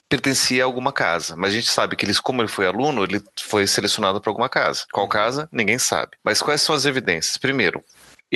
pertencia 0.08 0.62
a 0.62 0.66
alguma 0.66 0.92
casa. 0.92 1.36
Mas 1.36 1.52
a 1.52 1.54
gente 1.54 1.70
sabe 1.70 1.96
que 1.96 2.04
ele, 2.04 2.14
como 2.22 2.42
ele 2.42 2.48
foi 2.48 2.66
aluno, 2.66 3.04
ele 3.04 3.22
foi 3.40 3.66
selecionado 3.66 4.20
para 4.20 4.30
alguma 4.30 4.48
casa. 4.48 4.84
Qual 4.92 5.08
casa? 5.08 5.48
Ninguém 5.50 5.78
sabe. 5.78 6.12
Mas 6.22 6.42
quais 6.42 6.60
são 6.60 6.74
as 6.74 6.84
evidências? 6.84 7.36
Primeiro, 7.36 7.82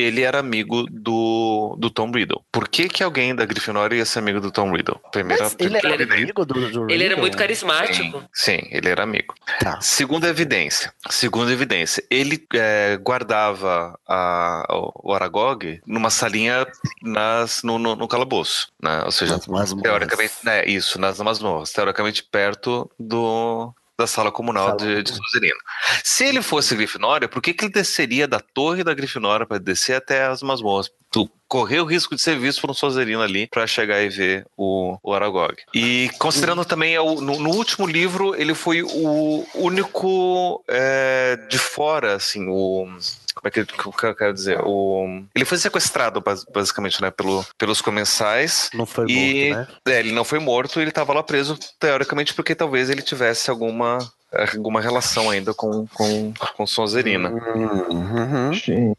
ele 0.01 0.23
era 0.23 0.39
amigo 0.39 0.87
do, 0.91 1.77
do 1.79 1.91
Tom 1.91 2.11
Riddle. 2.11 2.43
Por 2.53 2.69
que, 2.69 2.89
que 2.89 3.03
alguém 3.03 3.35
da 3.35 3.45
Grifinória 3.45 3.97
ia 3.97 4.05
ser 4.05 4.19
amigo 4.21 4.41
do 4.41 4.51
Tom 4.51 4.71
Riddle? 4.75 5.01
Primeira, 5.13 5.45
Mas 5.45 5.57
ele 5.59 5.77
era 5.77 5.89
evidência. 5.95 6.15
amigo 6.25 6.45
do, 6.45 6.55
do 6.71 6.85
Ele 6.91 6.95
era 7.05 7.15
Riddle? 7.15 7.21
muito 7.21 7.37
carismático. 7.39 8.23
Sim, 8.33 8.59
ele 8.71 8.89
era 8.89 9.03
amigo. 9.03 9.35
Tá. 9.61 9.81
Segunda 9.81 10.29
evidência. 10.29 10.93
Segunda 11.11 11.53
evidência. 11.53 12.03
Ele 12.11 12.43
é, 12.55 12.97
guardava 13.01 13.99
a- 14.07 14.65
o 15.03 15.13
Aragog 15.15 15.81
numa 15.87 16.11
salinha 16.11 16.67
nas, 17.03 17.63
no, 17.63 17.79
no, 17.79 17.97
no 17.97 18.09
calabouço. 18.09 18.69
Né? 18.83 19.03
Ou 19.05 19.11
seja, 19.11 19.35
Nas 19.37 19.47
masmorras. 19.47 19.83
teoricamente. 19.83 20.33
É, 20.47 20.69
isso, 20.69 21.01
nas 21.01 21.19
masmorras. 21.21 21.73
Teoricamente 21.73 22.23
perto 22.23 22.91
do. 22.99 23.73
Da 23.99 24.07
sala 24.07 24.31
comunal 24.31 24.67
Sala 24.67 24.77
de, 24.77 25.03
de 25.03 25.13
Sonserina. 25.13 25.59
Se 26.05 26.25
ele 26.25 26.41
fosse 26.41 26.77
Grifinória, 26.77 27.29
por 27.29 27.43
que, 27.43 27.53
que 27.53 27.65
ele 27.65 27.73
desceria 27.73 28.29
da 28.29 28.39
torre 28.39 28.85
da 28.85 28.95
Grifinória 28.95 29.45
para 29.45 29.59
descer 29.59 29.97
até 29.97 30.25
as 30.25 30.41
masmorras? 30.41 30.89
Correr 31.49 31.81
o 31.81 31.85
risco 31.87 32.15
de 32.15 32.21
ser 32.21 32.39
visto 32.39 32.61
por 32.61 32.71
um 32.71 32.75
Sonserino 32.75 33.23
ali 33.23 33.47
para 33.47 33.67
chegar 33.67 34.03
e 34.03 34.09
ver 34.11 34.47
o, 34.57 34.99
o 35.03 35.15
Aragog. 35.15 35.55
E 35.75 36.11
considerando 36.19 36.63
também, 36.65 36.95
é 36.95 37.01
o- 37.01 37.21
no, 37.23 37.39
no 37.39 37.51
último 37.51 37.87
livro, 37.87 38.35
ele 38.37 38.55
foi 38.55 38.83
o 38.83 39.47
único 39.55 40.63
é, 40.69 41.37
de 41.49 41.59
fora, 41.59 42.15
assim, 42.15 42.47
o. 42.49 42.87
Como 43.35 43.47
é 43.47 43.51
que, 43.53 43.65
que 43.65 44.05
eu 44.07 44.15
quero 44.17 44.35
dizer? 44.35 44.61
O, 44.65 45.23
ele 45.35 45.45
foi 45.45 45.57
sequestrado, 45.59 46.21
bas- 46.21 46.45
basicamente, 46.53 47.01
né, 47.01 47.09
pelo, 47.11 47.47
pelos 47.57 47.81
comensais. 47.81 48.69
Não 48.75 48.85
foi 48.85 49.07
E 49.09 49.51
morto, 49.55 49.71
né? 49.87 49.95
é, 49.95 50.01
ele 50.01 50.13
não 50.13 50.25
foi 50.25 50.41
morto, 50.41 50.81
ele 50.81 50.91
estava 50.91 51.13
lá 51.15 51.23
preso, 51.23 51.57
teoricamente, 51.79 52.35
porque 52.35 52.55
talvez 52.55 52.91
ele 52.91 53.01
tivesse 53.01 53.49
alguma, 53.49 53.99
alguma 54.33 54.81
relação 54.81 55.31
ainda 55.31 55.55
com, 55.55 55.87
com, 55.95 56.33
com 56.57 56.67
Sonserina. 56.67 57.31
Uhum. 57.31 58.53
Gente. 58.53 58.99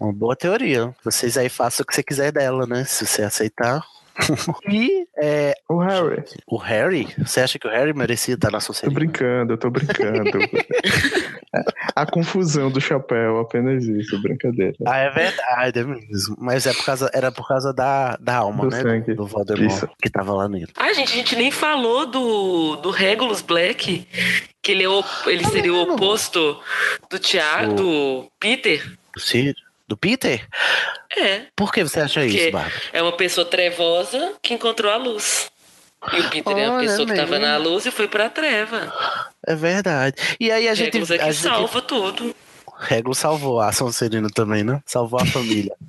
Uma 0.00 0.12
boa 0.12 0.36
teoria. 0.36 0.94
Vocês 1.04 1.36
aí 1.36 1.48
façam 1.48 1.82
o 1.82 1.86
que 1.86 1.94
você 1.94 2.02
quiser 2.02 2.32
dela, 2.32 2.66
né? 2.66 2.84
Se 2.84 3.06
você 3.06 3.22
aceitar. 3.22 3.82
e 4.70 5.06
é, 5.18 5.52
O 5.68 5.76
Harry. 5.78 6.24
o 6.46 6.56
Harry, 6.56 7.06
você 7.18 7.40
acha 7.40 7.58
que 7.58 7.66
o 7.66 7.70
Harry 7.70 7.92
merecia 7.92 8.34
estar 8.34 8.50
na 8.50 8.58
Tô 8.58 8.64
Sonserina? 8.64 8.98
brincando, 8.98 9.52
eu 9.52 9.58
tô 9.58 9.68
brincando. 9.68 10.30
A 11.94 12.04
confusão 12.06 12.70
do 12.70 12.80
chapéu, 12.80 13.38
apenas 13.40 13.84
isso, 13.84 14.20
brincadeira. 14.20 14.74
Ah, 14.86 14.98
é 14.98 15.10
verdade, 15.10 15.80
é 15.80 15.84
mesmo. 15.84 16.36
Mas 16.38 16.66
é 16.66 16.72
por 16.72 16.84
causa, 16.84 17.10
era 17.14 17.32
por 17.32 17.46
causa 17.48 17.72
da, 17.72 18.16
da 18.16 18.36
alma, 18.36 18.64
Do 18.64 18.70
né? 18.70 18.82
sangue. 18.82 19.14
Do 19.14 19.26
Voldemort 19.26 19.70
Isso. 19.70 19.88
que 20.02 20.10
tava 20.10 20.32
lá 20.32 20.48
nele. 20.48 20.68
Ah, 20.76 20.92
gente, 20.92 21.12
a 21.12 21.16
gente 21.16 21.36
nem 21.36 21.50
falou 21.50 22.06
do, 22.06 22.76
do 22.76 22.90
Regulus 22.90 23.40
Black, 23.40 24.06
que 24.62 24.72
ele, 24.72 24.84
é 24.84 24.88
o, 24.88 25.02
ele 25.26 25.44
seria 25.46 25.72
o 25.72 25.92
oposto 25.94 26.58
do 27.10 27.18
Tiago, 27.18 27.74
do 27.74 28.26
Peter. 28.38 28.82
Do? 29.16 29.54
Do 29.88 29.96
Peter? 29.96 30.46
É, 31.16 31.42
Por 31.54 31.72
que 31.72 31.82
você 31.84 32.00
acha 32.00 32.20
porque 32.20 32.36
isso, 32.36 32.50
Bárbara? 32.50 32.74
é 32.92 33.00
uma 33.02 33.12
pessoa 33.12 33.44
trevosa 33.46 34.34
que 34.42 34.52
encontrou 34.54 34.92
a 34.92 34.96
luz. 34.96 35.50
E 36.12 36.20
o 36.20 36.30
Peter 36.30 36.58
é 36.58 36.68
uma 36.68 36.80
pessoa 36.80 37.06
que 37.06 37.12
mesmo. 37.12 37.26
tava 37.26 37.38
na 37.38 37.56
luz 37.56 37.86
e 37.86 37.90
foi 37.90 38.06
pra 38.06 38.28
treva. 38.28 38.92
É 39.46 39.54
verdade. 39.54 40.16
E 40.38 40.50
aí 40.50 40.68
a 40.68 40.74
gente. 40.74 40.86
Regulus 40.86 41.10
é 41.10 41.14
a 41.14 41.18
que 41.18 41.24
gente 41.32 41.36
salva 41.42 41.80
tudo. 41.82 42.34
Regulus 42.78 43.18
salvou 43.18 43.60
a 43.60 43.72
Sonserina 43.72 44.28
também, 44.28 44.62
né? 44.62 44.82
Salvou 44.86 45.20
a 45.20 45.26
família. 45.26 45.74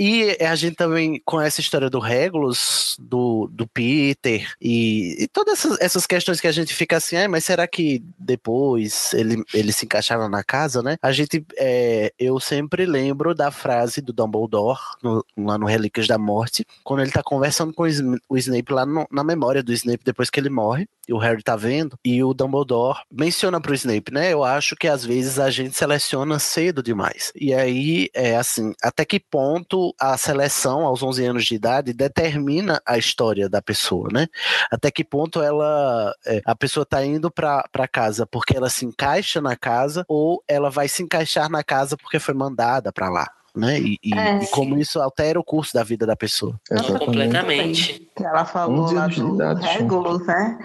E 0.00 0.36
a 0.40 0.56
gente 0.56 0.74
também 0.74 1.22
conhece 1.24 1.60
a 1.60 1.62
história 1.62 1.88
do 1.88 2.00
Regulus, 2.00 2.96
do, 2.98 3.48
do 3.52 3.68
Peter 3.68 4.52
e, 4.60 5.16
e 5.22 5.28
todas 5.28 5.60
essas, 5.60 5.80
essas 5.80 6.06
questões 6.06 6.40
que 6.40 6.48
a 6.48 6.52
gente 6.52 6.74
fica 6.74 6.96
assim, 6.96 7.16
ah, 7.16 7.28
mas 7.28 7.44
será 7.44 7.68
que 7.68 8.02
depois 8.18 9.14
ele, 9.14 9.44
ele 9.54 9.72
se 9.72 9.84
encaixava 9.84 10.28
na 10.28 10.42
casa, 10.42 10.82
né? 10.82 10.96
A 11.00 11.12
gente, 11.12 11.44
é, 11.56 12.12
eu 12.18 12.40
sempre 12.40 12.84
lembro 12.84 13.32
da 13.32 13.50
frase 13.52 14.00
do 14.00 14.12
Dumbledore 14.12 14.80
no- 15.02 15.24
lá 15.38 15.56
no 15.56 15.66
Relíquias 15.66 16.08
da 16.08 16.18
Morte, 16.18 16.66
quando 16.82 17.00
ele 17.02 17.12
tá 17.12 17.22
conversando 17.22 17.72
com 17.72 17.84
o 18.28 18.36
Snape 18.38 18.72
lá 18.72 18.84
no- 18.84 19.06
na 19.10 19.22
memória 19.22 19.62
do 19.62 19.72
Snape 19.72 20.02
depois 20.04 20.30
que 20.30 20.40
ele 20.40 20.50
morre, 20.50 20.88
e 21.08 21.12
o 21.12 21.18
Harry 21.18 21.42
tá 21.42 21.54
vendo, 21.56 21.96
e 22.04 22.22
o 22.24 22.32
Dumbledore 22.34 23.00
menciona 23.10 23.60
pro 23.60 23.74
Snape, 23.74 24.12
né? 24.12 24.32
Eu 24.32 24.42
acho 24.44 24.74
que 24.76 24.88
às 24.88 25.04
vezes 25.04 25.38
a 25.38 25.50
gente 25.50 25.76
seleciona 25.76 26.29
cedo 26.38 26.82
demais. 26.82 27.32
E 27.34 27.52
aí, 27.52 28.08
é 28.14 28.36
assim, 28.36 28.72
até 28.82 29.04
que 29.04 29.18
ponto 29.18 29.94
a 29.98 30.16
seleção 30.16 30.86
aos 30.86 31.02
11 31.02 31.24
anos 31.26 31.44
de 31.44 31.54
idade 31.54 31.92
determina 31.92 32.80
a 32.86 32.96
história 32.98 33.48
da 33.48 33.60
pessoa, 33.62 34.08
né? 34.12 34.26
Até 34.70 34.90
que 34.90 35.02
ponto 35.04 35.42
ela, 35.42 36.14
é, 36.26 36.40
a 36.44 36.54
pessoa 36.54 36.86
tá 36.86 37.04
indo 37.04 37.30
pra, 37.30 37.64
pra 37.72 37.88
casa 37.88 38.26
porque 38.26 38.56
ela 38.56 38.68
se 38.70 38.84
encaixa 38.84 39.40
na 39.40 39.56
casa 39.56 40.04
ou 40.08 40.42
ela 40.46 40.70
vai 40.70 40.88
se 40.88 41.02
encaixar 41.02 41.50
na 41.50 41.62
casa 41.64 41.96
porque 41.96 42.18
foi 42.18 42.34
mandada 42.34 42.92
pra 42.92 43.08
lá. 43.08 43.26
Né? 43.56 43.80
E, 43.80 43.98
e- 44.04 44.14
É, 44.16 44.44
e 44.44 44.46
como 44.46 44.78
isso 44.78 45.00
altera 45.00 45.38
o 45.40 45.42
curso 45.44 45.74
da 45.74 45.82
vida 45.82 46.06
da 46.06 46.14
pessoa. 46.14 46.54
Completamente. 46.98 48.08
Que 48.16 48.24
ela 48.24 48.44
falou 48.44 48.84
11 48.84 48.94
lá 48.94 49.06
do. 49.54 49.60
Regulus, 49.60 50.24
né? 50.26 50.58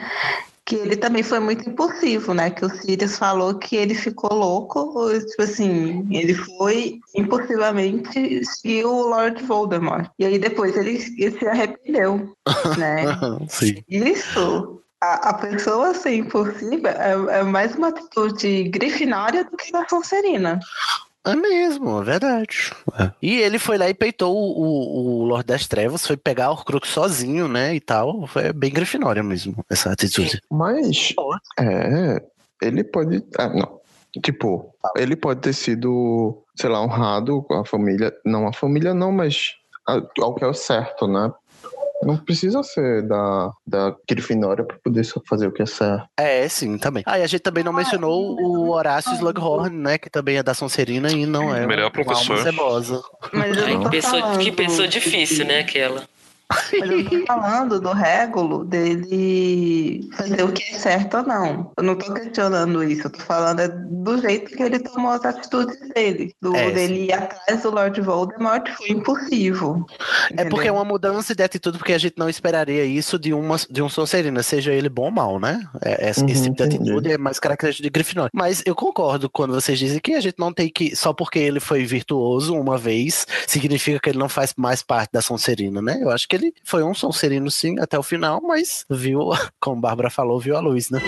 Que 0.65 0.75
ele 0.75 0.97
também 0.97 1.21
foi 1.21 1.39
muito 1.39 1.69
impulsivo, 1.69 2.33
né? 2.33 2.49
Que 2.49 2.65
o 2.65 2.69
Sirius 2.69 3.17
falou 3.17 3.53
que 3.55 3.75
ele 3.75 3.93
ficou 3.93 4.33
louco, 4.33 5.07
tipo 5.19 5.43
assim, 5.43 6.07
ele 6.11 6.33
foi 6.33 6.99
impulsivamente 7.15 8.41
e 8.63 8.83
o 8.83 9.07
Lord 9.07 9.43
Voldemort. 9.43 10.09
E 10.17 10.25
aí 10.25 10.39
depois 10.39 10.75
ele, 10.75 10.99
ele 11.17 11.37
se 11.37 11.47
arrependeu, 11.47 12.35
né? 12.79 13.03
Sim. 13.47 13.75
Isso, 13.87 14.81
a, 15.01 15.29
a 15.29 15.33
pessoa 15.35 15.93
ser 15.93 16.15
impulsiva 16.15 16.89
é, 16.89 17.39
é 17.39 17.43
mais 17.43 17.75
uma 17.75 17.89
atitude 17.89 18.63
grifinória 18.63 19.43
do 19.43 19.55
que 19.55 19.71
da 19.71 19.87
Sonserina. 19.87 20.59
É 21.25 21.35
mesmo, 21.35 22.01
é 22.01 22.03
verdade. 22.03 22.71
E 23.21 23.39
ele 23.39 23.57
foi 23.57 23.77
lá 23.77 23.89
e 23.89 23.93
peitou 23.93 24.35
o, 24.35 25.21
o, 25.21 25.25
Lord 25.25 25.47
das 25.47 25.67
Trevas, 25.67 26.05
foi 26.05 26.15
pegar 26.15 26.49
o 26.49 26.53
Horcrux 26.53 26.87
sozinho, 26.89 27.47
né, 27.47 27.73
e 27.73 27.79
tal. 27.79 28.27
Foi 28.27 28.53
bem 28.53 28.71
grifinória 28.71 29.23
mesmo, 29.23 29.65
essa 29.69 29.91
atitude. 29.91 30.39
Mas, 30.51 31.15
é, 31.59 32.23
ele 32.61 32.83
pode. 32.83 33.23
Ah, 33.37 33.49
não. 33.49 33.79
Tipo, 34.21 34.73
ele 34.95 35.15
pode 35.15 35.41
ter 35.41 35.53
sido, 35.53 36.43
sei 36.55 36.69
lá, 36.69 36.81
honrado 36.81 37.41
com 37.43 37.55
a 37.55 37.65
família. 37.65 38.15
Não, 38.23 38.47
a 38.47 38.53
família 38.53 38.93
não, 38.93 39.11
mas 39.11 39.55
ao 39.87 40.35
que 40.35 40.43
é 40.43 40.47
o 40.47 40.53
certo, 40.53 41.07
né? 41.07 41.33
Não 42.05 42.17
precisa 42.17 42.61
ser 42.61 43.01
da, 43.07 43.51
da 43.65 43.95
Grifinória 44.07 44.63
pra 44.63 44.77
poder 44.77 45.03
só 45.03 45.19
fazer 45.27 45.47
o 45.47 45.51
que 45.51 45.63
é 45.63 45.65
certo. 45.65 46.07
É, 46.17 46.47
sim, 46.47 46.77
também. 46.77 47.03
Ah, 47.05 47.17
e 47.17 47.23
a 47.23 47.27
gente 47.27 47.41
também 47.41 47.63
não 47.63 47.73
mencionou 47.73 48.39
o 48.39 48.69
Horácio 48.69 49.13
Slughorn, 49.13 49.75
né, 49.75 49.97
que 49.97 50.09
também 50.09 50.37
é 50.37 50.43
da 50.43 50.53
Sonserina 50.53 51.11
e 51.11 51.25
não 51.25 51.53
é 51.53 51.65
Melhor 51.65 51.85
uma 51.85 51.91
professor. 51.91 52.33
alma 52.33 52.43
cebosa. 52.43 53.01
Mas 53.33 53.57
eu 53.57 53.67
não 53.67 53.83
que, 53.85 53.89
pessoa, 53.89 54.21
falando 54.21 54.39
que 54.39 54.51
pessoa 54.51 54.87
difícil, 54.87 55.45
né, 55.45 55.59
aquela. 55.59 56.03
Mas 56.79 56.91
eu 56.91 57.03
tô 57.09 57.25
falando 57.25 57.79
do 57.79 57.91
régulo 57.91 58.63
dele 58.65 60.07
fazer 60.15 60.43
o 60.43 60.51
que 60.51 60.63
é 60.63 60.77
certo 60.77 61.17
ou 61.17 61.23
não. 61.23 61.71
Eu 61.77 61.83
não 61.83 61.95
tô 61.95 62.13
questionando 62.13 62.83
isso, 62.83 63.07
eu 63.07 63.11
tô 63.11 63.19
falando 63.19 63.59
é 63.61 63.67
do 63.67 64.21
jeito 64.21 64.55
que 64.55 64.61
ele 64.63 64.79
tomou 64.79 65.11
as 65.11 65.25
atitudes 65.25 65.77
dele. 65.93 66.33
Do 66.41 66.55
É, 66.55 66.71
dele 66.71 67.05
ir 67.05 67.13
atrás 67.13 67.61
do 67.63 67.71
Lord 67.71 67.99
Voldemort 68.01 68.67
foi 68.77 68.89
impulsivo. 68.91 69.85
É 70.37 70.45
porque 70.45 70.67
é 70.67 70.71
uma 70.71 70.85
mudança 70.85 71.33
de 71.35 71.43
atitude, 71.43 71.77
porque 71.77 71.93
a 71.93 71.97
gente 71.97 72.15
não 72.17 72.29
esperaria 72.29 72.85
isso 72.85 73.17
de, 73.17 73.33
uma, 73.33 73.57
de 73.69 73.81
um 73.81 73.89
Sonserina, 73.89 74.43
seja 74.43 74.73
ele 74.73 74.89
bom 74.89 75.05
ou 75.05 75.11
mal, 75.11 75.39
né? 75.39 75.67
É, 75.83 76.09
esse, 76.09 76.23
esse 76.27 76.43
Uhum, 76.47 76.53
tipo 76.53 76.55
de 76.57 76.63
entendi. 76.63 76.75
atitude 76.75 77.11
é 77.11 77.17
mais 77.17 77.39
característico 77.39 77.83
de 77.83 77.89
Grifinória. 77.89 78.29
Mas 78.33 78.61
eu 78.65 78.75
concordo 78.75 79.29
quando 79.29 79.53
vocês 79.53 79.77
dizem 79.79 79.99
que 79.99 80.13
a 80.13 80.21
gente 80.21 80.35
não 80.39 80.53
tem 80.53 80.69
que, 80.69 80.95
só 80.95 81.13
porque 81.13 81.39
ele 81.39 81.59
foi 81.59 81.85
virtuoso 81.85 82.55
uma 82.55 82.77
vez, 82.77 83.25
significa 83.47 83.99
que 83.99 84.09
ele 84.09 84.17
não 84.19 84.29
faz 84.29 84.53
mais 84.57 84.81
parte 84.81 85.11
da 85.13 85.21
Sonserina, 85.21 85.81
né? 85.81 85.99
Eu 86.01 86.09
acho 86.09 86.27
que 86.27 86.34
ele 86.35 86.53
foi 86.63 86.83
um 86.83 86.93
Sonserino 86.93 87.49
sim 87.49 87.79
até 87.79 87.97
o 87.97 88.03
final, 88.03 88.41
mas 88.41 88.85
viu, 88.89 89.29
como 89.59 89.77
a 89.77 89.81
Bárbara 89.81 90.09
falou, 90.09 90.39
viu 90.39 90.55
a 90.55 90.59
luz, 90.59 90.89
né? 90.89 91.01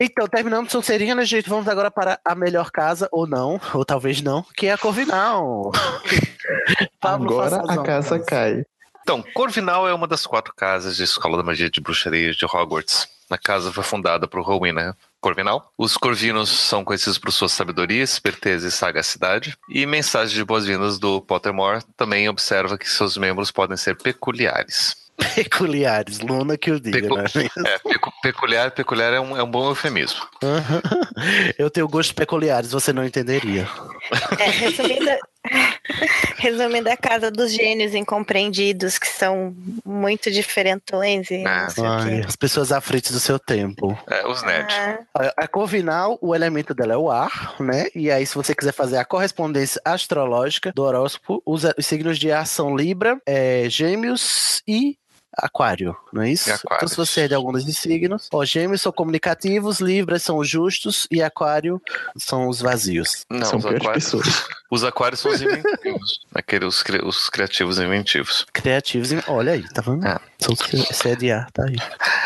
Então, 0.00 0.28
terminamos 0.28 0.70
Sonserina, 0.70 1.24
gente. 1.24 1.48
Vamos 1.48 1.66
agora 1.66 1.90
para 1.90 2.20
a 2.24 2.34
melhor 2.34 2.70
casa, 2.70 3.08
ou 3.10 3.26
não, 3.26 3.60
ou 3.72 3.84
talvez 3.84 4.20
não, 4.20 4.42
que 4.54 4.66
é 4.66 4.72
a 4.72 4.78
Corvinal. 4.78 5.72
Agora 7.00 7.62
a 7.68 7.82
casa 7.82 8.18
cai. 8.18 8.64
Então, 9.02 9.22
Corvinal 9.34 9.88
é 9.88 9.94
uma 9.94 10.06
das 10.06 10.26
quatro 10.26 10.54
casas 10.54 10.96
de 10.96 11.04
Escola 11.04 11.36
da 11.36 11.42
Magia 11.42 11.70
de 11.70 11.80
Bruxaria 11.80 12.32
de 12.32 12.44
Hogwarts. 12.44 13.08
A 13.30 13.38
casa 13.38 13.72
foi 13.72 13.82
fundada 13.82 14.28
por 14.28 14.42
Rowena 14.42 14.96
Corvinal. 15.24 15.72
Os 15.78 15.96
Corvinos 15.96 16.50
são 16.50 16.84
conhecidos 16.84 17.16
por 17.16 17.32
sua 17.32 17.48
sabedoria, 17.48 18.02
esperteza 18.02 18.68
e 18.68 18.70
sagacidade. 18.70 19.56
E 19.70 19.86
mensagem 19.86 20.34
de 20.36 20.44
boas-vindas 20.44 20.98
do 20.98 21.22
Pottermore 21.22 21.82
também 21.96 22.28
observa 22.28 22.76
que 22.76 22.86
seus 22.86 23.16
membros 23.16 23.50
podem 23.50 23.74
ser 23.78 23.96
peculiares. 23.96 24.94
Peculiares, 25.34 26.18
Luna 26.20 26.58
que 26.58 26.70
eu 26.72 26.78
diga, 26.78 27.00
Pecu- 27.00 27.16
né? 27.16 27.24
É, 27.66 27.78
pecu- 27.78 28.12
peculiar, 28.20 28.70
peculiar 28.72 29.14
é 29.14 29.20
um, 29.20 29.34
é 29.36 29.42
um 29.42 29.50
bom 29.50 29.68
eufemismo. 29.70 30.20
Aham. 30.42 30.82
Eu 31.56 31.70
tenho 31.70 31.88
gostos 31.88 32.12
peculiares, 32.12 32.72
você 32.72 32.92
não 32.92 33.04
entenderia. 33.04 33.66
É, 34.38 34.50
resumindo, 34.50 35.10
resumindo, 36.36 36.90
a 36.90 36.96
casa 36.96 37.30
dos 37.30 37.52
gênios 37.52 37.94
incompreendidos, 37.94 38.98
que 38.98 39.06
são 39.06 39.54
muito 39.84 40.30
diferentões. 40.30 41.30
E 41.30 41.42
não 41.42 41.70
sei 41.70 41.84
o 41.84 41.86
Ai, 41.86 42.20
quê. 42.20 42.26
as 42.26 42.36
pessoas 42.36 42.72
à 42.72 42.80
frente 42.80 43.12
do 43.12 43.20
seu 43.20 43.38
tempo. 43.38 43.96
É, 44.08 44.26
os 44.26 44.42
nerds. 44.42 44.74
Ah, 45.14 45.32
A 45.36 45.48
Corvinal, 45.48 46.18
o 46.20 46.34
elemento 46.34 46.74
dela 46.74 46.94
é 46.94 46.96
o 46.96 47.10
ar, 47.10 47.54
né? 47.60 47.86
E 47.94 48.10
aí, 48.10 48.26
se 48.26 48.34
você 48.34 48.54
quiser 48.54 48.72
fazer 48.72 48.98
a 48.98 49.04
correspondência 49.04 49.80
astrológica 49.84 50.72
do 50.74 50.82
horóscopo, 50.82 51.42
os, 51.44 51.64
os 51.64 51.86
signos 51.86 52.18
de 52.18 52.30
ar 52.30 52.46
são 52.46 52.76
Libra, 52.76 53.18
é, 53.26 53.66
Gêmeos 53.68 54.62
e 54.66 54.96
Aquário, 55.36 55.96
não 56.12 56.22
é 56.22 56.30
isso? 56.30 56.50
Aquários. 56.52 56.76
Então, 56.76 56.88
se 56.88 56.96
você 56.96 57.22
é 57.22 57.28
de 57.28 57.34
algum 57.34 57.52
desses 57.52 57.78
signos, 57.78 58.28
ó, 58.32 58.44
Gêmeos 58.44 58.80
são 58.82 58.92
comunicativos, 58.92 59.80
Libras 59.80 60.22
são 60.22 60.38
os 60.38 60.48
justos 60.48 61.06
e 61.10 61.22
Aquário 61.22 61.80
são 62.16 62.48
os 62.48 62.60
vazios. 62.60 63.24
Não, 63.30 63.44
São 63.44 63.58
os 63.58 63.66
aquários, 63.66 64.04
pessoas. 64.04 64.46
os 64.70 64.84
aquários 64.84 65.20
são 65.20 65.32
os 65.32 65.42
inventivos. 65.42 66.20
Aqueles, 66.34 66.68
os, 66.68 66.82
cri- 66.82 67.04
os 67.04 67.28
criativos 67.28 67.78
inventivos. 67.78 68.46
Criativos, 68.52 69.12
e- 69.12 69.22
olha 69.26 69.52
aí, 69.52 69.62
tá 69.72 69.82
vendo? 69.82 70.06
É. 70.06 70.18
São 70.38 70.54
os- 70.54 70.74
Esse 70.90 71.08
é 71.08 71.46
tá 71.52 71.64
aí. 71.64 71.76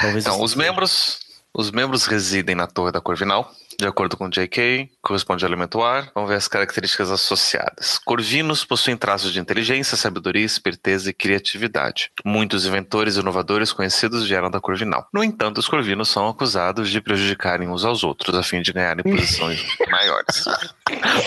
Talvez 0.00 0.24
Então, 0.26 0.42
os 0.42 0.54
membros, 0.54 1.18
os 1.54 1.70
membros 1.70 2.06
residem 2.06 2.54
na 2.54 2.66
Torre 2.66 2.92
da 2.92 3.00
Corvinal. 3.00 3.50
De 3.80 3.86
acordo 3.86 4.16
com 4.16 4.28
J.K., 4.28 4.90
corresponde 5.08 5.44
ao 5.44 5.48
elemento 5.50 5.82
ar. 5.82 6.10
Vamos 6.14 6.30
ver 6.30 6.36
as 6.36 6.46
características 6.46 7.10
associadas. 7.10 7.98
Corvinos 8.04 8.64
possuem 8.64 8.96
traços 8.96 9.32
de 9.32 9.40
inteligência, 9.40 9.96
sabedoria, 9.96 10.44
esperteza 10.44 11.10
e 11.10 11.12
criatividade. 11.12 12.10
Muitos 12.24 12.66
inventores 12.66 13.16
e 13.16 13.20
inovadores 13.20 13.72
conhecidos 13.72 14.26
vieram 14.26 14.50
da 14.50 14.60
Corvinal. 14.60 15.08
No 15.12 15.24
entanto, 15.24 15.58
os 15.58 15.66
corvinos 15.68 16.08
são 16.08 16.28
acusados 16.28 16.90
de 16.90 17.00
prejudicarem 17.00 17.68
uns 17.68 17.84
aos 17.84 18.04
outros 18.04 18.36
a 18.36 18.42
fim 18.42 18.60
de 18.60 18.72
ganharem 18.72 19.02
posições 19.02 19.64
maiores. 19.90 20.44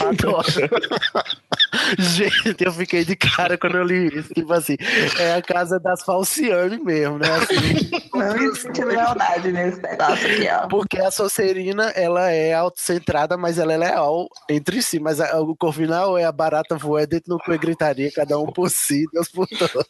Adoro. 0.07 0.47
Gente, 1.97 2.63
eu 2.63 2.71
fiquei 2.71 3.03
de 3.05 3.15
cara 3.15 3.57
quando 3.57 3.77
eu 3.77 3.83
li 3.83 4.07
isso. 4.17 4.33
Tipo 4.33 4.53
assim, 4.53 4.75
é 5.19 5.35
a 5.35 5.41
casa 5.41 5.79
das 5.79 6.03
falciane 6.03 6.79
mesmo, 6.79 7.17
né? 7.17 7.27
Assim, 7.29 7.89
Não 8.13 8.35
existe 8.35 8.83
lealdade 8.83 9.51
nesse 9.51 9.81
negócio 9.81 10.27
aqui, 10.27 10.47
ó. 10.49 10.67
porque 10.67 10.99
a 10.99 11.09
Sonserina, 11.11 11.89
ela 11.95 12.29
é 12.29 12.53
autocentrada, 12.53 13.37
mas 13.37 13.57
ela 13.57 13.70
é 13.71 13.77
leal 13.77 14.27
entre 14.49 14.81
si. 14.81 14.99
Mas 14.99 15.19
a- 15.19 15.39
o 15.41 15.55
Corvinal 15.55 16.17
é 16.17 16.23
a 16.25 16.31
barata 16.31 16.75
voa 16.77 17.05
dentro 17.07 17.29
do 17.29 17.39
cu 17.39 17.53
e 17.53 17.57
gritaria, 17.57 18.11
cada 18.11 18.37
um 18.37 18.47
por 18.47 18.69
si, 18.69 19.05
Deus 19.13 19.27
por 19.29 19.47
todos. 19.47 19.85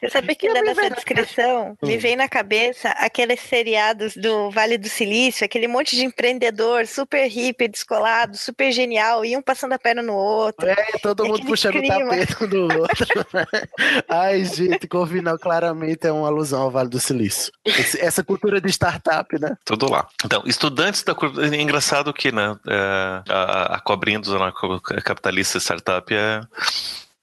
Você 0.00 0.08
sabe 0.10 0.34
que 0.34 0.52
dando 0.52 0.70
essa 0.70 0.90
descrição, 0.90 1.76
me 1.82 1.96
vem 1.96 2.16
na 2.16 2.28
cabeça 2.28 2.88
aqueles 2.90 3.40
seriados 3.40 4.16
do 4.16 4.50
Vale 4.50 4.76
do 4.78 4.88
Silício, 4.88 5.44
aquele 5.44 5.68
monte 5.68 5.94
de 5.96 6.04
empreendedor 6.04 6.86
super 6.86 7.26
hippie, 7.28 7.68
descolado, 7.68 8.36
super 8.36 8.72
genial, 8.72 9.24
e 9.24 9.36
um 9.36 9.42
passando 9.42 9.72
a 9.72 9.78
perna 9.78 10.02
no 10.02 10.14
outro. 10.14 10.66
É, 10.68 10.76
todo 11.02 11.24
É 11.24 11.28
mundo 11.28 11.44
puxando 11.46 11.76
o 11.76 11.86
tapete 11.86 12.44
um 12.44 12.48
do 12.48 12.62
outro. 12.62 13.06
Ai, 14.08 14.44
gente, 14.44 14.86
Corvinal 14.88 15.38
claramente 15.38 16.06
é 16.06 16.12
uma 16.12 16.28
alusão 16.28 16.62
ao 16.62 16.70
Vale 16.70 16.88
do 16.88 17.00
Silício. 17.00 17.52
Esse- 17.64 18.00
essa 18.00 18.24
cultura 18.24 18.60
de 18.60 18.68
startup, 18.70 19.38
né? 19.38 19.56
Tudo 19.64 19.90
lá. 19.90 20.06
Então, 20.24 20.42
estudantes 20.46 21.02
da 21.02 21.12
É 21.42 21.60
engraçado 21.60 22.12
que 22.12 22.32
né, 22.32 22.51
é, 22.66 23.22
a, 23.28 23.76
a 23.76 23.80
cobrinha 23.80 24.20
do 24.20 24.80
capitalista 24.80 25.58
startup 25.58 26.14
é, 26.14 26.40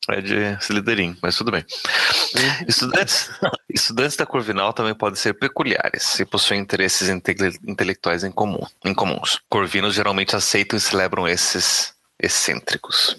é 0.10 0.22
de 0.22 0.58
Slytherin, 0.62 1.18
mas 1.22 1.38
tudo 1.38 1.52
bem. 1.52 1.66
Estudantes, 2.68 3.30
estudantes 3.70 4.18
da 4.18 4.26
Corvinal 4.26 4.74
também 4.74 4.94
podem 4.94 5.16
ser 5.16 5.34
peculiares 5.34 6.20
e 6.20 6.26
possuem 6.26 6.60
interesses 6.60 7.10
inte- 7.10 7.60
intelectuais 7.68 8.24
em, 8.24 8.32
comum, 8.32 8.66
em 8.84 8.94
comuns. 8.94 9.40
Corvinos 9.50 9.96
geralmente 9.96 10.36
aceitam 10.36 10.78
e 10.78 10.82
celebram 10.82 11.28
esses 11.28 11.94
excêntricos. 12.22 13.18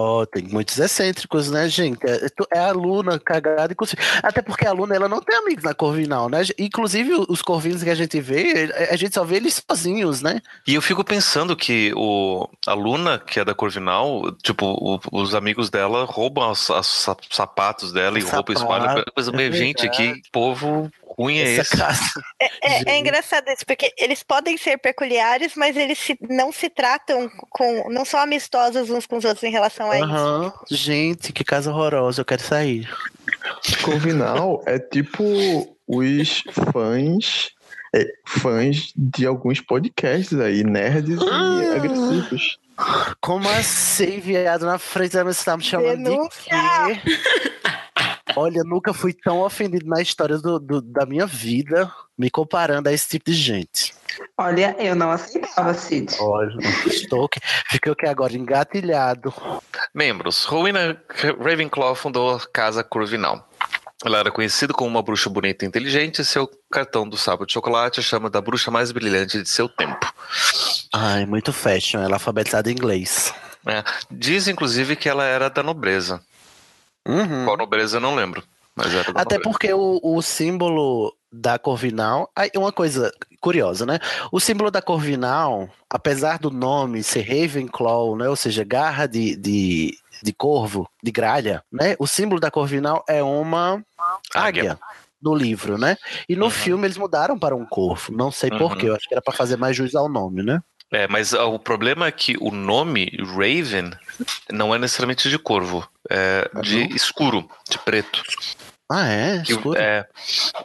Ó, 0.00 0.24
tem 0.26 0.44
muitos 0.44 0.78
excêntricos, 0.78 1.50
né, 1.50 1.68
gente? 1.68 1.98
É, 2.06 2.26
é 2.54 2.58
a 2.60 2.72
Luna 2.72 3.18
cagada, 3.18 3.72
inclusive. 3.72 4.00
Até 4.22 4.40
porque 4.40 4.66
a 4.66 4.72
Luna, 4.72 4.94
ela 4.96 5.08
não 5.08 5.20
tem 5.20 5.36
amigos 5.36 5.62
na 5.62 5.74
Corvinal, 5.74 6.28
né? 6.28 6.40
Inclusive, 6.58 7.12
os 7.28 7.42
Corvinos 7.42 7.82
que 7.82 7.90
a 7.90 7.94
gente 7.94 8.20
vê, 8.20 8.72
a 8.90 8.96
gente 8.96 9.14
só 9.14 9.24
vê 9.24 9.36
eles 9.36 9.62
sozinhos, 9.68 10.22
né? 10.22 10.40
E 10.66 10.74
eu 10.74 10.82
fico 10.82 11.04
pensando 11.04 11.54
que 11.54 11.92
o, 11.96 12.48
a 12.66 12.72
Luna, 12.72 13.18
que 13.18 13.38
é 13.40 13.44
da 13.44 13.54
Corvinal, 13.54 14.32
tipo, 14.42 14.66
o- 14.66 15.00
os 15.12 15.34
amigos 15.34 15.68
dela 15.70 16.04
roubam 16.04 16.50
os, 16.50 16.68
os 16.70 16.86
sa- 16.86 17.16
sapatos 17.30 17.92
dela 17.92 18.18
e 18.18 18.22
Os 18.22 18.30
roubam 18.30 18.54
e 18.54 18.58
espalham. 18.58 18.88
sapatos, 18.88 19.12
Coisa 19.14 19.30
é 19.30 19.36
meio, 19.36 19.52
gente, 19.52 19.82
verdade. 19.82 20.14
que 20.14 20.22
povo 20.32 20.90
ruim 21.18 21.38
é 21.38 21.50
esse? 21.54 21.76
casa. 21.76 22.00
É, 22.40 22.50
é 22.62 22.78
Gente. 22.78 22.90
engraçado 22.92 23.48
isso, 23.48 23.64
porque 23.66 23.92
eles 23.98 24.22
podem 24.22 24.56
ser 24.56 24.78
peculiares, 24.78 25.52
mas 25.56 25.76
eles 25.76 25.98
se- 25.98 26.18
não 26.28 26.50
se 26.52 26.68
tratam 26.70 27.28
com. 27.50 27.88
não 27.90 28.04
são 28.04 28.20
amistosos 28.20 28.90
uns 28.90 29.06
com 29.06 29.16
os 29.16 29.24
outros 29.24 29.42
em 29.44 29.50
relação 29.50 29.90
a 29.90 29.96
isso. 29.96 30.04
Aham. 30.04 30.52
Gente, 30.70 31.32
que 31.32 31.44
casa 31.44 31.70
horrorosa, 31.70 32.20
eu 32.20 32.24
quero 32.24 32.42
sair. 32.42 32.88
Corvinal 33.82 34.62
é 34.66 34.78
tipo 34.78 35.22
os 35.86 36.42
fãs. 36.72 37.50
é, 37.94 38.04
fãs 38.24 38.92
de 38.96 39.26
alguns 39.26 39.60
podcasts 39.60 40.38
aí, 40.38 40.62
nerds 40.62 41.18
Ah. 41.22 41.60
e 41.62 41.74
agressivos. 41.76 42.56
Como 43.20 43.48
assim, 43.48 44.20
viado? 44.20 44.64
Na 44.64 44.78
frente 44.78 45.12
da 45.12 45.24
minha 45.24 45.34
você 45.34 45.44
tá 45.44 45.56
me 45.56 45.62
chamando 45.64 46.04
Denúncia! 46.04 46.52
de 46.86 47.00
quê? 47.00 47.18
Olha, 48.36 48.62
nunca 48.64 48.92
fui 48.92 49.12
tão 49.12 49.40
ofendido 49.40 49.86
na 49.86 50.00
história 50.00 50.38
do, 50.38 50.58
do- 50.58 50.80
da 50.82 51.04
minha 51.06 51.26
vida, 51.26 51.90
me 52.18 52.30
comparando 52.30 52.88
a 52.88 52.92
esse 52.92 53.08
tipo 53.08 53.30
de 53.30 53.36
gente. 53.36 53.94
Olha, 54.36 54.74
eu 54.78 54.94
não 54.94 55.10
aceitava, 55.10 55.72
Cid. 55.74 56.14
Olha, 56.20 56.56
estou 56.86 57.28
que 57.28 57.40
fiquei 57.70 57.92
o 57.92 57.96
que 57.96 58.06
agora 58.06 58.34
engatilhado. 58.36 59.32
Membros. 59.94 60.44
Rowena 60.44 61.00
Ravenclaw 61.42 61.94
fundou 61.94 62.34
a 62.36 62.40
Casa 62.52 62.82
Corvinal. 62.84 63.46
Ela 64.04 64.18
era 64.18 64.30
conhecida 64.30 64.72
como 64.72 64.88
uma 64.88 65.02
bruxa 65.02 65.28
bonita 65.28 65.64
e 65.64 65.68
inteligente, 65.68 66.22
e 66.22 66.24
seu 66.24 66.48
cartão 66.70 67.06
do 67.06 67.18
sábado 67.18 67.46
de 67.46 67.52
chocolate 67.52 68.00
a 68.00 68.02
chama 68.02 68.30
da 68.30 68.40
bruxa 68.40 68.70
mais 68.70 68.90
brilhante 68.92 69.42
de 69.42 69.48
seu 69.48 69.68
tempo. 69.68 70.10
Ai, 70.92 71.26
muito 71.26 71.52
fashion, 71.52 72.00
ela 72.00 72.12
é 72.12 72.14
alfabetizada 72.14 72.70
em 72.70 72.72
inglês. 72.72 73.32
É, 73.66 73.84
Diz, 74.10 74.48
inclusive, 74.48 74.96
que 74.96 75.06
ela 75.06 75.24
era 75.24 75.50
da 75.50 75.62
nobreza. 75.62 76.22
Uhum. 77.06 77.44
Qual 77.44 77.56
nobreza 77.56 77.96
eu 77.96 78.00
não 78.00 78.14
lembro, 78.14 78.42
mas 78.74 78.92
era 78.92 79.10
Até 79.10 79.36
nobreza. 79.36 79.42
porque 79.42 79.72
o, 79.72 80.00
o 80.02 80.22
símbolo 80.22 81.14
da 81.32 81.58
Corvinal. 81.58 82.30
Uma 82.56 82.72
coisa 82.72 83.12
curiosa, 83.40 83.86
né? 83.86 83.98
O 84.30 84.40
símbolo 84.40 84.70
da 84.70 84.82
Corvinal, 84.82 85.68
apesar 85.88 86.38
do 86.38 86.50
nome 86.50 87.02
ser 87.02 87.22
Ravenclaw, 87.22 88.16
né? 88.16 88.28
Ou 88.28 88.36
seja, 88.36 88.64
garra 88.64 89.06
de, 89.06 89.36
de, 89.36 89.96
de 90.22 90.32
corvo, 90.32 90.88
de 91.02 91.10
gralha, 91.10 91.62
né? 91.72 91.96
O 91.98 92.06
símbolo 92.06 92.40
da 92.40 92.50
Corvinal 92.50 93.04
é 93.08 93.22
uma 93.22 93.82
águia. 94.34 94.78
No 95.22 95.34
livro, 95.34 95.76
né? 95.76 95.98
E 96.26 96.34
no 96.34 96.48
filme 96.48 96.86
eles 96.86 96.96
mudaram 96.96 97.38
para 97.38 97.54
um 97.54 97.66
corvo. 97.66 98.10
Não 98.10 98.30
sei 98.30 98.50
Uhum. 98.50 98.56
porquê, 98.58 98.88
eu 98.88 98.94
acho 98.96 99.06
que 99.06 99.12
era 99.12 99.20
para 99.20 99.36
fazer 99.36 99.58
mais 99.58 99.76
jus 99.76 99.94
ao 99.94 100.08
nome, 100.08 100.42
né? 100.42 100.62
É, 100.92 101.06
mas 101.06 101.32
ah, 101.32 101.46
o 101.46 101.58
problema 101.58 102.06
é 102.06 102.12
que 102.12 102.36
o 102.40 102.50
nome 102.50 103.12
Raven 103.20 103.92
não 104.50 104.74
é 104.74 104.78
necessariamente 104.78 105.28
de 105.30 105.38
corvo, 105.38 105.88
é 106.08 106.50
de 106.62 106.94
escuro, 106.94 107.48
de 107.68 107.78
preto. 107.78 108.22
Ah, 108.90 109.06
é? 109.06 109.42
Que 109.42 109.52
Escuro? 109.52 109.78
é, 109.78 110.04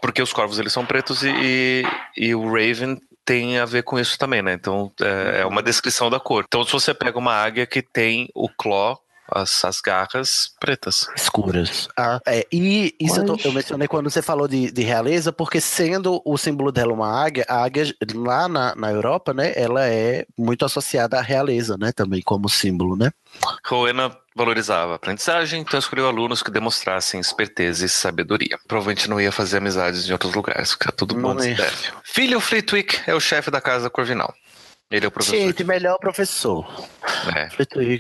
porque 0.02 0.22
os 0.22 0.34
corvos 0.34 0.58
eles 0.58 0.74
são 0.74 0.84
pretos 0.84 1.22
e, 1.22 1.30
e, 1.30 1.84
e 2.18 2.36
o 2.36 2.52
Raven 2.52 3.00
tem 3.24 3.60
a 3.60 3.66
ver 3.66 3.84
com 3.84 4.00
isso 4.00 4.18
também, 4.18 4.42
né? 4.42 4.54
Então 4.54 4.92
é, 5.00 5.42
é 5.42 5.46
uma 5.46 5.62
descrição 5.62 6.10
da 6.10 6.20
cor. 6.20 6.44
Então 6.48 6.64
se 6.64 6.72
você 6.72 6.92
pega 6.92 7.20
uma 7.20 7.34
águia 7.34 7.68
que 7.68 7.84
tem 7.84 8.28
o 8.34 8.50
claw, 8.50 9.00
as, 9.32 9.64
as 9.66 9.82
garras 9.82 10.52
pretas. 10.60 11.08
Escuras. 11.16 11.88
Ah, 11.98 12.20
é. 12.28 12.46
E 12.52 12.96
isso 13.00 13.20
eu, 13.22 13.26
tô- 13.26 13.40
eu 13.44 13.52
mencionei 13.54 13.88
quando 13.88 14.10
você 14.10 14.22
falou 14.22 14.48
de, 14.48 14.72
de 14.72 14.84
realeza, 14.84 15.32
porque 15.32 15.60
sendo 15.60 16.22
o 16.26 16.38
símbolo 16.38 16.72
dela 16.72 16.94
uma 16.94 17.10
águia, 17.24 17.46
a 17.48 17.64
águia 17.64 17.86
lá 18.14 18.48
na, 18.48 18.76
na 18.76 18.92
Europa, 18.92 19.34
né, 19.34 19.54
ela 19.56 19.86
é 19.88 20.26
muito 20.38 20.66
associada 20.66 21.18
à 21.18 21.22
realeza, 21.22 21.78
né, 21.78 21.92
também 21.92 22.22
como 22.22 22.50
símbolo, 22.50 22.96
né? 22.96 23.12
Rowena 23.66 24.16
valorizava 24.36 24.94
a 24.94 24.96
aprendizagem, 24.96 25.62
então 25.62 25.80
escolheu 25.80 26.08
alunos 26.08 26.44
que 26.44 26.52
demonstrassem 26.52 27.20
esperteza 27.20 27.86
e 27.86 27.90
sabedoria. 27.90 28.58
Provavelmente 28.68 29.10
não 29.10 29.20
ia 29.20 29.32
fazer 29.32 29.58
amizades 29.58 30.08
em 30.08 30.12
outros 30.12 30.34
lugares, 30.34 30.72
ficar 30.72 30.92
tudo 30.92 31.16
bom. 31.16 31.36
Filho 32.04 32.40
Flitwick 32.40 33.00
é 33.08 33.14
o 33.16 33.20
chefe 33.20 33.50
da 33.50 33.62
casa 33.62 33.90
Corvinal. 33.90 34.34
Ele 34.92 35.04
é 35.06 35.08
o 35.08 35.12
professor. 35.12 35.36
Gente, 35.36 35.64
melhor 35.64 35.98
professor. 35.98 36.66
É. 37.36 37.50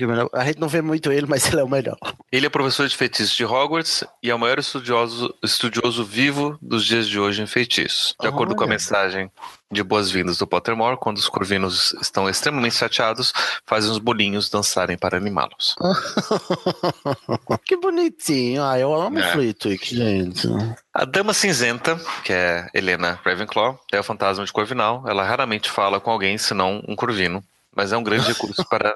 Melhor- 0.06 0.30
A 0.34 0.45
gente 0.45 0.60
não 0.60 0.68
vê 0.68 0.82
muito 0.82 1.12
ele, 1.12 1.26
mas 1.26 1.48
ele 1.48 1.60
é 1.60 1.64
o 1.64 1.68
melhor. 1.70 1.98
Ele 2.32 2.45
é 2.45 2.49
professor 2.49 2.88
de 2.88 2.95
feitiços 2.95 3.36
de 3.36 3.44
Hogwarts 3.44 4.03
e 4.22 4.30
é 4.30 4.36
o 4.36 4.40
maior 4.40 4.60
estudioso, 4.60 5.34
estudioso 5.44 6.06
vivo 6.06 6.57
dos 6.62 6.86
dias 6.86 7.07
de 7.07 7.20
hoje 7.20 7.41
em 7.41 7.48
feitiços. 7.48 8.16
De 8.22 8.28
acordo 8.28 8.56
com 8.56 8.62
a 8.62 8.66
Olha. 8.66 8.74
mensagem 8.74 9.32
de 9.76 9.84
boas-vindas 9.84 10.38
do 10.38 10.47
Pottermore, 10.47 10.97
quando 10.97 11.18
os 11.18 11.27
corvinos 11.30 11.93
estão 12.02 12.27
extremamente 12.30 12.76
chateados, 12.76 13.31
fazem 13.65 13.91
os 13.91 13.99
bolinhos 13.99 14.49
dançarem 14.49 14.97
para 14.97 15.18
animá-los. 15.18 15.76
que 17.65 17.76
bonitinho. 17.77 18.64
Ah, 18.64 18.80
eu 18.80 18.93
amo 18.93 19.19
É. 19.19 19.31
Flitwick, 19.31 19.95
gente. 19.95 20.47
A 20.93 21.06
Dama 21.06 21.34
Cinzenta, 21.34 21.99
que 22.23 22.34
é 22.34 22.68
Helena 22.73 23.19
Ravenclaw, 23.23 23.80
é 23.91 23.99
o 23.99 24.03
fantasma 24.03 24.45
de 24.45 24.52
Corvinal. 24.53 25.03
Ela 25.07 25.23
raramente 25.23 25.69
fala 25.69 25.99
com 25.99 26.11
alguém 26.11 26.38
senão 26.38 26.81
um 26.88 26.95
corvino, 26.95 27.43
mas 27.76 27.91
é 27.91 27.97
um 27.97 28.03
grande 28.03 28.27
recurso 28.27 28.64
para 28.69 28.95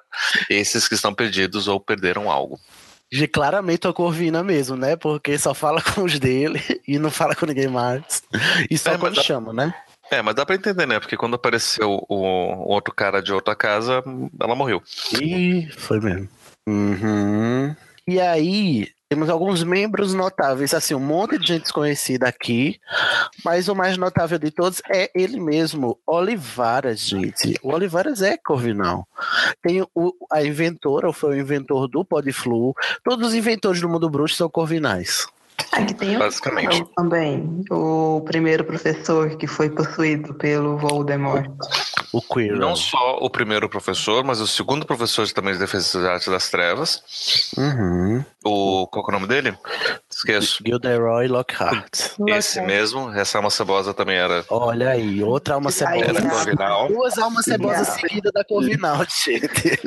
esses 0.50 0.88
que 0.88 0.96
estão 0.96 1.14
perdidos 1.14 1.68
ou 1.68 1.80
perderam 1.80 2.32
algo. 2.32 2.60
De 3.12 3.28
claramente 3.28 3.88
a 3.88 3.94
Corvina 3.94 4.44
mesmo, 4.44 4.76
né? 4.78 4.96
Porque 4.96 5.36
só 5.40 5.56
fala 5.56 5.82
com 5.96 6.04
os 6.04 6.20
dele 6.20 6.62
e 6.88 7.00
não 7.00 7.10
fala 7.10 7.34
com 7.36 7.48
ninguém 7.48 7.68
mais. 7.68 8.22
E 8.70 8.78
só 8.78 8.92
É, 8.92 8.98
quando 9.00 9.16
dá- 9.16 9.24
chama, 9.24 9.52
né? 9.52 9.74
É, 10.12 10.22
mas 10.22 10.36
dá 10.36 10.46
pra 10.46 10.56
entender, 10.56 10.86
né? 10.86 11.00
Porque 11.00 11.18
quando 11.18 11.36
apareceu 11.36 12.04
o, 12.08 12.16
o 12.16 12.70
outro 12.70 12.94
cara 12.94 13.22
de 13.22 13.32
outra 13.32 13.56
casa, 13.56 14.04
ela 14.40 14.56
morreu. 14.56 14.82
E 15.22 15.68
foi 15.78 16.00
mesmo. 16.00 16.28
Uhum. 16.68 17.76
E 18.08 18.20
aí, 18.20 18.88
temos 19.10 19.28
alguns 19.28 19.64
membros 19.64 20.14
notáveis, 20.14 20.72
assim, 20.72 20.94
um 20.94 21.00
monte 21.00 21.40
de 21.40 21.48
gente 21.48 21.64
desconhecida 21.64 22.28
aqui, 22.28 22.80
mas 23.44 23.68
o 23.68 23.76
mais 23.76 23.98
notável 23.98 24.38
de 24.38 24.52
todos 24.52 24.84
é 24.88 25.10
ele 25.16 25.40
mesmo, 25.40 26.00
Olivaras, 26.06 27.00
gente. 27.00 27.56
O 27.64 27.72
Olivaras 27.74 28.22
é 28.22 28.38
Corvinal. 28.38 29.08
Tem 29.64 29.82
o, 29.96 30.14
a 30.32 30.44
inventora, 30.44 31.08
ou 31.08 31.14
foi 31.14 31.38
o 31.38 31.40
inventor 31.40 31.88
do 31.88 32.06
Podflu. 32.06 32.76
Todos 33.04 33.30
os 33.30 33.34
inventores 33.34 33.82
do 33.82 33.90
mundo 33.90 34.10
bruxo 34.10 34.36
são 34.36 34.48
corvinais. 34.48 35.28
Aqui 35.72 35.94
tem 35.94 36.16
o 36.16 36.20
Basicamente. 36.20 36.86
também, 36.96 37.64
o 37.70 38.22
primeiro 38.26 38.64
professor 38.64 39.36
que 39.38 39.48
foi 39.48 39.70
possuído 39.70 40.34
pelo 40.34 40.78
Voldemort. 40.78 41.50
O 42.12 42.22
Quirrell. 42.22 42.58
Não 42.58 42.76
só 42.76 43.18
o 43.22 43.30
primeiro 43.30 43.70
professor, 43.70 44.24
mas 44.24 44.42
o 44.42 44.48
segundo 44.48 44.86
professor 44.86 45.30
também 45.32 45.54
de 45.54 45.60
Defesa 45.60 46.02
da 46.02 46.14
Arte 46.14 46.30
das 46.30 46.50
Trevas. 46.50 47.04
Uhum. 47.58 48.26
O, 48.44 48.88
qual 48.88 49.06
que 49.06 49.12
é 49.12 49.16
o 49.16 49.20
nome 49.20 49.28
dele? 49.28 49.56
Esqueço. 50.20 50.62
Gilderoy 50.66 51.30
Lockhart. 51.30 52.12
Esse 52.28 52.62
mesmo, 52.62 53.10
essa 53.12 53.38
alma 53.38 53.50
cebosa 53.50 53.94
também 53.94 54.18
era. 54.18 54.44
Olha 54.50 54.90
aí, 54.90 55.24
outra 55.24 55.54
alma 55.54 55.72
cebosa. 55.72 56.06
Era 56.06 56.22
Corvinal. 56.22 56.88
Duas 56.90 57.18
almas 57.18 57.46
cebosas 57.46 57.88
seguidas 57.88 58.32
da 58.34 58.44
Corvinal, 58.44 58.98
gente. 58.98 59.80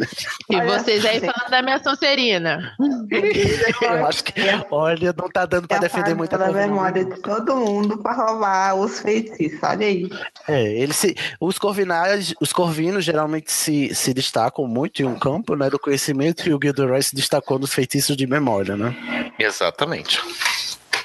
E 0.49 0.61
vocês 0.63 1.05
aí 1.05 1.21
falando 1.21 1.51
da 1.51 1.61
minha 1.61 1.83
Sonserina. 1.83 2.75
Eu 3.83 4.07
acho 4.07 4.25
que, 4.25 4.33
olha, 4.71 5.15
não 5.17 5.29
tá 5.29 5.45
dando 5.45 5.69
pra 5.69 5.79
defender 5.79 6.15
muito 6.15 6.35
a 6.35 6.39
da 6.39 6.51
memória 6.51 7.05
de 7.05 7.21
todo 7.21 7.55
mundo 7.55 7.99
para 7.99 8.15
roubar 8.15 8.75
os 8.75 9.01
feitiços, 9.01 9.59
olha 9.63 9.87
aí. 9.87 10.09
É, 10.49 10.63
ele 10.63 10.95
se, 10.95 11.15
os 11.39 11.59
corvinais, 11.59 12.33
os 12.41 12.55
corvinos 12.55 13.05
geralmente 13.05 13.53
se, 13.53 13.95
se 13.95 14.15
destacam 14.15 14.67
muito 14.67 15.03
em 15.03 15.05
um 15.05 15.19
campo, 15.19 15.55
né, 15.55 15.69
do 15.69 15.79
conhecimento 15.79 16.49
e 16.49 16.55
o 16.55 16.61
Gilderoy 16.63 17.03
se 17.03 17.15
destacou 17.15 17.59
nos 17.59 17.75
feitiços 17.75 18.17
de 18.17 18.27
memória, 18.27 18.77
né? 18.77 18.97
Exatamente. 19.39 20.22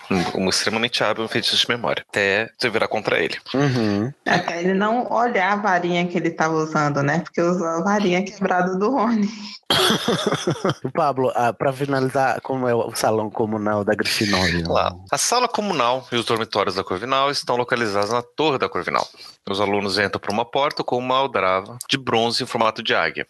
Um, 0.10 0.46
um 0.46 0.50
extremamente 0.50 1.04
hábil 1.04 1.26
em 1.26 1.28
feitiços 1.28 1.60
de 1.60 1.70
memória. 1.70 2.06
Até 2.08 2.50
você 2.58 2.70
virar 2.70 2.88
contra 2.88 3.20
ele. 3.20 3.38
Uhum. 3.54 4.12
Até 4.26 4.62
ele 4.62 4.74
não 4.74 5.12
olhar 5.12 5.52
a 5.52 5.56
varinha 5.58 6.08
que 6.08 6.18
ele 6.18 6.30
estava 6.30 6.54
usando, 6.54 7.04
né? 7.04 7.20
Porque 7.20 7.42
usou 7.42 7.68
a 7.68 7.84
varinha 7.84 8.24
quebrada 8.24 8.78
do 8.78 8.90
Rony. 8.90 9.30
Pablo, 10.94 11.32
ah, 11.36 11.52
pra 11.52 11.74
finalizar, 11.74 12.40
como 12.42 12.68
é 12.68 12.74
o 12.74 12.96
salão 12.96 13.30
comunal 13.30 13.84
da 13.84 13.94
Grifinória? 13.94 14.64
Lá. 14.66 14.96
A 15.12 15.18
sala 15.18 15.48
comunal 15.48 16.08
e 16.12 16.16
os 16.16 16.26
dormitórios 16.26 16.76
da 16.76 16.84
Corvinal 16.84 17.30
estão 17.30 17.58
localizados 17.58 18.12
na 18.12 18.22
torre 18.22 18.58
da 18.58 18.70
Corvinal. 18.70 19.06
Os 19.50 19.60
alunos 19.60 19.98
entram 20.00 20.20
por 20.20 20.32
uma 20.32 20.46
porta 20.46 20.84
com 20.84 20.98
uma 20.98 21.18
aldrava 21.18 21.78
de 21.90 21.98
bronze 21.98 22.44
em 22.44 22.48
formato 22.48 22.82
de 22.82 22.96
águia. 22.96 23.28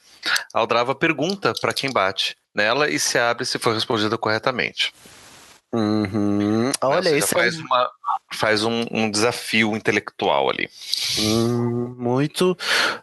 A 0.53 0.59
aldrava 0.59 0.93
pergunta 0.93 1.53
para 1.59 1.73
quem 1.73 1.91
bate 1.91 2.35
nela 2.53 2.89
e 2.89 2.99
se 2.99 3.18
abre 3.18 3.45
se 3.45 3.57
for 3.57 3.73
respondida 3.73 4.18
corretamente. 4.18 4.93
Uhum. 5.73 6.72
Olha, 6.81 7.10
esse 7.10 7.34
é 7.35 7.39
faz, 7.39 7.57
uma, 7.60 7.91
faz 8.31 8.63
um, 8.63 8.85
um 8.91 9.09
desafio 9.09 9.75
intelectual 9.75 10.49
ali. 10.49 10.69
Hum, 11.19 11.95
muito, 11.97 12.55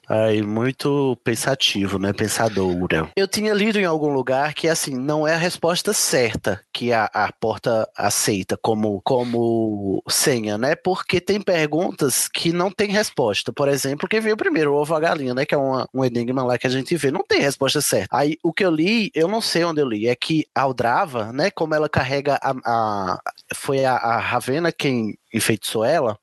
ai, 0.09 0.43
muito 0.43 1.19
pensativo, 1.25 1.99
né? 1.99 2.13
Pensadora. 2.13 3.09
Eu 3.17 3.27
tinha 3.27 3.53
lido 3.55 3.79
em 3.79 3.85
algum 3.85 4.13
lugar 4.13 4.55
que 4.55 4.69
assim 4.69 4.95
não 4.95 5.27
é 5.27 5.35
a 5.35 5.39
resposta 5.39 5.93
certa 5.93 6.61
que 6.73 6.93
a, 6.93 7.05
a 7.13 7.33
porta 7.33 7.89
aceita 7.97 8.57
como 8.57 9.01
como 9.03 10.03
senha, 10.09 10.59
né? 10.59 10.75
Porque 10.75 11.21
tem 11.21 11.41
perguntas 11.41 12.29
que 12.29 12.53
não 12.53 12.71
tem 12.71 12.91
resposta. 12.91 13.53
Por 13.53 13.69
exemplo, 13.69 14.09
quem 14.09 14.21
veio 14.21 14.37
primeiro, 14.37 14.73
o 14.73 14.77
ovo 14.77 14.95
a 14.95 15.01
galinha, 15.01 15.35
né? 15.35 15.45
Que 15.47 15.55
é 15.55 15.59
uma- 15.59 15.89
um 15.93 16.05
enigma 16.05 16.45
lá 16.45 16.59
que 16.59 16.67
a 16.67 16.71
gente 16.71 16.95
vê. 16.97 17.11
Não 17.11 17.25
tem 17.27 17.41
resposta 17.41 17.81
certa. 17.81 18.17
Aí 18.17 18.37
o 18.43 18.53
que 18.53 18.65
eu 18.65 18.71
li, 18.71 19.11
eu 19.15 19.27
não 19.27 19.41
sei 19.41 19.65
onde 19.65 19.81
eu 19.81 19.89
li, 19.89 20.07
é 20.09 20.15
que 20.15 20.47
a 20.55 20.63
Aldrava, 20.63 21.33
né? 21.33 21.51
Como 21.51 21.75
ela 21.75 21.89
carrega 21.89 22.39
a, 22.43 22.55
a- 22.65 23.21
foi 23.55 23.85
a, 23.85 23.95
a 23.95 24.19
Ravena 24.19 24.71
quem 24.71 25.14
enfeitiçou 25.35 25.85
ela 25.85 26.17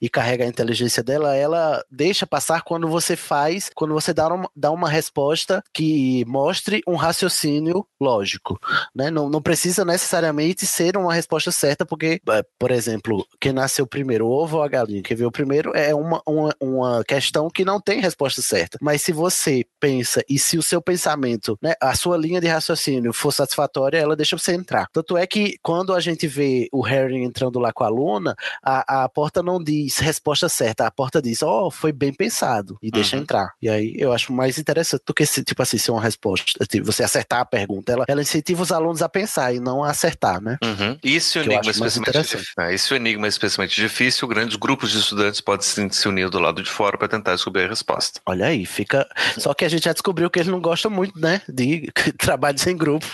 e 0.00 0.08
carrega 0.08 0.44
a 0.44 0.48
inteligência 0.48 1.02
dela, 1.02 1.34
ela 1.34 1.82
deixa 1.90 2.26
passar 2.26 2.62
quando 2.62 2.86
você 2.86 3.16
faz, 3.16 3.70
quando 3.74 3.94
você 3.94 4.12
dá 4.12 4.28
uma, 4.28 4.50
dá 4.54 4.70
uma 4.70 4.88
resposta 4.88 5.62
que 5.72 6.24
mostre 6.26 6.82
um 6.86 6.94
raciocínio 6.94 7.86
lógico, 8.00 8.58
né? 8.94 9.10
Não, 9.10 9.28
não 9.28 9.40
precisa 9.42 9.84
necessariamente 9.84 10.66
ser 10.66 10.96
uma 10.96 11.14
resposta 11.14 11.50
certa, 11.50 11.84
porque, 11.84 12.20
eh, 12.28 12.44
por 12.58 12.70
exemplo, 12.70 13.26
quem 13.40 13.52
nasceu 13.52 13.86
primeiro, 13.86 14.26
o 14.26 14.30
ovo 14.30 14.58
ou 14.58 14.62
a 14.62 14.68
galinha, 14.68 15.02
quem 15.02 15.16
veio 15.16 15.30
primeiro 15.30 15.72
é 15.74 15.94
uma, 15.94 16.22
uma, 16.26 16.54
uma 16.60 17.04
questão 17.04 17.48
que 17.48 17.64
não 17.64 17.80
tem 17.80 18.00
resposta 18.00 18.42
certa. 18.42 18.78
Mas 18.80 19.02
se 19.02 19.12
você 19.12 19.64
pensa 19.80 20.22
e 20.28 20.38
se 20.38 20.58
o 20.58 20.62
seu 20.62 20.80
pensamento, 20.80 21.58
né, 21.62 21.74
a 21.80 21.94
sua 21.94 22.16
linha 22.16 22.40
de 22.40 22.46
raciocínio 22.46 23.12
for 23.12 23.32
satisfatória, 23.32 23.98
ela 23.98 24.16
deixa 24.16 24.36
você 24.36 24.52
entrar. 24.52 24.88
Tanto 24.92 25.16
é 25.16 25.26
que 25.26 25.56
quando 25.62 25.94
a 25.94 26.00
gente 26.00 26.26
vê 26.26 26.68
o 26.72 26.82
Harry 26.82 27.22
entrando 27.22 27.58
lá 27.58 27.72
com 27.72 27.84
a 27.84 27.88
Luna, 27.88 28.36
a, 28.62 29.04
a 29.04 29.08
porta 29.08 29.42
não 29.42 29.62
diz 29.62 29.98
resposta 29.98 30.48
certa, 30.48 30.86
a 30.86 30.90
porta 30.90 31.20
diz, 31.22 31.42
ó, 31.42 31.70
foi 31.70 31.92
bem 31.92 32.12
pensado, 32.12 32.76
e 32.82 32.90
deixa 32.90 33.16
Uhum. 33.16 33.22
entrar. 33.22 33.52
E 33.62 33.68
aí 33.68 33.94
eu 33.96 34.12
acho 34.12 34.32
mais 34.32 34.58
interessante 34.58 35.02
do 35.06 35.14
que, 35.14 35.24
se, 35.26 35.42
tipo 35.42 35.62
assim, 35.62 35.78
ser 35.78 35.90
uma 35.90 36.00
resposta, 36.02 36.64
tipo, 36.66 36.84
você 36.86 37.02
acertar 37.02 37.40
a 37.40 37.44
pergunta.Ela, 37.44 38.04
ela 38.08 38.22
incentiva 38.22 38.62
os 38.62 38.72
alunos 38.72 39.02
a 39.02 39.08
pensar 39.08 39.54
e 39.54 39.60
não 39.60 39.82
a 39.84 39.90
acertar, 39.90 40.40
né? 40.40 40.58
Uhum. 40.64 40.98
Se 41.20 41.38
o 41.38 41.42
Que 41.42 41.48
eu 41.48 41.52
enigma, 41.52 41.60
é 41.60 41.64
mais 41.64 41.96
especialmente, 41.96 42.36
dif- 42.36 42.92
é, 42.92 42.96
enigma 42.96 43.28
especialmente 43.28 43.80
difícil, 43.80 44.26
grandes 44.28 44.56
grupos 44.56 44.90
de 44.90 44.98
estudantes 44.98 45.40
podem 45.40 45.64
se, 45.66 46.08
unir 46.08 46.28
do 46.30 46.38
lado 46.38 46.62
de 46.62 46.70
fora 46.70 46.96
para 46.98 47.08
tentar 47.08 47.34
descobrir 47.34 47.64
a 47.64 47.68
resposta. 47.68 48.20
Olha 48.26 48.46
aí, 48.46 48.64
fica. 48.66 49.06
Só 49.38 49.54
que 49.54 49.64
a 49.64 49.68
gente 49.68 49.84
já 49.84 49.92
descobriu 49.92 50.28
que 50.30 50.38
ele 50.40 50.50
não 50.50 50.60
gosta 50.60 50.88
muito, 50.90 51.18
né? 51.18 51.40
De 51.48 51.90
trabalhos 52.18 52.66
em 52.66 52.76
grupo. 52.76 53.06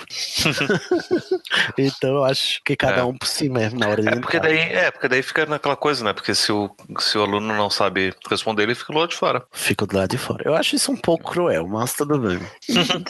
então 1.79 2.11
eu 2.11 2.25
acho 2.25 2.61
que 2.65 2.77
cada 2.77 3.01
É. 3.01 3.05
um 3.05 3.15
por 3.17 3.27
si 3.29 3.49
mesmo 3.49 3.79
na 3.79 3.89
hora 3.89 4.03
de 4.03 4.09
É 4.09 4.17
porque 4.21 4.37
entrar. 4.37 4.49
daí, 4.49 4.59
é, 4.59 4.91
porque 4.91 5.09
daí 5.09 5.23
fica 5.23 5.34
naquela 5.49 5.77
coisa, 5.77 6.05
né? 6.05 6.13
Porque 6.13 6.35
se 6.35 6.53
o, 6.53 6.71
se 6.99 7.19
o 7.19 7.23
aluno 7.23 7.55
não 7.55 7.69
sabe 7.69 8.15
responder, 8.29 8.63
ele 8.65 8.75
fica 8.75 8.93
do 8.93 8.99
lado 8.99 9.11
de 9.11 9.17
fora. 9.17 9.45
Fico 9.53 9.87
do 9.87 9.97
lado 9.97 10.11
de 10.11 10.19
fora. 10.19 10.43
Eu 10.47 10.55
acho 10.55 10.77
isso 10.77 10.93
um 10.93 10.97
pouco 10.97 11.33
cruel, 11.33 11.67
mas 11.67 11.93
tudo 11.95 12.19
bem. 12.19 12.39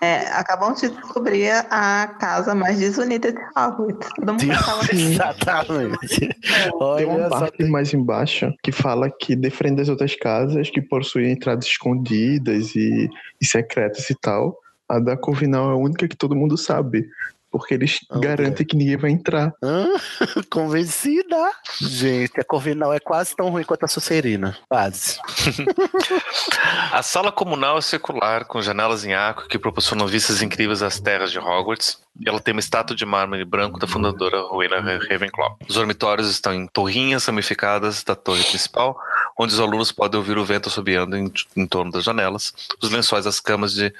É, 0.00 0.26
acabamos 0.32 0.80
de 0.80 0.88
descobrir 0.90 1.50
a 1.70 2.08
casa 2.18 2.54
mais 2.54 2.78
desunida 2.78 3.32
de 3.32 3.38
Hogwarts. 3.56 4.08
Todo 4.16 4.32
mundo 4.32 4.64
tava 4.64 4.82
Exatamente. 4.92 6.18
Tem 6.18 6.72
Olha 6.74 7.08
uma 7.08 7.28
só. 7.28 7.40
parte 7.40 7.64
mais 7.64 7.94
embaixo 7.94 8.52
que 8.62 8.72
fala 8.72 9.10
que 9.10 9.36
defende 9.36 9.76
das 9.76 9.88
outras 9.88 10.14
casas 10.16 10.68
que 10.68 10.82
possuem 10.82 11.32
entradas 11.32 11.64
escondidas 11.66 12.74
e, 12.74 13.08
e 13.40 13.46
secretas 13.46 14.10
e 14.10 14.14
tal. 14.16 14.56
A 14.88 14.98
da 14.98 15.16
Corvinal 15.16 15.70
é 15.70 15.72
a 15.72 15.76
única 15.76 16.08
que 16.08 16.16
todo 16.16 16.36
mundo 16.36 16.56
sabe. 16.56 17.08
Porque 17.50 17.74
eles 17.74 18.00
Ah, 18.10 18.18
garantem 18.18 18.66
que 18.66 18.76
ninguém 18.76 18.96
vai 18.96 19.10
entrar. 19.10 19.52
Hã? 19.62 19.86
Convencida. 20.50 21.50
Gente, 21.80 22.38
a 22.40 22.44
Corvinal 22.44 22.92
é 22.92 23.00
quase 23.00 23.34
tão 23.34 23.48
ruim 23.50 23.64
quanto 23.64 23.84
a 23.84 23.88
Sucerina. 23.88 24.56
Quase. 24.68 25.18
A 26.92 27.02
sala 27.02 27.30
comunal 27.30 27.78
é 27.78 27.80
circular, 27.80 28.44
com 28.44 28.60
janelas 28.62 29.04
em 29.04 29.12
arco 29.14 29.46
que 29.48 29.58
proporcionam 29.58 30.06
vistas 30.06 30.42
incríveis 30.42 30.82
às 30.82 30.98
terras 30.98 31.30
de 31.30 31.38
Hogwarts. 31.38 31.98
E 32.20 32.28
ela 32.28 32.40
tem 32.40 32.52
uma 32.52 32.60
estátua 32.60 32.96
de 32.96 33.04
mármore 33.06 33.44
branco 33.44 33.78
da 33.78 33.86
fundadora 33.86 34.40
Rowena 34.40 34.80
Ravenclaw. 34.80 35.58
Os 35.68 35.74
dormitórios 35.74 36.28
estão 36.28 36.52
em 36.52 36.66
torrinhas 36.66 37.26
ramificadas 37.26 38.02
da 38.02 38.16
torre 38.16 38.42
principal, 38.42 38.98
onde 39.38 39.52
os 39.54 39.60
alunos 39.60 39.92
podem 39.92 40.18
ouvir 40.18 40.36
o 40.36 40.44
vento 40.44 40.68
assobiando 40.68 41.16
em, 41.16 41.32
em 41.56 41.66
torno 41.66 41.92
das 41.92 42.02
janelas. 42.04 42.52
Os 42.82 42.90
lençóis 42.90 43.24
das 43.24 43.38
camas 43.38 43.72
de 43.72 43.92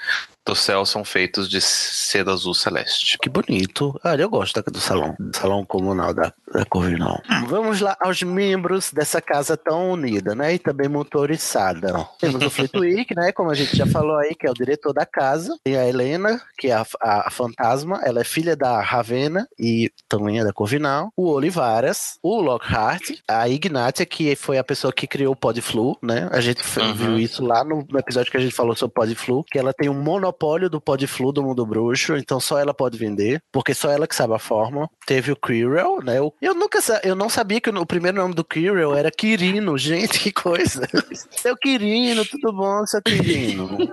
do 0.49 0.55
céu 0.57 0.85
são 0.87 1.05
feitos 1.05 1.49
de 1.49 1.61
seda 1.61 2.33
azul 2.33 2.55
celeste. 2.55 3.19
Que 3.19 3.29
bonito. 3.29 3.99
Olha, 4.05 4.23
eu 4.23 4.31
gosto 4.31 4.55
da- 4.63 4.71
do 4.71 4.81
salão, 4.81 5.15
do 5.19 5.37
salão 5.37 5.65
comunal 5.65 6.15
da, 6.15 6.33
da 6.53 6.65
Corvinal. 6.65 7.21
Vamos 7.47 7.81
lá 7.81 7.97
aos 8.01 8.23
membros 8.23 8.91
dessa 8.93 9.21
casa 9.21 9.57
tão 9.57 9.91
unida, 9.93 10.35
né? 10.35 10.55
E 10.55 10.59
também 10.59 10.89
motorizada. 10.89 12.07
Temos 12.19 12.43
o 12.43 12.51
Flitwick, 12.51 13.15
né? 13.15 13.33
Como 13.33 13.51
a 13.51 13.55
gente 13.55 13.77
já 13.77 13.87
falou 13.87 14.17
aí, 14.17 14.35
que 14.35 14.47
é 14.47 14.51
o 14.51 14.55
diretor 14.55 14.93
da 14.93 15.05
casa. 15.05 15.57
Tem 15.63 15.77
a 15.77 15.87
Helena, 15.87 16.41
que 16.59 16.69
é 16.69 16.73
a, 16.75 16.87
a- 17.01 17.29
a 17.29 17.31
fantasma. 17.31 18.01
Ela 18.05 18.21
é 18.21 18.25
filha 18.25 18.57
da 18.57 18.81
Ravena 18.81 19.47
e 19.59 19.91
também 20.09 20.41
é 20.41 20.45
da 20.45 20.53
Corvinal. 20.53 21.13
O 21.17 21.29
Olivaras, 21.31 22.19
o 22.23 22.41
Lockhart, 22.41 23.11
a 23.29 23.49
Ignatia, 23.49 24.07
que 24.07 24.35
foi 24.35 24.57
a 24.59 24.65
pessoa 24.65 24.93
que 24.93 25.07
criou 25.07 25.33
o 25.33 25.37
Podflu, 25.37 25.99
né? 26.03 26.29
A 26.33 26.41
gente 26.41 26.63
Uhum. 26.79 26.95
viu 26.95 27.19
isso 27.19 27.45
lá 27.45 27.63
no, 27.65 27.85
no 27.91 27.99
episódio 27.99 28.31
que 28.31 28.37
a 28.37 28.41
gente 28.41 28.55
falou 28.55 28.75
sobre 28.75 28.95
Podflu, 28.95 29.45
que 29.45 29.59
ela 29.59 29.73
tem 29.73 29.89
um 29.89 29.95
monopólio 30.01 30.38
do 30.71 30.81
Podflu 30.81 31.33
do 31.33 31.43
mundo 31.43 31.67
bruxo, 31.67 32.17
então 32.17 32.39
só 32.41 32.59
ela 32.59 32.73
pode 32.73 32.97
vender, 32.97 33.43
porque 33.53 33.75
só 33.75 33.91
ela 33.91 34.07
que 34.07 34.15
sabe 34.15 34.35
a 34.35 34.39
fórmula. 34.39 34.89
Teve 35.07 35.33
o 35.33 35.37
Quirrell, 35.37 36.01
né? 36.03 36.19
Eu 36.41 36.55
nunca 36.55 36.79
eu 37.03 37.15
não 37.15 37.29
sabia 37.29 37.61
que 37.61 37.71
o 37.71 37.87
primeiro 37.87 38.19
nome 38.19 38.35
do 38.35 38.45
Quirrell 38.45 38.95
era 38.95 39.11
Quirino, 39.11 39.77
gente, 39.77 40.21
que 40.21 40.33
coisa. 40.33 40.89
Seu 41.31 41.57
Quirino, 41.57 42.25
tudo 42.25 42.53
bom, 42.53 42.87
seu 42.87 43.03
Quirino? 43.03 43.79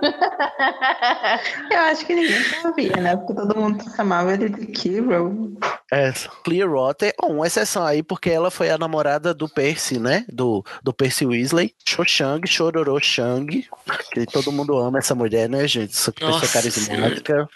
Eu 1.70 1.80
acho 1.80 2.06
que 2.06 2.14
ninguém 2.14 2.42
sabia, 2.62 2.96
né? 2.96 3.16
Porque 3.16 3.34
todo 3.34 3.56
mundo 3.56 3.84
chamava 3.94 4.32
ele 4.32 4.48
de 4.48 4.66
Kiro. 4.66 5.56
É, 5.92 6.12
Clearwater, 6.44 7.14
oh, 7.22 7.28
uma 7.28 7.46
exceção 7.46 7.84
aí, 7.84 8.02
porque 8.02 8.30
ela 8.30 8.50
foi 8.50 8.70
a 8.70 8.78
namorada 8.78 9.32
do 9.32 9.48
Percy, 9.48 9.98
né? 9.98 10.24
Do, 10.32 10.64
do 10.82 10.92
Percy 10.92 11.26
Weasley. 11.26 11.74
Cho 11.86 12.04
Chang, 12.04 12.46
Chororô 12.46 12.98
Chang. 13.00 13.66
Que 14.12 14.26
todo 14.26 14.50
mundo 14.50 14.76
ama 14.76 14.98
essa 14.98 15.14
mulher, 15.14 15.48
né, 15.48 15.66
gente? 15.66 15.92
Essa 15.92 16.12
pessoa 16.12 16.25
Nossa 16.30 16.48
carismática. 16.48 17.48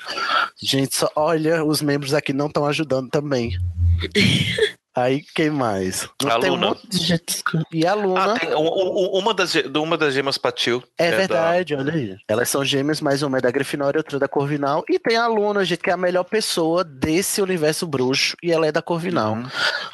Gente, 0.61 0.97
só, 0.97 1.11
olha, 1.17 1.65
os 1.65 1.81
membros 1.83 2.15
aqui 2.15 2.33
não 2.33 2.47
estão 2.47 2.67
ajudando 2.67 3.09
também. 3.11 3.57
Aí, 4.93 5.23
quem 5.37 5.51
mais? 5.51 6.09
A 6.27 6.39
Tem 6.41 6.51
um 6.51 6.55
Luna. 6.55 6.67
monte 6.71 6.89
de 6.89 6.99
gente. 6.99 7.43
E 7.73 7.87
a 7.87 7.95
Luna. 7.95 8.35
Ah, 8.35 8.39
tem 8.39 8.53
um- 8.55 8.59
um- 8.67 9.19
uma, 9.19 9.33
das, 9.33 9.55
uma 9.55 9.97
das 9.97 10.13
gemas 10.13 10.37
Patil. 10.37 10.83
É 10.99 11.13
da- 11.13 11.17
verdade, 11.17 11.75
olha 11.77 11.93
aí. 11.95 12.17
Elas 12.27 12.49
são 12.49 12.65
gêmeas, 12.65 13.01
mas 13.01 13.23
uma 13.23 13.39
é 13.39 13.41
da 13.41 13.53
Grifinória 13.53 13.99
e 13.99 14.01
outra 14.01 14.17
é 14.17 14.21
da 14.21 14.27
Corvinal. 14.27 14.85
E 14.91 14.99
tem 14.99 15.17
a 15.17 15.29
Luna, 15.29 15.65
gente, 15.65 15.79
que 15.79 15.91
é 15.91 15.93
a 15.93 15.97
melhor 15.97 16.25
pessoa 16.25 16.83
desse 16.83 17.41
universo 17.41 17.87
bruxo. 17.87 18.37
E 18.43 18.51
ela 18.51 18.67
é 18.67 18.73
da 18.73 18.83
Corvinal. 18.83 19.35
Uhum. 19.35 19.47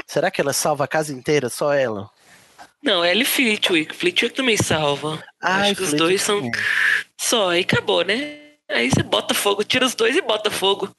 Será 0.06 0.30
que 0.30 0.40
ela 0.40 0.54
salva 0.54 0.84
a 0.84 0.88
casa 0.88 1.12
inteira? 1.12 1.50
Só 1.50 1.74
ela? 1.74 2.08
Não, 2.82 3.04
ela 3.04 3.20
e 3.20 3.24
Flitwick. 3.24 3.94
Flitwick 3.94 4.34
também 4.34 4.56
salva. 4.56 5.22
Ai, 5.42 5.72
Acho 5.72 5.76
que 5.76 5.82
os 5.82 5.92
dois 5.92 6.22
são 6.22 6.36
também. 6.38 6.52
só, 7.20 7.50
aí 7.50 7.60
acabou, 7.60 8.02
né? 8.02 8.38
Aí 8.68 8.90
você 8.90 9.02
bota 9.02 9.32
fogo, 9.32 9.62
tira 9.62 9.86
os 9.86 9.94
dois 9.94 10.16
e 10.16 10.20
bota 10.22 10.50
fogo 10.50 10.90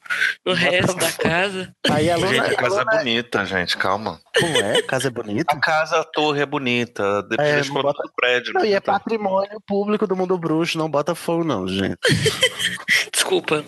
no 0.45 0.53
resto 0.53 0.95
da 0.95 1.11
casa. 1.11 1.73
Aí 1.89 2.09
a 2.09 2.15
Luna, 2.15 2.27
Gente, 2.29 2.39
a 2.41 2.47
a 2.51 2.55
casa 2.55 2.79
Luna- 2.79 2.93
é 2.93 2.97
bonita, 2.99 3.45
gente, 3.45 3.77
calma. 3.77 4.21
Como 4.39 4.57
é? 4.57 4.77
A 4.79 4.83
casa 4.87 5.07
é 5.09 5.11
bonita? 5.11 5.53
A 5.53 5.59
casa, 5.59 5.99
a 5.99 6.03
torre 6.05 6.41
é 6.41 6.45
bonita. 6.45 7.21
Depois 7.23 7.47
É, 7.47 7.53
a 7.55 7.57
gente 7.61 7.67
não 7.73 7.81
coloca 7.81 7.97
bota- 7.97 8.07
no 8.07 8.13
prédio. 8.15 8.53
Não, 8.53 8.61
né? 8.61 8.69
e 8.69 8.73
é 8.73 8.79
patrimônio 8.79 9.61
público 9.67 10.07
do 10.07 10.15
mundo 10.15 10.37
bruxo, 10.37 10.77
não 10.77 10.89
bota 10.89 11.13
fogo, 11.13 11.43
não, 11.43 11.67
gente. 11.67 11.97
Desculpa. 13.13 13.65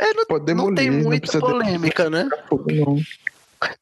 É, 0.00 0.12
não, 0.14 0.26
Pode 0.26 0.54
não 0.54 0.74
tem 0.74 0.84
demolir, 0.84 0.92
não 1.02 1.08
muita 1.08 1.20
precisa 1.22 1.40
polêmica, 1.40 2.10
né? 2.10 2.28
Fogo, 2.48 2.66
não. 2.70 2.96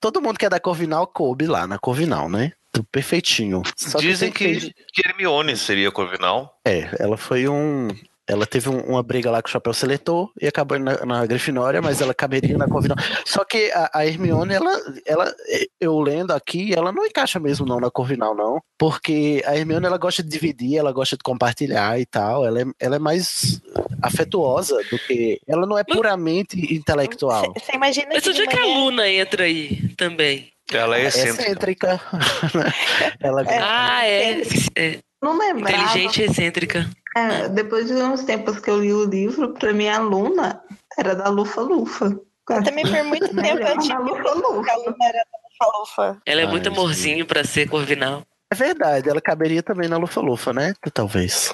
Todo 0.01 0.23
mundo 0.23 0.39
que 0.39 0.47
é 0.47 0.49
da 0.49 0.59
Corvinal 0.61 1.07
coube 1.07 1.47
lá 1.47 1.67
na 1.67 1.79
Corvinal, 1.79 2.29
né? 2.29 2.53
Perfeitinho. 2.85 3.63
Só 3.77 3.99
Dizem 3.99 4.31
tem 4.33 4.61
que, 4.61 4.73
que 4.93 5.09
Hermione 5.09 5.57
seria 5.57 5.91
Corvinal. 5.91 6.59
É, 6.67 6.89
ela 6.99 7.17
foi 7.17 7.49
um. 7.49 7.89
Ela 8.29 8.45
teve 8.45 8.69
um- 8.69 8.81
uma 8.81 9.05
briga 9.05 9.31
lá 9.31 9.41
com 9.41 9.47
o 9.49 9.51
Chapéu 9.53 9.73
Seletor 9.73 10.33
e 10.43 10.49
acabou 10.49 10.77
na, 10.81 11.07
na 11.07 11.25
Grifinória, 11.25 11.81
mas 11.81 12.01
ela 12.01 12.13
caberia 12.13 12.59
na 12.59 12.67
Corvinal. 12.67 12.97
Só 13.25 13.45
que 13.45 13.71
a, 13.71 13.89
a 13.95 14.05
Hermione, 14.05 14.53
ela, 14.53 14.77
ela, 15.07 15.33
eu 15.81 16.01
lendo 16.01 16.33
aqui, 16.33 16.75
ela 16.75 16.91
não 16.91 17.07
encaixa 17.07 17.39
mesmo 17.39 17.65
não 17.65 17.79
na 17.79 17.89
Corvinal, 17.89 18.35
não. 18.35 18.61
Porque 18.77 19.45
a 19.47 19.57
Hermione, 19.57 19.87
ela 19.87 19.97
gosta 19.97 20.25
de 20.25 20.29
dividir, 20.29 20.77
ela 20.77 20.91
gosta 20.91 21.17
de 21.17 21.23
compartilhar 21.23 22.01
e 22.01 22.05
tal. 22.05 22.45
Ela 22.45 22.63
é, 22.63 22.65
ela 22.81 22.97
é 22.97 22.99
mais 22.99 23.61
afetuosa 24.03 24.77
do 24.91 24.99
que... 24.99 25.41
Ela 25.47 25.65
não 25.65 25.79
é 25.79 25.85
puramente 25.85 26.57
intelectual. 26.75 27.53
Você 27.57 27.77
imagina 27.77 28.09
Mas 28.13 28.25
que 28.25 28.31
onde 28.31 28.39
de 28.39 28.45
é 28.45 28.47
que 28.49 28.57
a 28.59 28.61
manhã- 28.61 28.75
Luna 28.79 29.09
entra 29.09 29.45
aí 29.45 29.89
também? 29.97 30.51
Ela 30.73 30.99
é 30.99 31.03
É 31.05 31.07
excêntrica. 31.07 31.43
excêntrica. 31.45 32.01
ela 33.21 33.45
Ah, 33.61 34.05
é. 34.07 34.43
é. 34.77 34.99
Não 35.23 35.39
lembrava. 35.39 35.77
Inteligente 35.83 36.23
e 36.23 36.25
excêntrica. 36.27 36.91
É, 37.17 37.49
depois 37.49 37.87
de 37.87 37.95
uns 37.95 38.25
tempos 38.25 38.59
que 38.61 38.69
eu 38.71 38.81
li 38.81 38.93
o 38.93 39.05
livro, 39.05 39.55
pra 39.55 39.73
mim 39.73 39.89
a 39.89 39.99
Luna 39.99 40.61
era 40.99 41.15
da 41.15 41.29
Lufa 41.29 41.61
Lufa. 41.63 42.07
Eu 42.51 42.63
também 42.63 42.85
por 42.85 43.05
muito 43.05 43.35
tempo 43.35 43.59
eu 43.63 43.79
tive 43.79 43.93
a 43.95 43.99
Lufa 43.99 44.29
a 44.29 44.35
Lufa. 44.35 44.75
Luna 44.77 44.97
era 45.05 45.25
da 45.61 45.79
Lufa. 45.79 46.19
Ela 46.27 46.41
é 46.43 46.45
Ai, 46.45 46.51
muito 46.51 46.69
amorzinho 46.69 47.25
pra 47.27 47.43
ser 47.45 47.69
Corvinal. 47.69 48.23
É 48.53 48.55
verdade, 48.55 49.09
ela 49.09 49.21
caberia 49.21 49.63
também 49.63 49.89
na 49.89 49.97
Lufa-Lufa, 49.97 50.53
né? 50.53 50.73
Talvez. 50.95 51.53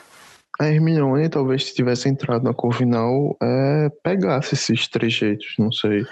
A 0.62 0.68
Hermione, 0.68 1.28
talvez, 1.28 1.66
se 1.66 1.74
tivesse 1.74 2.08
entrado 2.08 2.44
na 2.44 2.54
Corvinal, 2.54 3.36
é, 3.42 3.88
pegasse 4.02 4.54
esses 4.54 4.86
trejeitos, 4.88 5.54
não 5.58 5.72
sei. 5.72 6.04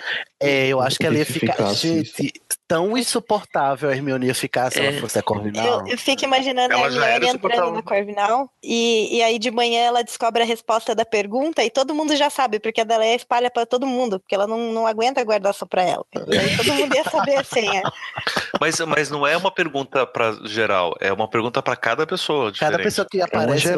É, 0.43 0.69
eu 0.69 0.81
acho 0.81 0.99
que 0.99 1.07
ela 1.07 1.17
ia 1.17 1.27
ficar. 1.27 1.73
Gente, 1.75 2.33
tão 2.67 2.97
insuportável 2.97 3.91
a 3.91 3.93
Hermione 3.93 4.27
ia 4.29 4.35
ficar 4.35 4.71
se 4.71 4.79
É. 4.81 4.87
ela 4.87 5.01
fosse 5.01 5.19
a 5.19 5.23
Corvinal. 5.23 5.81
Eu, 5.81 5.89
eu 5.89 5.99
fico 5.99 6.25
imaginando 6.25 6.73
Ela 6.73 6.87
a 6.87 7.11
Hermione 7.15 7.37
entrando 7.37 7.73
no 7.73 7.83
Corvinal 7.83 8.49
e, 8.63 9.17
e 9.19 9.23
aí 9.25 9.41
de 9.41 9.51
manhã 9.51 9.81
ela 9.81 10.03
descobre 10.05 10.43
a 10.43 10.47
resposta 10.47 10.95
da 10.95 11.05
pergunta 11.05 11.65
e 11.65 11.69
todo 11.71 11.93
mundo 11.95 12.15
já 12.15 12.31
sabe, 12.31 12.61
porque 12.61 12.81
a 12.81 12.85
dela 12.85 13.05
é 13.05 13.17
espalha 13.17 13.51
pra 13.51 13.67
todo 13.67 13.89
mundo, 13.89 14.21
porque 14.21 14.37
ela 14.37 14.47
não, 14.47 14.73
não 14.73 14.87
aguenta 14.87 15.23
guardar 15.25 15.53
só 15.53 15.67
pra 15.67 15.83
ela. 15.83 16.05
E 16.29 16.39
aí 16.39 16.57
todo 16.57 16.73
mundo 16.75 16.95
ia 16.95 17.05
saber 17.05 17.37
a 17.37 17.45
senha. 17.45 17.83
Mas, 18.61 18.79
mas 18.81 19.09
não 19.09 19.27
é 19.27 19.35
uma 19.39 19.51
pergunta 19.51 20.07
para 20.07 20.33
geral, 20.45 20.95
é 21.01 21.11
uma 21.11 21.27
pergunta 21.27 21.63
para 21.63 21.75
cada 21.77 22.07
pessoa. 22.07 22.53
Cada 22.53 22.77
diferente. 22.77 22.83
pessoa 22.83 23.07
que 23.11 23.19
É 23.19 23.25
uma 23.25 23.45
aparece. 23.45 23.69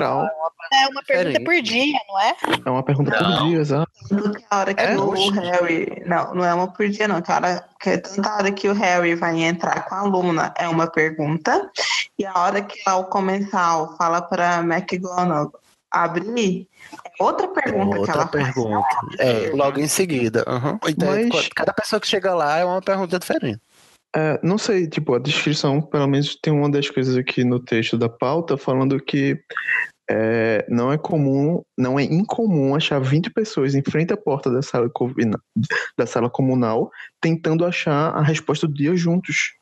É 0.72 0.86
uma 0.88 1.02
pergunta 1.02 1.40
por 1.44 1.62
dia, 1.62 1.98
não 2.08 2.20
é? 2.20 2.36
É 2.64 2.70
uma 2.70 2.82
pergunta 2.82 3.10
Não. 3.20 3.38
por 3.38 3.46
dia, 3.48 3.58
exato. 3.58 3.90
Tanto 4.08 4.32
que 4.38 4.44
a 4.50 4.58
hora 4.58 4.74
que 4.74 4.82
É? 4.82 4.96
o. 4.98 5.10
Harry. 5.30 6.02
Não, 6.06 6.34
não 6.34 6.44
é 6.44 6.54
uma 6.54 6.68
por 6.68 6.88
dia, 6.88 7.08
não. 7.08 7.20
Que 7.22 7.30
a 7.32 7.36
hora, 7.36 7.64
que 7.80 7.98
tanto 7.98 8.26
a 8.28 8.36
hora 8.36 8.52
que 8.52 8.68
o 8.68 8.72
Harry 8.74 9.14
vai 9.14 9.42
entrar 9.42 9.84
com 9.86 9.94
a 9.94 10.02
Luna 10.02 10.54
é 10.56 10.68
uma 10.68 10.86
pergunta. 10.86 11.70
E 12.18 12.24
a 12.24 12.38
hora 12.38 12.62
que 12.62 12.78
o 12.88 13.04
comensal 13.04 13.96
fala 13.96 14.22
pra 14.22 14.58
McGonagall 14.60 15.52
abrir, 15.90 16.66
é 17.18 17.22
outra 17.22 17.48
pergunta 17.48 17.92
que 17.92 17.98
Outra 17.98 18.14
ela 18.14 18.26
faz. 18.28 18.44
pergunta. 18.44 18.86
É, 19.18 19.50
logo 19.52 19.78
em 19.78 19.88
seguida. 19.88 20.44
uhum. 20.48 20.78
Então, 20.88 21.08
Mas- 21.32 21.48
cada 21.54 21.72
pessoa 21.72 22.00
que 22.00 22.06
chega 22.06 22.34
lá 22.34 22.58
é 22.58 22.64
uma 22.64 22.80
pergunta 22.80 23.18
diferente. 23.18 23.60
É, 24.14 24.38
não 24.42 24.58
sei, 24.58 24.86
tipo, 24.86 25.14
a 25.14 25.18
descrição, 25.18 25.80
pelo 25.80 26.06
menos 26.06 26.36
tem 26.36 26.52
uma 26.52 26.70
das 26.70 26.88
coisas 26.90 27.16
aqui 27.16 27.44
no 27.44 27.58
texto 27.58 27.96
da 27.96 28.08
pauta 28.10 28.58
falando 28.58 29.00
que 29.00 29.38
é, 30.10 30.64
não 30.68 30.92
é 30.92 30.98
comum, 30.98 31.62
não 31.78 31.98
é 31.98 32.02
incomum 32.02 32.74
achar 32.74 33.00
20 33.00 33.30
pessoas 33.30 33.74
em 33.74 33.82
frente 33.82 34.12
à 34.12 34.16
porta 34.16 34.50
da 34.50 34.60
sala, 34.62 34.90
da 35.96 36.06
sala 36.06 36.28
comunal 36.28 36.90
tentando 37.20 37.64
achar 37.64 38.10
a 38.14 38.22
resposta 38.22 38.66
do 38.66 38.74
dia 38.74 38.94
juntos. 38.96 39.54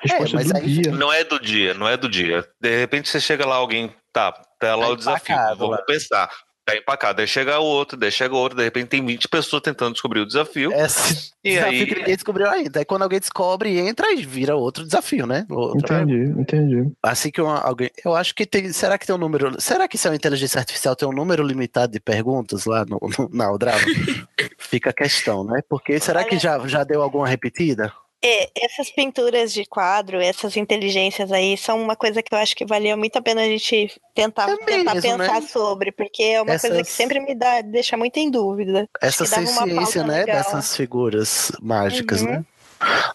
Resposta 0.00 0.36
mas 0.36 0.48
do 0.48 0.56
aí- 0.56 0.66
dia. 0.82 0.92
Não 0.92 1.12
é 1.12 1.24
do 1.24 1.38
dia, 1.40 1.74
não 1.74 1.88
é 1.88 1.96
do 1.96 2.08
dia. 2.08 2.46
De 2.60 2.78
repente 2.78 3.08
você 3.08 3.20
chega 3.20 3.44
lá, 3.46 3.56
alguém 3.56 3.92
tá, 4.12 4.32
tá 4.58 4.74
lá 4.76 4.86
Tá 4.86 4.92
o 4.92 4.96
desafio. 4.96 5.34
empacado 5.34 5.58
Vamos 5.58 5.76
lá. 5.76 5.82
pensar. 5.84 6.30
Tá 6.68 6.76
empacado. 6.76 7.22
Aí 7.22 7.26
chega 7.26 7.58
o 7.58 7.64
outro, 7.64 7.96
daí 7.96 8.10
chega 8.12 8.34
o 8.34 8.36
outro, 8.36 8.58
de 8.58 8.62
repente 8.62 8.88
tem 8.88 9.04
20 9.04 9.26
pessoas 9.28 9.62
tentando 9.62 9.92
descobrir 9.92 10.20
o 10.20 10.26
desafio. 10.26 10.70
Esse 10.72 11.32
E 11.42 11.52
desafio 11.52 11.70
aí- 11.80 11.86
que 11.86 11.94
ninguém 11.94 12.14
descobriu 12.14 12.46
ainda. 12.50 12.80
Aí 12.80 12.84
quando 12.84 13.02
alguém 13.02 13.18
descobre, 13.18 13.78
entra 13.78 14.12
e 14.12 14.22
vira 14.22 14.54
outro 14.54 14.84
desafio, 14.84 15.26
né? 15.26 15.46
Outra- 15.48 16.02
Entendi, 16.02 16.38
entendi. 16.38 16.92
Assim 17.02 17.30
que 17.30 17.40
uma- 17.40 17.58
alguém. 17.60 17.90
Eu 18.04 18.14
acho 18.14 18.34
que 18.34 18.44
tem. 18.44 18.70
Será 18.70 18.98
que 18.98 19.06
tem 19.06 19.14
um 19.14 19.18
número. 19.18 19.58
Será 19.58 19.88
que 19.88 19.96
se 19.96 20.06
é 20.06 20.10
uma 20.10 20.16
inteligência 20.16 20.58
artificial 20.58 20.94
tem 20.94 21.08
um 21.08 21.12
número 21.12 21.42
limitado 21.42 21.90
de 21.92 22.00
perguntas 22.00 22.66
lá 22.66 22.84
no, 22.84 23.00
no, 23.18 23.30
na 23.32 23.46
Aldrava? 23.46 23.78
Fica 24.58 24.90
a 24.90 24.92
questão, 24.92 25.44
né? 25.44 25.60
Porque 25.70 25.98
será 25.98 26.22
que 26.22 26.38
já, 26.38 26.58
já 26.66 26.84
deu 26.84 27.00
alguma 27.02 27.26
repetida? 27.26 27.90
É, 28.22 28.50
essas 28.64 28.90
pinturas 28.90 29.52
de 29.52 29.64
quadro, 29.64 30.20
essas 30.20 30.56
inteligências 30.56 31.30
aí, 31.30 31.56
são 31.56 31.80
uma 31.80 31.94
coisa 31.94 32.20
que 32.20 32.34
eu 32.34 32.38
acho 32.38 32.56
que 32.56 32.66
valia 32.66 32.96
muito 32.96 33.16
a 33.16 33.22
pena 33.22 33.42
a 33.42 33.44
gente 33.44 34.00
tentar, 34.12 34.50
É 34.50 34.56
tentar 34.56 34.94
mesmo, 34.94 35.18
pensar 35.18 35.40
né? 35.40 35.46
sobre, 35.46 35.92
porque 35.92 36.22
é 36.24 36.42
uma 36.42 36.58
coisa 36.58 36.68
que 36.76 36.80
Essas- 36.80 36.88
sempre 36.88 37.20
me 37.20 37.32
dá, 37.34 37.60
deixa 37.60 37.96
muito 37.96 38.16
em 38.16 38.28
dúvida. 38.28 38.88
Essa 39.00 39.24
ciência, 39.24 40.02
né? 40.02 40.18
legal. 40.20 40.36
Dessas 40.36 40.76
figuras 40.76 41.52
mágicas, 41.62 42.22
Uhum. 42.22 42.30
né? 42.30 42.44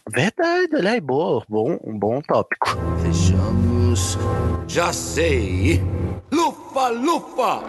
Verdade, 0.10 0.70
olha 0.76 0.92
aí, 0.92 1.02
boa, 1.02 1.44
bom, 1.50 1.78
um 1.84 1.98
bom 2.00 2.22
tópico. 2.22 2.68
Vejamos. 2.98 4.18
Já 4.68 4.94
sei. 4.94 5.82
Lufa, 6.32 6.88
lufa! 6.90 7.62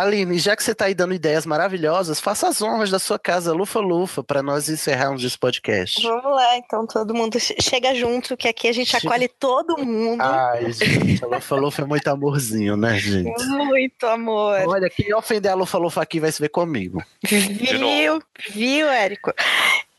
Aline, 0.00 0.38
já 0.38 0.54
que 0.56 0.62
você 0.62 0.74
tá 0.74 0.86
aí 0.86 0.94
dando 0.94 1.14
ideias 1.14 1.46
maravilhosas, 1.46 2.20
faça 2.20 2.48
as 2.48 2.60
honras 2.62 2.90
da 2.90 2.98
sua 2.98 3.18
casa 3.18 3.52
Lufa 3.52 3.80
Lufa 3.80 4.22
para 4.22 4.42
nós 4.42 4.68
encerrarmos 4.68 5.22
esse 5.24 5.38
podcast. 5.38 6.02
Vamos 6.02 6.24
lá, 6.34 6.56
então 6.56 6.86
todo 6.86 7.14
mundo 7.14 7.38
che- 7.38 7.56
chega 7.60 7.94
junto, 7.94 8.36
que 8.36 8.48
aqui 8.48 8.68
a 8.68 8.72
gente 8.72 8.90
Chega. 8.90 9.06
acolhe 9.08 9.28
todo 9.28 9.78
mundo. 9.78 10.20
Ai, 10.20 10.72
gente, 10.72 11.24
a 11.24 11.26
Lufa 11.28 11.56
Lufa 11.56 11.82
é 11.82 11.84
muito 11.84 12.06
amorzinho, 12.08 12.76
né, 12.76 12.98
gente? 12.98 13.44
Muito 13.46 14.06
amor. 14.06 14.60
Olha, 14.66 14.88
quem 14.90 15.14
ofender 15.14 15.50
a 15.50 15.54
Lufa 15.54 15.78
Lufa 15.78 16.02
aqui 16.02 16.20
vai 16.20 16.30
se 16.32 16.40
ver 16.40 16.48
comigo. 16.50 17.02
Viu? 17.24 18.22
Viu, 18.50 18.88
Érico? 18.88 19.32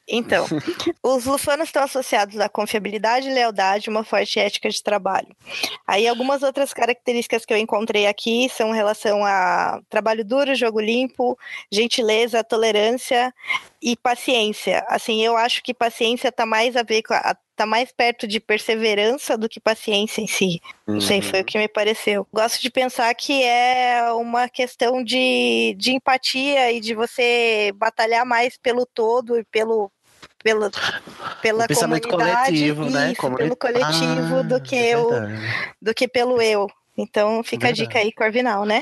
Então, 0.07 0.45
os 1.03 1.25
lufanos 1.25 1.67
estão 1.67 1.83
associados 1.83 2.39
à 2.39 2.47
confiabilidade, 2.47 3.29
lealdade 3.29 3.87
e 3.87 3.89
uma 3.89 4.03
forte 4.03 4.39
ética 4.39 4.69
de 4.69 4.81
trabalho. 4.81 5.35
Aí, 5.85 6.07
algumas 6.07 6.43
outras 6.43 6.73
características 6.73 7.45
que 7.45 7.53
eu 7.53 7.57
encontrei 7.57 8.07
aqui 8.07 8.49
são 8.49 8.73
em 8.73 8.75
relação 8.75 9.25
a 9.25 9.81
trabalho 9.89 10.23
duro, 10.23 10.55
jogo 10.55 10.79
limpo, 10.79 11.37
gentileza, 11.71 12.43
tolerância 12.43 13.33
e 13.81 13.95
paciência. 13.95 14.85
Assim, 14.87 15.23
eu 15.23 15.35
acho 15.35 15.61
que 15.61 15.73
paciência 15.73 16.29
está 16.29 16.45
mais 16.45 16.75
a 16.75 16.83
ver 16.83 17.03
com 17.03 17.13
a, 17.13 17.35
tá 17.57 17.65
mais 17.65 17.91
perto 17.91 18.27
de 18.27 18.39
perseverança 18.39 19.35
do 19.35 19.49
que 19.49 19.59
paciência 19.59 20.21
em 20.21 20.27
si. 20.27 20.61
Não 20.85 21.01
sei, 21.01 21.21
foi 21.23 21.41
o 21.41 21.43
que 21.43 21.57
me 21.57 21.67
pareceu. 21.67 22.25
Gosto 22.31 22.61
de 22.61 22.69
pensar 22.69 23.13
que 23.15 23.43
é 23.43 24.11
uma 24.13 24.47
questão 24.47 25.03
de, 25.03 25.75
de 25.75 25.91
empatia 25.91 26.71
e 26.71 26.79
de 26.79 26.93
você 26.93 27.73
batalhar 27.75 28.25
mais 28.25 28.57
pelo 28.57 28.85
todo 28.85 29.39
e 29.39 29.43
pelo. 29.43 29.91
Pelo, 30.47 30.71
pela 31.41 31.65
O 31.65 31.67
pensamento 31.67 32.07
comunidade, 32.07 32.45
coletivo, 32.45 32.89
né? 32.89 33.11
isso, 33.11 33.21
Comuni- 33.21 33.43
pelo 33.43 33.55
coletivo 33.57 34.37
Ah, 34.39 34.43
do 34.43 34.61
que 34.61 34.75
é 34.75 34.89
eu, 34.95 35.09
do 35.81 35.93
que 35.93 36.07
pelo 36.07 36.41
eu. 36.41 36.67
Então 36.99 37.43
fica 37.43 37.67
a 37.67 37.69
Verdade. 37.69 37.87
dica 37.89 37.99
aí, 37.99 38.11
Corvinal, 38.11 38.65
né? 38.65 38.81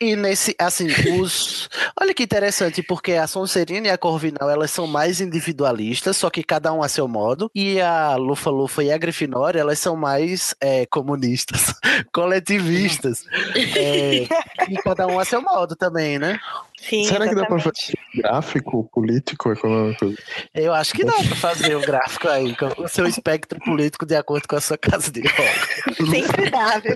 E 0.00 0.14
nesse, 0.14 0.54
assim, 0.60 0.86
os. 1.18 1.68
Olha 2.00 2.14
que 2.14 2.22
interessante, 2.22 2.84
porque 2.84 3.14
a 3.14 3.26
Sonserina 3.26 3.88
e 3.88 3.90
a 3.90 3.98
Corvinal 3.98 4.48
elas 4.48 4.70
são 4.70 4.86
mais 4.86 5.20
individualistas, 5.20 6.16
só 6.16 6.30
que 6.30 6.44
cada 6.44 6.72
um 6.72 6.84
a 6.84 6.88
seu 6.88 7.08
modo. 7.08 7.50
E 7.52 7.80
a 7.80 8.14
Lufa 8.14 8.48
Lufa 8.48 8.84
e 8.84 8.92
a 8.92 8.96
Grifinória 8.98 9.58
elas 9.58 9.80
são 9.80 9.96
mais 9.96 10.54
é, 10.60 10.86
comunistas, 10.86 11.74
coletivistas. 12.14 13.24
É, 13.76 14.26
e 14.70 14.76
cada 14.84 15.06
um 15.08 15.18
a 15.18 15.24
seu 15.24 15.42
modo 15.42 15.74
também, 15.74 16.16
né? 16.18 16.38
Sim, 16.80 17.04
Será 17.04 17.28
que 17.28 17.34
dá 17.34 17.44
pra 17.44 17.58
fazer 17.58 17.94
gráfico, 18.14 18.88
político, 18.92 19.52
econômico? 19.52 20.14
Eu 20.54 20.72
acho 20.72 20.94
que 20.94 21.04
dá 21.04 21.12
pra 21.12 21.36
fazer 21.36 21.74
o 21.76 21.80
gráfico 21.80 22.28
aí, 22.28 22.54
com 22.56 22.66
o 22.82 22.88
seu 22.88 23.06
espectro 23.06 23.58
político 23.60 24.06
de 24.06 24.14
acordo 24.14 24.46
com 24.48 24.56
a 24.56 24.60
sua 24.60 24.78
casa 24.78 25.10
de 25.10 25.20
rock. 25.22 26.10
Sempre 26.10 26.50
dá, 26.50 26.78
viu? 26.78 26.94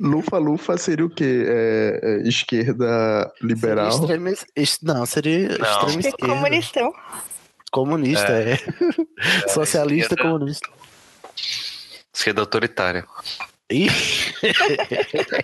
Lufa 0.00 0.38
Lufa 0.38 0.76
seria 0.78 1.04
o 1.04 1.10
quê? 1.10 1.44
É, 1.46 2.00
é, 2.02 2.28
esquerda 2.28 3.30
liberal? 3.42 3.88
Extrema, 3.90 4.30
es- 4.56 4.78
não, 4.82 5.04
seria 5.06 5.48
Não. 5.50 5.54
extrema 5.56 5.92
é 5.92 5.98
esquerda. 6.08 6.34
comunistão. 6.34 6.92
Comunista, 7.70 8.32
é. 8.32 8.58
Socialista 9.48 10.14
esquerda. 10.14 10.22
comunista. 10.32 10.68
Esquerda 12.12 12.40
autoritária. 12.42 13.04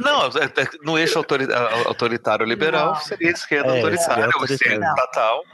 Não, 0.00 0.22
é- 0.26 0.62
é- 0.62 0.68
no 0.82 0.98
eixo 0.98 1.18
autoritário 1.86 2.44
liberal 2.46 2.96
seria 2.96 3.30
esquerda 3.30 3.72
É, 3.72 3.76
autoritária, 3.76 4.28
ou 4.36 4.44
esquerda 4.44 4.86
estatal. 4.86 5.44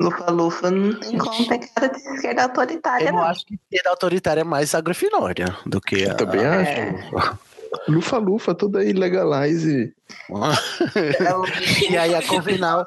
Lufa 0.00 0.30
Lufa 0.30 0.70
não 0.70 0.94
tem 0.98 1.16
como 1.16 1.46
ter 1.48 1.58
cara 1.68 1.88
de 1.88 1.98
esquerda 2.00 2.42
autoritária, 2.42 3.08
eu 3.08 3.12
não. 3.12 3.22
acho 3.22 3.46
que 3.46 3.54
esquerda 3.54 3.90
autoritária 3.90 4.40
é 4.40 4.44
mais 4.44 4.74
a 4.74 4.80
Grifinória 4.80 5.56
do 5.64 5.80
que 5.80 6.04
a. 6.08 6.14
Também 6.14 6.44
acho. 6.44 7.38
Lufa 7.88 8.18
Lufa, 8.18 8.54
tudo 8.54 8.78
aí 8.78 8.92
legalize. 8.92 9.92
e 11.90 11.96
aí 11.96 12.14
a 12.14 12.22
Corvinal, 12.22 12.86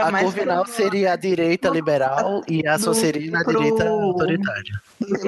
a 0.00 0.20
Corvinal 0.22 0.66
seria 0.66 1.12
a 1.12 1.16
direita 1.16 1.68
liberal 1.68 2.42
e 2.48 2.66
a 2.66 2.78
Sonserina 2.78 3.40
a 3.40 3.44
direita 3.44 3.88
autoritária. 3.88 4.80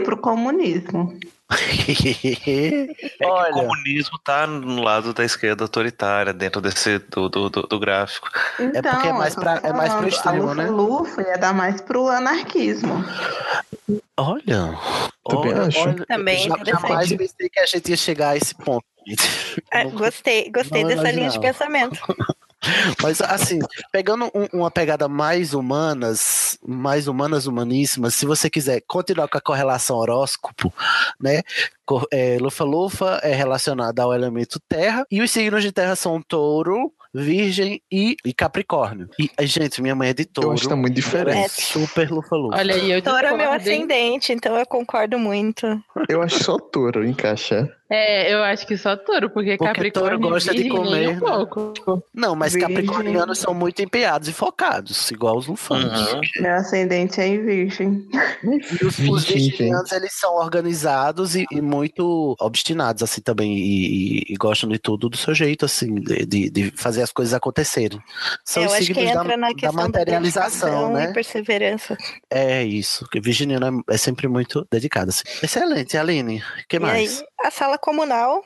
pro 0.05 0.17
comunismo. 0.17 1.19
É 1.65 2.87
que 3.19 3.25
o 3.25 3.29
Olha, 3.29 3.53
comunismo 3.53 4.19
tá 4.25 4.47
no 4.47 4.83
lado 4.83 5.13
da 5.15 5.25
esquerda 5.25 5.65
autoritária, 5.65 6.33
dentro 6.33 6.61
desse 6.61 6.99
do, 6.99 7.29
do, 7.29 7.49
do- 7.51 7.63
do 7.63 7.79
gráfico. 7.79 8.29
Então, 8.59 8.83
porque 8.93 9.09
é 9.09 9.13
mais 9.13 9.35
eu 9.37 9.43
tô 9.43 9.43
pra- 9.43 9.61
é 9.69 9.73
mais 9.73 9.95
pro 9.95 10.09
extremo, 10.09 10.51
a 10.51 10.55
né? 10.55 10.67
Lufa 10.71 11.23
ia 11.23 11.37
dar 11.39 11.53
mais 11.55 11.81
pro 11.81 12.09
anarquismo. 12.09 13.05
olha. 14.17 14.79
Também 15.27 15.53
olha, 15.55 15.67
acho. 15.69 15.79
olha, 15.81 16.07
Também 16.07 16.39
já- 16.39 16.55
interessante. 16.55 16.83
jamais 16.83 17.09
pensei 17.13 17.49
que 17.49 17.61
a 17.61 17.67
gente 17.67 17.91
ia 17.91 17.97
chegar 17.97 18.29
a 18.31 18.37
esse 18.37 18.55
ponto. 18.55 18.85
É, 19.71 19.85
gostei, 19.85 20.51
gostei 20.51 20.83
não 20.83 20.89
dessa 20.89 21.11
linha 21.11 21.29
de 21.31 21.37
imaginava. 21.37 21.41
pensamento. 21.41 22.01
Mas 23.03 23.21
assim, 23.21 23.59
pegando 23.93 24.27
um- 24.35 24.59
uma 24.61 24.71
pegada 24.71 25.09
mais 25.09 25.55
humanas, 25.55 26.59
mais 26.67 27.07
humanas, 27.09 27.47
humaníssimas, 27.47 28.15
se 28.15 28.27
você 28.27 28.49
quiser 28.51 28.83
continuar 28.87 29.29
com 29.29 29.39
a 29.39 29.41
correlação 29.41 29.97
horóscopo, 29.97 30.73
né? 31.21 31.43
É, 32.11 32.39
Lufa 32.41 32.65
Lufa 32.65 33.21
é 33.23 33.35
relacionada 33.35 34.03
ao 34.03 34.15
elemento 34.15 34.59
terra, 34.69 35.05
e 35.11 35.21
os 35.21 35.31
signos 35.31 35.63
de 35.63 35.71
terra 35.71 35.95
são 35.95 36.21
touro, 36.23 36.91
virgem 37.13 37.81
e, 37.93 38.17
e 38.25 38.33
capricórnio. 38.33 39.09
E, 39.19 39.31
gente, 39.47 39.83
minha 39.83 39.95
mãe 39.95 40.09
é 40.09 40.15
de 40.15 40.23
Eu 40.23 40.27
touro. 40.33 40.53
acho 40.53 40.63
que 40.63 40.69
tá 40.71 40.77
muito 40.77 40.99
ela 40.99 41.31
é 41.31 41.45
diferente. 41.45 41.63
super 41.63 42.11
Lufa 42.11 42.35
Lufa. 42.37 42.57
Olha 42.57 42.75
aí, 42.75 42.91
eu 42.91 43.03
Touro 43.03 43.27
é 43.27 43.37
meu 43.37 43.53
ascendente, 43.53 44.33
então 44.33 44.57
eu 44.57 44.67
concordo 44.67 45.19
muito. 45.19 45.67
Eu 46.09 46.23
acho 46.23 46.43
só 46.43 46.59
touro 46.59 47.07
encaixa. 47.07 47.71
É, 47.95 48.35
eu 48.35 48.43
acho 48.43 48.67
que 48.67 48.77
só 48.77 48.97
touro, 48.97 49.31
porque, 49.31 49.57
Porque 49.57 49.73
Capricórnio 49.73 50.19
touro 50.19 50.33
gosta 50.35 50.53
de 50.53 50.69
comer, 50.69 51.09
um 51.11 51.13
né? 51.15 51.21
pouco. 51.21 51.73
Não, 52.13 52.35
mas 52.35 52.53
Virgem. 52.53 52.69
capricornianos 52.75 53.39
são 53.39 53.55
muito 53.55 53.81
empenhados 53.83 54.29
e 54.29 54.33
focados, 54.33 55.11
igual 55.13 55.37
os 55.37 55.47
lufanos. 55.47 56.13
Uhum. 56.13 56.21
Meu 56.41 56.55
ascendente 56.55 57.21
é 57.21 57.29
em 57.29 57.45
virgem. 57.45 58.05
E 58.43 58.85
os, 58.85 58.99
os 58.99 59.25
virginianos, 59.25 59.93
eles 59.93 60.13
são 60.13 60.35
organizados 60.35 61.37
e, 61.37 61.45
e 61.53 61.61
muito 61.61 62.35
obstinados, 62.41 63.03
assim, 63.03 63.21
também, 63.21 63.57
e, 63.57 64.19
e- 64.21 64.25
e 64.31 64.35
gostam 64.37 64.69
de 64.69 64.79
tudo 64.79 65.09
do 65.09 65.17
seu 65.17 65.35
jeito, 65.35 65.65
assim, 65.65 65.95
de, 65.95 66.51
de- 66.51 66.73
fazer 66.77 67.03
as 67.03 67.13
coisas 67.13 67.33
acontecerem. 67.35 68.01
São 68.45 68.63
eu 68.65 68.71
acho 68.71 68.79
que 68.79 68.95
signos 68.95 69.13
da, 69.13 69.21
entra 69.23 69.37
na 69.37 69.49
da 69.49 69.55
questão 69.55 69.73
materialização, 69.85 70.69
dedicação 70.69 70.93
né? 70.95 71.11
e 71.11 71.13
perseverança. 71.13 71.97
É 72.31 72.65
isso, 72.65 73.07
que 73.09 73.21
virginiano 73.21 73.85
é, 73.89 73.95
é 73.95 73.97
sempre 73.97 74.27
muito 74.27 74.67
dedicado, 74.71 75.11
assim. 75.11 75.23
Excelente, 75.43 75.97
Aline, 75.97 76.39
o 76.39 76.69
que 76.69 76.77
E 76.77 76.79
aí, 76.79 76.81
mais? 76.83 77.23
a 77.45 77.51
sala 77.51 77.79
comunal, 77.85 78.43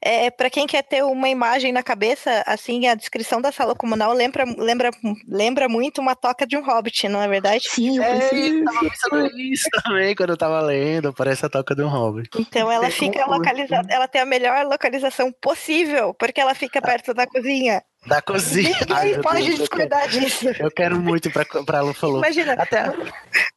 é, 0.00 0.30
para 0.30 0.48
quem 0.50 0.66
quer 0.66 0.82
ter 0.82 1.04
uma 1.04 1.28
imagem 1.28 1.72
na 1.72 1.82
cabeça, 1.82 2.42
assim, 2.46 2.86
a 2.86 2.94
descrição 2.94 3.40
da 3.40 3.52
sala 3.52 3.74
comunal 3.74 4.12
lembra, 4.14 4.44
lembra, 4.56 4.90
lembra 5.28 5.68
muito 5.68 6.00
uma 6.00 6.16
toca 6.16 6.46
de 6.46 6.56
um 6.56 6.62
hobbit, 6.64 7.06
não 7.08 7.22
é 7.22 7.28
verdade? 7.28 7.64
Sim, 7.68 7.98
eu 7.98 8.04
É, 8.04 8.08
pensei 8.08 8.38
eu 8.48 8.62
tava 8.64 8.80
pensando 8.80 9.28
nisso 9.34 9.68
também, 9.84 10.14
quando 10.14 10.30
eu 10.30 10.36
tava 10.36 10.60
lendo, 10.62 11.12
parece 11.12 11.44
a 11.46 11.48
toca 11.50 11.74
de 11.74 11.82
um 11.82 11.88
hobbit. 11.88 12.30
Então 12.36 12.70
ela 12.70 12.88
Bem 12.88 12.90
fica 12.90 13.24
confuso. 13.24 13.30
localizada, 13.30 13.92
ela 13.92 14.06
tem 14.08 14.20
a 14.20 14.26
melhor 14.26 14.64
localização 14.66 15.32
possível, 15.42 16.14
porque 16.14 16.40
ela 16.40 16.54
fica 16.54 16.80
perto 16.80 17.12
da 17.14 17.26
cozinha. 17.26 17.82
Da 18.06 18.22
cozinha. 18.22 18.76
Ninguém 18.88 19.20
pode 19.20 19.44
Deus, 19.56 19.60
eu 19.60 19.68
quero- 19.88 20.08
disso. 20.08 20.48
Eu 20.58 20.70
quero 20.70 20.98
muito 21.00 21.30
pra, 21.30 21.44
pra 21.44 21.80
Lufa 21.82 22.06
Lufa. 22.06 22.18
Imagina, 22.26 22.52
Até, 22.54 22.84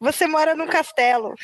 você 0.00 0.26
mora 0.26 0.54
num 0.54 0.66
castelo. 0.66 1.34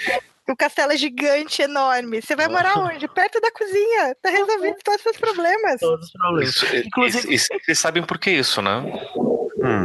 O 0.49 0.57
castelo 0.57 0.93
é 0.93 0.97
gigante, 0.97 1.63
enorme. 1.63 2.21
Você 2.23 2.35
vai 2.35 2.49
morar 2.49 2.79
onde? 2.79 3.07
Perto 3.09 3.41
da 3.41 3.53
cozinha. 3.53 4.15
Tá 4.23 4.31
resolvido 4.31 4.77
todos 4.83 4.99
os 4.99 5.03
seus 5.03 5.17
problemas. 5.19 5.79
todos 5.81 6.07
os 6.07 6.13
problemas. 6.13 6.49
Isso, 6.49 6.67
e- 6.75 6.81
Inclusive- 6.87 7.29
e- 7.31 7.35
e 7.37 7.39
vocês 7.39 7.79
sabem 7.79 8.03
por 8.03 8.19
que 8.19 8.31
isso, 8.31 8.61
né? 8.63 8.83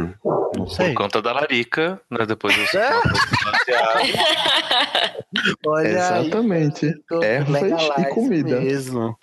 Hum, 0.04 0.14
não 0.56 0.64
Por 0.64 0.70
sei. 0.70 0.94
conta 0.94 1.20
da 1.20 1.32
larica, 1.32 2.00
né? 2.10 2.24
Depois 2.26 2.56
você 2.56 2.78
É? 2.78 2.90
Olha 5.66 5.88
aí, 5.88 5.94
Exatamente. 6.26 6.94
Ervas 7.22 7.62
legalize 7.62 8.00
e 8.00 8.04
comida. 8.10 8.60
Mesmo. 8.60 9.18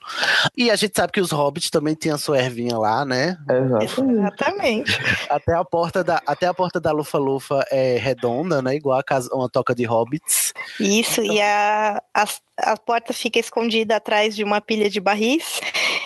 E 0.57 0.69
a 0.69 0.75
gente 0.75 0.93
sabe 0.95 1.13
que 1.13 1.21
os 1.21 1.31
hobbits 1.31 1.69
também 1.69 1.95
tinham 1.95 2.15
a 2.15 2.19
sua 2.19 2.39
ervinha 2.39 2.77
lá, 2.77 3.05
né? 3.05 3.37
Exatamente. 3.49 4.21
Exatamente. 4.21 4.99
Até 5.29 5.55
a 5.55 5.63
porta 5.63 6.03
da, 6.03 6.21
até 6.25 6.47
a 6.47 6.53
porta 6.53 6.79
da 6.79 6.91
Lufa 6.91 7.17
Lufa 7.17 7.65
é 7.71 7.97
redonda, 7.97 8.61
né? 8.61 8.75
Igual 8.75 8.99
a 8.99 9.03
casa, 9.03 9.29
uma 9.33 9.49
toca 9.49 9.73
de 9.73 9.85
hobbits. 9.85 10.53
Isso, 10.79 11.21
e 11.23 11.41
a, 11.41 12.01
a, 12.13 12.25
a 12.57 12.77
porta 12.77 13.13
fica 13.13 13.39
escondida 13.39 13.95
atrás 13.95 14.35
de 14.35 14.43
uma 14.43 14.59
pilha 14.59 14.89
de 14.89 14.99
barris. 14.99 15.61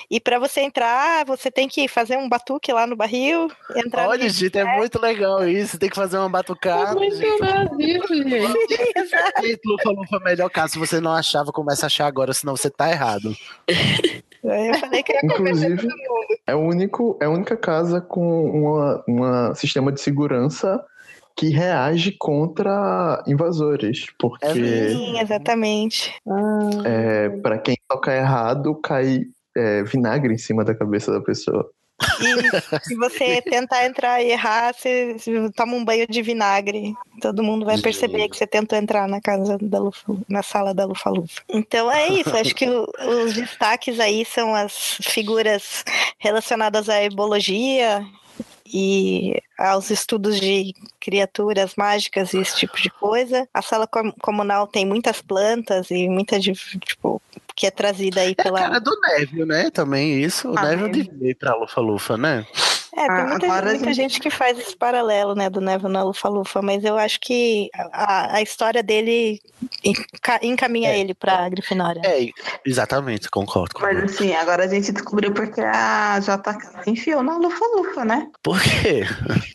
E 0.10 0.20
para 0.20 0.38
você 0.40 0.62
entrar, 0.62 1.26
você 1.26 1.50
tem 1.50 1.68
que 1.68 1.88
fazer 1.88 2.18
um 2.18 2.30
batuque 2.30 2.72
lá 2.72 2.86
no 2.86 2.96
barril. 2.96 3.50
Entrar 3.76 4.08
Olha, 4.08 4.24
no- 4.26 4.30
gente, 4.30 4.58
é 4.58 4.78
muito 4.78 5.00
legal 5.02 5.48
isso. 5.48 5.78
Tem 5.80 5.90
que 5.90 5.96
fazer 5.96 6.18
uma 6.18 6.28
É 6.28 6.30
batucada. 6.30 6.94
muito 6.96 7.16
gente. 7.16 7.38
Brasil, 7.40 8.02
gente. 8.08 8.36
Gente, 9.46 9.62
Lufa 9.66 9.90
Lufa 9.90 10.18
é 10.18 10.24
melhor 10.24 10.50
caso. 10.50 10.74
Se 10.74 10.80
você 10.80 11.00
não 11.00 11.12
achava, 11.12 11.52
começa 11.52 11.86
a 11.86 11.88
achar 11.88 12.06
agora, 12.08 12.34
senão 12.34 12.56
você 12.56 12.70
tá 12.70 12.90
errado. 12.90 13.36
Eu 13.68 14.74
falei 14.80 15.02
que 15.04 15.12
ia 15.14 15.22
conversar 15.22 15.70
Inclusive, 15.70 15.76
com 15.82 15.88
todo 15.88 15.98
mundo. 15.98 16.40
é, 16.48 16.56
o 16.56 16.60
único, 16.60 17.18
é 17.22 17.26
a 17.26 17.30
única 17.30 17.58
casa 17.58 18.00
com 18.02 18.46
uma, 18.52 19.04
uma 19.08 19.56
sistema 19.56 19.92
de 19.92 20.00
segurança 20.02 20.84
que 21.36 21.50
reage 21.50 22.12
contra 22.18 23.24
invasores. 23.28 24.06
Porque 24.20 24.90
Sim, 24.90 25.20
exatamente. 25.20 26.14
é, 26.86 27.30
para 27.30 27.58
quem 27.58 27.76
tocar 27.90 28.16
errado, 28.16 28.76
cai 28.76 29.26
é, 29.56 29.84
vinagre 29.84 30.34
em 30.34 30.38
cima 30.38 30.64
da 30.64 30.76
cabeça 30.76 31.12
da 31.12 31.22
pessoa. 31.22 31.70
E 32.20 32.80
se 32.84 32.96
você 32.96 33.42
tentar 33.50 33.86
entrar 33.86 34.22
e 34.22 34.32
errar, 34.32 34.74
você, 34.74 35.16
toma 35.56 35.76
um 35.76 35.86
banho 35.86 36.06
de 36.08 36.22
vinagre. 36.22 36.94
Todo 37.22 37.42
mundo 37.42 37.66
vai 37.66 37.80
perceber 37.80 38.28
que 38.28 38.36
você 38.36 38.46
tentou 38.46 38.78
entrar 38.78 39.08
na 39.08 39.22
casa 39.22 39.58
da 39.62 39.80
Lufa, 39.80 40.14
na 40.28 40.44
sala 40.44 40.74
da 40.74 40.86
Lufa-Lufa. 40.86 41.42
Então 41.48 41.90
é 41.90 42.10
isso. 42.10 42.36
Acho 42.36 42.54
que 42.54 42.68
o- 42.70 42.86
os 43.24 43.34
destaques 43.34 43.98
aí 44.00 44.26
são 44.26 44.54
as 44.54 44.98
figuras 45.02 45.86
relacionadas 46.20 46.90
à 46.90 47.02
herbologia 47.02 48.06
e 48.66 49.42
aos 49.58 49.90
estudos 49.90 50.40
de 50.40 50.74
criaturas 51.06 51.76
mágicas 51.78 52.34
e 52.34 52.40
esse 52.40 52.58
tipo 52.58 52.82
de 52.82 52.90
coisa. 52.90 53.48
A 53.54 53.62
sala 53.62 53.86
com- 53.86 54.12
comunal 54.14 54.66
tem 54.66 54.86
muitas 54.86 55.22
plantas 55.22 55.92
e 55.92 56.10
muita 56.10 56.40
de- 56.40 56.54
tipo 56.54 57.22
que 57.56 57.68
é 57.68 57.72
trazida 57.72 58.22
aí 58.22 58.34
pela 58.36 58.60
Cara 58.60 58.80
do 58.80 58.92
Neville, 59.00 59.46
né? 59.46 59.70
Também 59.70 60.20
isso. 60.22 60.50
O 60.52 60.58
Ah, 60.58 60.64
Neville 60.64 60.88
Neville. 60.88 61.10
devia 61.10 61.30
ir 61.32 61.36
pra 61.36 61.56
Lufa-Lufa, 61.56 62.18
né? 62.18 62.46
É, 62.96 63.08
tem 63.08 63.10
Ah, 63.10 63.26
muita, 63.28 63.46
agora 63.46 63.66
muita 63.72 63.86
gente- 63.94 63.96
gente 63.96 64.20
que 64.22 64.30
faz 64.30 64.58
esse 64.58 64.76
paralelo, 64.76 65.36
né, 65.36 65.50
do 65.50 65.60
Neville 65.60 65.92
na 65.92 66.04
Lufa-Lufa, 66.04 66.62
mas 66.62 66.84
eu 66.86 66.98
acho 66.98 67.20
que 67.20 67.70
a, 67.92 68.36
a 68.38 68.42
história 68.42 68.82
dele 68.82 69.42
enca- 69.84 70.40
encaminha 70.42 70.96
ele 70.96 71.14
pra 71.14 71.50
Grifinória. 71.50 72.02
É, 72.06 72.30
exatamente, 72.66 73.30
concordo. 73.30 73.74
com 73.76 73.82
Mas 73.82 73.98
você. 74.00 74.24
assim, 74.24 74.34
agora 74.36 74.64
a 74.64 74.68
gente 74.68 74.92
descobriu 74.92 75.34
porque 75.34 75.62
a 75.62 76.20
JK 76.20 76.84
se 76.84 76.90
enfiou 76.90 77.22
na 77.22 77.38
lufa-lufa, 77.38 78.06
né? 78.06 78.28
Por 78.42 78.62
quê? 78.62 79.04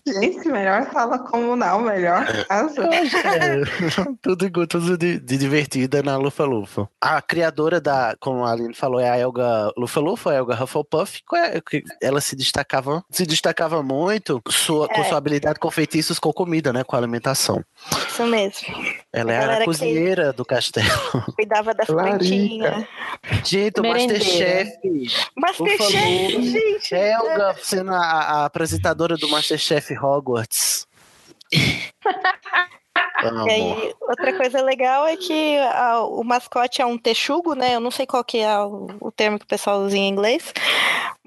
Gente, 0.06 0.46
melhor 0.48 0.90
sala 0.92 1.18
comunal, 1.18 1.80
melhor 1.80 2.26
casa. 2.46 2.82
É, 2.92 4.14
tudo 4.20 4.44
igual, 4.46 4.66
tudo 4.66 4.98
de, 4.98 5.18
de 5.18 5.36
divertida 5.38 6.02
na 6.02 6.16
Lufa-Lufa. 6.16 6.88
A 7.00 7.22
criadora 7.22 7.80
da, 7.80 8.14
como 8.20 8.44
a 8.44 8.52
Aline 8.52 8.74
falou, 8.74 9.00
é 9.00 9.08
a 9.08 9.18
Elga 9.18 9.72
Lufa-Lufa, 9.76 10.30
a 10.30 10.34
Elga 10.34 10.62
Hufflepuff. 10.62 11.22
Qual 11.26 11.40
é- 11.42 11.60
que 11.60 11.82
ela 12.02 12.20
se 12.20 12.34
destacava, 12.36 13.04
se 13.10 13.26
destacava 13.30 13.82
muito 13.82 14.42
sua, 14.48 14.88
com 14.88 15.00
É. 15.00 15.04
sua 15.04 15.16
habilidade 15.18 15.58
com 15.58 15.70
feitiços 15.70 16.18
com 16.18 16.32
comida, 16.32 16.72
né? 16.72 16.84
Com 16.84 16.96
alimentação. 16.96 17.64
Isso 18.08 18.26
mesmo. 18.26 18.66
Ela 19.12 19.32
era 19.32 19.54
a 19.54 19.58
que- 19.60 19.64
cozinheira 19.64 20.32
do 20.32 20.44
castelo. 20.44 20.88
Cuidava 21.36 21.72
das 21.72 21.88
Larica. 21.88 22.18
plantinhas. 22.18 22.84
Gente, 23.44 23.80
o. 23.80 23.84
Masterchef. 23.84 24.72
Masterchef, 25.36 26.42
gente! 26.42 26.94
Elga 26.94 27.56
sendo 27.62 27.92
a, 27.92 27.96
a 28.00 28.44
apresentadora 28.44 29.16
do 29.16 29.28
Masterchef 29.28 29.96
Hogwarts. 29.96 30.86
E 33.22 33.50
aí, 33.50 33.94
outra 34.00 34.32
coisa 34.34 34.62
legal 34.62 35.06
é 35.06 35.14
que 35.14 35.58
a- 35.58 36.00
o 36.04 36.24
mascote 36.24 36.80
é 36.80 36.86
um 36.86 36.96
texugo, 36.96 37.54
né? 37.54 37.74
Eu 37.74 37.80
não 37.80 37.90
sei 37.90 38.06
qual 38.06 38.24
que 38.24 38.38
é 38.38 38.58
o, 38.60 38.86
o 38.98 39.12
termo 39.12 39.38
que 39.38 39.44
o 39.44 39.48
pessoal 39.48 39.80
usa 39.82 39.94
em 39.94 40.08
inglês, 40.08 40.54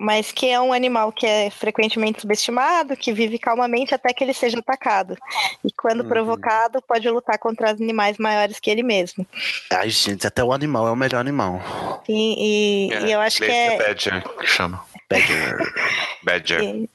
mas 0.03 0.31
que 0.31 0.47
é 0.49 0.59
um 0.59 0.73
animal 0.73 1.11
que 1.11 1.25
é 1.25 1.49
frequentemente 1.49 2.19
subestimado, 2.21 2.97
que 2.97 3.13
vive 3.13 3.39
calmamente 3.39 3.95
até 3.95 4.13
que 4.13 4.23
ele 4.23 4.33
seja 4.33 4.59
atacado. 4.59 5.17
E 5.63 5.71
quando 5.71 6.01
Uhum. 6.01 6.09
provocado, 6.09 6.81
pode 6.81 7.09
lutar 7.09 7.37
contra 7.39 7.69
animais 7.71 8.17
maiores 8.17 8.59
que 8.59 8.69
ele 8.69 8.83
mesmo. 8.83 9.25
Ai, 9.71 9.89
gente, 9.89 10.27
até 10.27 10.43
o 10.43 10.51
animal 10.51 10.87
é 10.87 10.91
o 10.91 10.95
melhor 10.95 11.19
animal. 11.21 12.03
E, 12.07 12.89
e- 12.89 13.05
e 13.07 13.11
eu 13.11 13.21
acho 13.21 13.37
que 13.37 13.45
inglês 13.45 13.71
é. 13.73 13.77
Badger, 13.77 14.23
que 14.39 14.45
chama. 14.47 14.83
Badger. 15.09 15.57
Badger. 16.23 16.61
E, 16.63 16.89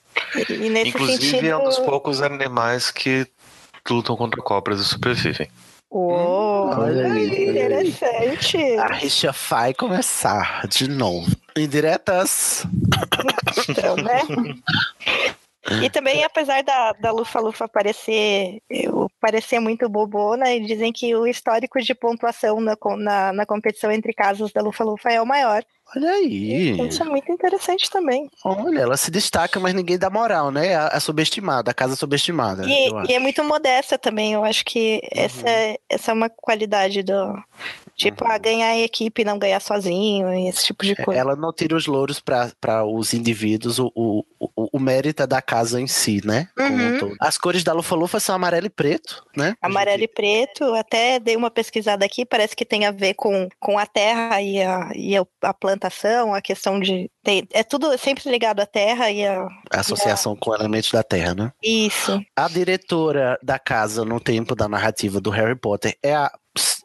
e 0.50 0.68
nesse 0.68 0.88
Inclusive, 0.90 1.18
sentido. 1.30 1.46
é 1.46 1.56
um 1.56 1.64
dos 1.64 1.78
poucos 1.78 2.20
animais 2.20 2.90
que 2.90 3.26
lutam 3.88 4.16
contra 4.16 4.42
cobras 4.42 4.80
e 4.80 4.84
sobrevivem. 4.84 5.48
Uou, 5.90 6.68
Olha 6.78 7.06
aí, 7.10 7.30
que 7.30 7.48
olha 7.48 7.78
aí. 7.78 7.88
interessante. 7.88 8.58
A 8.78 8.92
rixa 8.92 9.32
vai 9.48 9.72
começar 9.72 10.66
de 10.68 10.86
novo. 10.86 11.34
Indiretas. 11.58 12.64
Então, 13.68 13.96
né? 13.96 14.20
E 15.82 15.90
também, 15.90 16.24
apesar 16.24 16.62
da, 16.62 16.92
da 16.92 17.10
Lufa-Lufa 17.10 17.68
parecer, 17.68 18.62
eu- 18.70 19.10
parecer 19.20 19.60
muito 19.60 19.86
bobona, 19.88 20.50
e 20.52 20.64
dizem 20.64 20.90
que 20.92 21.14
o 21.14 21.26
histórico 21.26 21.78
de 21.82 21.94
pontuação 21.94 22.58
na, 22.60 22.74
na, 22.96 23.32
na 23.34 23.44
competição 23.46 23.90
entre 23.92 24.14
casas 24.14 24.50
da 24.50 24.62
Lufa-Lufa 24.62 25.10
é 25.10 25.20
o 25.20 25.26
maior. 25.26 25.62
Olha 25.94 26.10
aí. 26.10 26.70
Então, 26.70 26.86
Isso 26.86 27.02
é 27.02 27.06
muito 27.06 27.30
interessante 27.32 27.90
também. 27.90 28.30
Olha, 28.44 28.80
ela 28.80 28.96
se 28.96 29.10
destaca, 29.10 29.58
mas 29.60 29.74
ninguém 29.74 29.98
dá 29.98 30.08
moral, 30.08 30.50
né? 30.50 30.74
A, 30.74 30.88
a 30.88 31.00
subestimada, 31.00 31.70
a 31.70 31.74
casa 31.74 31.96
subestimada. 31.96 32.64
E, 32.66 32.90
e 33.10 33.14
é 33.14 33.18
muito 33.18 33.42
modesta 33.44 33.98
também. 33.98 34.32
Eu 34.34 34.44
acho 34.44 34.64
que 34.64 35.00
essa, 35.10 35.48
é, 35.48 35.78
essa 35.88 36.12
é 36.12 36.14
uma 36.14 36.28
qualidade 36.30 37.02
do. 37.02 37.34
Tipo, 37.98 38.24
a 38.26 38.38
ganhar 38.38 38.74
em 38.76 38.82
equipe, 38.84 39.24
não 39.24 39.38
ganhar 39.38 39.60
sozinho, 39.60 40.32
e 40.32 40.48
esse 40.48 40.64
tipo 40.66 40.84
de 40.84 40.94
coisa. 40.94 41.20
Ela 41.20 41.34
não 41.34 41.52
tira 41.52 41.74
os 41.76 41.86
louros 41.86 42.20
para 42.20 42.84
os 42.86 43.12
indivíduos, 43.12 43.78
o, 43.80 43.90
o, 43.94 44.24
o, 44.38 44.68
o 44.74 44.78
mérito 44.78 45.22
é 45.22 45.26
da 45.26 45.42
casa 45.42 45.80
em 45.80 45.86
si, 45.88 46.20
né? 46.24 46.48
Um 46.58 46.78
Uhum. 46.78 47.16
As 47.20 47.36
cores 47.36 47.64
da 47.64 47.72
Lufa-Lufa 47.72 48.20
são 48.20 48.34
amarelo 48.36 48.66
e 48.66 48.70
preto, 48.70 49.24
né? 49.36 49.54
Amarelo 49.60 50.02
e 50.02 50.08
preto, 50.08 50.62
até 50.74 51.18
dei 51.18 51.34
uma 51.36 51.50
pesquisada 51.50 52.04
aqui, 52.04 52.24
parece 52.24 52.54
que 52.54 52.64
tem 52.64 52.86
a 52.86 52.90
ver 52.92 53.14
com, 53.14 53.48
com 53.58 53.78
a 53.78 53.84
terra 53.84 54.40
e 54.40 54.62
a, 54.62 54.90
e 54.94 55.16
a, 55.16 55.26
a 55.42 55.52
plantação, 55.52 56.32
a 56.34 56.40
questão 56.40 56.78
de. 56.78 57.10
tem- 57.24 57.46
é 57.52 57.64
tudo 57.64 57.96
sempre 57.98 58.30
ligado 58.30 58.60
à 58.60 58.66
terra 58.66 59.10
e 59.10 59.26
a. 59.26 59.42
A 59.72 59.80
associação 59.80 60.36
com 60.36 60.54
elementos 60.54 60.92
da 60.92 61.02
Terra, 61.02 61.34
né? 61.34 61.52
Isso. 61.62 62.20
A 62.36 62.48
diretora 62.48 63.38
da 63.42 63.58
casa 63.58 64.04
no 64.04 64.20
tempo 64.20 64.54
da 64.54 64.68
narrativa 64.68 65.20
do 65.20 65.30
Harry 65.30 65.56
Potter 65.56 65.96
é 66.02 66.14
a, 66.14 66.30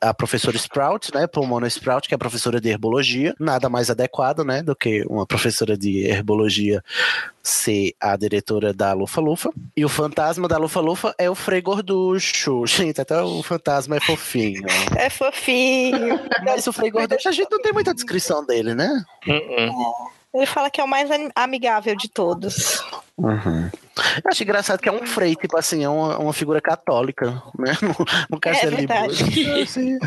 a 0.02 0.14
professora 0.14 0.58
Sprout, 0.58 1.14
né? 1.14 1.28
Pomona 1.28 1.68
Sprout, 1.68 2.08
que 2.08 2.16
é 2.16 2.18
professora 2.18 2.60
de 2.60 2.70
herbologia. 2.70 3.36
Nada 3.40 3.70
mais 3.70 3.90
adequado, 3.90 4.44
né? 4.44 4.62
Do 4.64 4.76
que 4.76 5.04
uma 5.10 5.26
professora 5.26 5.78
de 5.78 6.06
herbologia 6.06 6.84
ser 7.42 7.94
a 8.00 8.16
diretora 8.16 8.74
da 8.74 8.94
Lufa-Lufa. 8.94 9.52
E 9.76 9.84
o 9.84 9.90
fantasma 9.90 10.48
da 10.48 10.58
Lufa-Lufa 10.58 11.14
é 11.18 11.30
o 11.30 11.36
Frei 11.36 11.62
Gorducho. 11.62 12.66
Gente, 12.66 13.02
até 13.02 13.22
o 13.22 13.44
fantasma 13.44 13.98
é 13.98 14.00
fofinho. 14.00 14.64
É 14.96 15.10
fofinho. 15.10 16.20
Mas 16.44 16.66
o 16.68 16.74
Frei 16.74 16.90
Gorducho, 16.90 17.28
a 17.28 17.32
gente 17.32 17.52
não 17.52 17.62
tem 17.62 17.74
muita 17.74 17.94
descrição 17.94 18.46
dele, 18.46 18.74
né? 18.74 19.04
Ele 20.34 20.46
fala 20.46 20.70
que 20.70 20.82
é 20.82 20.84
o 20.84 20.88
mais 20.88 21.12
ami- 21.12 21.32
amigável 21.36 21.96
de 21.96 22.10
todos. 22.10 22.82
Uhum. 23.18 23.70
Eu 24.24 24.32
acho 24.32 24.44
engraçado 24.44 24.80
que 24.80 24.90
é 24.90 24.92
um 24.92 25.06
frei, 25.06 25.36
tipo 25.36 25.58
assim, 25.58 25.84
é 25.84 25.90
uma, 25.90 26.18
uma 26.18 26.34
figura 26.34 26.60
católica, 26.60 27.42
né? 27.58 27.74
No, 27.84 27.94
no 28.30 28.40
Castelo 28.40 28.72
de 28.72 28.88
verdade. 28.88 29.24
Buda. 29.24 29.64
Assim, 29.64 29.98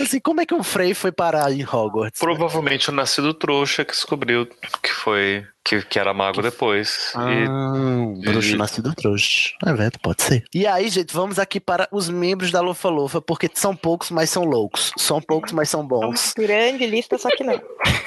assim, 0.00 0.20
como 0.20 0.40
é 0.40 0.46
que 0.46 0.54
um 0.54 0.62
frei 0.62 0.94
foi 0.94 1.10
parar 1.10 1.50
em 1.50 1.64
Hogwarts? 1.64 2.20
Provavelmente 2.20 2.90
o 2.90 2.92
nascido 2.92 3.32
trouxa 3.32 3.84
que 3.84 3.92
descobriu 3.92 4.46
que 4.82 4.90
foi 4.90 5.46
que, 5.64 5.82
que 5.82 5.98
era 5.98 6.12
mago 6.12 6.42
depois. 6.42 7.12
Ah, 7.14 7.30
E 7.32 7.48
um 7.48 8.14
bruxo 8.20 8.54
e- 8.54 8.56
nascido 8.56 8.94
trouxa. 8.94 9.50
É 9.64 9.66
verdade, 9.66 9.98
pode 10.02 10.22
ser. 10.22 10.44
E 10.54 10.66
aí, 10.66 10.88
gente, 10.88 11.12
vamos 11.14 11.38
aqui 11.38 11.58
para 11.58 11.88
os 11.90 12.08
membros 12.08 12.50
da 12.50 12.60
Lufa 12.60 12.88
Lufa, 12.88 13.20
porque 13.20 13.50
são 13.54 13.74
poucos, 13.74 14.10
mas 14.10 14.30
são 14.30 14.44
loucos. 14.44 14.92
São 14.98 15.20
poucos, 15.20 15.52
mas 15.52 15.68
são 15.70 15.86
bons. 15.86 16.34
Grande 16.36 16.86
lista, 16.86 17.16
só 17.18 17.28
que 17.30 17.42
não. 17.44 17.60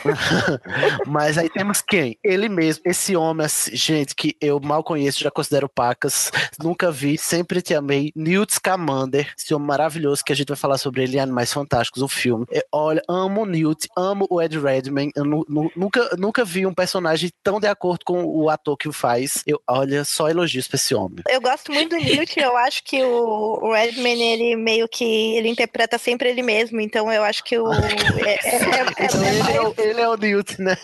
Mas 1.05 1.38
aí 1.38 1.49
temos 1.49 1.81
quem? 1.81 2.17
Ele 2.23 2.47
mesmo, 2.49 2.84
esse 2.85 3.15
homem, 3.15 3.45
assim, 3.45 3.75
gente, 3.75 4.15
que 4.15 4.35
eu 4.41 4.59
mal 4.59 4.84
conheço, 4.84 5.19
já 5.23 5.31
considero 5.31 5.67
pacas, 5.69 6.31
nunca 6.61 6.91
vi, 6.91 7.17
sempre 7.17 7.61
te 7.61 7.73
amei. 7.73 8.11
Newt 8.15 8.53
Scamander, 8.53 9.34
esse 9.38 9.53
homem 9.53 9.67
maravilhoso 9.67 10.23
que 10.23 10.31
a 10.31 10.35
gente 10.35 10.47
vai 10.49 10.57
falar 10.57 10.77
sobre 10.77 11.03
ele 11.03 11.17
em 11.17 11.19
Animais 11.19 11.51
Fantásticos, 11.51 12.01
o 12.01 12.07
filme. 12.07 12.45
É, 12.51 12.63
olha, 12.71 13.01
amo 13.07 13.41
o 13.41 13.45
Newt, 13.45 13.88
amo 13.97 14.27
o 14.29 14.41
Ed 14.41 14.57
Redmayne. 14.59 15.11
Eu 15.15 15.25
nu- 15.25 15.45
nu- 15.47 15.71
nunca, 15.75 16.09
nunca 16.17 16.45
vi 16.45 16.65
um 16.65 16.73
personagem 16.73 17.29
tão 17.52 17.60
de 17.61 17.68
acordo 17.68 18.03
com 18.03 18.24
o 18.26 18.49
ator 18.49 18.76
que 18.76 18.90
o 18.90 18.94
faz. 18.94 19.41
Eu, 19.48 19.61
olha, 19.68 20.03
só 20.03 20.30
elogios 20.30 20.68
pra 20.68 20.76
esse 20.76 20.94
homem. 20.94 21.24
Eu 21.30 21.40
gosto 21.40 21.72
muito 21.72 21.95
do 21.98 22.03
Newt, 22.03 22.38
eu 22.40 22.57
acho 22.57 22.84
que 22.84 23.02
o 23.03 23.72
Redman, 23.72 24.22
ele 24.22 24.56
meio 24.57 24.88
que 24.88 25.36
ele 25.38 25.48
interpreta 25.48 25.98
sempre 25.98 26.30
ele 26.30 26.41
mesmo, 26.41 26.82
então 26.82 27.11
eu 27.11 27.24
acho 27.24 27.44
que 27.44 27.57
o. 27.57 27.72
é- 27.72 27.78
é- 28.26 28.36
é- 28.36 29.06
Então 29.06 29.24
é 29.24 29.30
ele 29.30 29.41
é, 29.41 29.90
ele 29.91 30.02
é 30.02 30.10
o 30.10 30.18
Newt, 30.18 30.61
né? 30.61 30.76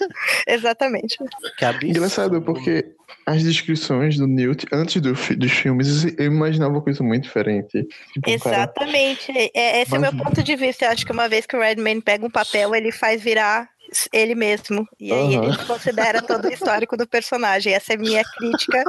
Exatamente. 0.47 1.17
Que 1.57 1.65
absurdo. 1.65 1.87
Engraçado, 1.87 2.41
porque 2.41 2.85
as 3.25 3.43
descrições 3.43 4.17
do 4.17 4.27
Newt 4.27 4.65
antes 4.71 5.01
do 5.01 5.13
dos 5.13 5.51
filmes, 5.51 6.05
eu 6.17 6.25
imaginava 6.25 6.73
uma 6.73 6.81
coisa 6.81 7.03
muito 7.03 7.23
diferente. 7.23 7.83
Tipo, 8.13 8.29
um 8.31 8.39
cara- 8.39 8.55
Exatamente. 8.57 9.31
É, 9.53 9.81
esse 9.81 9.93
é 9.93 9.97
o 9.97 10.01
meu 10.01 10.11
Mas- 10.13 10.23
ponto 10.23 10.43
de 10.43 10.55
vista. 10.55 10.85
Eu 10.85 10.91
acho 10.91 11.05
que 11.05 11.11
uma 11.11 11.27
vez 11.27 11.45
que 11.45 11.55
o 11.55 11.59
Redman 11.59 11.99
pega 12.01 12.25
um 12.25 12.29
papel, 12.29 12.73
ele 12.75 12.91
faz 12.91 13.21
virar 13.21 13.69
ele 14.11 14.35
mesmo. 14.35 14.87
E 14.99 15.11
aí 15.11 15.35
Aham. 15.35 15.45
ele 15.45 15.57
considera 15.65 16.21
todo 16.21 16.45
o 16.45 16.51
histórico 16.53 16.95
do 16.97 17.07
personagem. 17.07 17.73
Essa 17.73 17.93
é 17.93 17.97
minha 17.97 18.23
crítica. 18.23 18.83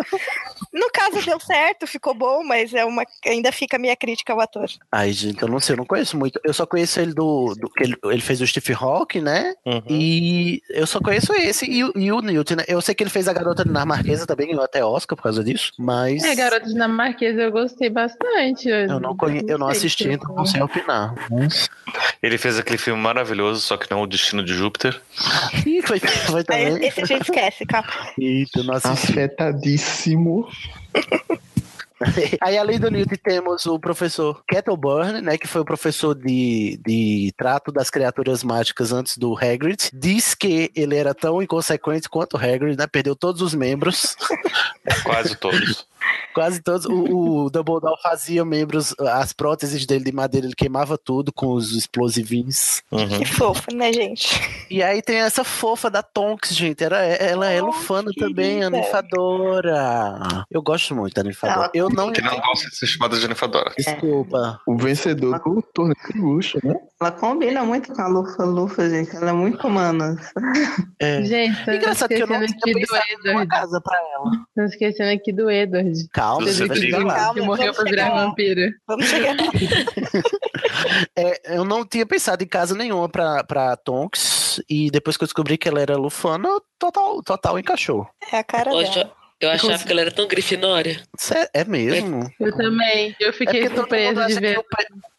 No 0.72 0.90
caso, 0.93 1.22
deu 1.24 1.39
certo, 1.40 1.86
ficou 1.86 2.14
bom, 2.14 2.43
mas 2.44 2.72
é 2.74 2.85
uma, 2.85 3.05
ainda 3.26 3.51
fica 3.52 3.76
a 3.76 3.78
minha 3.81 3.97
crítica 3.97 4.32
ao 4.32 4.40
ator. 4.40 4.66
Ai, 4.90 5.12
gente, 5.12 5.40
eu 5.43 5.48
não 5.48 5.60
sei, 5.60 5.74
eu 5.74 5.78
não 5.78 5.85
conheço 5.86 6.16
muito. 6.16 6.40
Eu 6.44 6.52
só 6.55 6.66
conheço 6.66 7.01
ele 7.01 7.12
do. 7.14 7.55
do 7.55 7.68
que 7.70 7.85
ele, 7.85 7.97
ele 8.05 8.20
fez 8.20 8.40
o 8.40 8.47
Steve 8.47 8.72
Hawking, 8.74 9.20
né? 9.20 9.55
E 9.89 10.62
eu 10.70 10.86
só 10.86 11.01
conheço 11.01 11.32
esse 11.35 11.66
e, 11.66 11.85
o- 11.85 11.93
e 11.97 12.10
o 12.12 12.20
Newt, 12.20 12.55
né? 12.56 12.64
Eu 12.68 12.81
sei 12.81 12.94
que 12.94 13.02
ele 13.02 13.10
fez 13.10 13.28
a 13.28 13.32
garota 13.32 13.64
dinamarquesa 13.64 14.26
também, 14.26 14.48
ganhou 14.48 14.62
até 14.62 14.85
Oscar 14.85 15.16
por 15.16 15.22
causa 15.24 15.43
disso, 15.44 15.72
mas. 15.78 16.22
É, 16.24 16.35
Garota 16.35 16.66
Dinamarquesa 16.66 17.43
eu 17.43 17.52
gostei 17.52 17.89
bastante. 17.90 18.68
Eu 18.68 18.98
não, 19.01 19.16
conhe... 19.16 19.43
eu 19.48 19.59
não 19.59 19.68
assisti, 19.68 20.09
então 20.09 20.35
não 20.35 20.44
sei 20.47 20.60
opinar. 20.62 21.14
Mas- 21.31 21.68
Ele 22.22 22.39
fez 22.39 22.59
aquele 22.59 22.78
filme 22.78 23.01
maravilhoso, 23.01 23.60
só 23.60 23.76
que 23.76 23.90
não 23.90 24.02
O 24.02 24.06
Destino 24.06 24.44
de 24.44 24.52
Júpiter. 24.55 24.94
Ih, 25.66 25.83
foi, 25.83 26.01
também. 26.45 26.85
esse 26.87 27.03
a 27.03 27.05
gente 27.05 27.23
esquece, 27.23 27.66
calma. 27.66 27.89
Eita, 28.19 28.61
assisti. 28.73 29.12
Afetadíssimo. 29.12 30.49
Aí, 32.41 32.59
além 32.59 32.79
do 32.79 32.91
Newt, 32.91 33.16
temos 33.16 33.65
o 33.66 33.79
professor 33.79 34.43
Kettleburn, 34.47 35.21
né, 35.23 35.39
que 35.39 35.47
foi 35.47 35.62
o 35.62 35.65
professor 35.65 36.15
de, 36.15 36.79
de 36.85 37.33
trato 37.37 37.73
das 37.73 37.89
criaturas 37.89 38.43
mágicas 38.43 38.93
antes 38.93 39.16
do 39.16 39.35
Hagrid. 39.37 39.91
Diz 39.93 40.35
que 40.35 40.71
ele 40.75 40.97
era 40.97 41.15
tão 41.15 41.41
inconsequente 41.41 42.09
quanto 42.09 42.35
o 42.35 42.37
Hagrid, 42.37 42.77
né, 42.77 42.87
perdeu 42.87 43.15
todos 43.15 43.41
os 43.41 43.55
membros, 43.55 44.16
Quase 45.03 45.37
todos. 45.37 45.87
Quase 46.35 46.60
todos. 46.62 46.86
O, 46.86 47.44
o 47.44 47.51
Dumbledore 47.51 48.01
fazia 48.02 48.44
membros, 48.44 48.94
as 49.01 49.32
próteses 49.32 49.85
dele 49.86 50.05
de 50.05 50.12
madeira, 50.12 50.47
ele 50.47 50.55
queimava 50.55 50.97
tudo 50.98 51.32
com 51.32 51.48
os 51.52 51.72
explosivinhos. 51.72 52.82
Uhum. 52.90 53.18
Que 53.18 53.24
fofo, 53.24 53.74
né, 53.74 53.93
gente? 53.93 54.40
E 54.70 54.82
aí 54.82 55.01
tem 55.02 55.16
essa 55.18 55.44
fofa 55.44 55.90
da 55.90 56.02
Tonks, 56.02 56.55
gente. 56.55 56.82
Era, 56.82 56.98
ela 57.05 57.51
é 57.51 57.60
lufana 57.60 58.10
também, 58.18 58.62
a 58.64 58.70
querida. 58.70 58.76
ninfadora. 58.78 60.44
Eu 60.51 60.62
gosto 60.62 60.94
muito 60.94 61.14
da 61.14 61.22
ninfadora. 61.22 61.59
Ela- 61.60 61.70
Eu 61.74 61.89
não. 61.90 62.12
Que 62.12 62.20
não 62.22 62.39
gosta 62.40 62.68
de 62.68 62.76
ser 62.76 62.86
chamada 62.86 63.16
de 63.18 63.26
Nefadora. 63.28 63.72
Desculpa. 63.76 64.60
O 64.66 64.76
vencedor 64.76 65.39
do 65.40 65.62
torneio 65.74 65.97
de 66.12 66.18
luxo, 66.18 66.59
né? 66.62 66.74
Ela 67.01 67.10
combina 67.12 67.64
muito 67.64 67.93
com 67.93 68.01
a 68.02 68.06
Lufa 68.06 68.44
Lufa, 68.44 68.89
gente. 68.89 69.14
Ela 69.16 69.31
é 69.31 69.32
muito 69.32 69.66
humana. 69.66 70.16
É. 71.01 71.22
Gente, 71.24 71.60
Engraçado 71.70 72.09
que 72.09 72.22
eu 72.22 72.26
não 72.26 72.40
tinha 72.47 72.74
pensado 72.74 73.02
numa 73.24 73.47
casa 73.47 73.81
pra 73.81 73.98
ela. 74.14 74.31
Tô 74.55 74.62
esquecendo 74.62 75.10
aqui 75.10 75.32
do 75.32 75.51
Edward. 75.51 75.93
Calma, 76.12 76.47
Você 76.47 76.66
vai 76.66 76.77
chegar 76.77 77.05
lá. 77.05 77.15
Calma, 77.15 77.35
Que 77.35 77.41
morreu 77.47 77.75
pra 77.75 77.85
virar 77.85 78.11
vampiro. 78.11 78.73
Vamos 78.87 79.07
chegar 79.07 79.37
lá. 79.37 79.45
É, 81.16 81.57
eu 81.57 81.65
não 81.65 81.85
tinha 81.87 82.05
pensado 82.07 82.43
em 82.43 82.47
casa 82.47 82.75
nenhuma 82.75 83.09
pra, 83.09 83.43
pra 83.45 83.77
Tonks. 83.77 84.61
E 84.69 84.91
depois 84.91 85.16
que 85.16 85.25
eu 85.25 85.27
descobri 85.27 85.57
que 85.59 85.69
ela 85.69 85.81
era 85.81 85.97
lufana, 85.97 86.49
total, 86.79 87.23
total 87.23 87.59
encaixou. 87.59 88.07
É 88.33 88.39
a 88.39 88.45
cara 88.45 88.73
Hoje 88.73 88.93
dela. 88.95 89.12
eu 89.41 89.51
achava 89.51 89.83
que 89.85 89.91
ela 89.93 90.01
era 90.03 90.11
tão 90.12 90.27
grifinória. 90.29 91.03
Cé- 91.16 91.49
É 91.55 91.65
mesmo? 91.65 92.31
Eu 92.39 92.57
também. 92.57 93.15
Eu 93.21 93.31
É 93.31 93.33
fiquei 93.33 93.62
mundo 93.69 93.77
surpresa 93.77 94.27
de 94.27 94.35
que 94.35 94.41
ver. 94.41 94.59
o, 94.59 94.65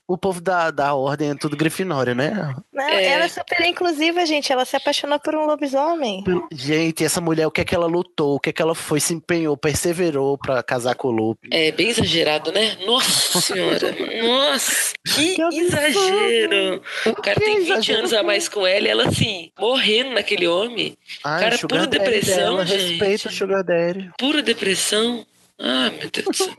o 0.08 0.18
povo 0.18 0.40
da, 0.40 0.70
da 0.72 0.94
ordem 0.94 1.32
é 1.32 1.36
tudo 1.36 1.58
grifinória, 1.58 2.14
né? 2.14 2.54
Não, 2.72 2.84
É. 2.88 3.06
ela 3.06 3.26
é 3.26 3.28
super 3.28 3.62
inclusiva, 3.66 4.26
gente. 4.26 4.52
Ela 4.52 4.66
se 4.66 4.76
apaixonou 4.76 5.20
por 5.20 5.36
um 5.36 5.46
lobisomem. 5.46 6.24
Gente, 6.52 7.04
essa 7.04 7.20
mulher, 7.20 7.48
o 7.48 7.52
que 7.52 7.62
é 7.62 7.66
que 7.66 7.74
ela 7.74 7.88
lutou? 7.88 8.36
O 8.36 8.40
que 8.40 8.50
é 8.50 8.54
que 8.54 8.62
ela 8.62 8.76
foi, 8.76 9.00
se 9.00 9.14
empenhou, 9.14 9.58
perseverou 9.58 10.38
pra 10.38 10.62
casar 10.62 10.96
com 10.96 11.08
o 11.08 11.12
Lupe? 11.12 11.48
É 11.52 11.72
bem 11.72 11.90
exagerado, 11.90 12.52
né? 12.52 12.78
Nossa 12.86 13.42
senhora. 13.42 13.96
Nossa, 14.24 14.94
que 15.16 15.36
Que 15.36 15.60
exagero. 15.60 16.82
O 17.06 17.14
cara 17.16 17.40
Que 17.40 17.46
tem 17.46 17.56
20 17.60 17.68
exagero 17.72 18.00
anos 18.00 18.14
a 18.14 18.24
mais 18.24 18.48
com 18.50 18.66
ela 18.66 18.88
e 18.88 18.90
ela 18.92 19.08
assim, 19.08 19.52
morrendo 19.60 20.12
naquele 20.12 20.48
homem. 20.48 20.96
Ai, 21.24 21.42
Cara, 21.44 21.58
pura 21.58 21.88
depressão, 21.88 22.36
dela, 22.36 22.66
gente. 22.66 22.98
Respeita 23.00 23.30
o 23.30 23.32
Sugar 23.32 23.64
Daddy. 23.64 24.12
Pura 24.18 24.42
depressão. 24.42 25.26
Ah, 25.60 25.90
meu 25.90 26.10
Deus 26.10 26.26
do 26.26 26.34
céu. 26.34 26.54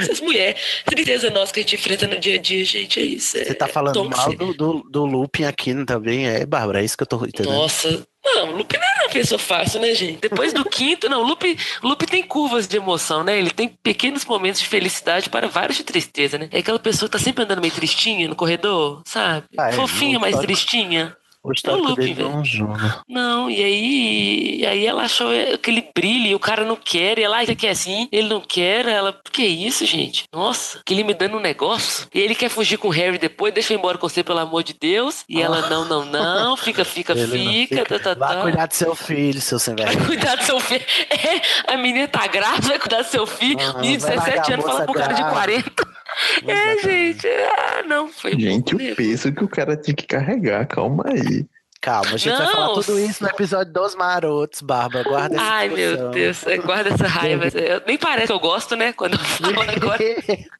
Essas 0.00 0.20
mulheres. 0.20 0.60
Tristeza 0.84 1.30
nossa 1.30 1.52
que 1.52 1.60
a 1.60 1.62
gente 1.62 1.76
enfrenta 1.76 2.06
no 2.06 2.18
dia 2.18 2.36
a 2.36 2.38
dia, 2.38 2.64
gente. 2.64 3.00
É 3.00 3.02
isso. 3.02 3.38
Você 3.38 3.54
tá 3.54 3.68
falando 3.68 4.04
mal 4.08 4.34
do, 4.34 4.52
do, 4.54 4.82
do 4.90 5.04
Lupin 5.04 5.44
aqui 5.44 5.72
também, 5.84 6.26
é, 6.26 6.44
Bárbara? 6.44 6.80
É 6.80 6.84
isso 6.84 6.96
que 6.96 7.02
eu 7.02 7.06
tô 7.06 7.24
entendendo. 7.24 7.54
Nossa. 7.54 8.04
Não, 8.24 8.50
o 8.50 8.56
Lupe 8.56 8.76
não 8.78 8.84
era 8.84 9.04
uma 9.04 9.12
pessoa 9.12 9.38
fácil, 9.38 9.80
né, 9.80 9.94
gente? 9.94 10.20
Depois 10.20 10.52
do 10.52 10.64
quinto, 10.70 11.08
não, 11.08 11.22
o 11.22 11.26
Lupe 11.26 12.06
tem 12.06 12.22
curvas 12.22 12.68
de 12.68 12.76
emoção, 12.76 13.24
né? 13.24 13.36
Ele 13.36 13.50
tem 13.50 13.68
pequenos 13.68 14.24
momentos 14.24 14.60
de 14.60 14.68
felicidade 14.68 15.28
para 15.28 15.48
vários 15.48 15.76
de 15.76 15.84
tristeza, 15.84 16.38
né? 16.38 16.48
É 16.52 16.60
aquela 16.60 16.78
pessoa 16.78 17.08
que 17.08 17.18
tá 17.18 17.22
sempre 17.22 17.42
andando 17.42 17.60
meio 17.60 17.74
tristinha 17.74 18.28
no 18.28 18.36
corredor, 18.36 19.02
sabe? 19.04 19.46
Ah, 19.58 19.70
é, 19.70 19.72
Fofinha, 19.72 20.20
mas 20.20 20.38
tristinha. 20.38 21.16
O 21.44 21.52
histórico 21.52 21.88
Lupin, 21.88 22.14
dele 22.14 22.22
não 22.22 22.40
ajuda. 22.40 23.00
Não, 23.08 23.50
e 23.50 23.62
aí, 23.62 24.56
e 24.60 24.66
aí 24.66 24.86
ela 24.86 25.02
achou 25.02 25.28
aquele 25.52 25.88
brilho, 25.94 26.26
e 26.28 26.34
o 26.34 26.38
cara 26.38 26.64
não 26.64 26.76
quer, 26.76 27.18
e 27.18 27.22
ela, 27.24 27.38
"Ai, 27.38 27.46
você 27.46 27.56
quer 27.56 27.70
assim? 27.70 28.08
Ele 28.12 28.28
não 28.28 28.40
quer, 28.40 28.86
ela, 28.86 29.12
que 29.32 29.42
isso, 29.42 29.84
gente? 29.84 30.24
Nossa, 30.32 30.80
que 30.86 30.94
ele 30.94 31.02
me 31.02 31.14
dando 31.14 31.36
um 31.36 31.40
negócio. 31.40 32.06
E 32.14 32.20
ele 32.20 32.34
quer 32.36 32.48
fugir 32.48 32.76
com 32.78 32.88
o 32.88 32.92
Harry 32.92 33.18
depois, 33.18 33.52
deixa 33.52 33.72
eu 33.72 33.76
ir 33.76 33.78
embora 33.78 33.98
com 33.98 34.08
você, 34.08 34.22
pelo 34.22 34.38
amor 34.38 34.62
de 34.62 34.72
Deus. 34.72 35.24
E 35.28 35.42
ela, 35.42 35.68
não, 35.68 35.84
não, 35.84 36.04
não, 36.04 36.56
fica, 36.56 36.84
fica, 36.84 37.12
Ele 37.18 37.44
não 37.44 37.52
fica, 37.52 37.84
tá, 37.84 37.98
tá, 37.98 38.14
Vai 38.14 38.36
tá. 38.36 38.42
cuidar 38.42 38.66
do 38.66 38.74
seu 38.74 38.94
filho, 38.94 39.40
seu 39.40 39.58
sem 39.58 39.74
Vai 39.74 39.96
cuidar 39.96 40.36
do 40.36 40.44
seu 40.44 40.60
filho. 40.60 40.84
É, 41.12 41.72
a 41.74 41.76
menina 41.76 42.08
tá 42.08 42.26
grávida, 42.26 42.68
vai 42.68 42.78
cuidar 42.78 43.02
do 43.02 43.08
seu 43.08 43.26
filho. 43.26 43.58
Ah, 43.60 43.78
menino 43.80 43.98
de 43.98 44.02
vai 44.04 44.16
largar 44.16 44.32
17 44.46 44.50
a 44.50 44.54
anos 44.54 44.66
fala 44.66 44.84
pro 44.84 44.94
cara 44.94 45.12
de 45.12 45.20
grávida. 45.22 45.62
40. 45.72 45.91
É, 46.46 46.78
gente. 46.78 47.26
Ah, 47.28 47.82
não, 47.86 48.08
foi 48.08 48.32
Gente, 48.38 48.74
o 48.74 48.96
peso 48.96 49.32
que 49.32 49.44
o 49.44 49.48
cara 49.48 49.76
tinha 49.76 49.94
que 49.94 50.06
carregar, 50.06 50.66
calma 50.66 51.04
aí. 51.08 51.46
Calma, 51.80 52.12
a 52.12 52.16
gente 52.16 52.28
vai 52.36 52.46
Não, 52.46 52.52
falar 52.52 52.74
tudo 52.74 52.96
isso 53.00 53.24
no 53.24 53.28
episódio 53.30 53.72
dos 53.72 53.96
marotos, 53.96 54.62
Bárbara. 54.62 55.02
Guarda 55.02 55.34
essa 55.34 55.44
Ai, 55.44 55.68
meu 55.68 55.76
discussão. 55.96 56.10
Deus, 56.12 56.44
guarda 56.64 56.90
essa 56.90 57.08
raiva. 57.08 57.48
Eu- 57.58 57.82
nem 57.84 57.98
parece 57.98 58.28
que 58.28 58.32
eu 58.32 58.38
gosto, 58.38 58.76
né? 58.76 58.92
Quando 58.92 59.14
eu 59.14 59.18
falo 59.18 59.56
agora. 59.68 59.98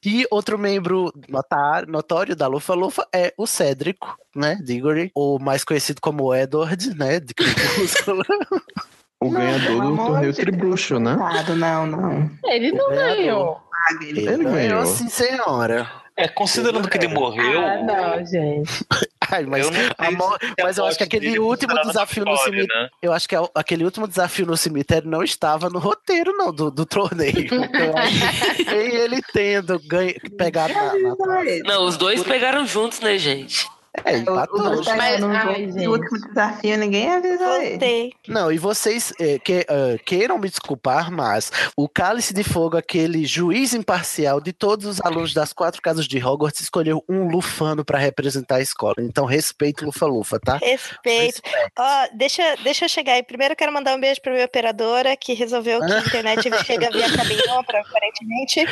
e 0.05 0.27
outro 0.33 0.59
membro 0.59 1.12
notar- 1.29 1.87
notório 1.87 2.35
da 2.35 2.49
Lufa 2.49 2.74
Lufa 2.74 3.07
é 3.15 3.33
o 3.39 3.47
Cédrico, 3.47 4.16
né? 4.35 4.59
Diggory, 4.65 5.12
ou 5.15 5.39
mais 5.39 5.62
conhecido 5.62 6.01
como 6.01 6.35
Edward, 6.35 6.93
né? 6.99 7.20
De 7.20 7.33
Crepúsculo. 7.35 8.24
O 9.24 9.31
ganhador 9.31 9.66
Pelo 9.79 9.91
do 9.97 9.97
torneio 10.05 10.33
de 10.33 10.41
tribruxo, 10.41 10.99
né? 10.99 11.15
coitado, 11.16 11.55
Não, 11.55 11.87
não. 11.87 12.29
Ele 12.45 12.73
não 12.73 12.89
ganhador. 12.91 13.16
ganhou. 13.16 13.61
Paga 13.89 14.05
ele. 14.05 14.21
Ele 14.21 14.45
ganhou. 14.45 14.53
ganhou 14.53 14.87
sim, 14.87 15.09
senhora. 15.09 15.91
É, 16.15 16.29
considerando 16.29 16.89
que 16.91 16.99
ele 16.99 17.09
morreu. 17.09 17.59
Ah, 17.67 17.77
não, 17.83 18.27
gente. 18.27 18.85
Ai, 19.31 19.47
mas, 19.47 19.65
eu 19.65 19.71
não 19.71 19.81
a 19.97 20.05
sei 20.09 20.17
mo- 20.17 20.37
se 20.39 20.47
a 20.61 20.65
mas 20.65 20.77
eu 20.77 20.85
acho 20.85 20.99
que 20.99 21.05
aquele 21.05 21.39
último 21.39 21.73
na 21.73 21.81
desafio 21.83 22.23
no 22.25 22.37
cemitério. 22.37 22.69
né? 22.83 22.89
Eu 23.01 23.15
acho 23.15 23.27
que 23.27 23.35
a- 23.35 23.49
aquele 23.55 23.83
último 23.85 24.07
desafio 24.07 24.45
no 24.45 24.55
cemitério 24.55 25.09
não 25.09 25.23
estava 25.23 25.71
no 25.71 25.79
roteiro, 25.79 26.33
não, 26.37 26.53
do, 26.53 26.71
do 26.71 26.85
torneio. 26.85 27.33
Então, 27.73 27.85
eu 27.87 27.97
acho 27.97 28.57
que 28.57 28.65
tem 28.67 28.95
ele 28.95 29.23
tendo 29.33 29.79
ganho, 29.87 30.15
pegado 30.37 30.75
na. 30.75 30.93
na- 30.95 31.45
Não, 31.65 31.87
os 31.87 31.97
dois 31.97 32.23
pegaram 32.23 32.67
juntos, 32.67 33.01
né, 33.01 33.17
gente? 33.17 33.67
É, 34.05 34.14
O- 34.14 34.16
empatou. 34.19 34.59
o- 34.81 34.85
Mas, 34.97 35.20
no 35.20 35.28
ai, 35.28 35.43
jogo- 35.43 35.55
gente. 35.55 35.85
no 35.85 35.93
último 35.93 36.19
desafio, 36.28 36.78
ninguém 36.78 37.12
avisou 37.12 37.60
ele. 37.60 38.12
Não, 38.27 38.51
e 38.51 38.56
vocês 38.56 39.12
eh, 39.20 39.39
que, 39.39 39.66
eh, 39.69 39.98
queiram 40.05 40.39
me 40.39 40.48
desculpar, 40.48 41.10
mas 41.12 41.52
o 41.77 41.86
Cálice 41.86 42.32
de 42.32 42.43
Fogo, 42.43 42.77
aquele 42.78 43.27
juiz 43.27 43.74
imparcial 43.74 44.40
de 44.40 44.51
todos 44.51 44.86
os 44.86 45.01
alunos 45.02 45.35
das 45.35 45.52
quatro 45.52 45.82
casas 45.82 46.06
de 46.09 46.24
Hogwarts, 46.24 46.60
escolheu 46.62 47.05
um 47.06 47.28
lufano 47.28 47.85
para 47.85 47.98
representar 47.98 48.56
a 48.56 48.60
escola. 48.62 48.94
Então 48.98 49.27
respeite 49.27 49.85
Lufa-Lufa, 49.85 50.40
tá? 50.40 50.56
Respeito. 50.56 51.43
Ó, 51.78 52.09
deixa, 52.14 52.56
deixa 52.64 52.86
eu 52.86 52.89
chegar 52.89 53.12
aí. 53.12 53.23
Primeiro 53.23 53.52
eu 53.52 53.56
quero 53.56 53.73
mandar 53.74 53.94
um 53.94 54.01
beijo 54.01 54.23
pra 54.23 54.32
minha 54.32 54.47
operadora, 54.47 55.14
que 55.19 55.35
resolveu 55.35 55.81
que 55.81 55.93
a 55.93 55.98
internet 55.98 56.40
chega 56.64 56.90
via 56.90 57.12
caminhão, 57.14 57.59
aparentemente. 57.60 58.64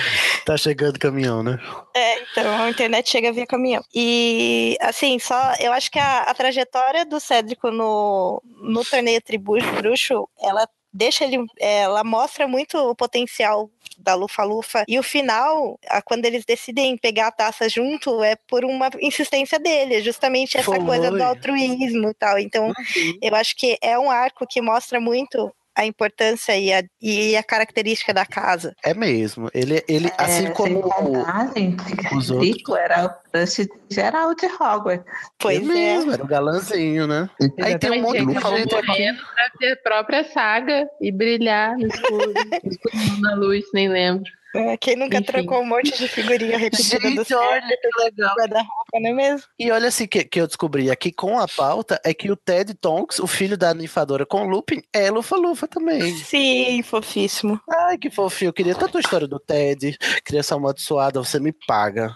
Tá 0.47 0.57
chegando 0.57 0.99
caminhão, 0.99 1.43
né? 1.43 1.59
É, 1.95 2.23
então 2.23 2.63
a 2.63 2.71
internet 2.71 3.11
chega 3.11 3.31
via 3.33 3.47
caminhão. 3.47 3.83
E, 3.95 4.77
assim, 4.81 5.10
só. 5.19 5.55
Eu 5.59 5.73
acho 5.73 5.91
que 5.91 5.99
a, 5.99 6.23
a 6.23 6.35
trajetória 6.35 7.05
do 7.05 7.21
Cédrico 7.21 7.71
no, 7.71 8.43
no 8.45 8.85
torneio 8.85 9.21
Tributo 9.21 9.67
Bruxo, 9.73 10.29
ela 10.41 10.69
deixa 10.93 11.25
ele. 11.25 11.45
Ela 11.59 12.05
mostra 12.05 12.47
muito 12.47 12.77
o 12.77 12.95
potencial 12.95 13.71
da 13.99 14.15
Lufa-Lufa. 14.15 14.85
E 14.89 14.99
o 14.99 15.03
final, 15.03 15.79
quando 16.05 16.25
eles 16.25 16.45
decidem 16.45 16.97
pegar 16.97 17.29
a 17.29 17.33
taça 17.33 17.69
junto, 17.69 18.23
é 18.23 18.35
por 18.49 18.65
uma 18.65 18.91
insistência 19.01 19.59
dele, 19.59 19.97
é 19.97 20.01
justamente 20.01 20.57
essa 20.57 20.65
Foi. 20.65 20.85
coisa 20.85 21.11
do 21.11 21.23
altruísmo 21.23 22.09
e 22.09 22.15
tal. 22.15 22.39
Então, 22.39 22.73
eu 23.21 23.35
acho 23.35 23.55
que 23.57 23.79
é 23.83 23.99
um 23.99 24.11
arco 24.11 24.47
que 24.47 24.61
mostra 24.61 25.01
muito 25.01 25.53
a 25.77 25.87
importância 25.87 26.57
e 26.59 26.73
a, 26.73 26.83
e 27.01 27.37
a 27.37 27.43
característica 27.43 28.13
da 28.13 28.27
casa. 28.27 28.75
É 28.85 28.93
mesmo. 28.93 29.49
Ele, 29.55 29.83
ele 29.89 30.11
assim 30.19 30.47
É, 30.47 30.51
como 30.51 30.69
sem 30.69 30.77
o- 30.77 30.83
contar, 30.83 31.53
gente, 31.57 31.97
que 31.97 32.15
os 32.15 32.31
Rico 32.31 32.77
era 32.77 33.07
o 33.07 33.31
crush 33.31 33.69
geral 33.91 34.35
de 34.35 34.47
Hogwarts. 34.47 35.05
Pois 35.39 35.59
é 35.59 35.63
é. 35.63 35.67
mesmo, 35.67 36.13
era 36.13 36.25
o 36.25 36.27
galanzinho, 36.27 37.07
né? 37.07 37.29
Aí 37.41 37.49
tem 37.49 37.91
um 37.91 37.95
Exatamente, 37.95 38.03
monte 38.03 38.13
de 38.19 38.33
gente 38.33 38.43
morrendo 38.87 39.19
pra 39.35 39.51
ter 39.59 39.73
a 39.73 39.77
própria 39.77 40.25
saga 40.25 40.89
e 41.01 41.11
brilhar 41.13 41.77
no 41.77 41.87
escuro. 41.87 42.33
escuro 42.65 43.21
na 43.21 43.35
luz, 43.35 43.65
nem 43.73 43.89
lembro. 43.89 44.25
É, 44.55 44.77
Quem 44.77 44.97
nunca 44.97 45.17
Enfim. 45.17 45.25
trocou 45.27 45.61
um 45.61 45.67
monte 45.67 45.97
de 45.97 46.09
figurinha 46.09 46.59
repetida 46.59 46.99
do 47.11 47.17
Gente, 47.19 47.35
olha 47.35 47.61
certo 47.61 47.79
que 47.81 48.03
legal. 48.05 48.35
guarda-roupa, 48.37 49.01
não 49.01 49.11
é 49.11 49.13
mesmo? 49.13 49.47
E 49.59 49.71
olha 49.71 49.89
assim 49.89 50.07
que, 50.07 50.25
que 50.25 50.41
eu 50.41 50.47
descobri 50.47 50.91
aqui 50.91 51.13
com 51.13 51.39
a 51.39 51.47
pauta 51.47 52.01
é 52.05 52.13
que 52.13 52.31
o 52.31 52.37
Ted 52.37 52.75
Tonks, 52.75 53.19
o 53.21 53.27
filho 53.27 53.57
da 53.57 53.73
ninfadora 53.73 54.27
com 54.27 54.43
o 54.47 54.49
Lupin, 54.49 54.83
é 54.93 55.11
Lufa-Lufa 55.11 55.69
também. 55.69 56.17
Sim, 56.17 56.83
fofíssimo. 56.83 57.61
Ai, 57.71 57.97
que 57.99 58.11
fofinho. 58.11 58.49
Eu 58.49 58.53
queria 58.53 58.75
tanto 58.75 58.97
a 58.99 59.01
história 59.01 59.29
do 59.29 59.39
Ted. 59.39 59.97
Criança 60.25 60.55
amaldiçoada, 60.57 61.23
você 61.23 61.39
me 61.39 61.53
paga. 61.67 62.13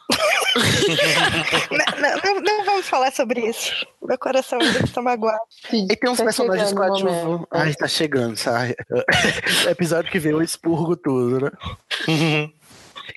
Não, 2.00 2.34
não- 2.34 2.40
não- 2.40 2.64
vamos 2.64 2.86
falar 2.86 3.12
sobre 3.12 3.40
isso. 3.48 3.72
Meu 4.02 4.18
coração 4.18 4.58
ainda 4.60 4.80
está 4.80 5.00
magoado. 5.02 5.40
E 5.72 5.96
tem 5.96 6.10
uns 6.10 6.18
Tá 6.18 6.24
personagens 6.24 6.72
coadjuvantes. 6.72 7.46
Ai, 7.50 7.74
tá 7.74 7.88
chegando, 7.88 8.36
sabe? 8.36 8.74
Episódio 9.68 10.10
que 10.10 10.18
vem 10.18 10.32
eu 10.32 10.42
expurgo 10.42 10.96
tudo, 10.96 11.40
né? 11.46 11.50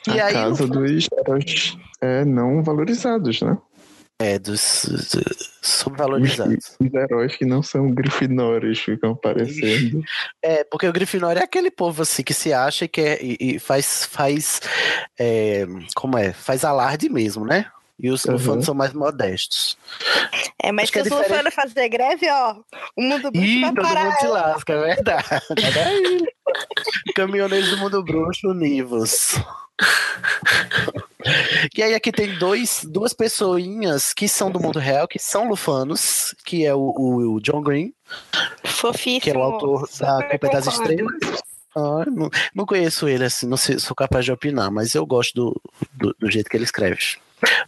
E 0.09 0.19
a 0.19 0.25
aí, 0.25 0.33
casa 0.33 0.67
dos 0.67 1.07
heróis 1.17 1.77
é, 2.01 2.25
não 2.25 2.63
valorizados, 2.63 3.41
né? 3.41 3.57
É, 4.19 4.39
dos, 4.39 4.83
dos 4.85 5.51
subvalorizados. 5.61 6.75
Os 6.79 6.93
heróis 6.93 7.35
que 7.35 7.45
não 7.45 7.61
são 7.61 7.91
grifinórios 7.93 8.79
ficam 8.79 9.11
aparecendo. 9.11 10.03
É, 10.43 10.63
porque 10.63 10.87
o 10.87 10.93
Grifinória 10.93 11.41
é 11.41 11.43
aquele 11.43 11.69
povo 11.69 12.01
assim 12.03 12.23
que 12.23 12.33
se 12.33 12.53
acha 12.53 12.85
e, 12.85 12.87
quer, 12.87 13.21
e, 13.21 13.37
e 13.39 13.59
faz, 13.59 14.05
faz 14.05 14.61
é, 15.19 15.65
como 15.93 16.17
é? 16.17 16.31
Faz 16.31 16.63
alarde 16.63 17.09
mesmo, 17.09 17.45
né? 17.45 17.65
E 17.99 18.09
os 18.09 18.23
Uhum. 18.25 18.33
lufanos 18.33 18.65
são 18.65 18.73
mais 18.75 18.93
modestos. 18.93 19.77
É, 20.61 20.71
mas 20.71 20.89
que 20.89 20.93
se 20.93 20.99
é 20.99 21.01
os 21.01 21.09
diferente. 21.09 21.29
lufanos 21.29 21.53
fazer 21.53 21.89
greve, 21.89 22.29
ó, 22.29 22.55
o 22.95 23.01
mundo 23.01 23.31
bruxo 23.31 23.47
Ih, 23.47 23.61
vai 23.61 23.73
todo 23.73 23.83
parar. 23.87 24.05
mundo 24.05 24.19
se 24.19 24.27
lasca, 24.27 24.73
é 24.73 24.95
verdade. 24.95 26.25
Caminhoneiros 27.15 27.69
do 27.71 27.77
mundo 27.77 28.03
bruxo 28.03 28.47
univos. 28.49 29.35
E 31.75 31.83
aí 31.83 31.93
aqui 31.93 32.11
tem 32.11 32.37
dois, 32.37 32.81
duas 32.87 33.13
pessoinhas 33.13 34.13
que 34.13 34.27
são 34.27 34.49
do 34.51 34.59
mundo 34.59 34.79
real, 34.79 35.07
que 35.07 35.19
são 35.19 35.47
lufanos, 35.49 36.33
que 36.45 36.65
é 36.65 36.73
o, 36.73 36.79
o- 36.79 37.33
o 37.35 37.41
John 37.41 37.61
Green, 37.61 37.93
Fofíssimo. 38.65 39.21
que 39.21 39.29
é 39.31 39.37
o 39.37 39.41
autor 39.41 39.87
da 39.99 40.23
Culpa 40.23 40.49
das. 40.49 40.67
Estrelas. 40.67 41.13
Ah, 41.75 42.03
não, 42.07 42.29
não 42.55 42.65
conheço 42.65 43.07
ele 43.07 43.23
assim, 43.25 43.45
não 43.47 43.57
sei, 43.57 43.77
sou 43.77 43.95
capaz 43.95 44.25
de 44.25 44.31
opinar, 44.31 44.71
mas 44.71 44.95
eu 44.95 45.05
gosto 45.05 45.33
do, 45.35 45.61
do, 45.93 46.15
do 46.19 46.31
jeito 46.31 46.49
que 46.49 46.57
ele 46.57 46.63
escreve, 46.63 46.97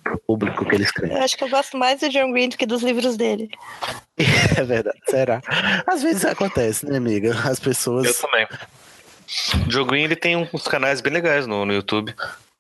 do 0.04 0.18
público 0.26 0.66
que 0.66 0.74
ele 0.74 0.84
escreve. 0.84 1.14
Eu 1.14 1.22
acho 1.22 1.38
que 1.38 1.44
eu 1.44 1.50
gosto 1.50 1.78
mais 1.78 2.00
do 2.00 2.10
John 2.10 2.32
Green 2.32 2.50
do 2.50 2.58
que 2.58 2.66
dos 2.66 2.82
livros 2.82 3.16
dele. 3.18 3.50
É 4.58 4.64
verdade, 4.64 5.00
será? 5.10 5.42
Às 5.88 6.02
vezes 6.04 6.26
acontece, 6.26 6.86
né, 6.86 6.98
amiga? 6.98 7.34
As 7.50 7.58
pessoas. 7.60 8.06
Eu 8.06 8.14
também. 8.16 8.46
Joe 9.70 9.86
Green 9.86 10.04
ele 10.04 10.16
tem 10.16 10.36
uns 10.36 10.68
canais 10.68 11.00
bem 11.02 11.14
legais 11.14 11.46
no, 11.48 11.66
no 11.66 11.72
YouTube. 11.72 12.14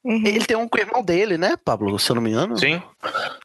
Ele 0.06 0.46
tem 0.46 0.56
um 0.56 0.68
com 0.68 0.78
o 0.78 0.82
irmão 0.82 1.04
dele, 1.04 1.38
né, 1.38 1.56
Pablo? 1.64 1.98
Se 2.00 2.10
eu 2.10 2.16
não 2.16 2.22
me 2.22 2.30
engano. 2.30 2.58
Sim. 2.58 2.82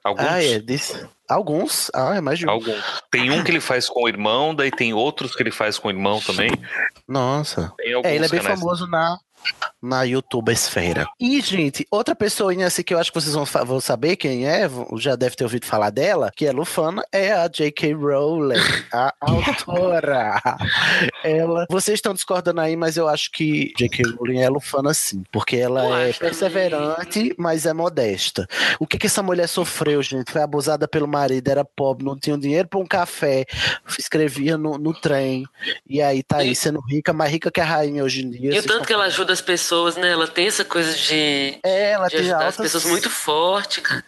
Alguns. 0.04 0.26
Ah, 0.26 0.42
é. 0.42 0.58
Desse... 0.60 1.08
Alguns. 1.28 1.90
Ah, 1.94 2.14
é 2.14 2.20
mais 2.20 2.38
de 2.38 2.46
um. 2.46 2.50
Alguns. 2.50 2.82
Tem 3.10 3.30
um 3.30 3.42
que 3.42 3.50
ele 3.50 3.60
faz 3.60 3.88
com 3.88 4.04
o 4.04 4.08
irmão, 4.08 4.54
daí 4.54 4.70
tem 4.70 4.92
outros 4.94 5.34
que 5.34 5.42
ele 5.42 5.50
faz 5.50 5.78
com 5.78 5.88
o 5.88 5.90
irmão 5.90 6.20
também. 6.20 6.50
Nossa. 7.08 7.72
Tem 7.76 7.92
alguns 7.94 8.10
É, 8.10 8.14
ele 8.14 8.24
é 8.26 8.28
bem 8.28 8.40
canais. 8.40 8.60
famoso 8.60 8.86
na, 8.86 9.18
na 9.84 10.02
YouTube 10.02 10.50
esfera. 10.52 11.06
E, 11.20 11.40
gente, 11.40 11.86
outra 11.90 12.14
pessoinha 12.14 12.66
assim 12.66 12.82
que 12.82 12.94
eu 12.94 12.98
acho 12.98 13.12
que 13.12 13.20
vocês 13.20 13.34
vão, 13.34 13.44
vão 13.44 13.80
saber 13.80 14.16
quem 14.16 14.46
é, 14.46 14.68
já 14.96 15.14
deve 15.16 15.36
ter 15.36 15.44
ouvido 15.44 15.66
falar 15.66 15.90
dela, 15.90 16.30
que 16.34 16.46
é 16.46 16.52
Lufana, 16.52 17.04
é 17.12 17.32
a 17.32 17.46
J.K. 17.48 17.92
Rowling, 17.94 18.56
a 18.92 19.12
autora. 19.20 20.40
ela. 21.22 21.66
Vocês 21.70 21.98
estão 21.98 22.14
discordando 22.14 22.60
aí, 22.60 22.76
mas 22.76 22.96
eu 22.96 23.08
acho 23.08 23.30
que 23.30 23.72
J.K. 23.76 24.02
Rowling 24.16 24.40
é 24.40 24.48
Lufana 24.48 24.92
sim, 24.94 25.22
porque 25.30 25.56
ela 25.56 25.82
Eu 25.84 25.94
é 25.94 26.12
também. 26.12 26.14
perseverante, 26.14 27.34
mas 27.38 27.66
é 27.66 27.72
modesta. 27.72 28.46
O 28.78 28.86
que 28.86 28.98
que 28.98 29.06
essa 29.06 29.22
mulher 29.22 29.48
sofreu, 29.48 30.02
gente? 30.02 30.30
Foi 30.32 30.42
abusada 30.42 30.86
pelo 30.88 31.06
marido, 31.06 31.48
era 31.48 31.64
pobre, 31.64 32.04
não 32.04 32.18
tinha 32.18 32.36
dinheiro 32.38 32.68
para 32.68 32.80
um 32.80 32.86
café, 32.86 33.44
escrevia 33.98 34.56
no, 34.56 34.78
no 34.78 34.92
trem, 34.94 35.44
e 35.88 36.00
aí 36.00 36.22
tá 36.22 36.38
aí 36.38 36.54
sendo 36.54 36.80
rica, 36.80 37.12
mais 37.12 37.30
rica 37.30 37.50
que 37.50 37.60
a 37.60 37.64
rainha 37.64 38.02
hoje 38.04 38.24
em 38.24 38.30
dia. 38.30 38.54
E 38.54 38.58
o 38.58 38.62
tanto 38.62 38.86
que 38.86 38.92
ela 38.92 39.04
ajuda 39.04 39.32
as 39.32 39.40
pessoas, 39.40 39.73
né? 39.96 40.10
Ela 40.10 40.26
tem 40.26 40.46
essa 40.46 40.64
coisa 40.64 40.92
de, 40.94 41.58
É, 41.64 41.92
ela 41.92 42.08
de 42.08 42.16
ajudar 42.16 42.46
as 42.46 42.56
pessoas 42.56 42.84
muito 42.84 43.10
forte, 43.10 43.80
cara. 43.80 44.04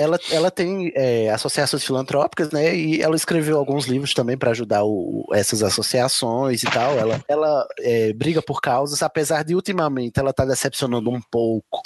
Ela, 0.00 0.18
ela 0.30 0.50
tem 0.50 0.90
é, 0.94 1.28
associações 1.30 1.84
filantrópicas, 1.84 2.50
né? 2.50 2.74
E 2.74 3.02
ela 3.02 3.14
escreveu 3.14 3.58
alguns 3.58 3.86
livros 3.86 4.14
também 4.14 4.36
para 4.36 4.50
ajudar 4.50 4.82
o- 4.84 5.26
essas 5.32 5.62
associações 5.62 6.62
e 6.62 6.66
tal. 6.66 6.98
Ela, 6.98 7.20
ela 7.28 7.66
é, 7.80 8.12
briga 8.12 8.40
por 8.40 8.60
causas, 8.60 9.02
apesar 9.02 9.44
de 9.44 9.54
ultimamente 9.54 10.18
ela 10.18 10.32
tá 10.32 10.44
decepcionando 10.44 11.10
um 11.10 11.20
pouco, 11.30 11.82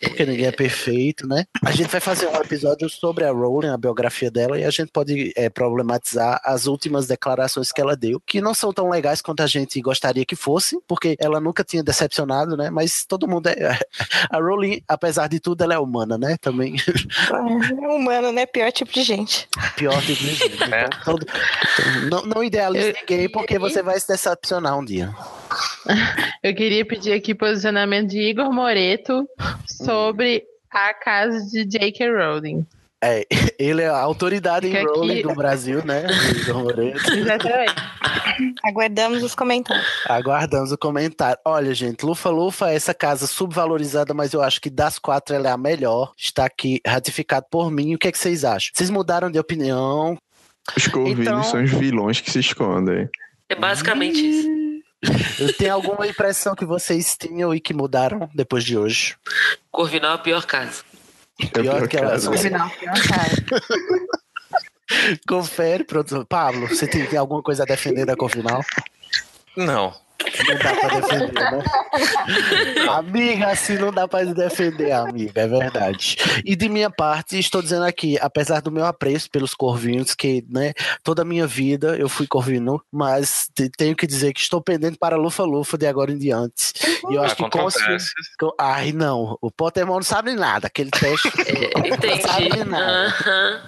porque 0.00 0.24
ninguém 0.24 0.46
é 0.46 0.52
perfeito, 0.52 1.26
né? 1.26 1.44
A 1.62 1.70
gente 1.72 1.88
vai 1.90 2.00
fazer 2.00 2.26
um 2.28 2.36
episódio 2.36 2.88
sobre 2.88 3.24
a 3.24 3.30
Rowling, 3.32 3.68
a 3.68 3.76
biografia 3.76 4.30
dela, 4.30 4.58
e 4.58 4.64
a 4.64 4.70
gente 4.70 4.90
pode 4.90 5.32
é, 5.36 5.50
problematizar 5.50 6.40
as 6.44 6.66
últimas 6.66 7.06
declarações 7.06 7.70
que 7.70 7.80
ela 7.80 7.96
deu, 7.96 8.20
que 8.26 8.40
não 8.40 8.54
são 8.54 8.72
tão 8.72 8.88
legais 8.88 9.20
quanto 9.20 9.42
a 9.42 9.46
gente 9.46 9.80
gostaria 9.80 10.24
que 10.24 10.36
fossem, 10.36 10.80
porque 10.88 11.16
ela 11.20 11.40
nunca 11.40 11.62
tinha 11.62 11.82
decepcionado, 11.82 12.56
né? 12.56 12.70
Mas 12.70 13.04
todo 13.04 13.28
mundo 13.28 13.48
é. 13.48 13.78
A 14.30 14.38
Rowling, 14.38 14.82
apesar 14.88 15.28
de 15.28 15.38
tudo, 15.40 15.62
ela 15.62 15.74
é 15.74 15.78
humana, 15.78 16.16
né? 16.16 16.36
Também. 16.40 16.76
É 17.62 17.88
humano, 17.88 18.32
né? 18.32 18.46
Pior 18.46 18.70
tipo 18.72 18.92
de 18.92 19.02
gente. 19.02 19.48
Pior 19.76 20.00
tipo 20.02 20.22
de 20.22 20.34
gente. 20.34 20.54
Então, 20.54 20.88
todo- 21.04 21.26
não, 22.10 22.22
não 22.22 22.44
idealize 22.44 22.92
ninguém, 23.00 23.28
porque 23.28 23.58
você 23.58 23.82
vai 23.82 23.98
se 23.98 24.08
decepcionar 24.08 24.78
um 24.78 24.84
dia. 24.84 25.10
Eu 26.42 26.54
queria 26.54 26.84
pedir 26.84 27.12
aqui 27.12 27.34
posicionamento 27.34 28.08
de 28.10 28.20
Igor 28.20 28.52
Moreto 28.52 29.28
sobre 29.66 30.44
a 30.70 30.92
casa 30.94 31.40
de 31.50 31.64
J.K. 31.64 32.10
Rowling. 32.10 32.66
É, 33.02 33.24
ele 33.58 33.82
é 33.82 33.88
a 33.88 33.98
autoridade 33.98 34.66
em 34.66 34.70
Fica 34.70 34.82
aqui. 34.82 34.98
Rowling 34.98 35.22
do 35.22 35.34
Brasil, 35.34 35.84
né? 35.84 36.04
Igor 36.42 36.62
Moreto. 36.62 37.12
Exatamente. 37.12 37.74
Aguardamos 38.64 39.22
os 39.22 39.34
comentários. 39.34 39.86
Aguardamos 40.06 40.72
o 40.72 40.78
comentário. 40.78 41.38
Olha, 41.44 41.74
gente, 41.74 42.04
Lufa 42.04 42.30
Lufa 42.30 42.70
é 42.70 42.74
essa 42.76 42.92
casa 42.94 43.26
subvalorizada, 43.26 44.12
mas 44.14 44.32
eu 44.32 44.42
acho 44.42 44.60
que 44.60 44.70
das 44.70 44.98
quatro 44.98 45.34
ela 45.34 45.48
é 45.48 45.52
a 45.52 45.56
melhor. 45.56 46.12
Está 46.16 46.44
aqui 46.44 46.80
ratificado 46.86 47.46
por 47.50 47.70
mim. 47.70 47.94
O 47.94 47.98
que, 47.98 48.08
é 48.08 48.12
que 48.12 48.18
vocês 48.18 48.44
acham? 48.44 48.70
Vocês 48.74 48.90
mudaram 48.90 49.30
de 49.30 49.38
opinião? 49.38 50.16
Os 50.76 50.86
corvinos 50.86 51.20
Então- 51.26 51.42
são 51.44 51.62
os 51.62 51.70
vilões 51.70 52.20
que 52.20 52.30
se 52.30 52.40
escondem. 52.40 53.08
É 53.48 53.54
basicamente 53.54 54.18
isso. 54.18 54.48
Eu 55.38 55.52
tenho 55.56 55.72
alguma 55.72 56.06
impressão 56.06 56.54
que 56.54 56.64
vocês 56.64 57.16
tinham 57.16 57.54
e 57.54 57.60
que 57.60 57.72
mudaram 57.72 58.28
depois 58.34 58.64
de 58.64 58.76
hoje? 58.76 59.16
Corvinal 59.70 60.12
é 60.12 60.14
a 60.16 60.18
pior 60.18 60.44
casa. 60.44 60.82
É 61.40 61.46
Pior 61.46 61.76
pior 61.76 61.88
que 61.88 61.96
ela- 61.96 62.10
caso. 62.10 62.32
Final, 62.32 62.68
pior 62.70 62.94
cara. 63.06 63.30
Confere, 65.28 65.84
pronto. 65.84 66.24
Pablo, 66.28 66.68
você 66.68 66.86
tem, 66.86 67.06
alguma 67.16 67.42
coisa 67.42 67.62
a 67.62 67.66
defender 67.66 68.04
da 68.06 68.16
Corvinal? 68.16 68.62
Não. 69.56 69.92
Não 70.48 70.58
dá 70.58 70.74
pra 70.74 71.00
defender, 71.00 71.32
né? 71.32 71.64
amiga, 72.90 73.46
assim 73.48 73.78
não 73.78 73.92
dá 73.92 74.08
pra 74.08 74.24
defender, 74.24 74.90
amiga, 74.90 75.42
é 75.42 75.46
verdade. 75.46 76.16
E 76.44 76.56
de 76.56 76.68
minha 76.68 76.90
parte, 76.90 77.38
estou 77.38 77.62
dizendo 77.62 77.84
aqui, 77.84 78.18
apesar 78.20 78.60
do 78.60 78.70
meu 78.70 78.84
apreço 78.84 79.30
pelos 79.30 79.54
corvinhos, 79.54 80.14
que, 80.16 80.44
né, 80.50 80.72
toda 81.04 81.22
a 81.22 81.24
minha 81.24 81.46
vida 81.46 81.96
eu 81.96 82.08
fui 82.08 82.26
corvino, 82.26 82.82
mas 82.92 83.48
te- 83.54 83.70
tenho 83.70 83.94
que 83.94 84.08
dizer 84.08 84.32
que 84.32 84.40
estou 84.40 84.60
pendente 84.60 84.98
para 84.98 85.16
Lufa 85.16 85.44
Lufa 85.44 85.78
de 85.78 85.86
agora 85.86 86.10
em 86.10 86.18
diante. 86.18 86.72
E 87.08 87.14
eu 87.14 87.22
acho 87.22 87.34
Há 87.34 87.36
que 87.36 87.58
com- 88.38 88.52
Ai, 88.60 88.92
não, 88.92 89.38
o 89.40 89.50
Pottermore 89.52 89.98
não 89.98 90.02
sabe 90.02 90.34
nada, 90.34 90.66
aquele 90.66 90.90
teste. 90.90 91.28
Entendi. 91.28 91.68
Não 92.08 92.20
sabe 92.20 92.64
nada. 92.64 93.06
Aham. 93.08 93.60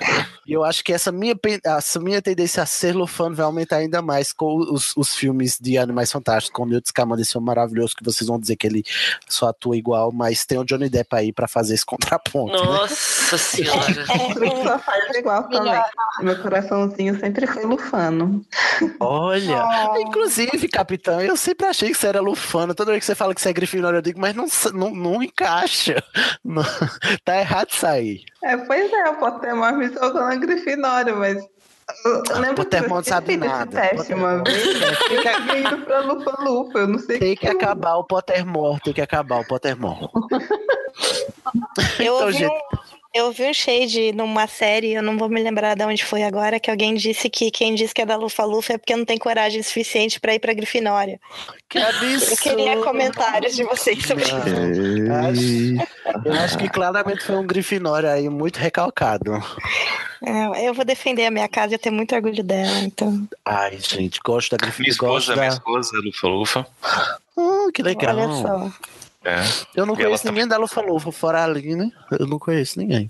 E 0.50 0.52
eu 0.52 0.64
acho 0.64 0.82
que 0.82 0.92
essa 0.92 1.12
minha, 1.12 1.38
essa 1.64 2.00
minha 2.00 2.20
tendência 2.20 2.60
a 2.60 2.66
ser 2.66 2.92
Lufano 2.92 3.36
vai 3.36 3.46
aumentar 3.46 3.76
ainda 3.76 4.02
mais 4.02 4.32
com 4.32 4.56
os, 4.56 4.92
os 4.96 5.14
filmes 5.14 5.56
de 5.60 5.78
Animais 5.78 6.10
Fantásticos, 6.10 6.52
com 6.56 6.64
o 6.64 6.66
Newt 6.66 6.88
Scamander, 6.88 7.22
esse 7.22 7.30
filme 7.30 7.46
maravilhoso, 7.46 7.94
que 7.94 8.02
vocês 8.04 8.26
vão 8.26 8.36
dizer 8.36 8.56
que 8.56 8.66
ele 8.66 8.82
só 9.28 9.50
atua 9.50 9.76
igual, 9.76 10.10
mas 10.10 10.44
tem 10.44 10.58
o 10.58 10.64
Johnny 10.64 10.88
Depp 10.88 11.14
aí 11.14 11.32
pra 11.32 11.46
fazer 11.46 11.74
esse 11.74 11.86
contraponto. 11.86 12.52
né? 12.52 12.64
Nossa 12.64 13.38
senhora. 13.38 14.04
Eu 14.42 14.64
só 14.64 14.78
faz 14.80 15.14
igual 15.14 15.44
também. 15.48 15.80
Meu 16.20 16.42
coraçãozinho 16.42 17.20
sempre 17.20 17.46
foi 17.46 17.64
lufano. 17.64 18.44
Olha, 18.98 19.62
inclusive, 20.00 20.66
capitão, 20.66 21.20
eu 21.20 21.36
sempre 21.36 21.66
achei 21.66 21.90
que 21.90 21.96
você 21.96 22.08
era 22.08 22.20
Lufano. 22.20 22.74
Toda 22.74 22.90
vez 22.90 23.00
que 23.02 23.06
você 23.06 23.14
fala 23.14 23.34
que 23.34 23.40
você 23.40 23.50
é 23.50 23.52
Grifinória, 23.52 23.98
eu 23.98 24.02
digo, 24.02 24.18
mas 24.20 24.34
não, 24.34 24.46
não, 24.74 24.90
não 24.94 25.22
encaixa. 25.22 26.02
Não- 26.44 26.64
tá 27.24 27.38
errado 27.38 27.68
isso 27.70 27.86
aí. 27.86 28.22
É, 28.42 28.56
pois 28.56 28.92
é, 28.92 29.10
o 29.10 29.16
Pottermore 29.16 29.76
me 29.76 29.88
jogou 29.92 30.22
na 30.22 30.34
Grifinória, 30.36 31.14
mas. 31.14 31.36
Eu, 32.04 32.22
eu 32.30 32.38
lembro 32.40 32.54
Pottermore 32.56 32.90
não 32.94 33.02
que 33.02 33.08
eu 33.08 33.12
sabe 33.14 33.36
nada. 33.36 33.80
teste 33.80 34.14
uma 34.14 34.42
vez. 34.44 34.62
Tinha 35.08 35.58
ido 35.58 35.78
pra 35.84 36.00
Lufa 36.00 36.36
Lufa, 36.42 36.78
eu 36.78 36.86
não 36.88 36.98
sei 37.00 37.18
Tem 37.18 37.36
que 37.36 37.48
acabar 37.48 37.96
o 37.96 38.04
Pottermore, 38.04 38.80
tem 38.80 38.92
que 38.94 39.00
acabar 39.00 39.40
o 39.40 39.44
Pottermore. 39.46 40.08
Eu 41.98 42.14
Então, 42.14 42.14
ouvi, 42.26 42.32
gente- 42.32 42.50
um, 42.52 42.78
eu 43.12 43.26
ouvi 43.26 43.44
um 43.44 43.52
shade 43.52 44.12
numa 44.12 44.46
série, 44.46 44.92
eu 44.92 45.02
não 45.02 45.18
vou 45.18 45.28
me 45.28 45.42
lembrar 45.42 45.74
de 45.74 45.84
onde 45.84 46.04
foi 46.04 46.22
agora, 46.22 46.60
que 46.60 46.70
alguém 46.70 46.94
disse 46.94 47.28
que 47.28 47.50
quem 47.50 47.74
diz 47.74 47.92
que 47.92 48.02
é 48.02 48.06
da 48.06 48.16
Lufa 48.16 48.44
Lufa 48.44 48.74
é 48.74 48.78
porque 48.78 48.94
não 48.94 49.04
tem 49.04 49.18
coragem 49.18 49.62
suficiente 49.62 50.20
pra 50.20 50.34
ir 50.34 50.38
pra 50.38 50.54
Grifinória. 50.54 51.20
Que 51.68 51.78
absurdo. 51.78 52.24
Eu 52.30 52.36
queria 52.36 52.76
comentários 52.82 53.56
de 53.56 53.64
vocês 53.64 54.04
sobre 54.06 54.24
isso. 54.24 54.34
Eu 56.24 56.32
acho 56.34 56.58
que 56.58 56.68
claramente 56.68 57.22
foi 57.24 57.36
um 57.36 57.46
Grifinória 57.46 58.12
aí 58.12 58.28
muito 58.28 58.58
recalcado. 58.58 59.32
É, 60.24 60.68
eu 60.68 60.74
vou 60.74 60.84
defender 60.84 61.26
a 61.26 61.30
minha 61.30 61.48
casa 61.48 61.72
e 61.72 61.74
eu 61.76 61.78
tenho 61.78 61.94
muito 61.94 62.14
orgulho 62.14 62.44
dela, 62.44 62.78
então. 62.80 63.26
Ai, 63.44 63.78
gente, 63.80 64.20
gosto 64.24 64.56
da 64.56 64.66
Minha 64.66 64.72
Grifinória. 64.76 64.90
esposa, 64.92 65.34
Gosto 65.34 65.38
minha 65.38 65.48
da... 65.48 65.54
esposa, 65.56 65.90
Lufa 66.04 66.28
Lufa. 66.28 66.66
Ah, 67.38 67.68
que 67.72 67.82
legal. 67.82 68.16
Olha 68.16 68.42
só. 68.42 68.70
É. 69.24 69.40
Eu 69.74 69.84
não 69.84 69.94
E 69.94 69.98
conheço 70.04 70.26
ninguém 70.26 70.46
da 70.46 70.56
Lufa 70.56 70.80
Lufa, 70.80 71.12
fora 71.12 71.40
a 71.40 71.44
Aline. 71.44 71.92
Eu 72.10 72.26
não 72.26 72.38
conheço 72.38 72.78
ninguém. 72.78 73.08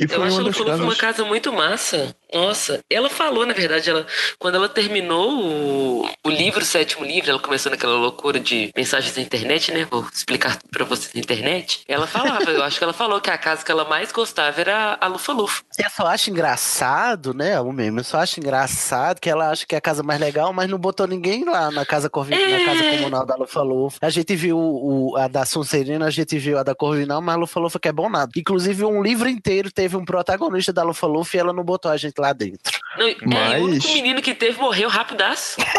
E 0.00 0.10
Eu 0.10 0.22
acho 0.22 0.36
uma 0.36 0.42
ela 0.44 0.52
falou 0.52 0.72
que 0.72 0.78
foi 0.78 0.86
uma 0.86 0.96
casa 0.96 1.24
muito 1.24 1.52
massa. 1.52 2.16
Nossa, 2.32 2.80
ela 2.88 3.10
falou, 3.10 3.44
na 3.44 3.52
verdade, 3.52 3.90
ela 3.90 4.06
quando 4.38 4.54
ela 4.54 4.68
terminou 4.68 5.30
o, 5.30 6.08
o 6.24 6.30
livro, 6.30 6.62
o 6.62 6.64
sétimo 6.64 7.04
livro, 7.04 7.30
ela 7.30 7.38
começou 7.38 7.70
naquela 7.70 7.96
loucura 7.96 8.40
de 8.40 8.72
mensagens 8.74 9.14
da 9.14 9.20
internet, 9.20 9.70
né? 9.72 9.86
Vou 9.90 10.06
explicar 10.10 10.56
tudo 10.56 10.70
pra 10.72 10.84
vocês 10.84 11.12
na 11.12 11.20
internet. 11.20 11.82
Ela 11.86 12.06
falava, 12.06 12.50
eu 12.50 12.62
acho 12.62 12.78
que 12.78 12.84
ela 12.84 12.92
falou 12.94 13.20
que 13.20 13.28
a 13.28 13.36
casa 13.36 13.62
que 13.62 13.70
ela 13.70 13.84
mais 13.84 14.10
gostava 14.10 14.58
era 14.58 14.96
a 15.00 15.06
Lufa 15.06 15.32
Lufa. 15.32 15.62
Eu 15.78 15.90
só 15.90 16.06
acho 16.06 16.30
engraçado, 16.30 17.34
né? 17.34 17.60
O 17.60 17.72
mesmo, 17.72 18.00
eu 18.00 18.04
só 18.04 18.18
acho 18.18 18.40
engraçado 18.40 19.20
que 19.20 19.28
ela 19.28 19.50
acha 19.50 19.66
que 19.66 19.74
é 19.74 19.78
a 19.78 19.82
casa 19.82 20.02
mais 20.02 20.18
legal, 20.18 20.52
mas 20.52 20.70
não 20.70 20.78
botou 20.78 21.06
ninguém 21.06 21.44
lá 21.44 21.70
na 21.70 21.84
casa, 21.84 22.08
Corvi... 22.08 22.34
na 22.34 22.64
casa 22.64 22.96
comunal 22.96 23.26
da 23.26 23.36
Lufa 23.36 23.60
Lufa. 23.60 23.98
A 24.00 24.08
gente 24.10 24.34
viu 24.34 24.58
o, 24.58 25.16
a 25.16 25.28
da 25.28 25.44
Sonserina, 25.44 26.06
a 26.06 26.10
gente 26.10 26.38
viu 26.38 26.58
a 26.58 26.62
da 26.62 26.74
Corvinal, 26.74 27.20
mas 27.20 27.34
a 27.34 27.38
Lufa 27.38 27.60
Lufa 27.60 27.78
que 27.78 27.88
é 27.88 27.92
bom 27.92 28.08
nada. 28.08 28.30
Inclusive, 28.36 28.84
um 28.84 29.02
livro 29.02 29.28
inteiro 29.28 29.70
teve 29.70 29.89
um 29.96 30.04
protagonista 30.04 30.72
da 30.72 30.82
Lufa 30.82 31.06
Lufa 31.06 31.36
e 31.36 31.40
ela 31.40 31.52
não 31.52 31.62
botou 31.64 31.90
a 31.90 31.96
gente 31.96 32.18
lá 32.18 32.32
dentro. 32.32 32.78
Não, 32.98 33.06
é, 33.06 33.10
e 33.10 33.14
o 33.24 33.28
Mas- 33.28 33.62
único 33.62 33.88
menino 33.92 34.22
que 34.22 34.34
teve 34.34 34.60
morreu 34.60 34.88
rapidaço. 34.88 35.56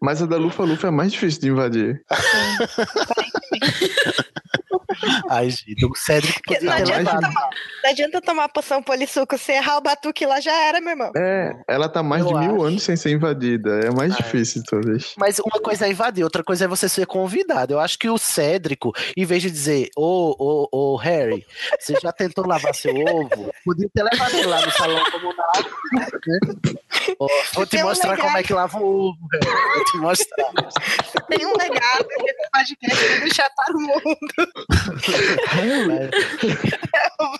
Mas 0.00 0.20
a 0.22 0.26
da 0.26 0.36
Lufa 0.36 0.64
Lufa 0.64 0.88
é 0.88 0.90
mais 0.90 1.12
difícil 1.12 1.40
de 1.40 1.48
invadir. 1.48 2.02
Ai, 5.28 5.50
gente, 5.50 5.84
o 5.86 5.94
Cédric 5.94 6.40
podia 6.42 6.62
não, 6.62 6.72
adianta 6.72 7.10
tomar, 7.20 7.48
não 7.82 7.90
adianta 7.90 8.20
tomar 8.20 8.48
poção 8.48 8.82
polissuco, 8.82 9.36
você 9.38 9.52
errar 9.52 9.78
o 9.78 9.80
batuque 9.80 10.26
lá 10.26 10.40
já 10.40 10.52
era, 10.52 10.80
meu 10.80 10.90
irmão. 10.90 11.12
É, 11.16 11.52
ela 11.68 11.88
tá 11.88 12.02
mais 12.02 12.22
Eu 12.24 12.28
de 12.28 12.38
mil 12.38 12.54
acho. 12.56 12.62
anos 12.64 12.82
sem 12.82 12.96
ser 12.96 13.10
invadida. 13.12 13.80
É 13.84 13.90
mais 13.90 14.14
difícil 14.16 14.62
de 14.62 14.68
todas. 14.68 15.14
Mas 15.16 15.38
uma 15.38 15.60
coisa 15.60 15.86
é 15.86 15.90
invadir, 15.90 16.24
outra 16.24 16.42
coisa 16.44 16.64
é 16.64 16.68
você 16.68 16.88
ser 16.88 17.06
convidado. 17.06 17.74
Eu 17.74 17.80
acho 17.80 17.98
que 17.98 18.08
o 18.08 18.18
Cédrico, 18.18 18.92
em 19.16 19.24
vez 19.24 19.42
de 19.42 19.50
dizer, 19.50 19.88
ô, 19.96 20.34
ô, 20.38 20.68
ô, 20.92 20.96
Harry, 20.96 21.44
você 21.78 21.94
já 22.00 22.12
tentou 22.12 22.46
lavar 22.46 22.74
seu 22.74 22.94
ovo? 22.94 23.52
Podia 23.64 23.88
ter 23.94 24.02
levado 24.02 24.34
ele 24.34 24.46
lá 24.46 24.60
no 24.64 24.70
salão 24.72 25.04
comunal. 25.10 25.52
Né? 26.26 26.38
Vou 27.54 27.66
te 27.66 27.70
Tem 27.70 27.82
um 27.84 27.88
mostrar 27.88 28.10
legado. 28.10 28.26
como 28.26 28.38
é 28.38 28.42
que 28.42 28.52
lava 28.52 28.78
o 28.78 29.08
ovo, 29.10 29.18
Harry. 29.32 29.46
Vou 29.74 29.84
te 29.84 29.96
mostrar. 29.98 30.52
Tem 31.28 31.46
um 31.46 31.52
legado 31.56 32.08
que 32.08 32.34
podcast 32.52 33.08
vai 33.08 33.20
deixar 33.20 33.50
para 33.54 33.76
o 33.76 33.80
mundo. 33.80 34.93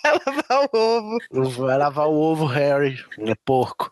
Vai 0.02 0.12
lavar 0.26 0.68
o 0.72 0.76
ovo. 0.76 1.18
Vai 1.66 1.78
lavar 1.78 2.06
o 2.08 2.14
ovo, 2.14 2.46
Harry. 2.46 2.98
É 3.18 3.34
porco. 3.44 3.88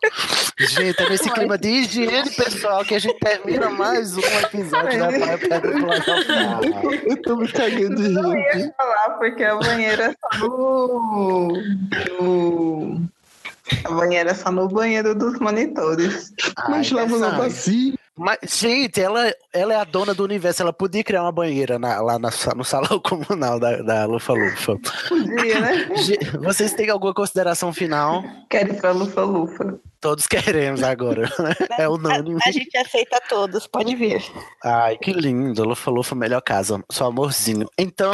Gente, 0.59 1.01
é 1.01 1.09
nesse 1.09 1.29
clima 1.31 1.57
de 1.57 1.67
higiene, 1.69 2.29
pessoal, 2.31 2.83
que 2.85 2.95
a 2.95 2.99
gente 2.99 3.17
termina 3.19 3.69
mais 3.69 4.15
um 4.15 4.21
episódio 4.21 4.99
da 4.99 5.07
Pai 5.07 5.37
Pedra 5.37 5.61
Filosofal. 5.71 6.61
Eu 7.05 7.21
tô 7.21 7.35
me 7.37 7.47
cagando 7.51 7.95
de 7.95 8.09
Não 8.09 8.31
rir. 8.33 8.57
ia 8.57 8.73
falar, 8.77 9.09
porque 9.17 9.43
a 9.43 9.55
banheira 9.55 10.03
é 10.05 10.15
só 10.39 10.47
no. 10.47 11.53
no- 12.21 13.01
A 13.85 13.91
banheira 13.91 14.31
é 14.31 14.33
só 14.33 14.51
no 14.51 14.67
banheiro 14.67 15.15
dos 15.15 15.39
monitores. 15.39 16.33
Mas 16.69 16.87
Ai, 16.91 16.93
lava 16.93 17.17
na 17.17 17.27
essa- 17.27 17.37
bacia. 17.37 17.93
Mas, 18.15 18.37
gente, 18.59 19.01
ela, 19.01 19.33
ela 19.51 19.73
é 19.73 19.77
a 19.77 19.83
dona 19.83 20.13
do 20.13 20.23
universo. 20.23 20.61
Ela 20.61 20.71
podia 20.71 21.03
criar 21.03 21.23
uma 21.23 21.31
banheira 21.31 21.79
na- 21.79 21.99
lá 21.99 22.19
na- 22.19 22.29
no 22.55 22.63
salão 22.63 22.99
comunal 23.01 23.59
da, 23.59 23.81
da 23.81 24.05
Lufa 24.05 24.33
Lufa. 24.33 24.77
Podia, 25.09 25.59
né? 25.59 25.89
Vocês 26.43 26.73
têm 26.73 26.89
alguma 26.91 27.13
consideração 27.13 27.73
final? 27.73 28.23
Quero 28.49 28.73
ir 28.73 28.79
pra 28.79 28.91
Lufa 28.91 29.21
Lufa. 29.23 29.79
Todos 30.03 30.27
queremos 30.27 30.83
agora, 30.83 31.21
né? 31.39 31.55
É 31.79 31.87
unânime. 31.89 32.37
A 32.45 32.51
gente 32.51 32.77
aceita 32.77 33.19
todos, 33.29 33.65
pode 33.65 33.95
vir. 33.95 34.21
Ai, 34.63 34.97
que 34.97 35.13
lindo. 35.13 35.63
Lufa 35.63 35.89
Lufa, 35.89 36.13
melhor 36.13 36.41
casa. 36.41 36.83
Seu 36.91 37.07
amorzinho. 37.07 37.67
Então, 37.77 38.11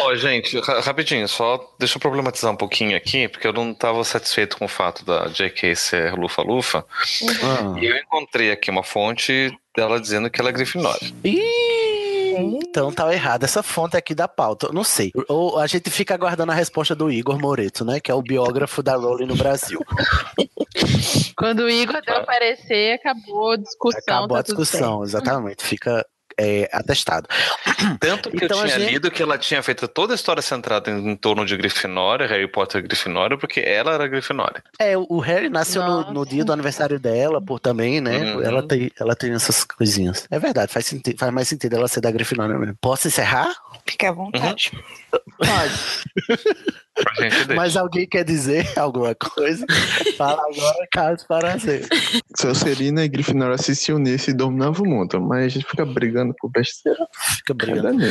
Ó, 0.00 0.14
gente, 0.14 0.60
ra- 0.60 0.80
rapidinho, 0.80 1.26
só 1.26 1.74
deixa 1.78 1.96
eu 1.96 2.00
problematizar 2.00 2.52
um 2.52 2.56
pouquinho 2.56 2.94
aqui, 2.96 3.26
porque 3.26 3.46
eu 3.46 3.52
não 3.54 3.70
estava 3.72 4.04
satisfeito 4.04 4.56
com 4.58 4.66
o 4.66 4.68
fato 4.68 5.04
da 5.04 5.26
J.K. 5.28 5.74
ser 5.74 6.12
lufa-lufa. 6.14 6.84
ah. 7.42 7.80
E 7.80 7.86
eu 7.86 7.96
encontrei 7.96 8.52
aqui 8.52 8.70
uma 8.70 8.82
fonte 8.84 9.50
dela 9.74 9.98
dizendo 9.98 10.28
que 10.30 10.40
ela 10.40 10.50
é 10.50 10.52
Grifinória. 10.52 11.10
Ih, 11.24 11.83
então 12.36 12.92
tá 12.92 13.12
errado. 13.12 13.44
Essa 13.44 13.62
fonte 13.62 13.96
aqui 13.96 14.14
da 14.14 14.28
pauta. 14.28 14.66
Eu 14.66 14.72
Não 14.72 14.84
sei. 14.84 15.12
Ou 15.28 15.58
a 15.58 15.66
gente 15.66 15.90
fica 15.90 16.14
aguardando 16.14 16.52
a 16.52 16.54
resposta 16.54 16.94
do 16.94 17.10
Igor 17.10 17.38
Moreto, 17.40 17.84
né? 17.84 18.00
Que 18.00 18.10
é 18.10 18.14
o 18.14 18.22
biógrafo 18.22 18.82
da 18.82 18.96
Rowling 18.96 19.26
no 19.26 19.36
Brasil. 19.36 19.80
Quando 21.36 21.60
o 21.60 21.70
Igor 21.70 22.00
deu 22.04 22.16
Ah. 22.16 22.24
parecer, 22.24 22.94
acabou 22.94 23.52
a 23.52 23.56
discussão. 23.56 24.00
Acabou 24.02 24.28
tá 24.36 24.38
a 24.38 24.42
discussão, 24.42 25.02
exatamente. 25.02 25.64
Fica 25.64 26.04
é, 26.38 26.68
atestado. 26.72 27.28
Tanto 28.00 28.30
que 28.30 28.44
Então, 28.44 28.58
eu 28.60 28.64
tinha 28.66 28.78
gente- 28.78 28.90
lido 28.92 29.10
que 29.10 29.22
ela 29.22 29.38
tinha 29.38 29.62
feito 29.62 29.86
toda 29.88 30.14
a 30.14 30.16
história 30.16 30.42
centrada 30.42 30.90
em, 30.90 31.10
em 31.10 31.16
torno 31.16 31.44
de 31.46 31.56
Grifinória, 31.56 32.26
Harry 32.26 32.48
Potter 32.48 32.80
e 32.80 32.86
Grifinória, 32.86 33.36
porque 33.38 33.60
ela 33.60 33.92
era 33.94 34.06
Grifinória. 34.06 34.62
É, 34.78 34.96
o 34.96 35.18
Harry 35.20 35.48
nasceu 35.48 35.82
no, 35.84 36.12
no 36.12 36.26
dia 36.26 36.44
do 36.44 36.52
aniversário 36.52 36.98
dela, 36.98 37.40
por 37.40 37.58
também, 37.60 38.00
né? 38.00 38.34
Uhum. 38.34 38.42
Ela, 38.42 38.66
tem, 38.66 38.90
ela 38.98 39.14
tem 39.16 39.32
essas 39.32 39.64
coisinhas. 39.64 40.26
É 40.30 40.38
verdade, 40.38 40.72
faz, 40.72 40.86
senti- 40.86 41.16
faz 41.18 41.32
mais 41.32 41.48
sentido 41.48 41.76
ela 41.76 41.88
ser 41.88 42.00
da 42.00 42.10
Grifinória 42.10 42.58
mesmo. 42.58 42.76
Posso 42.80 43.08
encerrar? 43.08 43.52
Fica 43.86 44.08
à 44.08 44.12
vontade. 44.12 44.46
Gente 44.46 44.72
deixa. 45.40 45.64
Mas 47.56 47.76
alguém 47.76 48.06
quer 48.06 48.24
dizer 48.24 48.66
alguma 48.78 49.14
coisa? 49.14 49.66
Fala 50.16 50.42
agora, 50.42 50.86
caso 50.92 51.26
para 51.26 51.58
ser. 51.58 51.86
Sonserina 52.38 53.04
e 53.04 53.08
Grifinória 53.08 53.58
se 53.58 53.74
se 53.74 53.92
unissem 53.92 54.32
e 54.32 54.36
dominavam 54.36 54.84
o 54.84 54.88
mundo. 54.88 55.20
Mas 55.20 55.44
a 55.44 55.48
gente 55.48 55.66
fica 55.66 55.84
brigando 55.84 56.34
por 56.38 56.50
besteira. 56.50 57.06
Fica 57.38 57.54
Cada 57.54 57.72
brigando. 57.72 58.04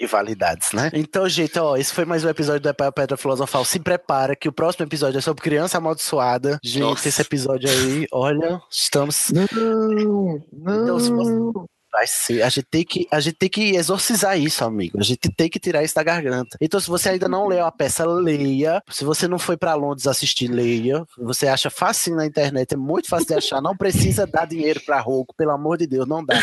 Rivalidades, 0.00 0.72
né? 0.72 0.90
Então, 0.92 1.28
gente, 1.28 1.58
ó, 1.58 1.76
esse 1.76 1.92
foi 1.92 2.04
mais 2.04 2.24
um 2.24 2.28
episódio 2.28 2.60
do 2.60 2.68
Epá 2.68 2.90
Pedra 2.92 3.16
Filosofal. 3.16 3.64
Se 3.64 3.78
prepara 3.80 4.36
que 4.36 4.48
o 4.48 4.52
próximo 4.52 4.84
episódio 4.86 5.18
é 5.18 5.20
sobre 5.20 5.42
criança 5.42 5.78
amaldiçoada. 5.78 6.58
Gente, 6.62 6.82
Nossa. 6.82 7.08
esse 7.08 7.20
episódio 7.20 7.68
aí, 7.68 8.06
olha, 8.12 8.60
estamos. 8.70 9.30
Não, 9.52 10.42
Então, 10.52 11.00
se 11.00 11.10
você- 11.10 11.30
não. 11.30 11.66
Vai 11.90 12.06
ser. 12.06 12.42
A 12.42 12.48
gente, 12.48 12.66
tem 12.70 12.84
que, 12.84 13.08
a 13.10 13.18
gente 13.18 13.36
tem 13.36 13.48
que 13.48 13.76
exorcizar 13.76 14.38
isso, 14.38 14.62
amigo. 14.64 14.98
A 14.98 15.02
gente 15.02 15.30
tem 15.30 15.48
que 15.48 15.58
tirar 15.58 15.82
isso 15.82 15.94
da 15.94 16.02
garganta. 16.02 16.56
Então, 16.60 16.78
se 16.78 16.88
você 16.88 17.10
ainda 17.10 17.28
não 17.28 17.46
leu 17.46 17.64
a 17.64 17.72
peça, 17.72 18.04
leia. 18.06 18.82
Se 18.90 19.04
você 19.04 19.26
não 19.26 19.38
foi 19.38 19.56
pra 19.56 19.74
Londres 19.74 20.06
assistir, 20.06 20.48
leia. 20.48 21.04
Você 21.18 21.48
acha 21.48 21.70
fácil 21.70 22.14
na 22.14 22.26
internet, 22.26 22.74
é 22.74 22.76
muito 22.76 23.08
fácil 23.08 23.28
de 23.28 23.34
achar. 23.34 23.62
Não 23.62 23.76
precisa 23.76 24.26
dar 24.26 24.46
dinheiro 24.46 24.80
pra 24.84 25.00
Rogo, 25.00 25.34
pelo 25.36 25.52
amor 25.52 25.78
de 25.78 25.86
Deus, 25.86 26.06
não 26.06 26.24
dá. 26.24 26.34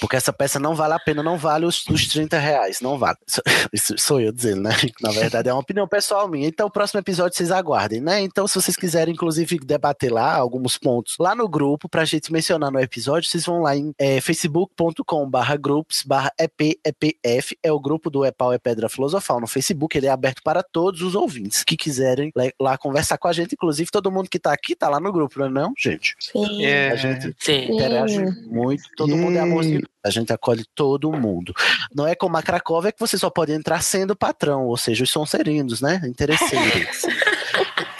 Porque 0.00 0.16
essa 0.16 0.32
peça 0.32 0.58
não 0.58 0.74
vale 0.74 0.94
a 0.94 0.98
pena, 0.98 1.22
não 1.22 1.36
vale 1.36 1.66
os, 1.66 1.84
os 1.88 2.08
30 2.08 2.38
reais, 2.38 2.80
não 2.80 2.98
vale. 2.98 3.18
Isso- 3.72 3.94
sou 3.98 4.20
eu 4.20 4.32
dizendo, 4.32 4.62
né? 4.62 4.70
Na 5.00 5.10
verdade, 5.10 5.48
é 5.48 5.52
uma 5.52 5.60
opinião 5.60 5.86
pessoal 5.86 6.26
minha. 6.28 6.48
Então, 6.48 6.66
o 6.66 6.70
próximo 6.70 7.00
episódio 7.00 7.36
vocês 7.36 7.50
aguardem, 7.50 8.00
né? 8.00 8.20
Então, 8.20 8.46
se 8.48 8.54
vocês 8.54 8.76
quiserem, 8.76 9.12
inclusive, 9.14 9.58
debater 9.58 10.10
lá 10.12 10.34
alguns 10.34 10.78
pontos 10.78 11.16
lá 11.18 11.34
no 11.34 11.48
grupo, 11.48 11.88
pra 11.88 12.04
gente 12.04 12.32
mencionar 12.32 12.70
no 12.70 12.80
episódio, 12.80 13.28
vocês 13.28 13.44
vão 13.44 13.62
lá 13.62 13.76
em 13.76 13.92
é, 13.98 14.20
facebook.com/barra 14.20 15.56
grupos 15.56 16.02
barra 16.04 16.32
EPEPF, 16.38 17.56
é 17.62 17.72
o 17.72 17.78
grupo 17.80 18.10
do 18.10 18.24
Epau 18.24 18.52
é 18.52 18.58
Pedra 18.58 18.88
Filosofal 18.88 19.40
no 19.40 19.46
Facebook, 19.46 19.96
ele 19.96 20.06
é 20.06 20.10
aberto 20.10 20.42
para 20.42 20.62
todos 20.62 21.02
os 21.02 21.14
ouvintes 21.14 21.62
que 21.64 21.76
quiserem 21.76 22.32
lá, 22.60 22.78
conversar 22.78 23.18
com 23.18 23.28
a 23.28 23.32
gente. 23.32 23.52
Inclusive, 23.54 23.90
todo 23.90 24.10
mundo 24.10 24.28
que 24.28 24.38
tá 24.38 24.52
aqui 24.52 24.74
tá 24.74 24.88
lá 24.88 24.98
no 25.00 25.12
grupo, 25.12 25.38
não 25.38 25.46
é, 25.46 25.50
não, 25.50 25.72
gente? 25.76 26.14
Sim. 26.18 26.64
É, 26.64 26.90
A 26.90 26.96
gente 26.96 27.34
Sim. 27.38 27.72
interage 27.72 28.20
muito, 28.46 28.82
todo 28.96 29.16
mundo 29.16 29.36
é 29.36 29.40
amorzinho. 29.40 29.82
A 30.04 30.10
gente 30.10 30.32
acolhe 30.32 30.64
todo 30.74 31.12
mundo. 31.12 31.52
Não 31.94 32.06
é 32.06 32.14
como 32.14 32.36
a 32.36 32.42
Cracóvia 32.42 32.92
que 32.92 33.00
você 33.00 33.18
só 33.18 33.30
pode 33.30 33.52
entrar 33.52 33.82
sendo 33.82 34.16
patrão, 34.16 34.66
ou 34.66 34.76
seja, 34.76 35.04
os 35.04 35.10
sonserinos, 35.10 35.80
né? 35.80 36.00
Interesseiros. 36.04 37.02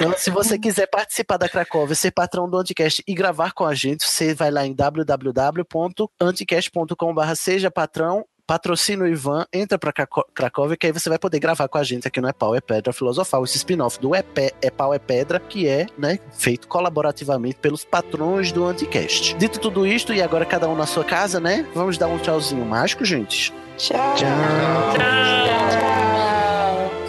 Então, 0.00 0.16
se 0.16 0.30
você 0.30 0.58
quiser 0.58 0.86
participar 0.86 1.36
da 1.36 1.46
Cracóvia, 1.46 1.94
ser 1.94 2.10
patrão 2.10 2.48
do 2.48 2.56
Anticast 2.56 3.02
e 3.06 3.12
gravar 3.12 3.52
com 3.52 3.66
a 3.66 3.74
gente, 3.74 4.06
você 4.06 4.32
vai 4.32 4.50
lá 4.50 4.64
em 4.64 4.72
www.anticast.com.br 4.72 7.34
seja 7.36 7.70
patrão, 7.70 8.24
patrocina 8.50 9.04
o 9.04 9.06
Ivan, 9.06 9.46
entra 9.52 9.78
pra 9.78 9.92
Cracóvia, 10.34 10.76
que 10.76 10.84
aí 10.84 10.92
você 10.92 11.08
vai 11.08 11.20
poder 11.20 11.38
gravar 11.38 11.68
com 11.68 11.78
a 11.78 11.84
gente 11.84 12.08
aqui 12.08 12.20
no 12.20 12.26
É 12.26 12.32
Pau 12.32 12.52
é 12.52 12.60
Pedra 12.60 12.92
Filosofal, 12.92 13.44
esse 13.44 13.58
spin-off 13.58 14.00
do 14.00 14.12
É, 14.12 14.22
Pé, 14.22 14.50
é 14.60 14.68
Pau 14.68 14.92
é 14.92 14.98
Pedra, 14.98 15.38
que 15.38 15.68
é, 15.68 15.86
né, 15.96 16.18
feito 16.32 16.66
colaborativamente 16.66 17.58
pelos 17.60 17.84
patrões 17.84 18.50
do 18.50 18.66
Anticast. 18.66 19.36
Dito 19.36 19.60
tudo 19.60 19.86
isto, 19.86 20.12
e 20.12 20.20
agora 20.20 20.44
cada 20.44 20.68
um 20.68 20.74
na 20.74 20.84
sua 20.84 21.04
casa, 21.04 21.38
né, 21.38 21.64
vamos 21.76 21.96
dar 21.96 22.08
um 22.08 22.18
tchauzinho 22.18 22.66
mágico, 22.66 23.04
gente? 23.04 23.54
Tchau. 23.78 24.16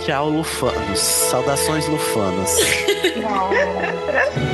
Tchau, 0.05 0.29
Lufanos. 0.29 0.99
Saudações 0.99 1.87
lufanas. 1.87 2.55